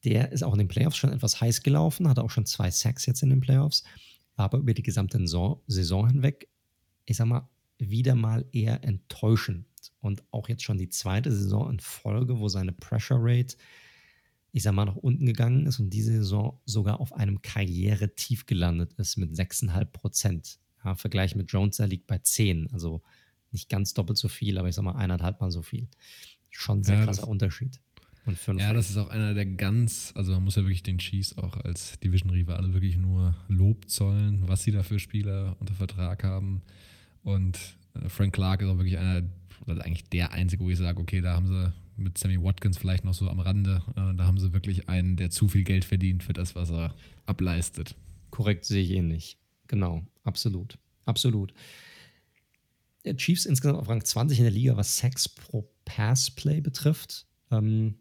Der 0.04 0.32
ist 0.32 0.42
auch 0.42 0.52
in 0.52 0.58
den 0.58 0.68
Playoffs 0.68 0.96
schon 0.96 1.12
etwas 1.12 1.40
heiß 1.40 1.62
gelaufen, 1.62 2.08
hatte 2.08 2.22
auch 2.22 2.30
schon 2.30 2.46
zwei 2.46 2.70
Sacks 2.70 3.06
jetzt 3.06 3.22
in 3.22 3.30
den 3.30 3.40
Playoffs, 3.40 3.84
war 4.36 4.46
aber 4.46 4.58
über 4.58 4.74
die 4.74 4.82
gesamte 4.82 5.18
Saison 5.66 6.06
hinweg, 6.06 6.48
ich 7.06 7.16
sag 7.16 7.26
mal, 7.26 7.48
wieder 7.78 8.14
mal 8.14 8.44
eher 8.52 8.84
enttäuschend. 8.84 9.66
Und 10.04 10.22
auch 10.30 10.50
jetzt 10.50 10.62
schon 10.62 10.76
die 10.76 10.90
zweite 10.90 11.32
Saison 11.32 11.70
in 11.70 11.80
Folge, 11.80 12.38
wo 12.38 12.48
seine 12.48 12.72
Pressure 12.72 13.16
Rate, 13.18 13.56
ich 14.52 14.62
sag 14.62 14.74
mal, 14.74 14.84
nach 14.84 14.96
unten 14.96 15.24
gegangen 15.24 15.66
ist 15.66 15.80
und 15.80 15.90
diese 15.90 16.12
Saison 16.12 16.60
sogar 16.66 17.00
auf 17.00 17.14
einem 17.14 17.40
Karriere-Tief 17.40 18.44
gelandet 18.44 18.92
ist 18.94 19.16
mit 19.16 19.32
6,5 19.32 19.84
Prozent. 19.86 20.58
Ja, 20.84 20.94
Vergleich 20.94 21.34
mit 21.34 21.50
Jones, 21.50 21.78
der 21.78 21.86
liegt 21.86 22.06
bei 22.06 22.18
10, 22.18 22.70
also 22.72 23.02
nicht 23.50 23.70
ganz 23.70 23.94
doppelt 23.94 24.18
so 24.18 24.28
viel, 24.28 24.58
aber 24.58 24.68
ich 24.68 24.74
sag 24.74 24.82
mal 24.82 24.92
eineinhalb 24.92 25.40
Mal 25.40 25.50
so 25.50 25.62
viel. 25.62 25.88
Schon 26.50 26.80
ein 26.80 26.84
sehr 26.84 26.98
ja, 26.98 27.04
krasser 27.04 27.26
Unterschied. 27.26 27.80
Und 28.26 28.38
fünf 28.38 28.60
ja, 28.60 28.74
das 28.74 28.90
ist 28.90 28.98
auch 28.98 29.08
einer 29.08 29.32
der 29.32 29.46
ganz, 29.46 30.12
also 30.14 30.32
man 30.32 30.44
muss 30.44 30.56
ja 30.56 30.62
wirklich 30.62 30.82
den 30.82 30.98
Chiefs 30.98 31.36
auch 31.38 31.56
als 31.56 31.98
Division-Rivale 32.00 32.74
wirklich 32.74 32.98
nur 32.98 33.34
Lob 33.48 33.88
zollen, 33.88 34.46
was 34.48 34.62
sie 34.62 34.70
da 34.70 34.82
für 34.82 34.98
Spieler 34.98 35.56
unter 35.60 35.74
Vertrag 35.74 36.24
haben. 36.24 36.62
Und 37.22 37.58
äh, 37.94 38.08
Frank 38.08 38.34
Clark 38.34 38.62
ist 38.62 38.68
auch 38.68 38.76
wirklich 38.76 38.98
einer, 38.98 39.22
oder 39.66 39.84
eigentlich 39.84 40.08
der 40.08 40.32
einzige, 40.32 40.64
wo 40.64 40.70
ich 40.70 40.78
sage, 40.78 41.00
okay, 41.00 41.20
da 41.20 41.34
haben 41.34 41.46
sie 41.46 41.72
mit 41.96 42.18
Sammy 42.18 42.42
Watkins 42.42 42.76
vielleicht 42.78 43.04
noch 43.04 43.14
so 43.14 43.28
am 43.28 43.40
Rande, 43.40 43.82
äh, 43.96 44.14
da 44.14 44.26
haben 44.26 44.38
sie 44.38 44.52
wirklich 44.52 44.88
einen, 44.88 45.16
der 45.16 45.30
zu 45.30 45.48
viel 45.48 45.64
Geld 45.64 45.84
verdient 45.84 46.22
für 46.22 46.32
das, 46.32 46.54
was 46.54 46.70
er 46.70 46.94
ableistet. 47.26 47.94
Korrekt 48.30 48.64
sehe 48.64 48.82
ich 48.82 48.90
ähnlich. 48.90 49.38
Genau, 49.68 50.02
absolut. 50.24 50.78
Absolut. 51.04 51.52
Der 53.04 53.16
Chiefs 53.16 53.44
insgesamt 53.44 53.78
auf 53.78 53.88
Rang 53.88 54.04
20 54.04 54.38
in 54.38 54.44
der 54.44 54.52
Liga, 54.52 54.76
was 54.76 54.96
Sex 54.96 55.28
pro 55.28 55.70
Passplay 55.84 56.60
betrifft. 56.60 57.26
Ähm, 57.50 57.96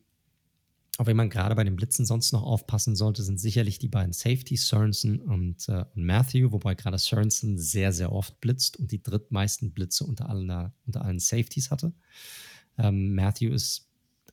auch 1.00 1.08
wenn 1.08 1.18
man 1.18 1.30
gerade 1.30 1.56
bei 1.56 1.64
den 1.64 1.76
Blitzen 1.76 2.06
sonst 2.06 2.34
noch 2.34 2.44
aufpassen 2.44 2.96
sollte, 2.96 3.24
sind 3.24 3.40
sicherlich 3.40 3.80
die 3.80 3.88
beiden 3.88 4.14
Safeties, 4.14 4.68
Sorensen 4.68 5.20
und, 5.22 5.68
äh, 5.68 5.86
Matthew, 5.96 6.52
wobei 6.52 6.76
gerade 6.76 7.00
Sorensen 7.00 7.58
sehr, 7.58 7.92
sehr 7.92 8.12
oft 8.12 8.40
blitzt 8.40 8.78
und 8.78 8.92
die 8.92 9.02
drittmeisten 9.02 9.72
Blitze 9.72 10.06
unter 10.06 10.30
allen, 10.30 10.72
unter 10.86 11.04
allen 11.04 11.20
Safeties 11.20 11.72
hatte. 11.72 11.94
Ähm, 12.78 13.16
Matthew 13.16 13.54
ist, 13.54 13.90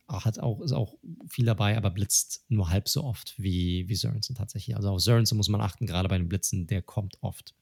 hat 0.06 0.38
auch, 0.38 0.60
ist 0.60 0.72
auch 0.72 0.94
viel 1.28 1.46
dabei, 1.46 1.78
aber 1.78 1.90
blitzt 1.90 2.44
nur 2.48 2.68
halb 2.68 2.88
so 2.88 3.04
oft 3.04 3.34
wie, 3.38 3.88
wie 3.88 3.94
Sorensen 3.94 4.34
tatsächlich. 4.34 4.76
Also 4.76 4.90
auf 4.90 5.00
Sorensen 5.00 5.38
muss 5.38 5.48
man 5.48 5.62
achten, 5.62 5.86
gerade 5.86 6.08
bei 6.08 6.18
den 6.18 6.28
Blitzen, 6.28 6.66
der 6.66 6.82
kommt 6.82 7.16
oft. 7.22 7.54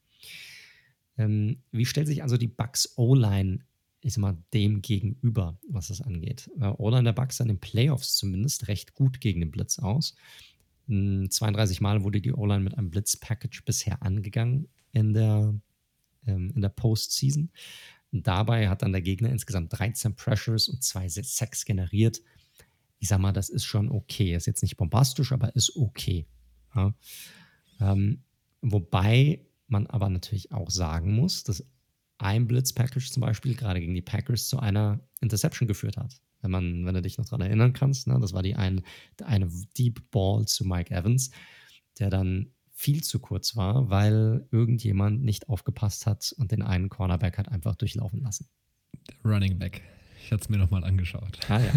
Ähm, 1.18 1.62
wie 1.70 1.86
stellt 1.86 2.06
sich 2.08 2.22
also 2.22 2.36
die 2.36 2.48
Bucks 2.48 2.94
O-Line 2.96 3.60
ich 4.00 4.14
sag 4.14 4.20
mal, 4.20 4.38
dem 4.54 4.80
gegenüber, 4.82 5.58
was 5.68 5.88
das 5.88 6.00
angeht. 6.00 6.50
Äh, 6.60 6.68
Oder 6.68 6.98
in 6.98 7.04
der 7.04 7.12
Bucks 7.12 7.40
in 7.40 7.48
den 7.48 7.60
Playoffs 7.60 8.16
zumindest 8.16 8.68
recht 8.68 8.94
gut 8.94 9.20
gegen 9.20 9.40
den 9.40 9.50
Blitz 9.50 9.78
aus. 9.78 10.14
32 10.86 11.78
hm, 11.78 11.82
Mal 11.82 12.04
wurde 12.04 12.20
die 12.20 12.32
O-Line 12.32 12.64
mit 12.64 12.78
einem 12.78 12.90
Blitz-Package 12.90 13.64
bisher 13.64 14.02
angegangen 14.02 14.68
in 14.92 15.12
der, 15.12 15.54
ähm, 16.26 16.52
in 16.54 16.62
der 16.62 16.70
Postseason. 16.70 17.50
Dabei 18.10 18.68
hat 18.68 18.82
dann 18.82 18.92
der 18.92 19.02
Gegner 19.02 19.28
insgesamt 19.28 19.78
13 19.78 20.16
Pressures 20.16 20.68
und 20.68 20.82
zwei 20.82 21.08
Sacks 21.08 21.64
generiert. 21.66 22.22
Ich 22.98 23.08
sag 23.08 23.18
mal, 23.18 23.32
das 23.32 23.50
ist 23.50 23.64
schon 23.64 23.90
okay. 23.90 24.34
Ist 24.34 24.46
jetzt 24.46 24.62
nicht 24.62 24.78
bombastisch, 24.78 25.32
aber 25.32 25.54
ist 25.54 25.76
okay. 25.76 26.26
Ja. 26.74 26.94
Ähm, 27.80 28.22
wobei 28.62 29.44
man 29.66 29.86
aber 29.86 30.08
natürlich 30.08 30.52
auch 30.52 30.70
sagen 30.70 31.14
muss, 31.14 31.44
dass 31.44 31.64
ein 32.18 32.46
Blitz-Package 32.46 33.10
zum 33.10 33.20
Beispiel 33.20 33.54
gerade 33.54 33.80
gegen 33.80 33.94
die 33.94 34.02
Packers 34.02 34.48
zu 34.48 34.58
einer 34.58 35.00
Interception 35.20 35.68
geführt 35.68 35.96
hat. 35.96 36.20
Wenn, 36.40 36.50
man, 36.50 36.86
wenn 36.86 36.94
du 36.94 37.02
dich 37.02 37.18
noch 37.18 37.24
daran 37.24 37.46
erinnern 37.46 37.72
kannst, 37.72 38.06
ne? 38.06 38.18
das 38.20 38.32
war 38.32 38.42
die 38.42 38.54
ein, 38.54 38.82
eine 39.24 39.48
Deep 39.76 40.10
Ball 40.10 40.46
zu 40.46 40.64
Mike 40.64 40.94
Evans, 40.94 41.30
der 41.98 42.10
dann 42.10 42.52
viel 42.70 43.02
zu 43.02 43.18
kurz 43.18 43.56
war, 43.56 43.90
weil 43.90 44.46
irgendjemand 44.52 45.24
nicht 45.24 45.48
aufgepasst 45.48 46.06
hat 46.06 46.32
und 46.38 46.52
den 46.52 46.62
einen 46.62 46.88
Cornerback 46.88 47.38
hat 47.38 47.48
einfach 47.48 47.74
durchlaufen 47.74 48.20
lassen. 48.22 48.48
Running 49.24 49.58
Back. 49.58 49.82
Ich 50.22 50.30
hatte 50.30 50.42
es 50.42 50.48
mir 50.48 50.58
nochmal 50.58 50.84
angeschaut. 50.84 51.40
Ah 51.48 51.60
ja. 51.60 51.72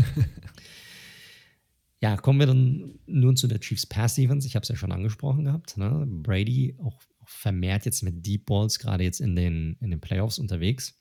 ja, 2.01 2.17
kommen 2.17 2.39
wir 2.39 2.45
dann 2.45 2.99
nun 3.07 3.35
zu 3.35 3.47
der 3.47 3.59
Chiefs 3.59 3.87
Pass 3.87 4.13
Defense. 4.13 4.47
Ich 4.47 4.55
habe 4.55 4.61
es 4.61 4.69
ja 4.69 4.75
schon 4.75 4.91
angesprochen 4.91 5.45
gehabt. 5.45 5.77
Ne? 5.77 6.05
Brady 6.07 6.75
auch 6.79 7.01
vermehrt 7.25 7.85
jetzt 7.85 8.03
mit 8.03 8.25
Deep 8.25 8.45
Balls, 8.45 8.79
gerade 8.79 9.03
jetzt 9.03 9.21
in 9.21 9.35
den, 9.35 9.77
in 9.79 9.91
den 9.91 10.01
Playoffs 10.01 10.39
unterwegs. 10.39 10.99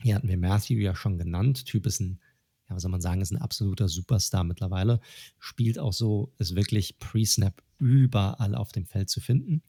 Hier 0.00 0.14
hatten 0.14 0.28
wir 0.28 0.38
Matthew 0.38 0.78
ja 0.78 0.94
schon 0.94 1.18
genannt. 1.18 1.66
Typ 1.66 1.86
ist 1.86 2.00
ein, 2.00 2.20
ja, 2.68 2.74
was 2.74 2.82
soll 2.82 2.90
man 2.90 3.00
sagen, 3.00 3.20
ist 3.20 3.32
ein 3.32 3.40
absoluter 3.40 3.88
Superstar 3.88 4.44
mittlerweile. 4.44 5.00
Spielt 5.38 5.78
auch 5.78 5.92
so, 5.92 6.32
ist 6.38 6.54
wirklich 6.54 6.98
Pre-Snap 6.98 7.62
überall 7.78 8.54
auf 8.54 8.72
dem 8.72 8.86
Feld 8.86 9.10
zu 9.10 9.20
finden. 9.20 9.62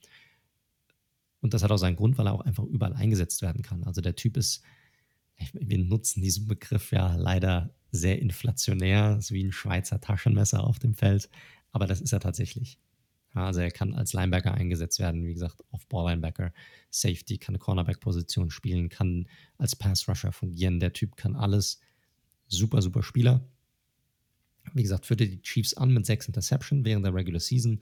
Und 1.40 1.52
das 1.52 1.62
hat 1.62 1.70
auch 1.70 1.76
seinen 1.76 1.96
Grund, 1.96 2.16
weil 2.16 2.26
er 2.26 2.32
auch 2.32 2.40
einfach 2.40 2.64
überall 2.64 2.94
eingesetzt 2.94 3.42
werden 3.42 3.62
kann. 3.62 3.84
Also 3.84 4.00
der 4.00 4.16
Typ 4.16 4.36
ist, 4.36 4.62
wir 5.52 5.78
nutzen 5.78 6.22
diesen 6.22 6.48
Begriff 6.48 6.90
ja 6.90 7.16
leider 7.16 7.74
sehr 7.90 8.20
inflationär, 8.20 9.16
ist 9.18 9.30
wie 9.30 9.44
ein 9.44 9.52
Schweizer 9.52 10.00
Taschenmesser 10.00 10.64
auf 10.64 10.78
dem 10.78 10.94
Feld. 10.94 11.28
Aber 11.70 11.86
das 11.86 12.00
ist 12.00 12.12
er 12.12 12.20
tatsächlich. 12.20 12.78
Also 13.34 13.60
er 13.60 13.70
kann 13.72 13.94
als 13.94 14.12
Linebacker 14.12 14.54
eingesetzt 14.54 15.00
werden, 15.00 15.24
wie 15.26 15.34
gesagt, 15.34 15.62
Off-Ball-Linebacker, 15.70 16.52
Safety, 16.90 17.38
kann 17.38 17.58
Cornerback-Position 17.58 18.50
spielen, 18.50 18.88
kann 18.88 19.28
als 19.58 19.74
Pass-Rusher 19.74 20.32
fungieren. 20.32 20.78
Der 20.78 20.92
Typ 20.92 21.16
kann 21.16 21.34
alles. 21.34 21.80
Super, 22.46 22.80
super 22.80 23.02
Spieler. 23.02 23.44
Wie 24.72 24.82
gesagt, 24.82 25.06
führte 25.06 25.28
die 25.28 25.42
Chiefs 25.42 25.74
an 25.74 25.92
mit 25.92 26.06
sechs 26.06 26.26
Interception 26.26 26.84
während 26.84 27.04
der 27.04 27.14
Regular 27.14 27.40
Season, 27.40 27.80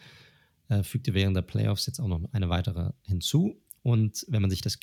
äh, 0.68 0.82
fügte 0.82 1.12
während 1.14 1.36
der 1.36 1.42
Playoffs 1.42 1.86
jetzt 1.86 2.00
auch 2.00 2.08
noch 2.08 2.22
eine 2.32 2.48
weitere 2.48 2.92
hinzu. 3.02 3.60
Und 3.82 4.24
wenn 4.28 4.40
man 4.40 4.50
sich 4.50 4.62
das 4.62 4.78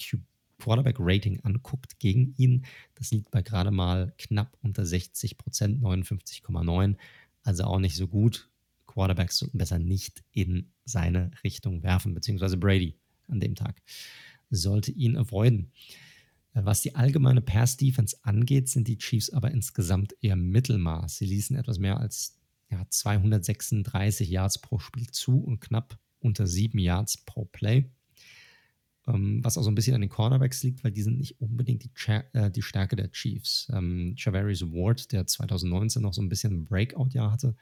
Quarterback-Rating 0.59 1.39
anguckt 1.41 1.99
gegen 1.99 2.35
ihn, 2.37 2.65
das 2.95 3.11
liegt 3.11 3.31
bei 3.31 3.41
gerade 3.41 3.71
mal 3.71 4.13
knapp 4.17 4.55
unter 4.61 4.85
60 4.85 5.37
Prozent, 5.37 5.81
59,9. 5.81 6.95
Also 7.43 7.63
auch 7.63 7.79
nicht 7.79 7.95
so 7.95 8.07
gut 8.07 8.48
Quarterbacks 8.99 9.37
sollten 9.37 9.57
besser 9.57 9.79
nicht 9.79 10.25
in 10.33 10.73
seine 10.83 11.31
Richtung 11.45 11.83
werfen, 11.83 12.13
beziehungsweise 12.13 12.57
Brady 12.57 12.99
an 13.29 13.39
dem 13.39 13.55
Tag 13.55 13.81
sollte 14.49 14.91
ihn 14.91 15.15
avoiden. 15.15 15.71
Äh, 16.53 16.65
was 16.65 16.81
die 16.81 16.95
allgemeine 16.95 17.39
Pass-Defense 17.39 18.17
angeht, 18.23 18.67
sind 18.67 18.89
die 18.89 18.97
Chiefs 18.97 19.29
aber 19.29 19.51
insgesamt 19.51 20.15
eher 20.19 20.35
Mittelmaß. 20.35 21.17
Sie 21.17 21.25
ließen 21.25 21.55
etwas 21.55 21.79
mehr 21.79 21.97
als 21.97 22.37
ja, 22.69 22.85
236 22.89 24.29
Yards 24.29 24.59
pro 24.59 24.79
Spiel 24.79 25.07
zu 25.11 25.39
und 25.39 25.61
knapp 25.61 25.97
unter 26.19 26.45
7 26.45 26.77
Yards 26.77 27.23
pro 27.23 27.45
Play. 27.45 27.89
Ähm, 29.07 29.41
was 29.45 29.57
auch 29.57 29.63
so 29.63 29.71
ein 29.71 29.75
bisschen 29.75 29.95
an 29.95 30.01
den 30.01 30.09
Cornerbacks 30.09 30.61
liegt, 30.63 30.83
weil 30.83 30.91
die 30.91 31.03
sind 31.03 31.19
nicht 31.19 31.39
unbedingt 31.39 31.85
die, 31.85 31.91
äh, 32.33 32.51
die 32.51 32.61
Stärke 32.61 32.97
der 32.97 33.11
Chiefs. 33.11 33.71
Ähm, 33.73 34.15
Javarius 34.17 34.61
Ward, 34.73 35.13
der 35.13 35.25
2019 35.25 36.01
noch 36.01 36.13
so 36.13 36.21
ein 36.21 36.27
bisschen 36.27 36.53
ein 36.53 36.65
Breakout-Jahr 36.65 37.31
hatte, 37.31 37.55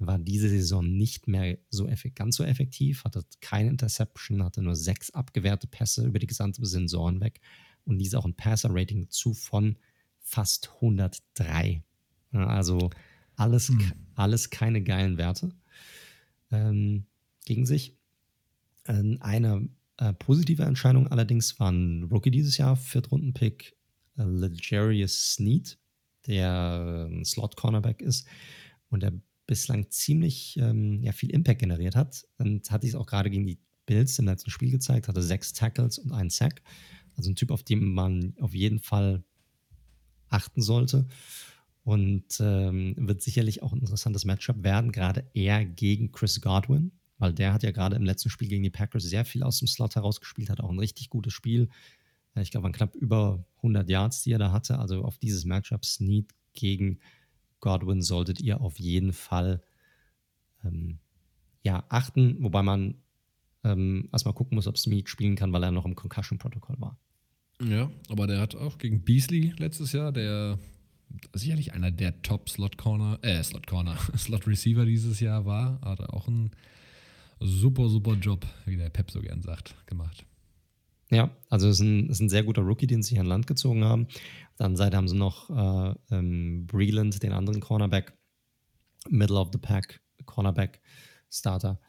war 0.00 0.18
diese 0.18 0.48
Saison 0.48 0.86
nicht 0.96 1.28
mehr 1.28 1.58
so 1.68 1.88
ganz 2.14 2.36
so 2.36 2.44
effektiv, 2.44 3.04
hatte 3.04 3.22
keine 3.40 3.68
Interception, 3.68 4.42
hatte 4.42 4.62
nur 4.62 4.74
sechs 4.74 5.10
abgewehrte 5.10 5.66
Pässe 5.66 6.06
über 6.06 6.18
die 6.18 6.26
gesamte 6.26 6.64
Saison 6.64 7.20
weg 7.20 7.40
und 7.84 7.98
ließ 7.98 8.14
auch 8.14 8.24
ein 8.24 8.34
Passer-Rating 8.34 9.10
zu 9.10 9.34
von 9.34 9.76
fast 10.20 10.70
103. 10.76 11.82
Also 12.32 12.90
alles, 13.36 13.68
hm. 13.68 13.92
alles 14.14 14.50
keine 14.50 14.82
geilen 14.82 15.18
Werte 15.18 15.52
ähm, 16.50 17.04
gegen 17.44 17.66
sich. 17.66 17.96
Ähm, 18.86 19.18
eine 19.20 19.68
äh, 19.98 20.14
positive 20.14 20.62
Entscheidung 20.62 21.08
allerdings 21.08 21.60
war 21.60 21.70
ein 21.70 22.04
Rookie 22.04 22.30
dieses 22.30 22.56
Jahr, 22.56 22.76
Viertrunden-Pick, 22.76 23.76
äh, 24.16 24.24
Legarius 24.24 25.34
Sneed, 25.34 25.78
der 26.26 27.06
ein 27.10 27.24
Slot-Cornerback 27.24 28.00
ist 28.00 28.26
und 28.88 29.02
der 29.02 29.12
bislang 29.50 29.90
ziemlich 29.90 30.56
ähm, 30.58 31.02
ja, 31.02 31.10
viel 31.10 31.30
Impact 31.30 31.58
generiert 31.58 31.96
hat. 31.96 32.24
Und 32.38 32.70
hat 32.70 32.84
dies 32.84 32.94
auch 32.94 33.06
gerade 33.06 33.30
gegen 33.30 33.48
die 33.48 33.58
Bills 33.84 34.16
im 34.20 34.26
letzten 34.26 34.50
Spiel 34.50 34.70
gezeigt, 34.70 35.08
hatte 35.08 35.22
sechs 35.22 35.52
Tackles 35.52 35.98
und 35.98 36.12
einen 36.12 36.30
Sack. 36.30 36.62
Also 37.16 37.30
ein 37.30 37.34
Typ, 37.34 37.50
auf 37.50 37.64
den 37.64 37.92
man 37.92 38.34
auf 38.38 38.54
jeden 38.54 38.78
Fall 38.78 39.24
achten 40.28 40.62
sollte. 40.62 41.08
Und 41.82 42.38
ähm, 42.38 42.94
wird 42.96 43.22
sicherlich 43.22 43.60
auch 43.64 43.72
ein 43.72 43.80
interessantes 43.80 44.24
Matchup 44.24 44.62
werden, 44.62 44.92
gerade 44.92 45.28
eher 45.34 45.64
gegen 45.64 46.12
Chris 46.12 46.40
Godwin, 46.40 46.92
weil 47.18 47.32
der 47.32 47.52
hat 47.52 47.64
ja 47.64 47.72
gerade 47.72 47.96
im 47.96 48.04
letzten 48.04 48.30
Spiel 48.30 48.46
gegen 48.46 48.62
die 48.62 48.70
Packers 48.70 49.02
sehr 49.02 49.24
viel 49.24 49.42
aus 49.42 49.58
dem 49.58 49.66
Slot 49.66 49.96
herausgespielt, 49.96 50.48
hat 50.48 50.60
auch 50.60 50.70
ein 50.70 50.78
richtig 50.78 51.10
gutes 51.10 51.32
Spiel. 51.32 51.68
Ich 52.36 52.52
glaube, 52.52 52.64
waren 52.64 52.72
knapp 52.72 52.94
über 52.94 53.44
100 53.56 53.90
Yards, 53.90 54.22
die 54.22 54.30
er 54.30 54.38
da 54.38 54.52
hatte. 54.52 54.78
Also 54.78 55.02
auf 55.02 55.18
dieses 55.18 55.44
Matchup 55.44 55.84
Snead 55.84 56.30
gegen 56.52 57.00
Godwin 57.60 58.02
solltet 58.02 58.40
ihr 58.40 58.60
auf 58.60 58.78
jeden 58.78 59.12
Fall 59.12 59.62
ähm, 60.64 60.98
ja, 61.62 61.84
achten, 61.88 62.36
wobei 62.40 62.62
man 62.62 62.94
ähm, 63.64 64.08
erstmal 64.12 64.34
gucken 64.34 64.56
muss, 64.56 64.66
ob 64.66 64.78
Snead 64.78 65.08
spielen 65.08 65.36
kann, 65.36 65.52
weil 65.52 65.62
er 65.62 65.70
noch 65.70 65.84
im 65.84 65.94
Concussion-Protokoll 65.94 66.76
war. 66.78 66.98
Ja, 67.62 67.90
aber 68.08 68.26
der 68.26 68.40
hat 68.40 68.54
auch 68.54 68.78
gegen 68.78 69.02
Beasley 69.02 69.52
letztes 69.58 69.92
Jahr, 69.92 70.12
der 70.12 70.58
sicherlich 71.34 71.74
einer 71.74 71.90
der 71.90 72.22
Top-Slot-Corner, 72.22 73.18
äh, 73.22 73.42
Slot-Corner, 73.42 73.96
Slot-Receiver 74.16 74.86
dieses 74.86 75.20
Jahr 75.20 75.44
war, 75.44 75.80
hat 75.82 76.00
er 76.00 76.14
auch 76.14 76.28
einen 76.28 76.52
super, 77.40 77.88
super 77.88 78.14
Job, 78.14 78.46
wie 78.64 78.76
der 78.76 78.90
Pep 78.90 79.10
so 79.10 79.20
gern 79.20 79.42
sagt, 79.42 79.74
gemacht. 79.86 80.24
Ja, 81.10 81.36
also 81.48 81.68
es 81.68 81.80
ist 81.80 81.86
ein, 81.86 82.08
ist 82.08 82.20
ein 82.20 82.28
sehr 82.28 82.44
guter 82.44 82.62
Rookie, 82.62 82.86
den 82.86 83.02
sie 83.02 83.18
an 83.18 83.26
Land 83.26 83.46
gezogen 83.46 83.84
haben. 83.84 84.06
Auf 84.06 84.56
der 84.58 84.66
anderen 84.66 84.76
Seite 84.76 84.96
haben 84.96 85.08
sie 85.08 85.16
noch 85.16 85.50
äh, 85.50 85.94
ähm, 86.14 86.66
Breland, 86.66 87.20
den 87.22 87.32
anderen 87.32 87.60
Cornerback, 87.60 88.16
Middle 89.08 89.38
of 89.38 89.48
the 89.52 89.58
Pack, 89.58 90.00
Cornerback, 90.24 90.80
Starter. 91.28 91.80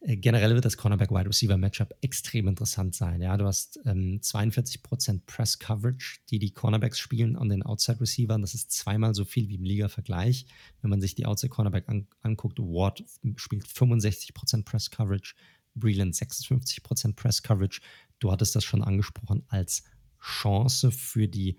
Äh, 0.00 0.18
generell 0.18 0.54
wird 0.54 0.66
das 0.66 0.76
Cornerback-Wide 0.76 1.28
Receiver-Matchup 1.28 1.94
extrem 2.02 2.48
interessant 2.48 2.94
sein. 2.94 3.22
Ja, 3.22 3.36
du 3.38 3.46
hast 3.46 3.80
ähm, 3.86 4.20
42% 4.22 5.22
Press-Coverage, 5.26 6.20
die 6.30 6.38
die 6.38 6.52
Cornerbacks 6.52 6.98
spielen 6.98 7.36
an 7.36 7.48
den 7.48 7.62
Outside-Receivern. 7.62 8.42
Das 8.42 8.54
ist 8.54 8.70
zweimal 8.70 9.14
so 9.14 9.24
viel 9.24 9.48
wie 9.48 9.54
im 9.54 9.64
Liga-Vergleich. 9.64 10.46
Wenn 10.82 10.90
man 10.90 11.00
sich 11.00 11.14
die 11.14 11.24
Outside-Cornerback 11.24 11.88
an, 11.88 12.06
anguckt, 12.20 12.58
Ward 12.58 13.02
spielt 13.36 13.64
65% 13.64 14.64
Press-Coverage, 14.64 15.34
Breland 15.74 16.14
56% 16.14 17.14
Press-Coverage 17.14 17.80
du 18.18 18.30
hattest 18.30 18.56
das 18.56 18.64
schon 18.64 18.82
angesprochen, 18.82 19.44
als 19.48 19.84
Chance 20.20 20.90
für 20.90 21.28
die 21.28 21.58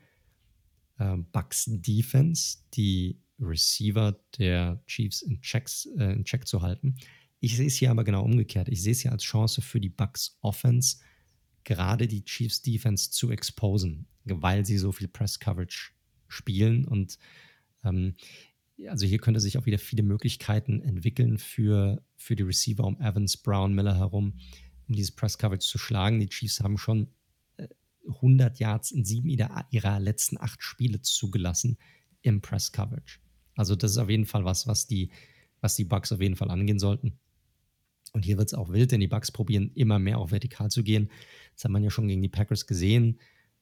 äh, 0.97 1.17
Bucks 1.31 1.65
Defense, 1.67 2.57
die 2.73 3.21
Receiver 3.39 4.19
der 4.37 4.81
Chiefs 4.87 5.21
in, 5.21 5.41
Checks, 5.41 5.87
äh, 5.97 6.13
in 6.13 6.25
Check 6.25 6.47
zu 6.47 6.61
halten. 6.61 6.95
Ich 7.39 7.55
sehe 7.55 7.67
es 7.67 7.75
hier 7.75 7.91
aber 7.91 8.03
genau 8.03 8.23
umgekehrt. 8.23 8.67
Ich 8.69 8.81
sehe 8.81 8.93
es 8.93 9.01
hier 9.01 9.11
als 9.11 9.23
Chance 9.23 9.61
für 9.61 9.79
die 9.79 9.89
Bucks 9.89 10.37
Offense, 10.41 10.97
gerade 11.63 12.07
die 12.07 12.25
Chiefs 12.25 12.61
Defense 12.61 13.11
zu 13.11 13.29
exposen, 13.29 14.07
weil 14.23 14.65
sie 14.65 14.77
so 14.77 14.91
viel 14.91 15.07
Press 15.07 15.39
Coverage 15.39 15.91
spielen. 16.27 16.85
Und 16.85 17.19
ähm, 17.83 18.15
also 18.87 19.05
hier 19.05 19.19
könnte 19.19 19.39
sich 19.39 19.57
auch 19.57 19.65
wieder 19.65 19.77
viele 19.77 20.03
Möglichkeiten 20.03 20.81
entwickeln 20.81 21.37
für, 21.37 22.03
für 22.15 22.35
die 22.35 22.43
Receiver 22.43 22.83
um 22.83 22.99
Evans, 22.99 23.37
Brown, 23.37 23.73
Miller 23.73 23.97
herum 23.97 24.33
um 24.87 24.95
dieses 24.95 25.11
Press 25.11 25.37
Coverage 25.37 25.67
zu 25.67 25.77
schlagen. 25.77 26.19
Die 26.19 26.29
Chiefs 26.29 26.61
haben 26.61 26.77
schon 26.77 27.07
100 28.07 28.59
äh, 28.59 28.63
Yards 28.63 28.91
in 28.91 29.05
sieben 29.05 29.29
ihrer 29.29 29.99
letzten 29.99 30.39
acht 30.39 30.63
Spiele 30.63 31.01
zugelassen 31.01 31.77
im 32.21 32.41
Press 32.41 32.71
Coverage. 32.71 33.19
Also 33.55 33.75
das 33.75 33.91
ist 33.91 33.97
auf 33.97 34.09
jeden 34.09 34.25
Fall 34.25 34.45
was, 34.45 34.67
was 34.67 34.87
die, 34.87 35.11
was 35.61 35.75
die 35.75 35.85
Bucks 35.85 36.11
auf 36.11 36.21
jeden 36.21 36.35
Fall 36.35 36.51
angehen 36.51 36.79
sollten. 36.79 37.19
Und 38.13 38.23
hier 38.23 38.37
wird 38.37 38.47
es 38.47 38.53
auch 38.53 38.69
wild, 38.69 38.91
denn 38.91 39.01
die 39.01 39.07
Bucks 39.07 39.31
probieren 39.31 39.71
immer 39.75 39.99
mehr 39.99 40.17
auch 40.17 40.31
vertikal 40.31 40.71
zu 40.71 40.83
gehen. 40.83 41.09
Das 41.53 41.65
hat 41.65 41.71
man 41.71 41.83
ja 41.83 41.89
schon 41.89 42.07
gegen 42.07 42.21
die 42.21 42.29
Packers 42.29 42.65
gesehen. 42.67 43.19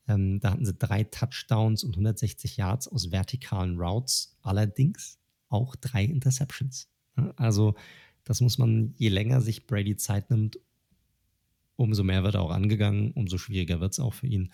Ähm, 0.07 0.39
da 0.39 0.51
hatten 0.51 0.65
sie 0.65 0.73
drei 0.73 1.03
Touchdowns 1.03 1.83
und 1.83 1.91
160 1.91 2.57
Yards 2.57 2.87
aus 2.87 3.11
vertikalen 3.11 3.79
Routes, 3.79 4.37
allerdings 4.41 5.19
auch 5.49 5.75
drei 5.75 6.03
Interceptions. 6.03 6.89
Also 7.37 7.75
das 8.23 8.41
muss 8.41 8.57
man, 8.57 8.93
je 8.97 9.09
länger 9.09 9.41
sich 9.41 9.67
Brady 9.67 9.95
Zeit 9.95 10.29
nimmt, 10.29 10.59
umso 11.75 12.03
mehr 12.03 12.23
wird 12.23 12.35
er 12.35 12.41
auch 12.41 12.51
angegangen, 12.51 13.11
umso 13.11 13.37
schwieriger 13.37 13.79
wird 13.79 13.93
es 13.93 13.99
auch 13.99 14.13
für 14.13 14.27
ihn. 14.27 14.51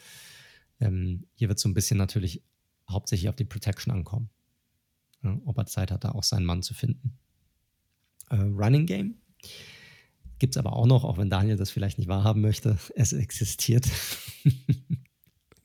Ähm, 0.80 1.26
hier 1.34 1.49
wird 1.49 1.60
so 1.60 1.69
ein 1.69 1.73
bisschen 1.73 1.98
natürlich 1.98 2.43
hauptsächlich 2.89 3.30
auf 3.30 3.35
die 3.35 3.45
Protection 3.45 3.93
ankommen. 3.93 4.30
Ja, 5.23 5.39
ob 5.45 5.57
er 5.57 5.65
Zeit 5.65 5.91
hat, 5.91 6.03
da 6.03 6.11
auch 6.11 6.23
seinen 6.23 6.45
Mann 6.45 6.64
zu 6.64 6.73
finden. 6.73 7.18
Äh, 8.30 8.38
Running 8.38 8.85
Game 8.85 9.15
gibt 10.39 10.56
es 10.56 10.57
aber 10.57 10.73
auch 10.73 10.88
noch, 10.88 11.03
auch 11.03 11.19
wenn 11.19 11.30
Daniel 11.30 11.56
das 11.56 11.69
vielleicht 11.69 11.99
nicht 11.99 12.07
wahrhaben 12.07 12.41
möchte. 12.41 12.77
Es 12.95 13.14
existiert. 13.14 13.88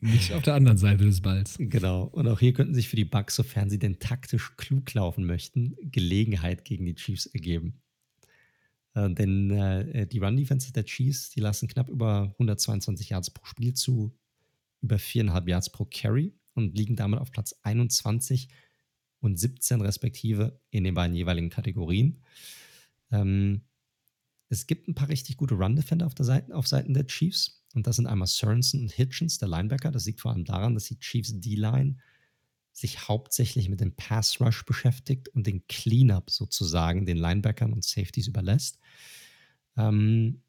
Nicht 0.00 0.34
auf 0.34 0.42
der 0.42 0.54
anderen 0.54 0.76
Seite 0.76 1.04
des 1.04 1.22
Balls. 1.22 1.56
Genau. 1.58 2.04
Und 2.04 2.28
auch 2.28 2.38
hier 2.38 2.52
könnten 2.52 2.74
sich 2.74 2.88
für 2.88 2.96
die 2.96 3.06
Bucks, 3.06 3.34
sofern 3.34 3.70
sie 3.70 3.78
denn 3.78 3.98
taktisch 3.98 4.54
klug 4.56 4.92
laufen 4.92 5.24
möchten, 5.24 5.74
Gelegenheit 5.80 6.66
gegen 6.66 6.84
die 6.84 6.94
Chiefs 6.94 7.24
ergeben. 7.26 7.80
Äh, 8.96 9.10
denn 9.10 9.50
äh, 9.50 10.06
die 10.06 10.18
Run-Defense 10.18 10.72
der 10.72 10.84
Chiefs, 10.84 11.30
die 11.30 11.40
lassen 11.40 11.68
knapp 11.68 11.88
über 11.88 12.32
122 12.32 13.10
Yards 13.10 13.30
pro 13.30 13.44
Spiel 13.44 13.74
zu, 13.74 14.16
über 14.80 14.96
4,5 14.96 15.48
Yards 15.48 15.70
pro 15.70 15.84
Carry 15.84 16.34
und 16.54 16.76
liegen 16.76 16.96
damit 16.96 17.20
auf 17.20 17.30
Platz 17.30 17.54
21 17.62 18.48
und 19.20 19.38
17 19.38 19.82
respektive 19.82 20.60
in 20.70 20.84
den 20.84 20.94
beiden 20.94 21.14
jeweiligen 21.14 21.50
Kategorien. 21.50 22.22
Ähm, 23.10 23.62
es 24.48 24.66
gibt 24.66 24.88
ein 24.88 24.94
paar 24.94 25.08
richtig 25.08 25.36
gute 25.36 25.54
Run-Defender 25.54 26.06
auf, 26.06 26.14
Seite, 26.18 26.54
auf 26.54 26.66
Seiten 26.66 26.94
der 26.94 27.06
Chiefs. 27.06 27.64
Und 27.74 27.86
das 27.86 27.96
sind 27.96 28.06
einmal 28.06 28.28
Sorensen 28.28 28.80
und 28.80 28.92
Hitchens, 28.92 29.38
der 29.38 29.48
Linebacker. 29.48 29.90
Das 29.90 30.06
liegt 30.06 30.20
vor 30.20 30.32
allem 30.32 30.44
daran, 30.44 30.74
dass 30.74 30.84
die 30.84 30.98
Chiefs 30.98 31.38
D-Line 31.38 31.96
sich 32.76 33.08
hauptsächlich 33.08 33.70
mit 33.70 33.80
dem 33.80 33.96
Pass 33.96 34.38
Rush 34.38 34.66
beschäftigt 34.66 35.30
und 35.30 35.46
den 35.46 35.66
Cleanup 35.66 36.28
sozusagen 36.28 37.06
den 37.06 37.16
Linebackern 37.16 37.72
und 37.72 37.82
Safeties 37.82 38.28
überlässt. 38.28 38.78
Ähm, 39.78 40.42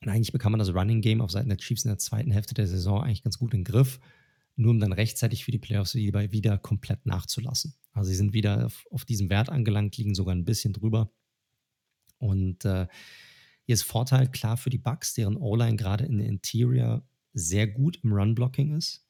und 0.00 0.08
eigentlich 0.08 0.32
bekam 0.32 0.52
man 0.52 0.60
das 0.60 0.74
Running 0.74 1.02
Game 1.02 1.20
auf 1.20 1.30
Seiten 1.30 1.50
der 1.50 1.58
Chiefs 1.58 1.84
in 1.84 1.90
der 1.90 1.98
zweiten 1.98 2.30
Hälfte 2.30 2.54
der 2.54 2.66
Saison 2.66 3.02
eigentlich 3.02 3.22
ganz 3.22 3.36
gut 3.36 3.52
in 3.52 3.60
den 3.60 3.70
Griff, 3.70 4.00
nur 4.56 4.70
um 4.70 4.80
dann 4.80 4.94
rechtzeitig 4.94 5.44
für 5.44 5.50
die 5.50 5.58
Playoffs 5.58 5.94
wieder 5.94 6.56
komplett 6.56 7.04
nachzulassen. 7.04 7.74
Also 7.92 8.08
sie 8.08 8.16
sind 8.16 8.32
wieder 8.32 8.66
auf, 8.66 8.86
auf 8.90 9.04
diesem 9.04 9.28
Wert 9.28 9.50
angelangt, 9.50 9.98
liegen 9.98 10.14
sogar 10.14 10.34
ein 10.34 10.46
bisschen 10.46 10.72
drüber. 10.72 11.12
Und 12.16 12.64
äh, 12.64 12.86
hier 13.66 13.74
ist 13.74 13.82
Vorteil 13.82 14.26
klar 14.30 14.56
für 14.56 14.70
die 14.70 14.78
Bucks, 14.78 15.12
deren 15.12 15.36
O-Line 15.36 15.76
gerade 15.76 16.06
in 16.06 16.16
der 16.16 16.28
Interior 16.28 17.06
sehr 17.34 17.66
gut 17.66 18.00
im 18.02 18.14
Run-Blocking 18.14 18.74
ist. 18.74 19.06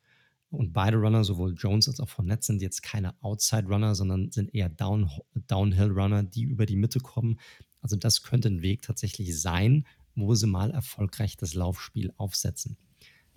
Und 0.53 0.74
beide 0.74 0.99
Runner, 0.99 1.24
sowohl 1.24 1.55
Jones 1.57 1.89
als 1.89 1.99
auch 1.99 2.11
Fournette, 2.11 2.45
sind 2.45 2.61
jetzt 2.61 2.83
keine 2.83 3.15
Outside-Runner, 3.23 3.95
sondern 3.95 4.31
sind 4.31 4.55
eher 4.55 4.69
Down, 4.69 5.11
Downhill-Runner, 5.35 6.24
die 6.24 6.43
über 6.43 6.66
die 6.66 6.77
Mitte 6.77 7.01
kommen. 7.01 7.41
Also 7.81 7.97
das 7.97 8.23
könnte 8.23 8.49
ein 8.49 8.61
Weg 8.61 8.83
tatsächlich 8.83 9.41
sein, 9.41 9.87
wo 10.15 10.35
sie 10.35 10.47
mal 10.47 10.70
erfolgreich 10.70 11.39
das 11.39 11.55
Laufspiel 11.55 12.12
aufsetzen. 12.19 12.77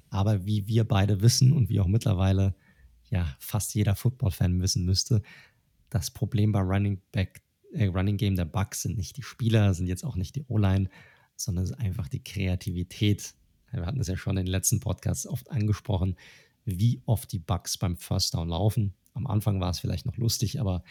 Aber 0.10 0.46
wie 0.46 0.68
wir 0.68 0.84
beide 0.84 1.22
wissen 1.22 1.54
und 1.54 1.70
wie 1.70 1.80
auch 1.80 1.88
mittlerweile 1.88 2.54
ja 3.10 3.34
fast 3.40 3.74
jeder 3.76 3.96
Football-Fan 3.96 4.62
wissen 4.62 4.84
müsste, 4.84 5.22
das 5.90 6.12
Problem 6.12 6.52
beim 6.52 6.68
Running 6.68 7.02
Back, 7.14 7.42
äh, 7.72 7.86
Running 7.86 8.18
Game 8.18 8.36
der 8.36 8.46
Bucks 8.46 8.82
sind 8.82 8.98
nicht 8.98 9.16
die 9.16 9.24
Spieler, 9.24 9.74
sind 9.74 9.88
jetzt 9.88 10.04
auch 10.04 10.18
nicht 10.18 10.36
die 10.36 10.44
O-Line, 10.50 10.90
sondern 11.38 11.64
es 11.64 11.72
ist 11.72 11.80
einfach 11.80 12.10
die 12.10 12.24
Kreativität. 12.24 13.34
Wir 13.72 13.86
hatten 13.86 14.02
es 14.02 14.08
ja 14.08 14.18
schon 14.18 14.38
in 14.38 14.46
den 14.46 14.52
letzten 14.52 14.82
Podcasts 14.82 15.26
oft 15.26 15.50
angesprochen 15.50 16.18
wie 16.66 17.02
oft 17.06 17.32
die 17.32 17.40
Bugs 17.40 17.78
beim 17.78 17.96
First 17.96 18.34
Down 18.34 18.50
laufen. 18.50 18.94
Am 19.14 19.28
Anfang 19.28 19.62
war 19.62 19.70
es 19.70 19.80
vielleicht 19.80 20.06
noch 20.06 20.18
lustig, 20.18 20.60
aber 20.60 20.84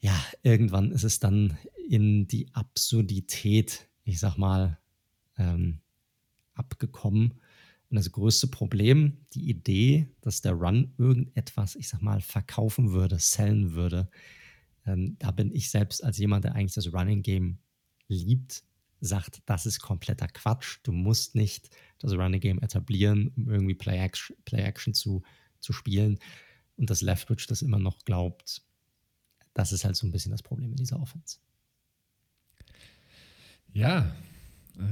ja, 0.00 0.18
irgendwann 0.42 0.92
ist 0.92 1.04
es 1.04 1.18
dann 1.18 1.58
in 1.88 2.26
die 2.26 2.48
Absurdität, 2.54 3.88
ich 4.04 4.18
sag 4.18 4.38
mal, 4.38 4.78
ähm, 5.36 5.80
abgekommen. 6.54 7.34
Und 7.90 7.96
das 7.96 8.12
größte 8.12 8.46
Problem, 8.46 9.18
die 9.34 9.50
Idee, 9.50 10.08
dass 10.20 10.40
der 10.40 10.52
Run 10.52 10.94
irgendetwas, 10.96 11.74
ich 11.74 11.88
sag 11.88 12.00
mal, 12.02 12.20
verkaufen 12.20 12.92
würde, 12.92 13.18
sellen 13.18 13.72
würde, 13.72 14.08
ähm, 14.86 15.16
da 15.18 15.32
bin 15.32 15.52
ich 15.52 15.70
selbst 15.70 16.02
als 16.02 16.18
jemand, 16.18 16.44
der 16.44 16.54
eigentlich 16.54 16.74
das 16.74 16.92
Running 16.92 17.22
Game 17.22 17.58
liebt, 18.08 18.62
sagt, 19.00 19.42
das 19.46 19.66
ist 19.66 19.80
kompletter 19.80 20.28
Quatsch. 20.28 20.78
Du 20.82 20.92
musst 20.92 21.34
nicht 21.34 21.70
das 21.98 22.12
Running 22.12 22.40
Game 22.40 22.62
etablieren, 22.62 23.32
um 23.36 23.50
irgendwie 23.50 23.74
Play-Action 23.74 24.36
Play 24.44 24.64
-Action 24.64 24.92
zu 24.92 25.22
zu 25.60 25.72
spielen 25.72 26.18
und 26.76 26.90
dass 26.90 27.02
Leftwich 27.02 27.46
das 27.46 27.62
immer 27.62 27.78
noch 27.78 28.04
glaubt, 28.04 28.62
das 29.54 29.70
ist 29.72 29.84
halt 29.84 29.94
so 29.96 30.06
ein 30.06 30.12
bisschen 30.12 30.32
das 30.32 30.42
Problem 30.42 30.70
in 30.70 30.76
dieser 30.76 31.00
Offense. 31.00 31.38
Ja, 33.72 34.14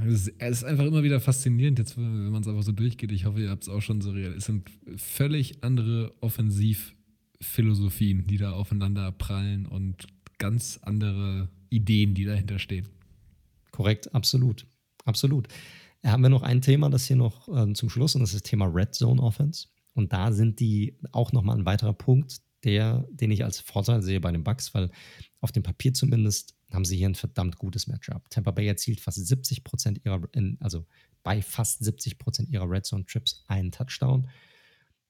es 0.07 0.27
ist 0.27 0.63
einfach 0.63 0.85
immer 0.85 1.03
wieder 1.03 1.19
faszinierend, 1.19 1.79
jetzt, 1.79 1.97
wenn 1.97 2.29
man 2.29 2.41
es 2.41 2.47
einfach 2.47 2.63
so 2.63 2.71
durchgeht. 2.71 3.11
Ich 3.11 3.25
hoffe, 3.25 3.41
ihr 3.41 3.49
habt 3.49 3.63
es 3.63 3.69
auch 3.69 3.81
schon 3.81 4.01
so 4.01 4.11
real. 4.11 4.33
Es 4.33 4.45
sind 4.45 4.69
völlig 4.97 5.63
andere 5.63 6.13
Offensivphilosophien, 6.21 8.27
die 8.27 8.37
da 8.37 8.51
aufeinander 8.51 9.11
prallen 9.11 9.65
und 9.65 10.05
ganz 10.37 10.79
andere 10.83 11.49
Ideen, 11.69 12.13
die 12.13 12.25
dahinter 12.25 12.59
stehen. 12.59 12.87
Korrekt, 13.79 14.13
absolut. 14.13 14.67
Absolut. 15.05 15.47
Haben 16.03 16.23
wir 16.23 16.29
noch 16.29 16.41
ein 16.41 16.61
Thema, 16.61 16.89
das 16.89 17.05
hier 17.05 17.15
noch 17.15 17.47
äh, 17.47 17.71
zum 17.71 17.89
Schluss, 17.89 18.13
und 18.13 18.19
das 18.19 18.33
ist 18.33 18.43
das 18.43 18.49
Thema 18.49 18.65
Red 18.65 18.93
Zone 18.93 19.23
Offense. 19.23 19.69
Und 19.93 20.11
da 20.11 20.33
sind 20.33 20.59
die 20.59 20.97
auch 21.13 21.31
nochmal 21.31 21.57
ein 21.57 21.65
weiterer 21.65 21.93
Punkt, 21.93 22.41
der, 22.65 23.07
den 23.09 23.31
ich 23.31 23.45
als 23.45 23.61
Vorteil 23.61 24.01
sehe 24.01 24.19
bei 24.19 24.33
den 24.33 24.43
Bucks, 24.43 24.73
weil 24.73 24.91
auf 25.39 25.53
dem 25.53 25.63
Papier 25.63 25.93
zumindest 25.93 26.57
haben 26.73 26.83
sie 26.83 26.97
hier 26.97 27.07
ein 27.07 27.15
verdammt 27.15 27.57
gutes 27.57 27.87
Matchup. 27.87 28.29
Tampa 28.29 28.51
Bay 28.51 28.67
erzielt 28.67 28.99
fast 28.99 29.25
70 29.25 29.63
Prozent 29.63 30.01
ihrer, 30.03 30.27
also 30.59 30.85
bei 31.23 31.41
fast 31.41 31.81
70 31.81 32.19
Prozent 32.19 32.49
ihrer 32.49 32.69
Red 32.69 32.85
Zone 32.85 33.05
Trips 33.05 33.45
einen 33.47 33.71
Touchdown. 33.71 34.27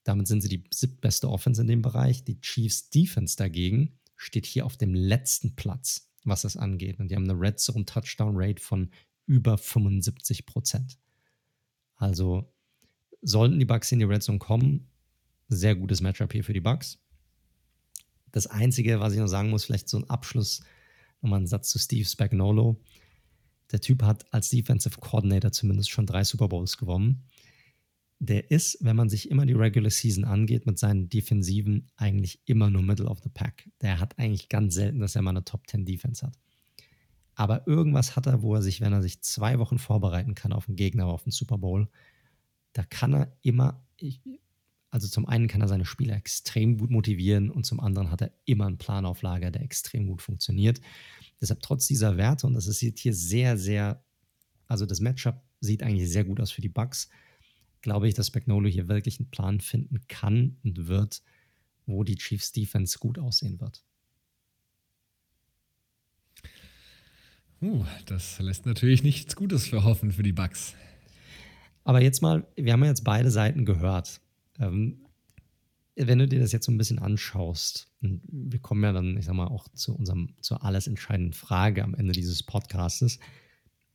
Damit 0.03 0.27
sind 0.27 0.41
sie 0.41 0.49
die 0.49 0.63
siebtbeste 0.71 1.27
Offense 1.27 1.59
in 1.59 1.67
dem 1.67 1.81
Bereich. 1.81 2.23
Die 2.23 2.39
Chiefs 2.39 2.91
Defense 2.91 3.35
dagegen 3.35 3.97
steht 4.15 4.45
hier 4.45 4.67
auf 4.67 4.77
dem 4.77 4.93
letzten 4.93 5.55
Platz, 5.55 6.08
was 6.23 6.43
das 6.43 6.57
angeht. 6.57 6.99
Und 6.99 7.09
die 7.09 7.15
haben 7.15 7.29
eine 7.29 7.39
Red 7.39 7.59
Zone 7.59 7.85
Touchdown 7.85 8.33
Rate 8.35 8.61
von 8.61 8.89
über 9.25 9.57
75 9.57 10.45
Prozent. 10.45 10.97
Also 11.95 12.51
sollten 13.21 13.59
die 13.59 13.65
Bucks 13.65 13.91
in 13.91 13.99
die 13.99 14.05
Red 14.05 14.23
Zone 14.23 14.39
kommen, 14.39 14.87
sehr 15.49 15.75
gutes 15.75 16.01
Matchup 16.01 16.31
hier 16.31 16.43
für 16.43 16.53
die 16.53 16.61
Bucks. 16.61 16.99
Das 18.31 18.47
Einzige, 18.47 18.99
was 18.99 19.13
ich 19.13 19.19
noch 19.19 19.27
sagen 19.27 19.49
muss, 19.49 19.65
vielleicht 19.65 19.89
so 19.89 19.97
ein 19.97 20.09
Abschluss 20.09 20.61
Nochmal 21.21 21.41
ein 21.41 21.47
Satz 21.47 21.69
zu 21.69 21.79
Steve 21.79 22.07
Spagnolo. 22.07 22.81
Der 23.71 23.81
Typ 23.81 24.03
hat 24.03 24.31
als 24.33 24.49
Defensive 24.49 24.99
Coordinator 24.99 25.51
zumindest 25.51 25.89
schon 25.89 26.05
drei 26.05 26.23
Super 26.23 26.47
Bowls 26.47 26.77
gewonnen. 26.77 27.23
Der 28.19 28.51
ist, 28.51 28.77
wenn 28.81 28.97
man 28.97 29.09
sich 29.09 29.31
immer 29.31 29.45
die 29.45 29.53
Regular 29.53 29.89
Season 29.89 30.25
angeht, 30.25 30.65
mit 30.65 30.77
seinen 30.77 31.09
Defensiven 31.09 31.87
eigentlich 31.95 32.41
immer 32.45 32.69
nur 32.69 32.81
Middle 32.81 33.07
of 33.07 33.19
the 33.23 33.29
Pack. 33.29 33.69
Der 33.81 33.99
hat 33.99 34.19
eigentlich 34.19 34.49
ganz 34.49 34.75
selten, 34.75 34.99
dass 34.99 35.15
er 35.15 35.21
mal 35.21 35.29
eine 35.31 35.45
Top 35.45 35.67
10 35.67 35.85
Defense 35.85 36.25
hat. 36.25 36.37
Aber 37.35 37.65
irgendwas 37.65 38.17
hat 38.17 38.25
er, 38.25 38.41
wo 38.41 38.53
er 38.55 38.61
sich, 38.61 38.81
wenn 38.81 38.91
er 38.91 39.01
sich 39.01 39.21
zwei 39.21 39.59
Wochen 39.59 39.79
vorbereiten 39.79 40.35
kann 40.35 40.51
auf 40.51 40.67
einen 40.67 40.75
Gegner, 40.75 41.05
auf 41.05 41.23
einen 41.23 41.31
Super 41.31 41.57
Bowl, 41.57 41.87
da 42.73 42.83
kann 42.83 43.13
er 43.13 43.37
immer, 43.41 43.81
also 44.89 45.07
zum 45.07 45.25
einen 45.25 45.47
kann 45.47 45.61
er 45.61 45.69
seine 45.69 45.85
Spieler 45.85 46.17
extrem 46.17 46.77
gut 46.77 46.89
motivieren 46.89 47.49
und 47.49 47.65
zum 47.65 47.79
anderen 47.79 48.11
hat 48.11 48.21
er 48.21 48.33
immer 48.43 48.65
einen 48.65 48.77
Plan 48.77 49.05
auf 49.05 49.21
Lager, 49.21 49.51
der 49.51 49.61
extrem 49.61 50.07
gut 50.07 50.21
funktioniert. 50.21 50.81
Deshalb 51.39 51.61
trotz 51.61 51.87
dieser 51.87 52.17
Werte, 52.17 52.45
und 52.45 52.55
das 52.55 52.67
ist 52.67 52.79
hier 52.79 53.13
sehr, 53.13 53.57
sehr, 53.57 54.03
also 54.67 54.85
das 54.85 54.99
Matchup 54.99 55.41
sieht 55.61 55.81
eigentlich 55.81 56.09
sehr 56.09 56.25
gut 56.25 56.41
aus 56.41 56.51
für 56.51 56.61
die 56.61 56.67
Bucks, 56.67 57.07
glaube 57.81 58.07
ich, 58.07 58.13
dass 58.13 58.27
Spagnolo 58.27 58.67
hier 58.67 58.87
wirklich 58.87 59.19
einen 59.19 59.29
Plan 59.29 59.59
finden 59.59 60.01
kann 60.07 60.57
und 60.63 60.87
wird, 60.87 61.21
wo 61.85 62.03
die 62.03 62.15
Chiefs 62.15 62.51
Defense 62.51 62.99
gut 62.99 63.19
aussehen 63.19 63.59
wird. 63.59 63.83
Uh, 67.61 67.83
das 68.05 68.39
lässt 68.39 68.65
natürlich 68.65 69.03
nichts 69.03 69.35
Gutes 69.35 69.67
für 69.67 69.83
hoffen 69.83 70.11
für 70.11 70.23
die 70.23 70.31
Bucks. 70.31 70.75
Aber 71.83 72.01
jetzt 72.01 72.21
mal, 72.21 72.47
wir 72.55 72.71
haben 72.71 72.83
ja 72.83 72.89
jetzt 72.89 73.03
beide 73.03 73.31
Seiten 73.31 73.65
gehört. 73.65 74.21
Ähm, 74.59 75.05
wenn 75.95 76.19
du 76.19 76.27
dir 76.27 76.39
das 76.39 76.53
jetzt 76.53 76.65
so 76.65 76.71
ein 76.71 76.77
bisschen 76.77 76.99
anschaust, 76.99 77.91
und 78.01 78.21
wir 78.31 78.59
kommen 78.59 78.83
ja 78.83 78.93
dann, 78.93 79.17
ich 79.17 79.25
sag 79.25 79.33
mal, 79.35 79.47
auch 79.47 79.67
zu 79.69 79.93
unserem, 79.95 80.35
zur 80.39 80.63
alles 80.63 80.87
entscheidenden 80.87 81.33
Frage 81.33 81.83
am 81.83 81.95
Ende 81.95 82.13
dieses 82.13 82.43
Podcastes, 82.43 83.19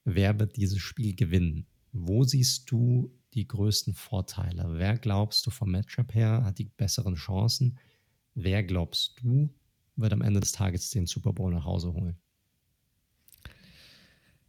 wer 0.05 0.39
wird 0.39 0.57
dieses 0.57 0.81
Spiel 0.81 1.15
gewinnen? 1.15 1.67
Wo 1.93 2.25
siehst 2.25 2.71
du 2.71 3.11
die 3.35 3.47
größten 3.47 3.95
Vorteile? 3.95 4.67
Wer 4.79 4.97
glaubst 4.99 5.47
du 5.47 5.51
vom 5.51 5.71
Matchup 5.71 6.15
her 6.15 6.45
hat 6.45 6.59
die 6.59 6.65
besseren 6.77 7.15
Chancen? 7.15 7.79
Wer 8.35 8.63
glaubst 8.63 9.21
du 9.23 9.51
wird 9.97 10.13
am 10.13 10.23
Ende 10.23 10.41
des 10.41 10.53
Tages 10.53 10.91
den 10.91 11.07
Super 11.07 11.33
Bowl 11.33 11.53
nach 11.53 11.65
Hause 11.65 11.93
holen? 11.93 12.17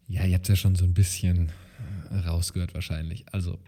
Ja, 0.08 0.26
ihr 0.26 0.36
habt 0.36 0.50
ja 0.50 0.56
schon 0.56 0.76
so 0.76 0.86
ein 0.86 0.94
bisschen 0.94 1.52
rausgehört 2.26 2.74
wahrscheinlich. 2.74 3.26
Also, 3.32 3.60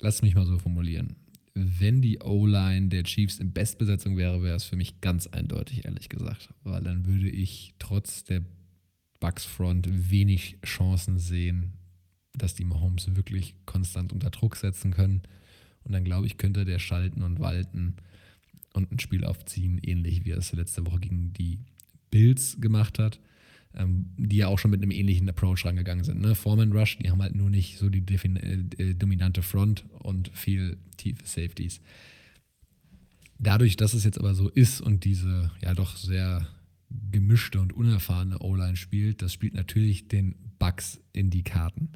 lass 0.00 0.22
mich 0.22 0.36
mal 0.36 0.46
so 0.46 0.58
formulieren 0.58 1.16
wenn 1.54 2.02
die 2.02 2.18
O-Line 2.20 2.88
der 2.88 3.04
Chiefs 3.04 3.38
in 3.38 3.52
Bestbesetzung 3.52 4.16
wäre, 4.16 4.42
wäre 4.42 4.56
es 4.56 4.64
für 4.64 4.76
mich 4.76 5.00
ganz 5.00 5.28
eindeutig, 5.28 5.84
ehrlich 5.84 6.08
gesagt. 6.08 6.52
Weil 6.64 6.82
dann 6.82 7.06
würde 7.06 7.30
ich 7.30 7.74
trotz 7.78 8.24
der 8.24 8.42
Bucks 9.20 9.44
Front 9.44 10.10
wenig 10.10 10.58
Chancen 10.64 11.18
sehen, 11.18 11.74
dass 12.34 12.54
die 12.54 12.64
Mahomes 12.64 13.14
wirklich 13.14 13.54
konstant 13.64 14.12
unter 14.12 14.30
Druck 14.30 14.56
setzen 14.56 14.92
können. 14.92 15.22
Und 15.84 15.92
dann 15.92 16.04
glaube 16.04 16.26
ich, 16.26 16.38
könnte 16.38 16.64
der 16.64 16.78
schalten 16.78 17.22
und 17.22 17.40
walten 17.40 17.96
und 18.72 18.90
ein 18.90 18.98
Spiel 18.98 19.24
aufziehen, 19.24 19.78
ähnlich 19.78 20.24
wie 20.24 20.30
er 20.30 20.38
es 20.38 20.52
letzte 20.52 20.86
Woche 20.86 21.00
gegen 21.00 21.32
die 21.32 21.60
Bills 22.10 22.60
gemacht 22.60 22.98
hat 22.98 23.20
ähm, 23.76 24.06
die 24.16 24.36
ja 24.36 24.48
auch 24.48 24.58
schon 24.58 24.70
mit 24.70 24.82
einem 24.82 24.90
ähnlichen 24.90 25.28
Approach 25.28 25.64
rangegangen 25.64 26.04
sind. 26.04 26.20
Ne? 26.20 26.34
Foreman 26.34 26.72
Rush, 26.72 26.98
die 26.98 27.10
haben 27.10 27.22
halt 27.22 27.34
nur 27.34 27.50
nicht 27.50 27.78
so 27.78 27.88
die 27.88 28.04
äh, 28.04 28.94
dominante 28.94 29.42
Front 29.42 29.84
und 30.00 30.30
viel 30.32 30.78
tiefe 30.96 31.26
Safeties. 31.26 31.80
Dadurch, 33.38 33.76
dass 33.76 33.94
es 33.94 34.04
jetzt 34.04 34.18
aber 34.18 34.34
so 34.34 34.48
ist 34.48 34.80
und 34.80 35.04
diese 35.04 35.50
ja 35.60 35.74
doch 35.74 35.96
sehr 35.96 36.46
gemischte 37.10 37.60
und 37.60 37.72
unerfahrene 37.72 38.38
O-Line 38.38 38.76
spielt, 38.76 39.22
das 39.22 39.32
spielt 39.32 39.54
natürlich 39.54 40.06
den 40.08 40.36
Bugs 40.58 41.00
in 41.12 41.30
die 41.30 41.42
Karten. 41.42 41.90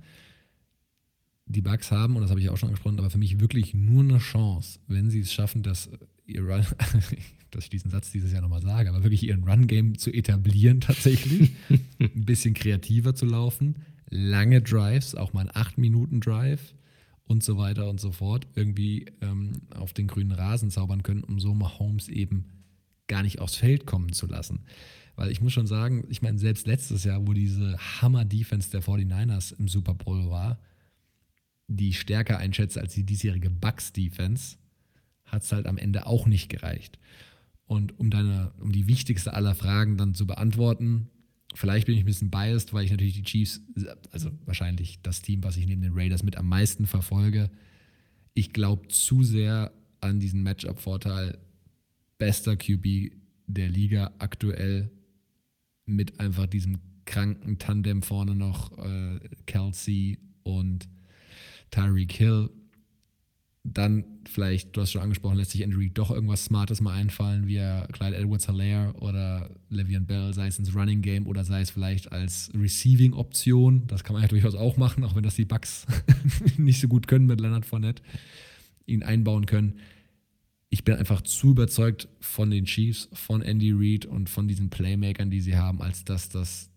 Die 1.48 1.62
Bugs 1.62 1.90
haben, 1.90 2.16
und 2.16 2.22
das 2.22 2.30
habe 2.30 2.40
ich 2.40 2.50
auch 2.50 2.56
schon 2.56 2.68
angesprochen, 2.68 2.98
aber 2.98 3.10
für 3.10 3.18
mich 3.18 3.40
wirklich 3.40 3.74
nur 3.74 4.02
eine 4.02 4.18
Chance, 4.18 4.80
wenn 4.86 5.10
sie 5.10 5.20
es 5.20 5.32
schaffen, 5.32 5.62
dass 5.62 5.88
ihr 6.26 6.42
Run, 6.42 6.64
dass 7.50 7.64
ich 7.64 7.70
diesen 7.70 7.90
Satz 7.90 8.12
dieses 8.12 8.32
Jahr 8.32 8.42
nochmal 8.42 8.62
sage, 8.62 8.90
aber 8.90 9.02
wirklich 9.02 9.22
ihren 9.22 9.44
Run-Game 9.44 9.98
zu 9.98 10.12
etablieren 10.12 10.80
tatsächlich, 10.80 11.52
ein 11.98 12.24
bisschen 12.24 12.54
kreativer 12.54 13.14
zu 13.14 13.26
laufen, 13.26 13.76
lange 14.10 14.60
Drives, 14.60 15.14
auch 15.14 15.32
mal 15.32 15.48
einen 15.48 15.50
8-Minuten-Drive 15.50 16.74
und 17.24 17.42
so 17.42 17.58
weiter 17.58 17.88
und 17.88 18.00
so 18.00 18.10
fort, 18.12 18.46
irgendwie 18.54 19.06
ähm, 19.20 19.52
auf 19.74 19.92
den 19.92 20.06
grünen 20.06 20.32
Rasen 20.32 20.70
zaubern 20.70 21.02
können, 21.02 21.24
um 21.24 21.38
so 21.38 21.54
Mahomes 21.54 22.08
eben 22.08 22.44
gar 23.06 23.22
nicht 23.22 23.38
aufs 23.38 23.56
Feld 23.56 23.86
kommen 23.86 24.12
zu 24.12 24.26
lassen. 24.26 24.60
Weil 25.16 25.30
ich 25.30 25.40
muss 25.40 25.52
schon 25.52 25.66
sagen, 25.66 26.04
ich 26.08 26.22
meine, 26.22 26.38
selbst 26.38 26.66
letztes 26.66 27.04
Jahr, 27.04 27.26
wo 27.26 27.32
diese 27.32 27.76
Hammer-Defense 27.78 28.70
der 28.70 28.82
49ers 28.82 29.58
im 29.58 29.68
Super 29.68 29.94
Bowl 29.94 30.30
war, 30.30 30.58
die 31.68 31.92
stärker 31.92 32.38
einschätze 32.38 32.80
als 32.80 32.94
die 32.94 33.04
diesjährige 33.04 33.50
Bucks-Defense, 33.50 34.56
hat 35.24 35.42
es 35.42 35.52
halt 35.52 35.66
am 35.66 35.78
Ende 35.78 36.06
auch 36.06 36.26
nicht 36.26 36.48
gereicht. 36.48 36.98
Und 37.66 37.98
um 37.98 38.10
deine, 38.10 38.52
um 38.58 38.72
die 38.72 38.88
wichtigste 38.88 39.34
aller 39.34 39.54
Fragen 39.54 39.98
dann 39.98 40.14
zu 40.14 40.26
beantworten, 40.26 41.10
vielleicht 41.54 41.86
bin 41.86 41.94
ich 41.94 42.02
ein 42.02 42.06
bisschen 42.06 42.30
biased, 42.30 42.72
weil 42.72 42.84
ich 42.84 42.90
natürlich 42.90 43.14
die 43.14 43.22
Chiefs, 43.22 43.60
also 44.10 44.30
wahrscheinlich 44.46 45.00
das 45.02 45.20
Team, 45.20 45.44
was 45.44 45.58
ich 45.58 45.66
neben 45.66 45.82
den 45.82 45.92
Raiders 45.92 46.22
mit 46.22 46.36
am 46.36 46.48
meisten 46.48 46.86
verfolge. 46.86 47.50
Ich 48.32 48.54
glaube 48.54 48.88
zu 48.88 49.22
sehr 49.22 49.72
an 50.00 50.18
diesen 50.18 50.42
Matchup-Vorteil 50.42 51.38
bester 52.16 52.56
QB 52.56 53.12
der 53.46 53.68
Liga 53.68 54.12
aktuell 54.18 54.90
mit 55.84 56.20
einfach 56.20 56.46
diesem 56.46 56.78
kranken 57.04 57.58
Tandem 57.58 58.02
vorne 58.02 58.34
noch 58.34 58.76
äh, 58.78 59.18
Kelsey 59.46 60.18
und 60.42 60.88
Tyreek 61.70 62.12
Hill 62.12 62.50
dann 63.74 64.04
vielleicht, 64.26 64.76
du 64.76 64.80
hast 64.80 64.92
schon 64.92 65.02
angesprochen, 65.02 65.36
lässt 65.36 65.50
sich 65.50 65.64
Andrew 65.64 65.82
doch 65.92 66.10
irgendwas 66.10 66.44
Smartes 66.44 66.80
mal 66.80 66.94
einfallen, 66.94 67.46
wie 67.46 67.56
er 67.56 67.88
Clyde 67.92 68.16
Edwards-Hilaire 68.16 68.94
oder 68.94 69.50
Le'Veon 69.70 70.06
Bell, 70.06 70.34
sei 70.34 70.46
es 70.46 70.58
ins 70.58 70.74
Running 70.74 71.02
Game 71.02 71.26
oder 71.26 71.44
sei 71.44 71.60
es 71.60 71.70
vielleicht 71.70 72.12
als 72.12 72.50
Receiving-Option. 72.54 73.86
Das 73.86 74.04
kann 74.04 74.14
man 74.14 74.22
ja 74.22 74.28
durchaus 74.28 74.54
auch 74.54 74.76
machen, 74.76 75.04
auch 75.04 75.14
wenn 75.14 75.22
das 75.22 75.34
die 75.34 75.44
Bugs 75.44 75.86
nicht 76.56 76.80
so 76.80 76.88
gut 76.88 77.08
können 77.08 77.26
mit 77.26 77.40
Leonard 77.40 77.66
Fournette, 77.66 78.02
ihn 78.86 79.02
einbauen 79.02 79.46
können. 79.46 79.78
Ich 80.70 80.84
bin 80.84 80.96
einfach 80.96 81.22
zu 81.22 81.50
überzeugt 81.50 82.08
von 82.20 82.50
den 82.50 82.66
Chiefs, 82.66 83.08
von 83.12 83.42
Andy 83.42 83.72
Reid 83.72 84.04
und 84.04 84.28
von 84.28 84.48
diesen 84.48 84.68
Playmakern, 84.70 85.30
die 85.30 85.40
sie 85.40 85.56
haben, 85.56 85.80
als 85.80 86.04
dass 86.04 86.28
das 86.28 86.70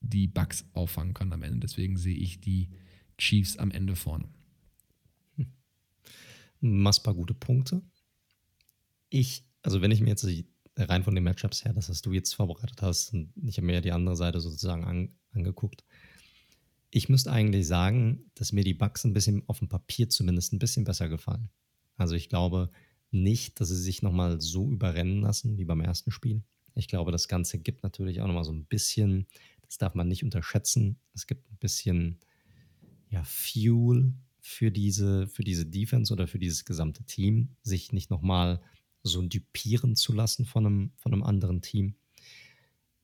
die 0.00 0.26
Bugs 0.26 0.64
auffangen 0.72 1.14
kann 1.14 1.32
am 1.32 1.42
Ende. 1.42 1.60
Deswegen 1.60 1.96
sehe 1.96 2.16
ich 2.16 2.40
die 2.40 2.68
Chiefs 3.22 3.56
am 3.56 3.70
Ende 3.70 3.94
vorne 3.96 4.28
massbar 6.62 7.14
gute 7.14 7.34
Punkte. 7.34 7.82
Ich, 9.10 9.44
also 9.62 9.82
wenn 9.82 9.90
ich 9.90 10.00
mir 10.00 10.10
jetzt 10.10 10.26
rein 10.76 11.04
von 11.04 11.14
den 11.14 11.24
Matchups 11.24 11.64
her, 11.64 11.74
das, 11.74 11.90
was 11.90 12.00
du 12.00 12.12
jetzt 12.12 12.34
vorbereitet 12.34 12.80
hast, 12.80 13.12
und 13.12 13.32
ich 13.44 13.58
habe 13.58 13.66
mir 13.66 13.74
ja 13.74 13.80
die 13.80 13.92
andere 13.92 14.16
Seite 14.16 14.40
sozusagen 14.40 14.84
an, 14.84 15.14
angeguckt. 15.32 15.84
Ich 16.90 17.08
müsste 17.08 17.32
eigentlich 17.32 17.66
sagen, 17.66 18.30
dass 18.34 18.52
mir 18.52 18.64
die 18.64 18.74
Bugs 18.74 19.04
ein 19.04 19.12
bisschen 19.12 19.42
auf 19.48 19.58
dem 19.58 19.68
Papier 19.68 20.08
zumindest 20.08 20.52
ein 20.52 20.58
bisschen 20.58 20.84
besser 20.84 21.08
gefallen. 21.08 21.50
Also 21.96 22.14
ich 22.14 22.28
glaube, 22.28 22.70
nicht, 23.10 23.60
dass 23.60 23.68
sie 23.68 23.76
sich 23.76 24.02
nochmal 24.02 24.40
so 24.40 24.70
überrennen 24.70 25.20
lassen 25.20 25.58
wie 25.58 25.64
beim 25.64 25.80
ersten 25.80 26.10
Spiel. 26.10 26.42
Ich 26.74 26.88
glaube, 26.88 27.12
das 27.12 27.28
Ganze 27.28 27.58
gibt 27.58 27.82
natürlich 27.82 28.20
auch 28.20 28.26
nochmal 28.26 28.44
so 28.44 28.52
ein 28.52 28.64
bisschen, 28.64 29.26
das 29.62 29.78
darf 29.78 29.94
man 29.94 30.08
nicht 30.08 30.24
unterschätzen, 30.24 30.98
es 31.12 31.26
gibt 31.26 31.50
ein 31.50 31.58
bisschen 31.58 32.18
ja, 33.12 33.22
Fuel 33.24 34.14
für 34.40 34.72
diese, 34.72 35.28
für 35.28 35.44
diese 35.44 35.66
Defense 35.66 36.12
oder 36.12 36.26
für 36.26 36.38
dieses 36.38 36.64
gesamte 36.64 37.04
Team, 37.04 37.50
sich 37.62 37.92
nicht 37.92 38.10
nochmal 38.10 38.60
so 39.02 39.22
dupieren 39.22 39.94
zu 39.94 40.12
lassen 40.12 40.46
von 40.46 40.66
einem, 40.66 40.92
von 40.96 41.12
einem 41.12 41.22
anderen 41.22 41.60
Team. 41.60 41.94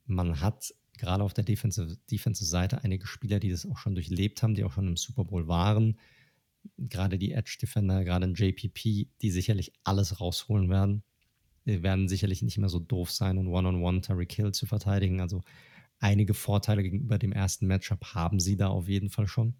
Man 0.07 0.41
hat 0.41 0.75
gerade 0.97 1.23
auf 1.23 1.35
der 1.35 1.45
Defensive-Seite 1.45 2.01
Defensive 2.11 2.83
einige 2.83 3.07
Spieler, 3.07 3.39
die 3.39 3.51
das 3.51 3.67
auch 3.67 3.79
schon 3.79 3.95
durchlebt 3.95 4.43
haben, 4.43 4.55
die 4.55 4.65
auch 4.65 4.73
schon 4.73 4.89
im 4.89 4.97
Super 4.97 5.25
Bowl 5.25 5.47
waren. 5.47 5.99
Gerade 6.79 7.19
die 7.19 7.33
Edge-Defender, 7.33 8.03
gerade 8.05 8.27
ein 8.27 8.35
JPP, 8.35 9.09
die 9.21 9.31
sicherlich 9.31 9.73
alles 9.85 10.21
rausholen 10.21 10.71
werden. 10.71 11.03
Die 11.67 11.83
werden 11.83 12.09
sicherlich 12.09 12.43
nicht 12.43 12.59
mehr 12.59 12.71
so 12.71 12.79
doof 12.79 13.11
sein, 13.13 13.37
und 13.37 13.49
One-on-One 13.49 14.01
Terry 14.01 14.27
Kill 14.27 14.53
zu 14.53 14.67
verteidigen. 14.67 15.21
Also 15.21 15.43
einige 15.99 16.35
Vorteile 16.35 16.83
gegenüber 16.83 17.19
dem 17.19 17.33
ersten 17.33 17.67
Matchup 17.67 18.15
haben 18.15 18.41
sie 18.41 18.57
da 18.57 18.69
auf 18.69 18.89
jeden 18.89 19.11
Fall 19.11 19.29
schon. 19.29 19.55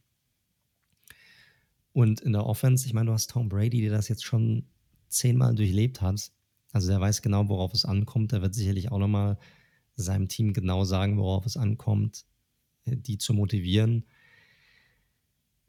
Und 1.99 2.21
in 2.21 2.33
der 2.33 2.47
Offense, 2.47 2.87
ich 2.87 2.95
meine, 2.95 3.07
du 3.07 3.13
hast 3.13 3.29
Tom 3.29 3.49
Brady, 3.49 3.81
der 3.81 3.91
das 3.91 4.07
jetzt 4.07 4.25
schon 4.25 4.69
zehnmal 5.09 5.57
durchlebt 5.57 6.01
hat. 6.01 6.31
Also 6.71 6.87
der 6.91 7.01
weiß 7.01 7.23
genau, 7.23 7.49
worauf 7.49 7.75
es 7.75 7.85
ankommt. 7.85 8.31
Der 8.31 8.41
wird 8.41 8.55
sicherlich 8.55 8.93
auch 8.93 9.01
nochmal 9.01 9.37
seinem 9.97 10.29
Team 10.29 10.53
genau 10.53 10.85
sagen, 10.85 11.19
worauf 11.19 11.45
es 11.45 11.57
ankommt, 11.57 12.25
äh, 12.85 12.97
die 12.97 13.19
zu 13.19 13.35
motivieren. 13.35 14.05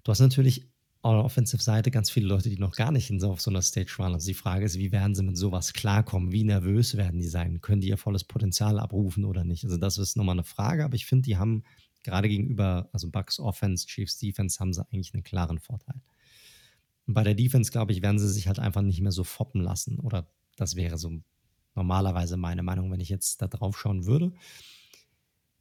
Du 0.04 0.12
hast 0.12 0.20
natürlich 0.20 0.70
auf 1.02 1.16
der 1.16 1.26
Offensive-Seite 1.26 1.90
ganz 1.90 2.12
viele 2.12 2.28
Leute, 2.28 2.52
die 2.52 2.60
noch 2.60 2.76
gar 2.76 2.92
nicht 2.92 3.12
auf 3.24 3.42
so 3.42 3.50
einer 3.50 3.64
Stage 3.64 3.96
waren. 3.98 4.14
Also 4.14 4.28
die 4.28 4.36
Frage 4.36 4.66
ist, 4.66 4.78
wie 4.78 4.92
werden 4.92 5.16
sie 5.16 5.24
mit 5.24 5.36
sowas 5.36 5.74
klarkommen? 5.74 6.32
Wie 6.32 6.44
nervös 6.44 6.96
werden 6.96 7.20
die 7.20 7.28
sein? 7.28 7.60
Können 7.60 7.82
die 7.82 7.88
ihr 7.88 7.98
volles 7.98 8.24
Potenzial 8.24 8.78
abrufen 8.78 9.26
oder 9.26 9.44
nicht? 9.44 9.64
Also 9.64 9.78
das 9.78 9.98
ist 9.98 10.16
nochmal 10.16 10.36
eine 10.36 10.44
Frage, 10.44 10.86
aber 10.86 10.94
ich 10.94 11.08
finde, 11.08 11.24
die 11.24 11.38
haben 11.38 11.64
gerade 12.04 12.30
gegenüber, 12.30 12.88
also 12.94 13.10
Bucks 13.10 13.40
Offense, 13.40 13.88
Chiefs 13.88 14.20
Defense, 14.20 14.60
haben 14.60 14.74
sie 14.74 14.86
eigentlich 14.92 15.16
einen 15.16 15.24
klaren 15.24 15.58
Vorteil. 15.58 16.00
Bei 17.12 17.24
der 17.24 17.34
Defense, 17.34 17.72
glaube 17.72 17.92
ich, 17.92 18.02
werden 18.02 18.20
sie 18.20 18.30
sich 18.30 18.48
halt 18.48 18.60
einfach 18.60 18.82
nicht 18.82 19.02
mehr 19.02 19.12
so 19.12 19.24
foppen 19.24 19.62
lassen. 19.62 20.00
Oder 20.00 20.32
das 20.56 20.76
wäre 20.76 20.98
so 20.98 21.12
normalerweise 21.74 22.38
meine 22.38 22.62
Meinung, 22.62 22.92
wenn 22.92 23.00
ich 23.00 23.10
jetzt 23.10 23.42
da 23.42 23.48
drauf 23.48 23.80
schauen 23.80 24.06
würde. 24.06 24.32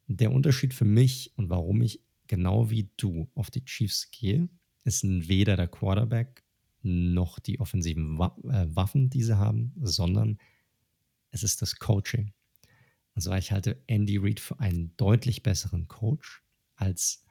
Der 0.08 0.32
Unterschied 0.32 0.74
für 0.74 0.84
mich 0.84 1.32
und 1.36 1.48
warum 1.48 1.80
ich 1.82 2.02
genau 2.26 2.70
wie 2.70 2.90
du 2.96 3.30
auf 3.34 3.50
die 3.50 3.64
Chiefs 3.64 4.10
gehe, 4.10 4.48
ist 4.84 5.04
weder 5.04 5.56
der 5.56 5.68
Quarterback 5.68 6.44
noch 6.82 7.38
die 7.38 7.60
offensiven 7.60 8.16
äh, 8.16 8.66
Waffen, 8.74 9.10
die 9.10 9.22
sie 9.22 9.36
haben, 9.36 9.72
sondern 9.80 10.38
es 11.30 11.42
ist 11.42 11.62
das 11.62 11.76
Coaching. 11.76 12.32
Also 13.14 13.32
ich 13.34 13.52
halte 13.52 13.82
Andy 13.86 14.16
Reid 14.16 14.38
für 14.38 14.60
einen 14.60 14.96
deutlich 14.96 15.42
besseren 15.42 15.88
Coach 15.88 16.42
als, 16.76 17.24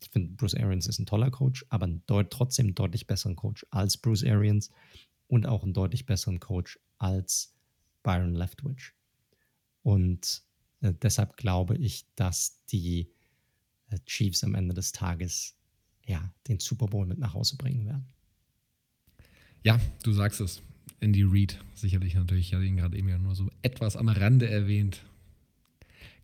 ich 0.00 0.10
finde, 0.10 0.34
Bruce 0.34 0.54
Arians 0.54 0.86
ist 0.86 0.98
ein 0.98 1.06
toller 1.06 1.30
Coach, 1.30 1.64
aber 1.68 1.84
einen 1.84 2.02
deut 2.06 2.30
trotzdem 2.30 2.74
deutlich 2.74 3.06
besseren 3.06 3.36
Coach 3.36 3.66
als 3.70 3.96
Bruce 3.96 4.24
Arians 4.24 4.70
und 5.26 5.46
auch 5.46 5.62
einen 5.62 5.74
deutlich 5.74 6.06
besseren 6.06 6.40
Coach 6.40 6.78
als 6.98 7.54
Byron 8.02 8.34
Leftwich. 8.34 8.94
Und 9.82 10.42
äh, 10.80 10.92
deshalb 11.02 11.36
glaube 11.36 11.76
ich, 11.76 12.06
dass 12.14 12.64
die 12.66 13.10
äh, 13.90 13.98
Chiefs 14.06 14.44
am 14.44 14.54
Ende 14.54 14.74
des 14.74 14.92
Tages 14.92 15.54
ja, 16.06 16.32
den 16.48 16.58
Super 16.58 16.86
Bowl 16.86 17.06
mit 17.06 17.18
nach 17.18 17.34
Hause 17.34 17.56
bringen 17.56 17.86
werden. 17.86 18.06
Ja, 19.62 19.78
du 20.02 20.12
sagst 20.12 20.40
es. 20.40 20.62
Andy 21.00 21.22
Reid, 21.22 21.62
sicherlich 21.74 22.14
natürlich, 22.14 22.48
ich 22.48 22.54
hatte 22.54 22.64
ihn 22.64 22.76
gerade 22.76 22.96
eben 22.96 23.08
ja 23.08 23.18
nur 23.18 23.34
so 23.34 23.50
etwas 23.62 23.96
am 23.96 24.08
Rande 24.08 24.48
erwähnt. 24.48 25.04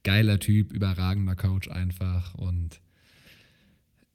Geiler 0.03 0.41
Typ, 0.41 0.73
überragender 0.73 1.37
Coach 1.37 1.69
einfach 1.69 2.35
und 2.35 2.81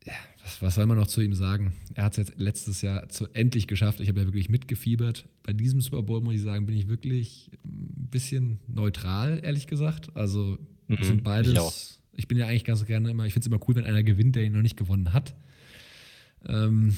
ja, 0.06 0.14
was, 0.44 0.62
was 0.62 0.76
soll 0.76 0.86
man 0.86 0.98
noch 0.98 1.08
zu 1.08 1.22
ihm 1.22 1.34
sagen? 1.34 1.74
Er 1.94 2.06
hat 2.06 2.18
es 2.18 2.18
jetzt 2.18 2.40
letztes 2.40 2.82
Jahr 2.82 3.10
zu, 3.10 3.28
endlich 3.34 3.68
geschafft. 3.68 4.00
Ich 4.00 4.08
habe 4.10 4.22
ja 4.22 4.26
wirklich 4.26 4.50
mitgefiebert. 4.50 5.26
Bei 5.44 5.54
diesem 5.54 5.82
Super 5.82 6.04
Bowl, 6.04 6.22
muss 6.22 6.36
ich 6.36 6.42
sagen, 6.42 6.66
bin 6.66 6.76
ich 6.76 6.88
wirklich 6.88 7.52
ein 7.64 8.08
bisschen 8.10 8.60
neutral, 8.68 9.40
ehrlich 9.44 9.68
gesagt. 9.68 10.16
Also, 10.16 10.58
mhm, 10.88 11.04
sind 11.04 11.24
beides. 11.24 12.00
Ich, 12.14 12.20
ich, 12.20 12.28
bin 12.28 12.38
ja 12.38 12.48
eigentlich 12.48 12.66
ganz 12.66 12.86
gerne 12.86 13.10
immer, 13.10 13.26
ich 13.26 13.34
finde 13.34 13.46
es 13.46 13.48
immer 13.48 13.60
cool, 13.68 13.76
wenn 13.76 13.86
einer 13.86 14.04
gewinnt, 14.04 14.36
der 14.36 14.44
ihn 14.44 14.54
noch 14.54 14.62
nicht 14.62 14.78
gewonnen 14.78 15.14
hat. 15.14 15.36
Ähm, 16.48 16.96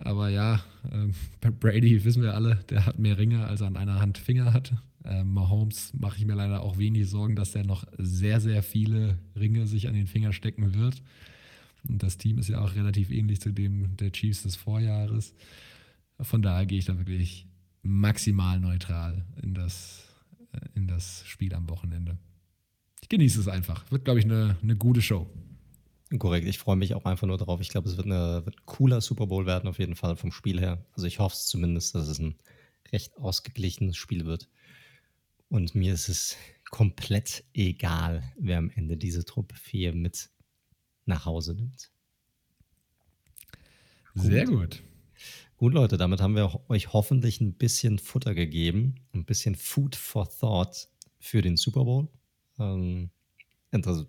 aber 0.00 0.28
ja, 0.28 0.62
ähm, 0.92 1.14
Brady, 1.60 2.04
wissen 2.04 2.22
wir 2.22 2.34
alle, 2.34 2.56
der 2.68 2.86
hat 2.86 2.98
mehr 2.98 3.18
Ringe, 3.18 3.46
als 3.46 3.60
er 3.60 3.68
an 3.68 3.76
einer 3.76 4.00
Hand 4.00 4.18
Finger 4.18 4.52
hat. 4.52 4.74
Ähm, 5.04 5.34
Mahomes 5.34 5.92
mache 5.94 6.18
ich 6.18 6.26
mir 6.26 6.34
leider 6.34 6.62
auch 6.62 6.78
wenig 6.78 7.08
Sorgen, 7.08 7.36
dass 7.36 7.52
der 7.52 7.64
noch 7.64 7.84
sehr, 7.98 8.40
sehr 8.40 8.62
viele 8.62 9.18
Ringe 9.36 9.66
sich 9.66 9.88
an 9.88 9.94
den 9.94 10.06
Finger 10.06 10.32
stecken 10.32 10.74
wird. 10.74 11.02
Und 11.88 12.02
das 12.02 12.18
Team 12.18 12.38
ist 12.38 12.48
ja 12.48 12.60
auch 12.60 12.74
relativ 12.74 13.10
ähnlich 13.10 13.40
zu 13.40 13.52
dem 13.52 13.96
der 13.96 14.12
Chiefs 14.12 14.42
des 14.42 14.56
Vorjahres. 14.56 15.34
Von 16.20 16.42
daher 16.42 16.66
gehe 16.66 16.78
ich 16.78 16.86
da 16.86 16.96
wirklich 16.98 17.46
maximal 17.82 18.58
neutral 18.58 19.24
in 19.42 19.54
das, 19.54 20.08
äh, 20.52 20.60
in 20.74 20.86
das 20.86 21.26
Spiel 21.26 21.54
am 21.54 21.68
Wochenende. 21.68 22.18
Ich 23.02 23.08
genieße 23.08 23.40
es 23.40 23.48
einfach. 23.48 23.90
Wird, 23.90 24.04
glaube 24.04 24.20
ich, 24.20 24.24
eine, 24.24 24.56
eine 24.62 24.76
gute 24.76 25.02
Show. 25.02 25.28
Korrekt, 26.18 26.46
ich 26.46 26.58
freue 26.58 26.76
mich 26.76 26.94
auch 26.94 27.04
einfach 27.04 27.26
nur 27.26 27.38
drauf. 27.38 27.60
Ich 27.60 27.68
glaube, 27.68 27.88
es 27.88 27.96
wird, 27.96 28.06
eine, 28.06 28.46
wird 28.46 28.56
ein 28.56 28.66
cooler 28.66 29.00
Super 29.00 29.26
Bowl 29.26 29.46
werden, 29.46 29.68
auf 29.68 29.78
jeden 29.78 29.96
Fall 29.96 30.16
vom 30.16 30.32
Spiel 30.32 30.60
her. 30.60 30.86
Also 30.92 31.06
ich 31.06 31.18
hoffe 31.18 31.34
es 31.34 31.46
zumindest, 31.46 31.94
dass 31.94 32.08
es 32.08 32.18
ein 32.18 32.36
recht 32.92 33.16
ausgeglichenes 33.18 33.96
Spiel 33.96 34.24
wird. 34.24 34.48
Und 35.48 35.74
mir 35.74 35.92
ist 35.92 36.08
es 36.08 36.36
komplett 36.70 37.44
egal, 37.52 38.22
wer 38.38 38.58
am 38.58 38.70
Ende 38.70 38.96
diese 38.96 39.24
Truppe 39.24 39.54
4 39.56 39.94
mit 39.94 40.30
nach 41.06 41.26
Hause 41.26 41.54
nimmt. 41.54 41.90
Sehr 44.14 44.46
gut. 44.46 44.82
Gut, 45.56 45.72
Leute, 45.72 45.96
damit 45.96 46.20
haben 46.20 46.36
wir 46.36 46.60
euch 46.68 46.92
hoffentlich 46.92 47.40
ein 47.40 47.54
bisschen 47.54 47.98
Futter 47.98 48.34
gegeben, 48.34 48.96
ein 49.12 49.24
bisschen 49.24 49.54
Food 49.54 49.96
for 49.96 50.28
Thought 50.28 50.88
für 51.18 51.42
den 51.42 51.56
Super 51.56 51.84
Bowl. 51.84 52.08
Ähm, 52.58 53.10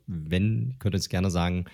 wenn, 0.08 0.76
könnt 0.80 0.96
ihr 0.96 0.98
uns 0.98 1.10
gerne 1.10 1.32
sagen, 1.32 1.66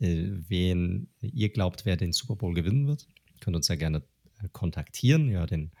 äh, 0.00 0.28
wen 0.48 1.08
ihr 1.20 1.48
glaubt, 1.48 1.84
wer 1.86 1.96
den 1.96 2.12
Super 2.12 2.36
Bowl 2.36 2.54
gewinnen 2.54 2.86
wird. 2.86 3.08
Könnt 3.40 3.56
uns 3.56 3.68
ja 3.68 3.76
gerne 3.76 4.02
äh, 4.42 4.48
kontaktieren. 4.52 5.28
Ja, 5.28 5.46
den 5.46 5.72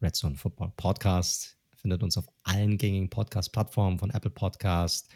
Red 0.00 0.14
Zone 0.14 0.36
Football 0.36 0.72
Podcast 0.76 1.58
findet 1.76 2.02
uns 2.02 2.16
auf 2.16 2.28
allen 2.44 2.78
gängigen 2.78 3.10
Podcast-Plattformen 3.10 3.98
von 3.98 4.10
Apple 4.10 4.30
Podcast, 4.30 5.10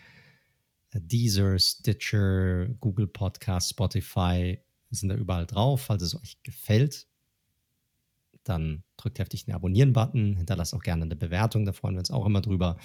Deezer, 1.01 1.59
Stitcher, 1.59 2.69
Google 2.81 3.07
Podcast, 3.07 3.71
Spotify. 3.71 4.59
Sind 4.91 5.09
da 5.09 5.17
überall 5.17 5.47
drauf. 5.47 5.83
Falls 5.83 6.03
es 6.03 6.15
euch 6.15 6.43
gefällt, 6.43 7.07
dann 8.49 8.85
drückt 8.97 9.19
heftig 9.19 9.45
den 9.45 9.55
Abonnieren-Button, 9.55 10.37
hinterlasst 10.37 10.75
auch 10.75 10.83
gerne 10.83 11.03
eine 11.03 11.17
Bewertung, 11.17 11.65
da 11.65 11.73
freuen 11.73 11.95
wir 11.95 12.01
uns 12.01 12.11
auch 12.11 12.27
immer 12.27 12.41
drüber. 12.41 12.79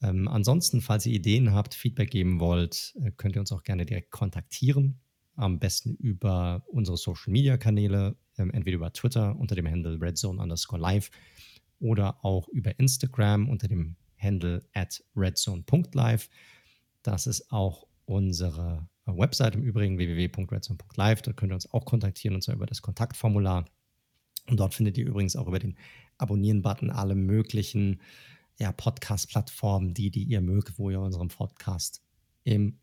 Ähm, 0.00 0.28
ansonsten, 0.28 0.80
falls 0.80 1.06
ihr 1.06 1.14
Ideen 1.14 1.52
habt, 1.52 1.74
Feedback 1.74 2.10
geben 2.10 2.40
wollt, 2.40 2.94
äh, 3.00 3.10
könnt 3.12 3.36
ihr 3.36 3.40
uns 3.40 3.52
auch 3.52 3.62
gerne 3.62 3.84
direkt 3.84 4.10
kontaktieren. 4.10 5.00
Am 5.34 5.58
besten 5.58 5.94
über 5.94 6.64
unsere 6.68 6.96
Social 6.96 7.32
Media 7.32 7.56
Kanäle, 7.56 8.16
ähm, 8.36 8.50
entweder 8.50 8.76
über 8.76 8.92
Twitter 8.92 9.36
unter 9.36 9.54
dem 9.54 9.66
Handle 9.66 10.00
redzone 10.00 10.40
underscore 10.40 10.80
live 10.80 11.10
oder 11.80 12.24
auch 12.24 12.48
über 12.48 12.78
Instagram 12.78 13.48
unter 13.48 13.68
dem 13.68 13.96
Handle 14.16 14.64
at 14.74 15.02
redzone.live. 15.16 16.28
Das 17.08 17.26
ist 17.26 17.50
auch 17.50 17.86
unsere 18.04 18.86
Website 19.06 19.54
im 19.54 19.62
Übrigen 19.62 19.96
www.redzone.live. 19.96 21.22
Da 21.22 21.32
könnt 21.32 21.52
ihr 21.52 21.54
uns 21.54 21.72
auch 21.72 21.86
kontaktieren 21.86 22.34
und 22.34 22.42
zwar 22.42 22.54
über 22.54 22.66
das 22.66 22.82
Kontaktformular. 22.82 23.64
Und 24.46 24.60
dort 24.60 24.74
findet 24.74 24.98
ihr 24.98 25.06
übrigens 25.06 25.34
auch 25.34 25.48
über 25.48 25.58
den 25.58 25.78
Abonnieren-Button 26.18 26.90
alle 26.90 27.14
möglichen 27.14 28.02
ja, 28.58 28.72
Podcast-Plattformen, 28.72 29.94
die, 29.94 30.10
die 30.10 30.24
ihr 30.24 30.42
mögt, 30.42 30.78
wo 30.78 30.90
ihr 30.90 31.00
unseren 31.00 31.28
Podcast 31.28 32.02
im 32.44 32.78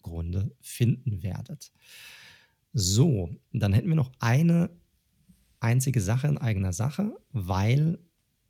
Grunde 0.00 0.54
finden 0.60 1.24
werdet. 1.24 1.72
So, 2.72 3.34
dann 3.52 3.72
hätten 3.72 3.88
wir 3.88 3.96
noch 3.96 4.12
eine 4.20 4.70
einzige 5.58 6.00
Sache 6.00 6.28
in 6.28 6.38
eigener 6.38 6.72
Sache, 6.72 7.16
weil 7.32 7.98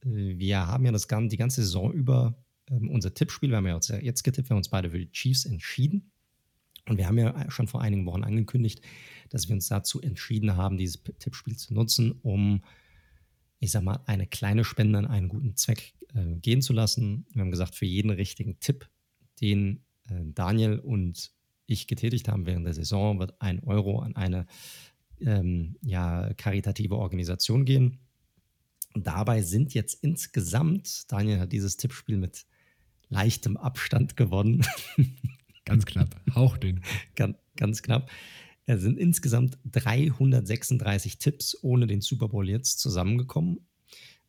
äh, 0.04 0.36
wir 0.36 0.66
haben 0.66 0.84
ja 0.84 0.92
das, 0.92 1.06
die 1.08 1.36
ganze 1.38 1.62
Saison 1.62 1.90
über 1.90 2.34
ähm, 2.70 2.90
unser 2.90 3.14
Tippspiel, 3.14 3.50
wir 3.50 3.56
haben 3.56 3.66
ja 3.66 3.78
jetzt 4.00 4.22
getippt, 4.22 4.48
wir 4.48 4.54
haben 4.54 4.58
uns 4.58 4.68
beide 4.68 4.90
für 4.90 4.98
die 4.98 5.10
Chiefs 5.10 5.44
entschieden. 5.44 6.10
Und 6.88 6.98
wir 6.98 7.08
haben 7.08 7.18
ja 7.18 7.50
schon 7.50 7.66
vor 7.66 7.82
einigen 7.82 8.06
Wochen 8.06 8.22
angekündigt, 8.22 8.80
dass 9.28 9.48
wir 9.48 9.54
uns 9.54 9.68
dazu 9.68 10.00
entschieden 10.00 10.56
haben, 10.56 10.76
dieses 10.76 11.02
Tippspiel 11.18 11.56
zu 11.56 11.74
nutzen, 11.74 12.12
um, 12.22 12.62
ich 13.58 13.72
sag 13.72 13.82
mal, 13.82 14.00
eine 14.06 14.26
kleine 14.26 14.64
Spende 14.64 14.98
an 14.98 15.06
einen 15.06 15.28
guten 15.28 15.56
Zweck 15.56 15.94
äh, 16.14 16.36
gehen 16.36 16.62
zu 16.62 16.72
lassen. 16.72 17.26
Wir 17.32 17.42
haben 17.42 17.50
gesagt, 17.50 17.74
für 17.74 17.86
jeden 17.86 18.10
richtigen 18.10 18.60
Tipp, 18.60 18.88
den 19.40 19.84
äh, 20.08 20.20
Daniel 20.26 20.78
und 20.78 21.32
ich 21.66 21.88
getätigt 21.88 22.28
haben 22.28 22.46
während 22.46 22.66
der 22.66 22.74
Saison, 22.74 23.18
wird 23.18 23.40
ein 23.40 23.64
Euro 23.64 23.98
an 23.98 24.14
eine 24.14 24.46
ähm, 25.20 25.76
ja, 25.82 26.32
karitative 26.34 26.96
Organisation 26.96 27.64
gehen. 27.64 27.98
Und 28.94 29.06
dabei 29.06 29.42
sind 29.42 29.74
jetzt 29.74 30.02
insgesamt, 30.04 31.10
Daniel 31.10 31.40
hat 31.40 31.52
dieses 31.52 31.76
Tippspiel 31.76 32.16
mit 32.16 32.46
leichtem 33.08 33.56
Abstand 33.56 34.16
gewonnen. 34.16 34.64
Ganz 35.64 35.84
knapp, 35.84 36.14
hauch 36.34 36.56
den. 36.56 36.80
ganz, 37.16 37.36
ganz 37.56 37.82
knapp. 37.82 38.08
Es 38.66 38.82
sind 38.82 38.98
insgesamt 38.98 39.58
336 39.72 41.18
Tipps 41.18 41.56
ohne 41.62 41.88
den 41.88 42.00
Super 42.00 42.28
Bowl 42.28 42.48
jetzt 42.48 42.78
zusammengekommen 42.78 43.60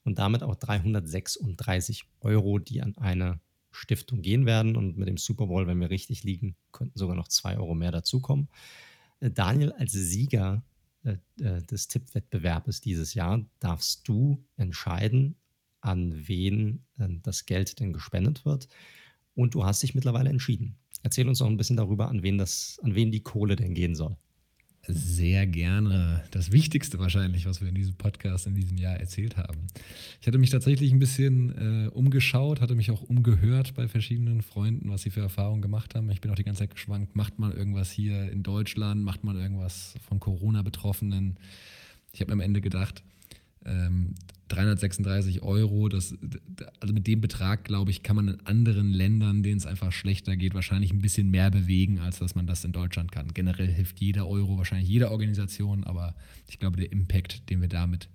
und 0.03 0.17
damit 0.19 0.41
auch 0.41 0.55
336 0.55 2.05
Euro, 2.21 2.57
die 2.59 2.81
an 2.81 2.97
eine 2.97 3.39
Stiftung 3.71 4.21
gehen 4.21 4.45
werden. 4.45 4.75
Und 4.75 4.97
mit 4.97 5.07
dem 5.07 5.17
Super 5.17 5.47
Bowl, 5.47 5.67
wenn 5.67 5.79
wir 5.79 5.89
richtig 5.89 6.23
liegen, 6.23 6.55
könnten 6.71 6.97
sogar 6.97 7.15
noch 7.15 7.27
2 7.27 7.57
Euro 7.57 7.75
mehr 7.75 7.91
dazukommen. 7.91 8.47
Äh, 9.19 9.31
Daniel, 9.31 9.71
als 9.73 9.91
Sieger 9.91 10.63
äh, 11.03 11.17
äh, 11.39 11.61
des 11.63 11.87
Tippwettbewerbes 11.87 12.81
dieses 12.81 13.13
Jahr 13.13 13.45
darfst 13.59 14.07
du 14.07 14.43
entscheiden, 14.55 15.35
an 15.87 16.27
wen 16.27 16.85
das 17.23 17.45
Geld 17.45 17.79
denn 17.79 17.93
gespendet 17.93 18.45
wird. 18.45 18.67
Und 19.33 19.53
du 19.53 19.65
hast 19.65 19.83
dich 19.83 19.95
mittlerweile 19.95 20.29
entschieden. 20.29 20.77
Erzähl 21.03 21.27
uns 21.27 21.39
noch 21.39 21.47
ein 21.47 21.57
bisschen 21.57 21.77
darüber, 21.77 22.09
an 22.09 22.23
wen, 22.23 22.37
das, 22.37 22.79
an 22.83 22.95
wen 22.95 23.11
die 23.11 23.21
Kohle 23.21 23.55
denn 23.55 23.73
gehen 23.73 23.95
soll 23.95 24.17
sehr 24.87 25.45
gerne 25.47 26.23
das 26.31 26.51
Wichtigste 26.51 26.99
wahrscheinlich, 26.99 27.45
was 27.45 27.61
wir 27.61 27.67
in 27.67 27.75
diesem 27.75 27.95
Podcast 27.95 28.47
in 28.47 28.55
diesem 28.55 28.77
Jahr 28.77 28.95
erzählt 28.97 29.37
haben. 29.37 29.67
Ich 30.21 30.27
hatte 30.27 30.37
mich 30.37 30.49
tatsächlich 30.49 30.91
ein 30.91 30.99
bisschen 30.99 31.85
äh, 31.85 31.89
umgeschaut, 31.89 32.61
hatte 32.61 32.75
mich 32.75 32.91
auch 32.91 33.01
umgehört 33.01 33.73
bei 33.75 33.87
verschiedenen 33.87 34.41
Freunden, 34.41 34.89
was 34.89 35.01
sie 35.01 35.09
für 35.09 35.21
Erfahrungen 35.21 35.61
gemacht 35.61 35.95
haben. 35.95 36.09
Ich 36.09 36.21
bin 36.21 36.31
auch 36.31 36.35
die 36.35 36.43
ganze 36.43 36.59
Zeit 36.59 36.71
geschwankt, 36.71 37.15
macht 37.15 37.39
man 37.39 37.51
irgendwas 37.51 37.91
hier 37.91 38.31
in 38.31 38.43
Deutschland, 38.43 39.03
macht 39.03 39.23
man 39.23 39.37
irgendwas 39.37 39.95
von 40.07 40.19
Corona-Betroffenen. 40.19 41.37
Ich 42.13 42.21
habe 42.21 42.29
mir 42.31 42.33
am 42.33 42.41
Ende 42.41 42.61
gedacht, 42.61 43.03
ähm, 43.67 44.15
336 44.49 45.41
Euro, 45.43 45.89
das, 45.89 46.15
also 46.79 46.93
mit 46.93 47.07
dem 47.07 47.21
Betrag, 47.21 47.65
glaube 47.65 47.91
ich, 47.91 48.01
kann 48.01 48.15
man 48.15 48.27
in 48.29 48.39
anderen 48.45 48.91
Ländern, 48.91 49.43
denen 49.43 49.57
es 49.57 49.65
einfach 49.65 49.91
schlechter 49.91 50.35
geht, 50.37 50.53
wahrscheinlich 50.53 50.93
ein 50.93 51.01
bisschen 51.01 51.29
mehr 51.29 51.51
bewegen, 51.51 51.99
als 51.99 52.19
dass 52.19 52.35
man 52.35 52.47
das 52.47 52.63
in 52.63 52.71
Deutschland 52.71 53.11
kann. 53.11 53.33
Generell 53.33 53.67
hilft 53.67 53.99
jeder 53.99 54.27
Euro 54.27 54.57
wahrscheinlich 54.57 54.87
jeder 54.87 55.11
Organisation, 55.11 55.83
aber 55.83 56.15
ich 56.47 56.59
glaube, 56.59 56.77
der 56.77 56.91
Impact, 56.91 57.49
den 57.49 57.61
wir 57.61 57.67
damit 57.67 58.09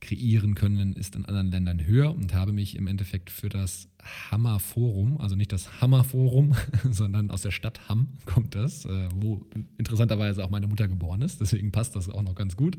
kreieren 0.00 0.54
können, 0.54 0.92
ist 0.94 1.16
in 1.16 1.24
anderen 1.24 1.50
Ländern 1.50 1.86
höher 1.86 2.14
und 2.14 2.34
habe 2.34 2.52
mich 2.52 2.76
im 2.76 2.86
Endeffekt 2.86 3.30
für 3.30 3.48
das 3.48 3.88
Hammer 4.30 4.60
Forum, 4.60 5.18
also 5.18 5.34
nicht 5.34 5.52
das 5.52 5.80
Hammer 5.80 6.04
Forum, 6.04 6.54
sondern 6.90 7.30
aus 7.30 7.42
der 7.42 7.50
Stadt 7.50 7.88
Hamm 7.88 8.08
kommt 8.26 8.54
das, 8.54 8.84
äh, 8.84 9.08
wo 9.14 9.46
interessanterweise 9.78 10.44
auch 10.44 10.50
meine 10.50 10.66
Mutter 10.66 10.88
geboren 10.88 11.22
ist, 11.22 11.40
deswegen 11.40 11.72
passt 11.72 11.96
das 11.96 12.08
auch 12.08 12.22
noch 12.22 12.34
ganz 12.34 12.56
gut. 12.56 12.78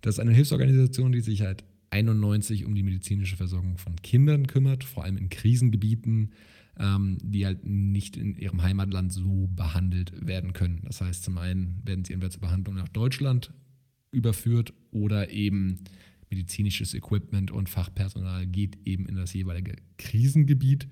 Das 0.00 0.16
ist 0.16 0.20
eine 0.20 0.32
Hilfsorganisation, 0.32 1.12
die 1.12 1.20
sich 1.20 1.42
halt 1.42 1.64
91 1.90 2.64
um 2.64 2.74
die 2.74 2.82
medizinische 2.82 3.36
Versorgung 3.36 3.78
von 3.78 3.96
Kindern 3.96 4.46
kümmert, 4.46 4.84
vor 4.84 5.04
allem 5.04 5.16
in 5.16 5.28
Krisengebieten, 5.28 6.32
ähm, 6.78 7.18
die 7.22 7.46
halt 7.46 7.64
nicht 7.64 8.16
in 8.16 8.36
ihrem 8.36 8.62
Heimatland 8.62 9.12
so 9.12 9.48
behandelt 9.54 10.12
werden 10.26 10.52
können. 10.52 10.82
Das 10.84 11.00
heißt, 11.00 11.24
zum 11.24 11.38
einen 11.38 11.80
werden 11.84 12.04
sie 12.04 12.12
entweder 12.12 12.30
zur 12.30 12.42
Behandlung 12.42 12.76
nach 12.76 12.88
Deutschland 12.88 13.52
überführt 14.10 14.72
oder 14.90 15.30
eben 15.30 15.80
medizinisches 16.30 16.94
Equipment 16.94 17.50
und 17.50 17.68
Fachpersonal 17.68 18.46
geht 18.46 18.78
eben 18.84 19.06
in 19.06 19.16
das 19.16 19.32
jeweilige 19.32 19.76
Krisengebiet. 19.96 20.88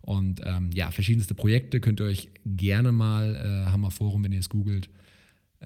Und 0.00 0.40
ähm, 0.44 0.70
ja, 0.72 0.92
verschiedenste 0.92 1.34
Projekte 1.34 1.80
könnt 1.80 2.00
ihr 2.00 2.06
euch 2.06 2.30
gerne 2.44 2.92
mal, 2.92 3.34
äh, 3.34 3.70
Hammer 3.70 3.90
Forum, 3.90 4.22
wenn 4.22 4.32
ihr 4.32 4.38
es 4.38 4.48
googelt, 4.48 4.88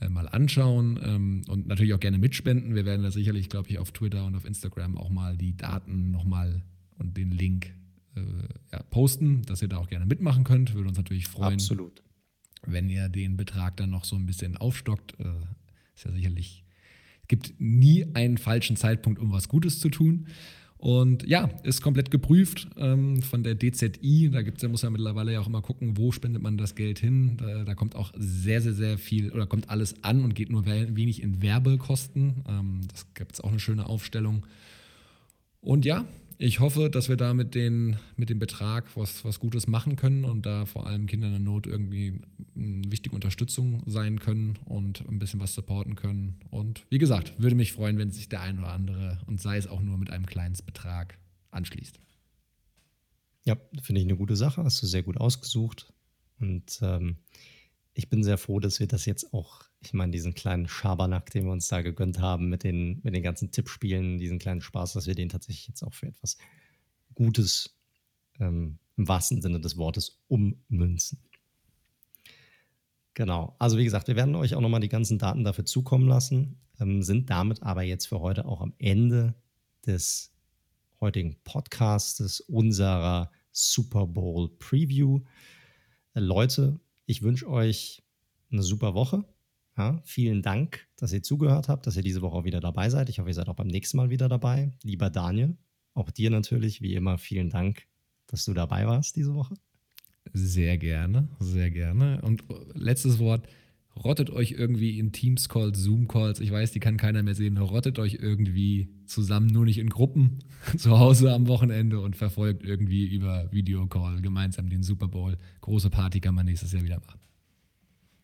mal 0.09 0.29
anschauen 0.29 0.99
ähm, 1.03 1.43
und 1.49 1.67
natürlich 1.67 1.95
auch 1.95 2.01
gerne 2.01 2.19
mitspenden. 2.19 2.75
Wir 2.75 2.85
werden 2.85 3.03
da 3.03 3.11
sicherlich, 3.11 3.49
glaube 3.49 3.69
ich, 3.69 3.79
auf 3.79 3.93
Twitter 3.93 4.25
und 4.25 4.37
auf 4.37 4.45
Instagram 4.45 4.97
auch 4.97 5.11
mal 5.11 5.37
die 5.37 5.57
Daten 5.57 6.11
nochmal 6.11 6.63
und 6.99 7.17
den 7.17 7.31
Link 7.31 7.75
äh, 8.15 8.21
ja, 8.73 8.83
posten, 8.85 9.43
dass 9.43 9.63
ihr 9.63 9.69
da 9.69 9.79
auch 9.79 9.89
gerne 9.89 10.07
mitmachen 10.07 10.45
könnt. 10.45 10.75
Würde 10.75 10.89
uns 10.89 10.99
natürlich 10.99 11.27
freuen. 11.27 11.55
Absolut. 11.55 12.03
Wenn 12.67 12.89
ihr 12.89 13.09
den 13.09 13.37
Betrag 13.37 13.77
dann 13.77 13.91
noch 13.91 14.05
so 14.05 14.17
ein 14.17 14.27
bisschen 14.27 14.57
aufstockt, 14.57 15.19
äh, 15.19 15.25
ist 15.95 16.05
ja 16.05 16.13
sicherlich, 16.13 16.65
es 17.23 17.29
gibt 17.29 17.61
nie 17.61 18.07
einen 18.15 18.39
falschen 18.39 18.77
Zeitpunkt, 18.77 19.19
um 19.21 19.33
was 19.33 19.49
Gutes 19.49 19.81
zu 19.81 19.89
tun. 19.89 20.29
Und 20.81 21.29
ja, 21.29 21.51
ist 21.63 21.83
komplett 21.83 22.11
geprüft 22.11 22.67
ähm, 22.79 23.21
von 23.21 23.43
der 23.43 23.55
DZI. 23.55 24.31
Da 24.33 24.41
gibt's, 24.41 24.63
da 24.63 24.69
muss 24.69 24.83
man 24.83 24.93
mittlerweile 24.93 25.35
ja 25.35 25.41
auch 25.41 25.47
immer 25.47 25.61
gucken, 25.61 25.99
wo 25.99 26.11
spendet 26.11 26.43
man 26.43 26.57
das 26.57 26.75
Geld 26.75 26.99
hin. 26.99 27.37
Da, 27.37 27.65
da, 27.65 27.75
kommt 27.75 27.95
auch 27.95 28.13
sehr, 28.17 28.63
sehr, 28.63 28.73
sehr 28.73 28.97
viel 28.97 29.31
oder 29.31 29.47
kommt 29.47 29.69
alles 29.69 30.03
an 30.03 30.25
und 30.25 30.35
geht 30.35 30.49
nur 30.49 30.65
wenig 30.65 31.23
in 31.23 31.43
Werbekosten. 31.43 32.45
Ähm, 32.49 32.81
das 32.91 33.13
gibt 33.13 33.35
es 33.35 33.41
auch 33.43 33.51
eine 33.51 33.61
schöne 33.61 33.87
Aufstellung. 33.87 34.47
Und 35.61 35.85
ja, 35.85 36.07
ich 36.43 36.59
hoffe, 36.59 36.89
dass 36.89 37.11
wir 37.11 37.19
da 37.19 37.35
mit, 37.35 37.55
den, 37.55 37.99
mit 38.17 38.31
dem 38.31 38.39
Betrag 38.39 38.97
was, 38.97 39.27
was 39.27 39.41
Gutes 39.41 39.67
machen 39.67 39.97
können 39.97 40.25
und 40.25 40.47
da 40.47 40.65
vor 40.65 40.87
allem 40.87 41.07
Kindern 41.07 41.35
in 41.35 41.45
Not 41.45 41.67
irgendwie 41.67 42.19
eine 42.57 42.91
wichtige 42.91 43.15
Unterstützung 43.15 43.83
sein 43.85 44.19
können 44.19 44.59
und 44.65 45.07
ein 45.07 45.19
bisschen 45.19 45.39
was 45.39 45.53
supporten 45.53 45.97
können. 45.97 46.41
Und 46.49 46.87
wie 46.89 46.97
gesagt, 46.97 47.35
würde 47.37 47.57
mich 47.57 47.73
freuen, 47.73 47.99
wenn 47.99 48.11
sich 48.11 48.31
der 48.31 48.41
ein 48.41 48.59
oder 48.59 48.73
andere 48.73 49.19
und 49.27 49.39
sei 49.39 49.59
es 49.59 49.67
auch 49.67 49.83
nur 49.83 49.99
mit 49.99 50.09
einem 50.09 50.25
kleinen 50.25 50.57
Betrag 50.65 51.19
anschließt. 51.51 52.01
Ja, 53.45 53.59
finde 53.83 54.01
ich 54.01 54.07
eine 54.07 54.17
gute 54.17 54.37
Sache. 54.37 54.65
Hast 54.65 54.83
du 54.83 54.87
sehr 54.87 55.03
gut 55.03 55.19
ausgesucht. 55.19 55.93
Und 56.41 56.79
ähm, 56.81 57.19
ich 57.93 58.09
bin 58.09 58.25
sehr 58.25 58.39
froh, 58.39 58.61
dass 58.61 58.81
wir 58.81 58.87
das 58.87 59.05
jetzt 59.05 59.35
auch 59.35 59.65
ich 59.83 59.95
meine, 59.95 60.13
diesen 60.13 60.35
kleinen 60.35 60.69
Schabernack, 60.69 61.31
den 61.31 61.45
wir 61.45 61.53
uns 61.53 61.69
da 61.69 61.81
gegönnt 61.81 62.21
haben 62.21 62.49
mit 62.49 62.65
den, 62.65 63.01
mit 63.03 63.15
den 63.15 63.23
ganzen 63.23 63.51
Tippspielen, 63.51 64.19
diesen 64.19 64.39
kleinen 64.39 64.61
Spaß, 64.61 64.93
dass 64.93 65.07
wir 65.07 65.15
den 65.15 65.31
tatsächlich 65.31 65.69
jetzt 65.69 65.83
auch 65.83 65.95
für 65.95 66.07
etwas 66.07 66.37
Gutes 67.15 67.79
ähm, 68.39 68.79
im 68.97 69.09
wahrsten 69.09 69.41
Sinne 69.41 69.61
des 69.61 69.79
Wortes 69.79 70.21
ummünzen. 70.29 71.19
Genau. 73.15 73.57
Also 73.59 73.79
wie 73.79 73.85
gesagt, 73.85 74.09
wir 74.09 74.17
werden 74.17 74.35
euch 74.35 74.55
auch 74.55 74.61
nochmal 74.61 74.81
die 74.81 74.89
ganzen 74.89 75.19
Daten 75.19 75.45
dafür 75.45 75.65
zukommen 75.65 76.09
lassen, 76.09 76.61
ähm, 76.79 77.03
sind 77.03 77.31
damit 77.31 77.63
aber 77.63 77.83
jetzt 77.83 78.07
für 78.07 78.21
heute 78.21 78.45
auch 78.45 78.61
am 78.61 78.75
Ende 78.79 79.35
des 79.87 80.33
heutigen 81.01 81.37
Podcasts, 81.43 82.41
unserer 82.41 83.31
Super 83.51 84.07
Bowl 84.07 84.51
Preview. 84.59 85.23
Äh, 86.15 86.21
Leute, 86.21 86.81
ich 87.07 87.23
wünsche 87.23 87.49
euch 87.49 88.03
eine 88.53 88.63
super 88.63 88.95
Woche. 88.95 89.25
Ja, 89.81 89.99
vielen 90.05 90.43
Dank, 90.43 90.87
dass 90.97 91.11
ihr 91.11 91.23
zugehört 91.23 91.71
habt, 91.71 91.87
dass 91.87 91.97
ihr 91.97 92.03
diese 92.03 92.21
Woche 92.21 92.37
auch 92.37 92.45
wieder 92.45 92.61
dabei 92.61 92.91
seid. 92.91 93.09
Ich 93.09 93.19
hoffe, 93.19 93.31
ihr 93.31 93.35
seid 93.35 93.49
auch 93.49 93.55
beim 93.55 93.67
nächsten 93.67 93.97
Mal 93.97 94.11
wieder 94.11 94.29
dabei. 94.29 94.73
Lieber 94.83 95.09
Daniel, 95.09 95.57
auch 95.95 96.11
dir 96.11 96.29
natürlich, 96.29 96.83
wie 96.83 96.95
immer, 96.95 97.17
vielen 97.17 97.49
Dank, 97.49 97.87
dass 98.27 98.45
du 98.45 98.53
dabei 98.53 98.87
warst 98.87 99.17
diese 99.17 99.35
Woche. 99.35 99.55
Sehr 100.35 100.77
gerne, 100.77 101.29
sehr 101.39 101.71
gerne. 101.71 102.21
Und 102.21 102.45
letztes 102.75 103.19
Wort, 103.19 103.49
rottet 103.97 104.29
euch 104.29 104.51
irgendwie 104.51 104.99
in 104.99 105.13
Teams-Calls, 105.13 105.79
Zoom-Calls, 105.79 106.41
ich 106.41 106.51
weiß, 106.51 106.73
die 106.73 106.81
kann 106.81 106.99
keiner 106.99 107.23
mehr 107.23 107.35
sehen, 107.35 107.57
rottet 107.57 107.99
euch 107.99 108.19
irgendwie 108.21 108.91
zusammen, 109.07 109.47
nur 109.47 109.65
nicht 109.65 109.79
in 109.79 109.89
Gruppen, 109.89 110.41
zu 110.77 110.99
Hause 110.99 111.33
am 111.33 111.49
Wochenende 111.49 112.01
und 112.01 112.17
verfolgt 112.17 112.67
irgendwie 112.67 113.07
über 113.07 113.51
Videocall 113.51 114.21
gemeinsam 114.21 114.69
den 114.69 114.83
Super 114.83 115.09
Bowl. 115.09 115.39
Große 115.63 115.89
Party 115.89 116.21
kann 116.21 116.35
man 116.35 116.45
nächstes 116.45 116.73
Jahr 116.73 116.85
wieder 116.85 117.01
machen. 117.01 117.19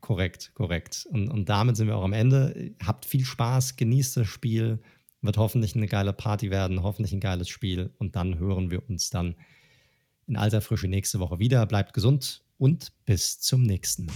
Korrekt, 0.01 0.53
korrekt. 0.55 1.07
Und, 1.11 1.29
und 1.29 1.49
damit 1.49 1.77
sind 1.77 1.89
wir 1.89 1.97
auch 1.97 2.05
am 2.05 2.13
Ende. 2.13 2.75
Habt 2.85 3.05
viel 3.05 3.25
Spaß, 3.25 3.77
genießt 3.77 4.19
das 4.19 4.29
Spiel. 4.29 4.81
Wird 5.23 5.39
hoffentlich 5.39 5.75
eine 5.75 5.87
geile 5.87 6.13
Party 6.13 6.51
werden, 6.51 6.83
hoffentlich 6.83 7.13
ein 7.13 7.21
geiles 7.21 7.49
Spiel. 7.49 7.91
Und 7.99 8.17
dann 8.17 8.39
hören 8.39 8.71
wir 8.71 8.89
uns 8.89 9.11
dann 9.11 9.35
in 10.27 10.37
alter 10.37 10.61
Frische 10.61 10.89
nächste 10.89 11.21
Woche 11.21 11.39
wieder. 11.39 11.67
Bleibt 11.67 11.93
gesund 11.93 12.43
und 12.59 12.93
bis 13.05 13.41
zum 13.41 13.63
nächsten 13.63 14.07
Mal. 14.07 14.15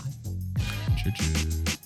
Tschüss. 0.96 1.14
tschüss. 1.14 1.79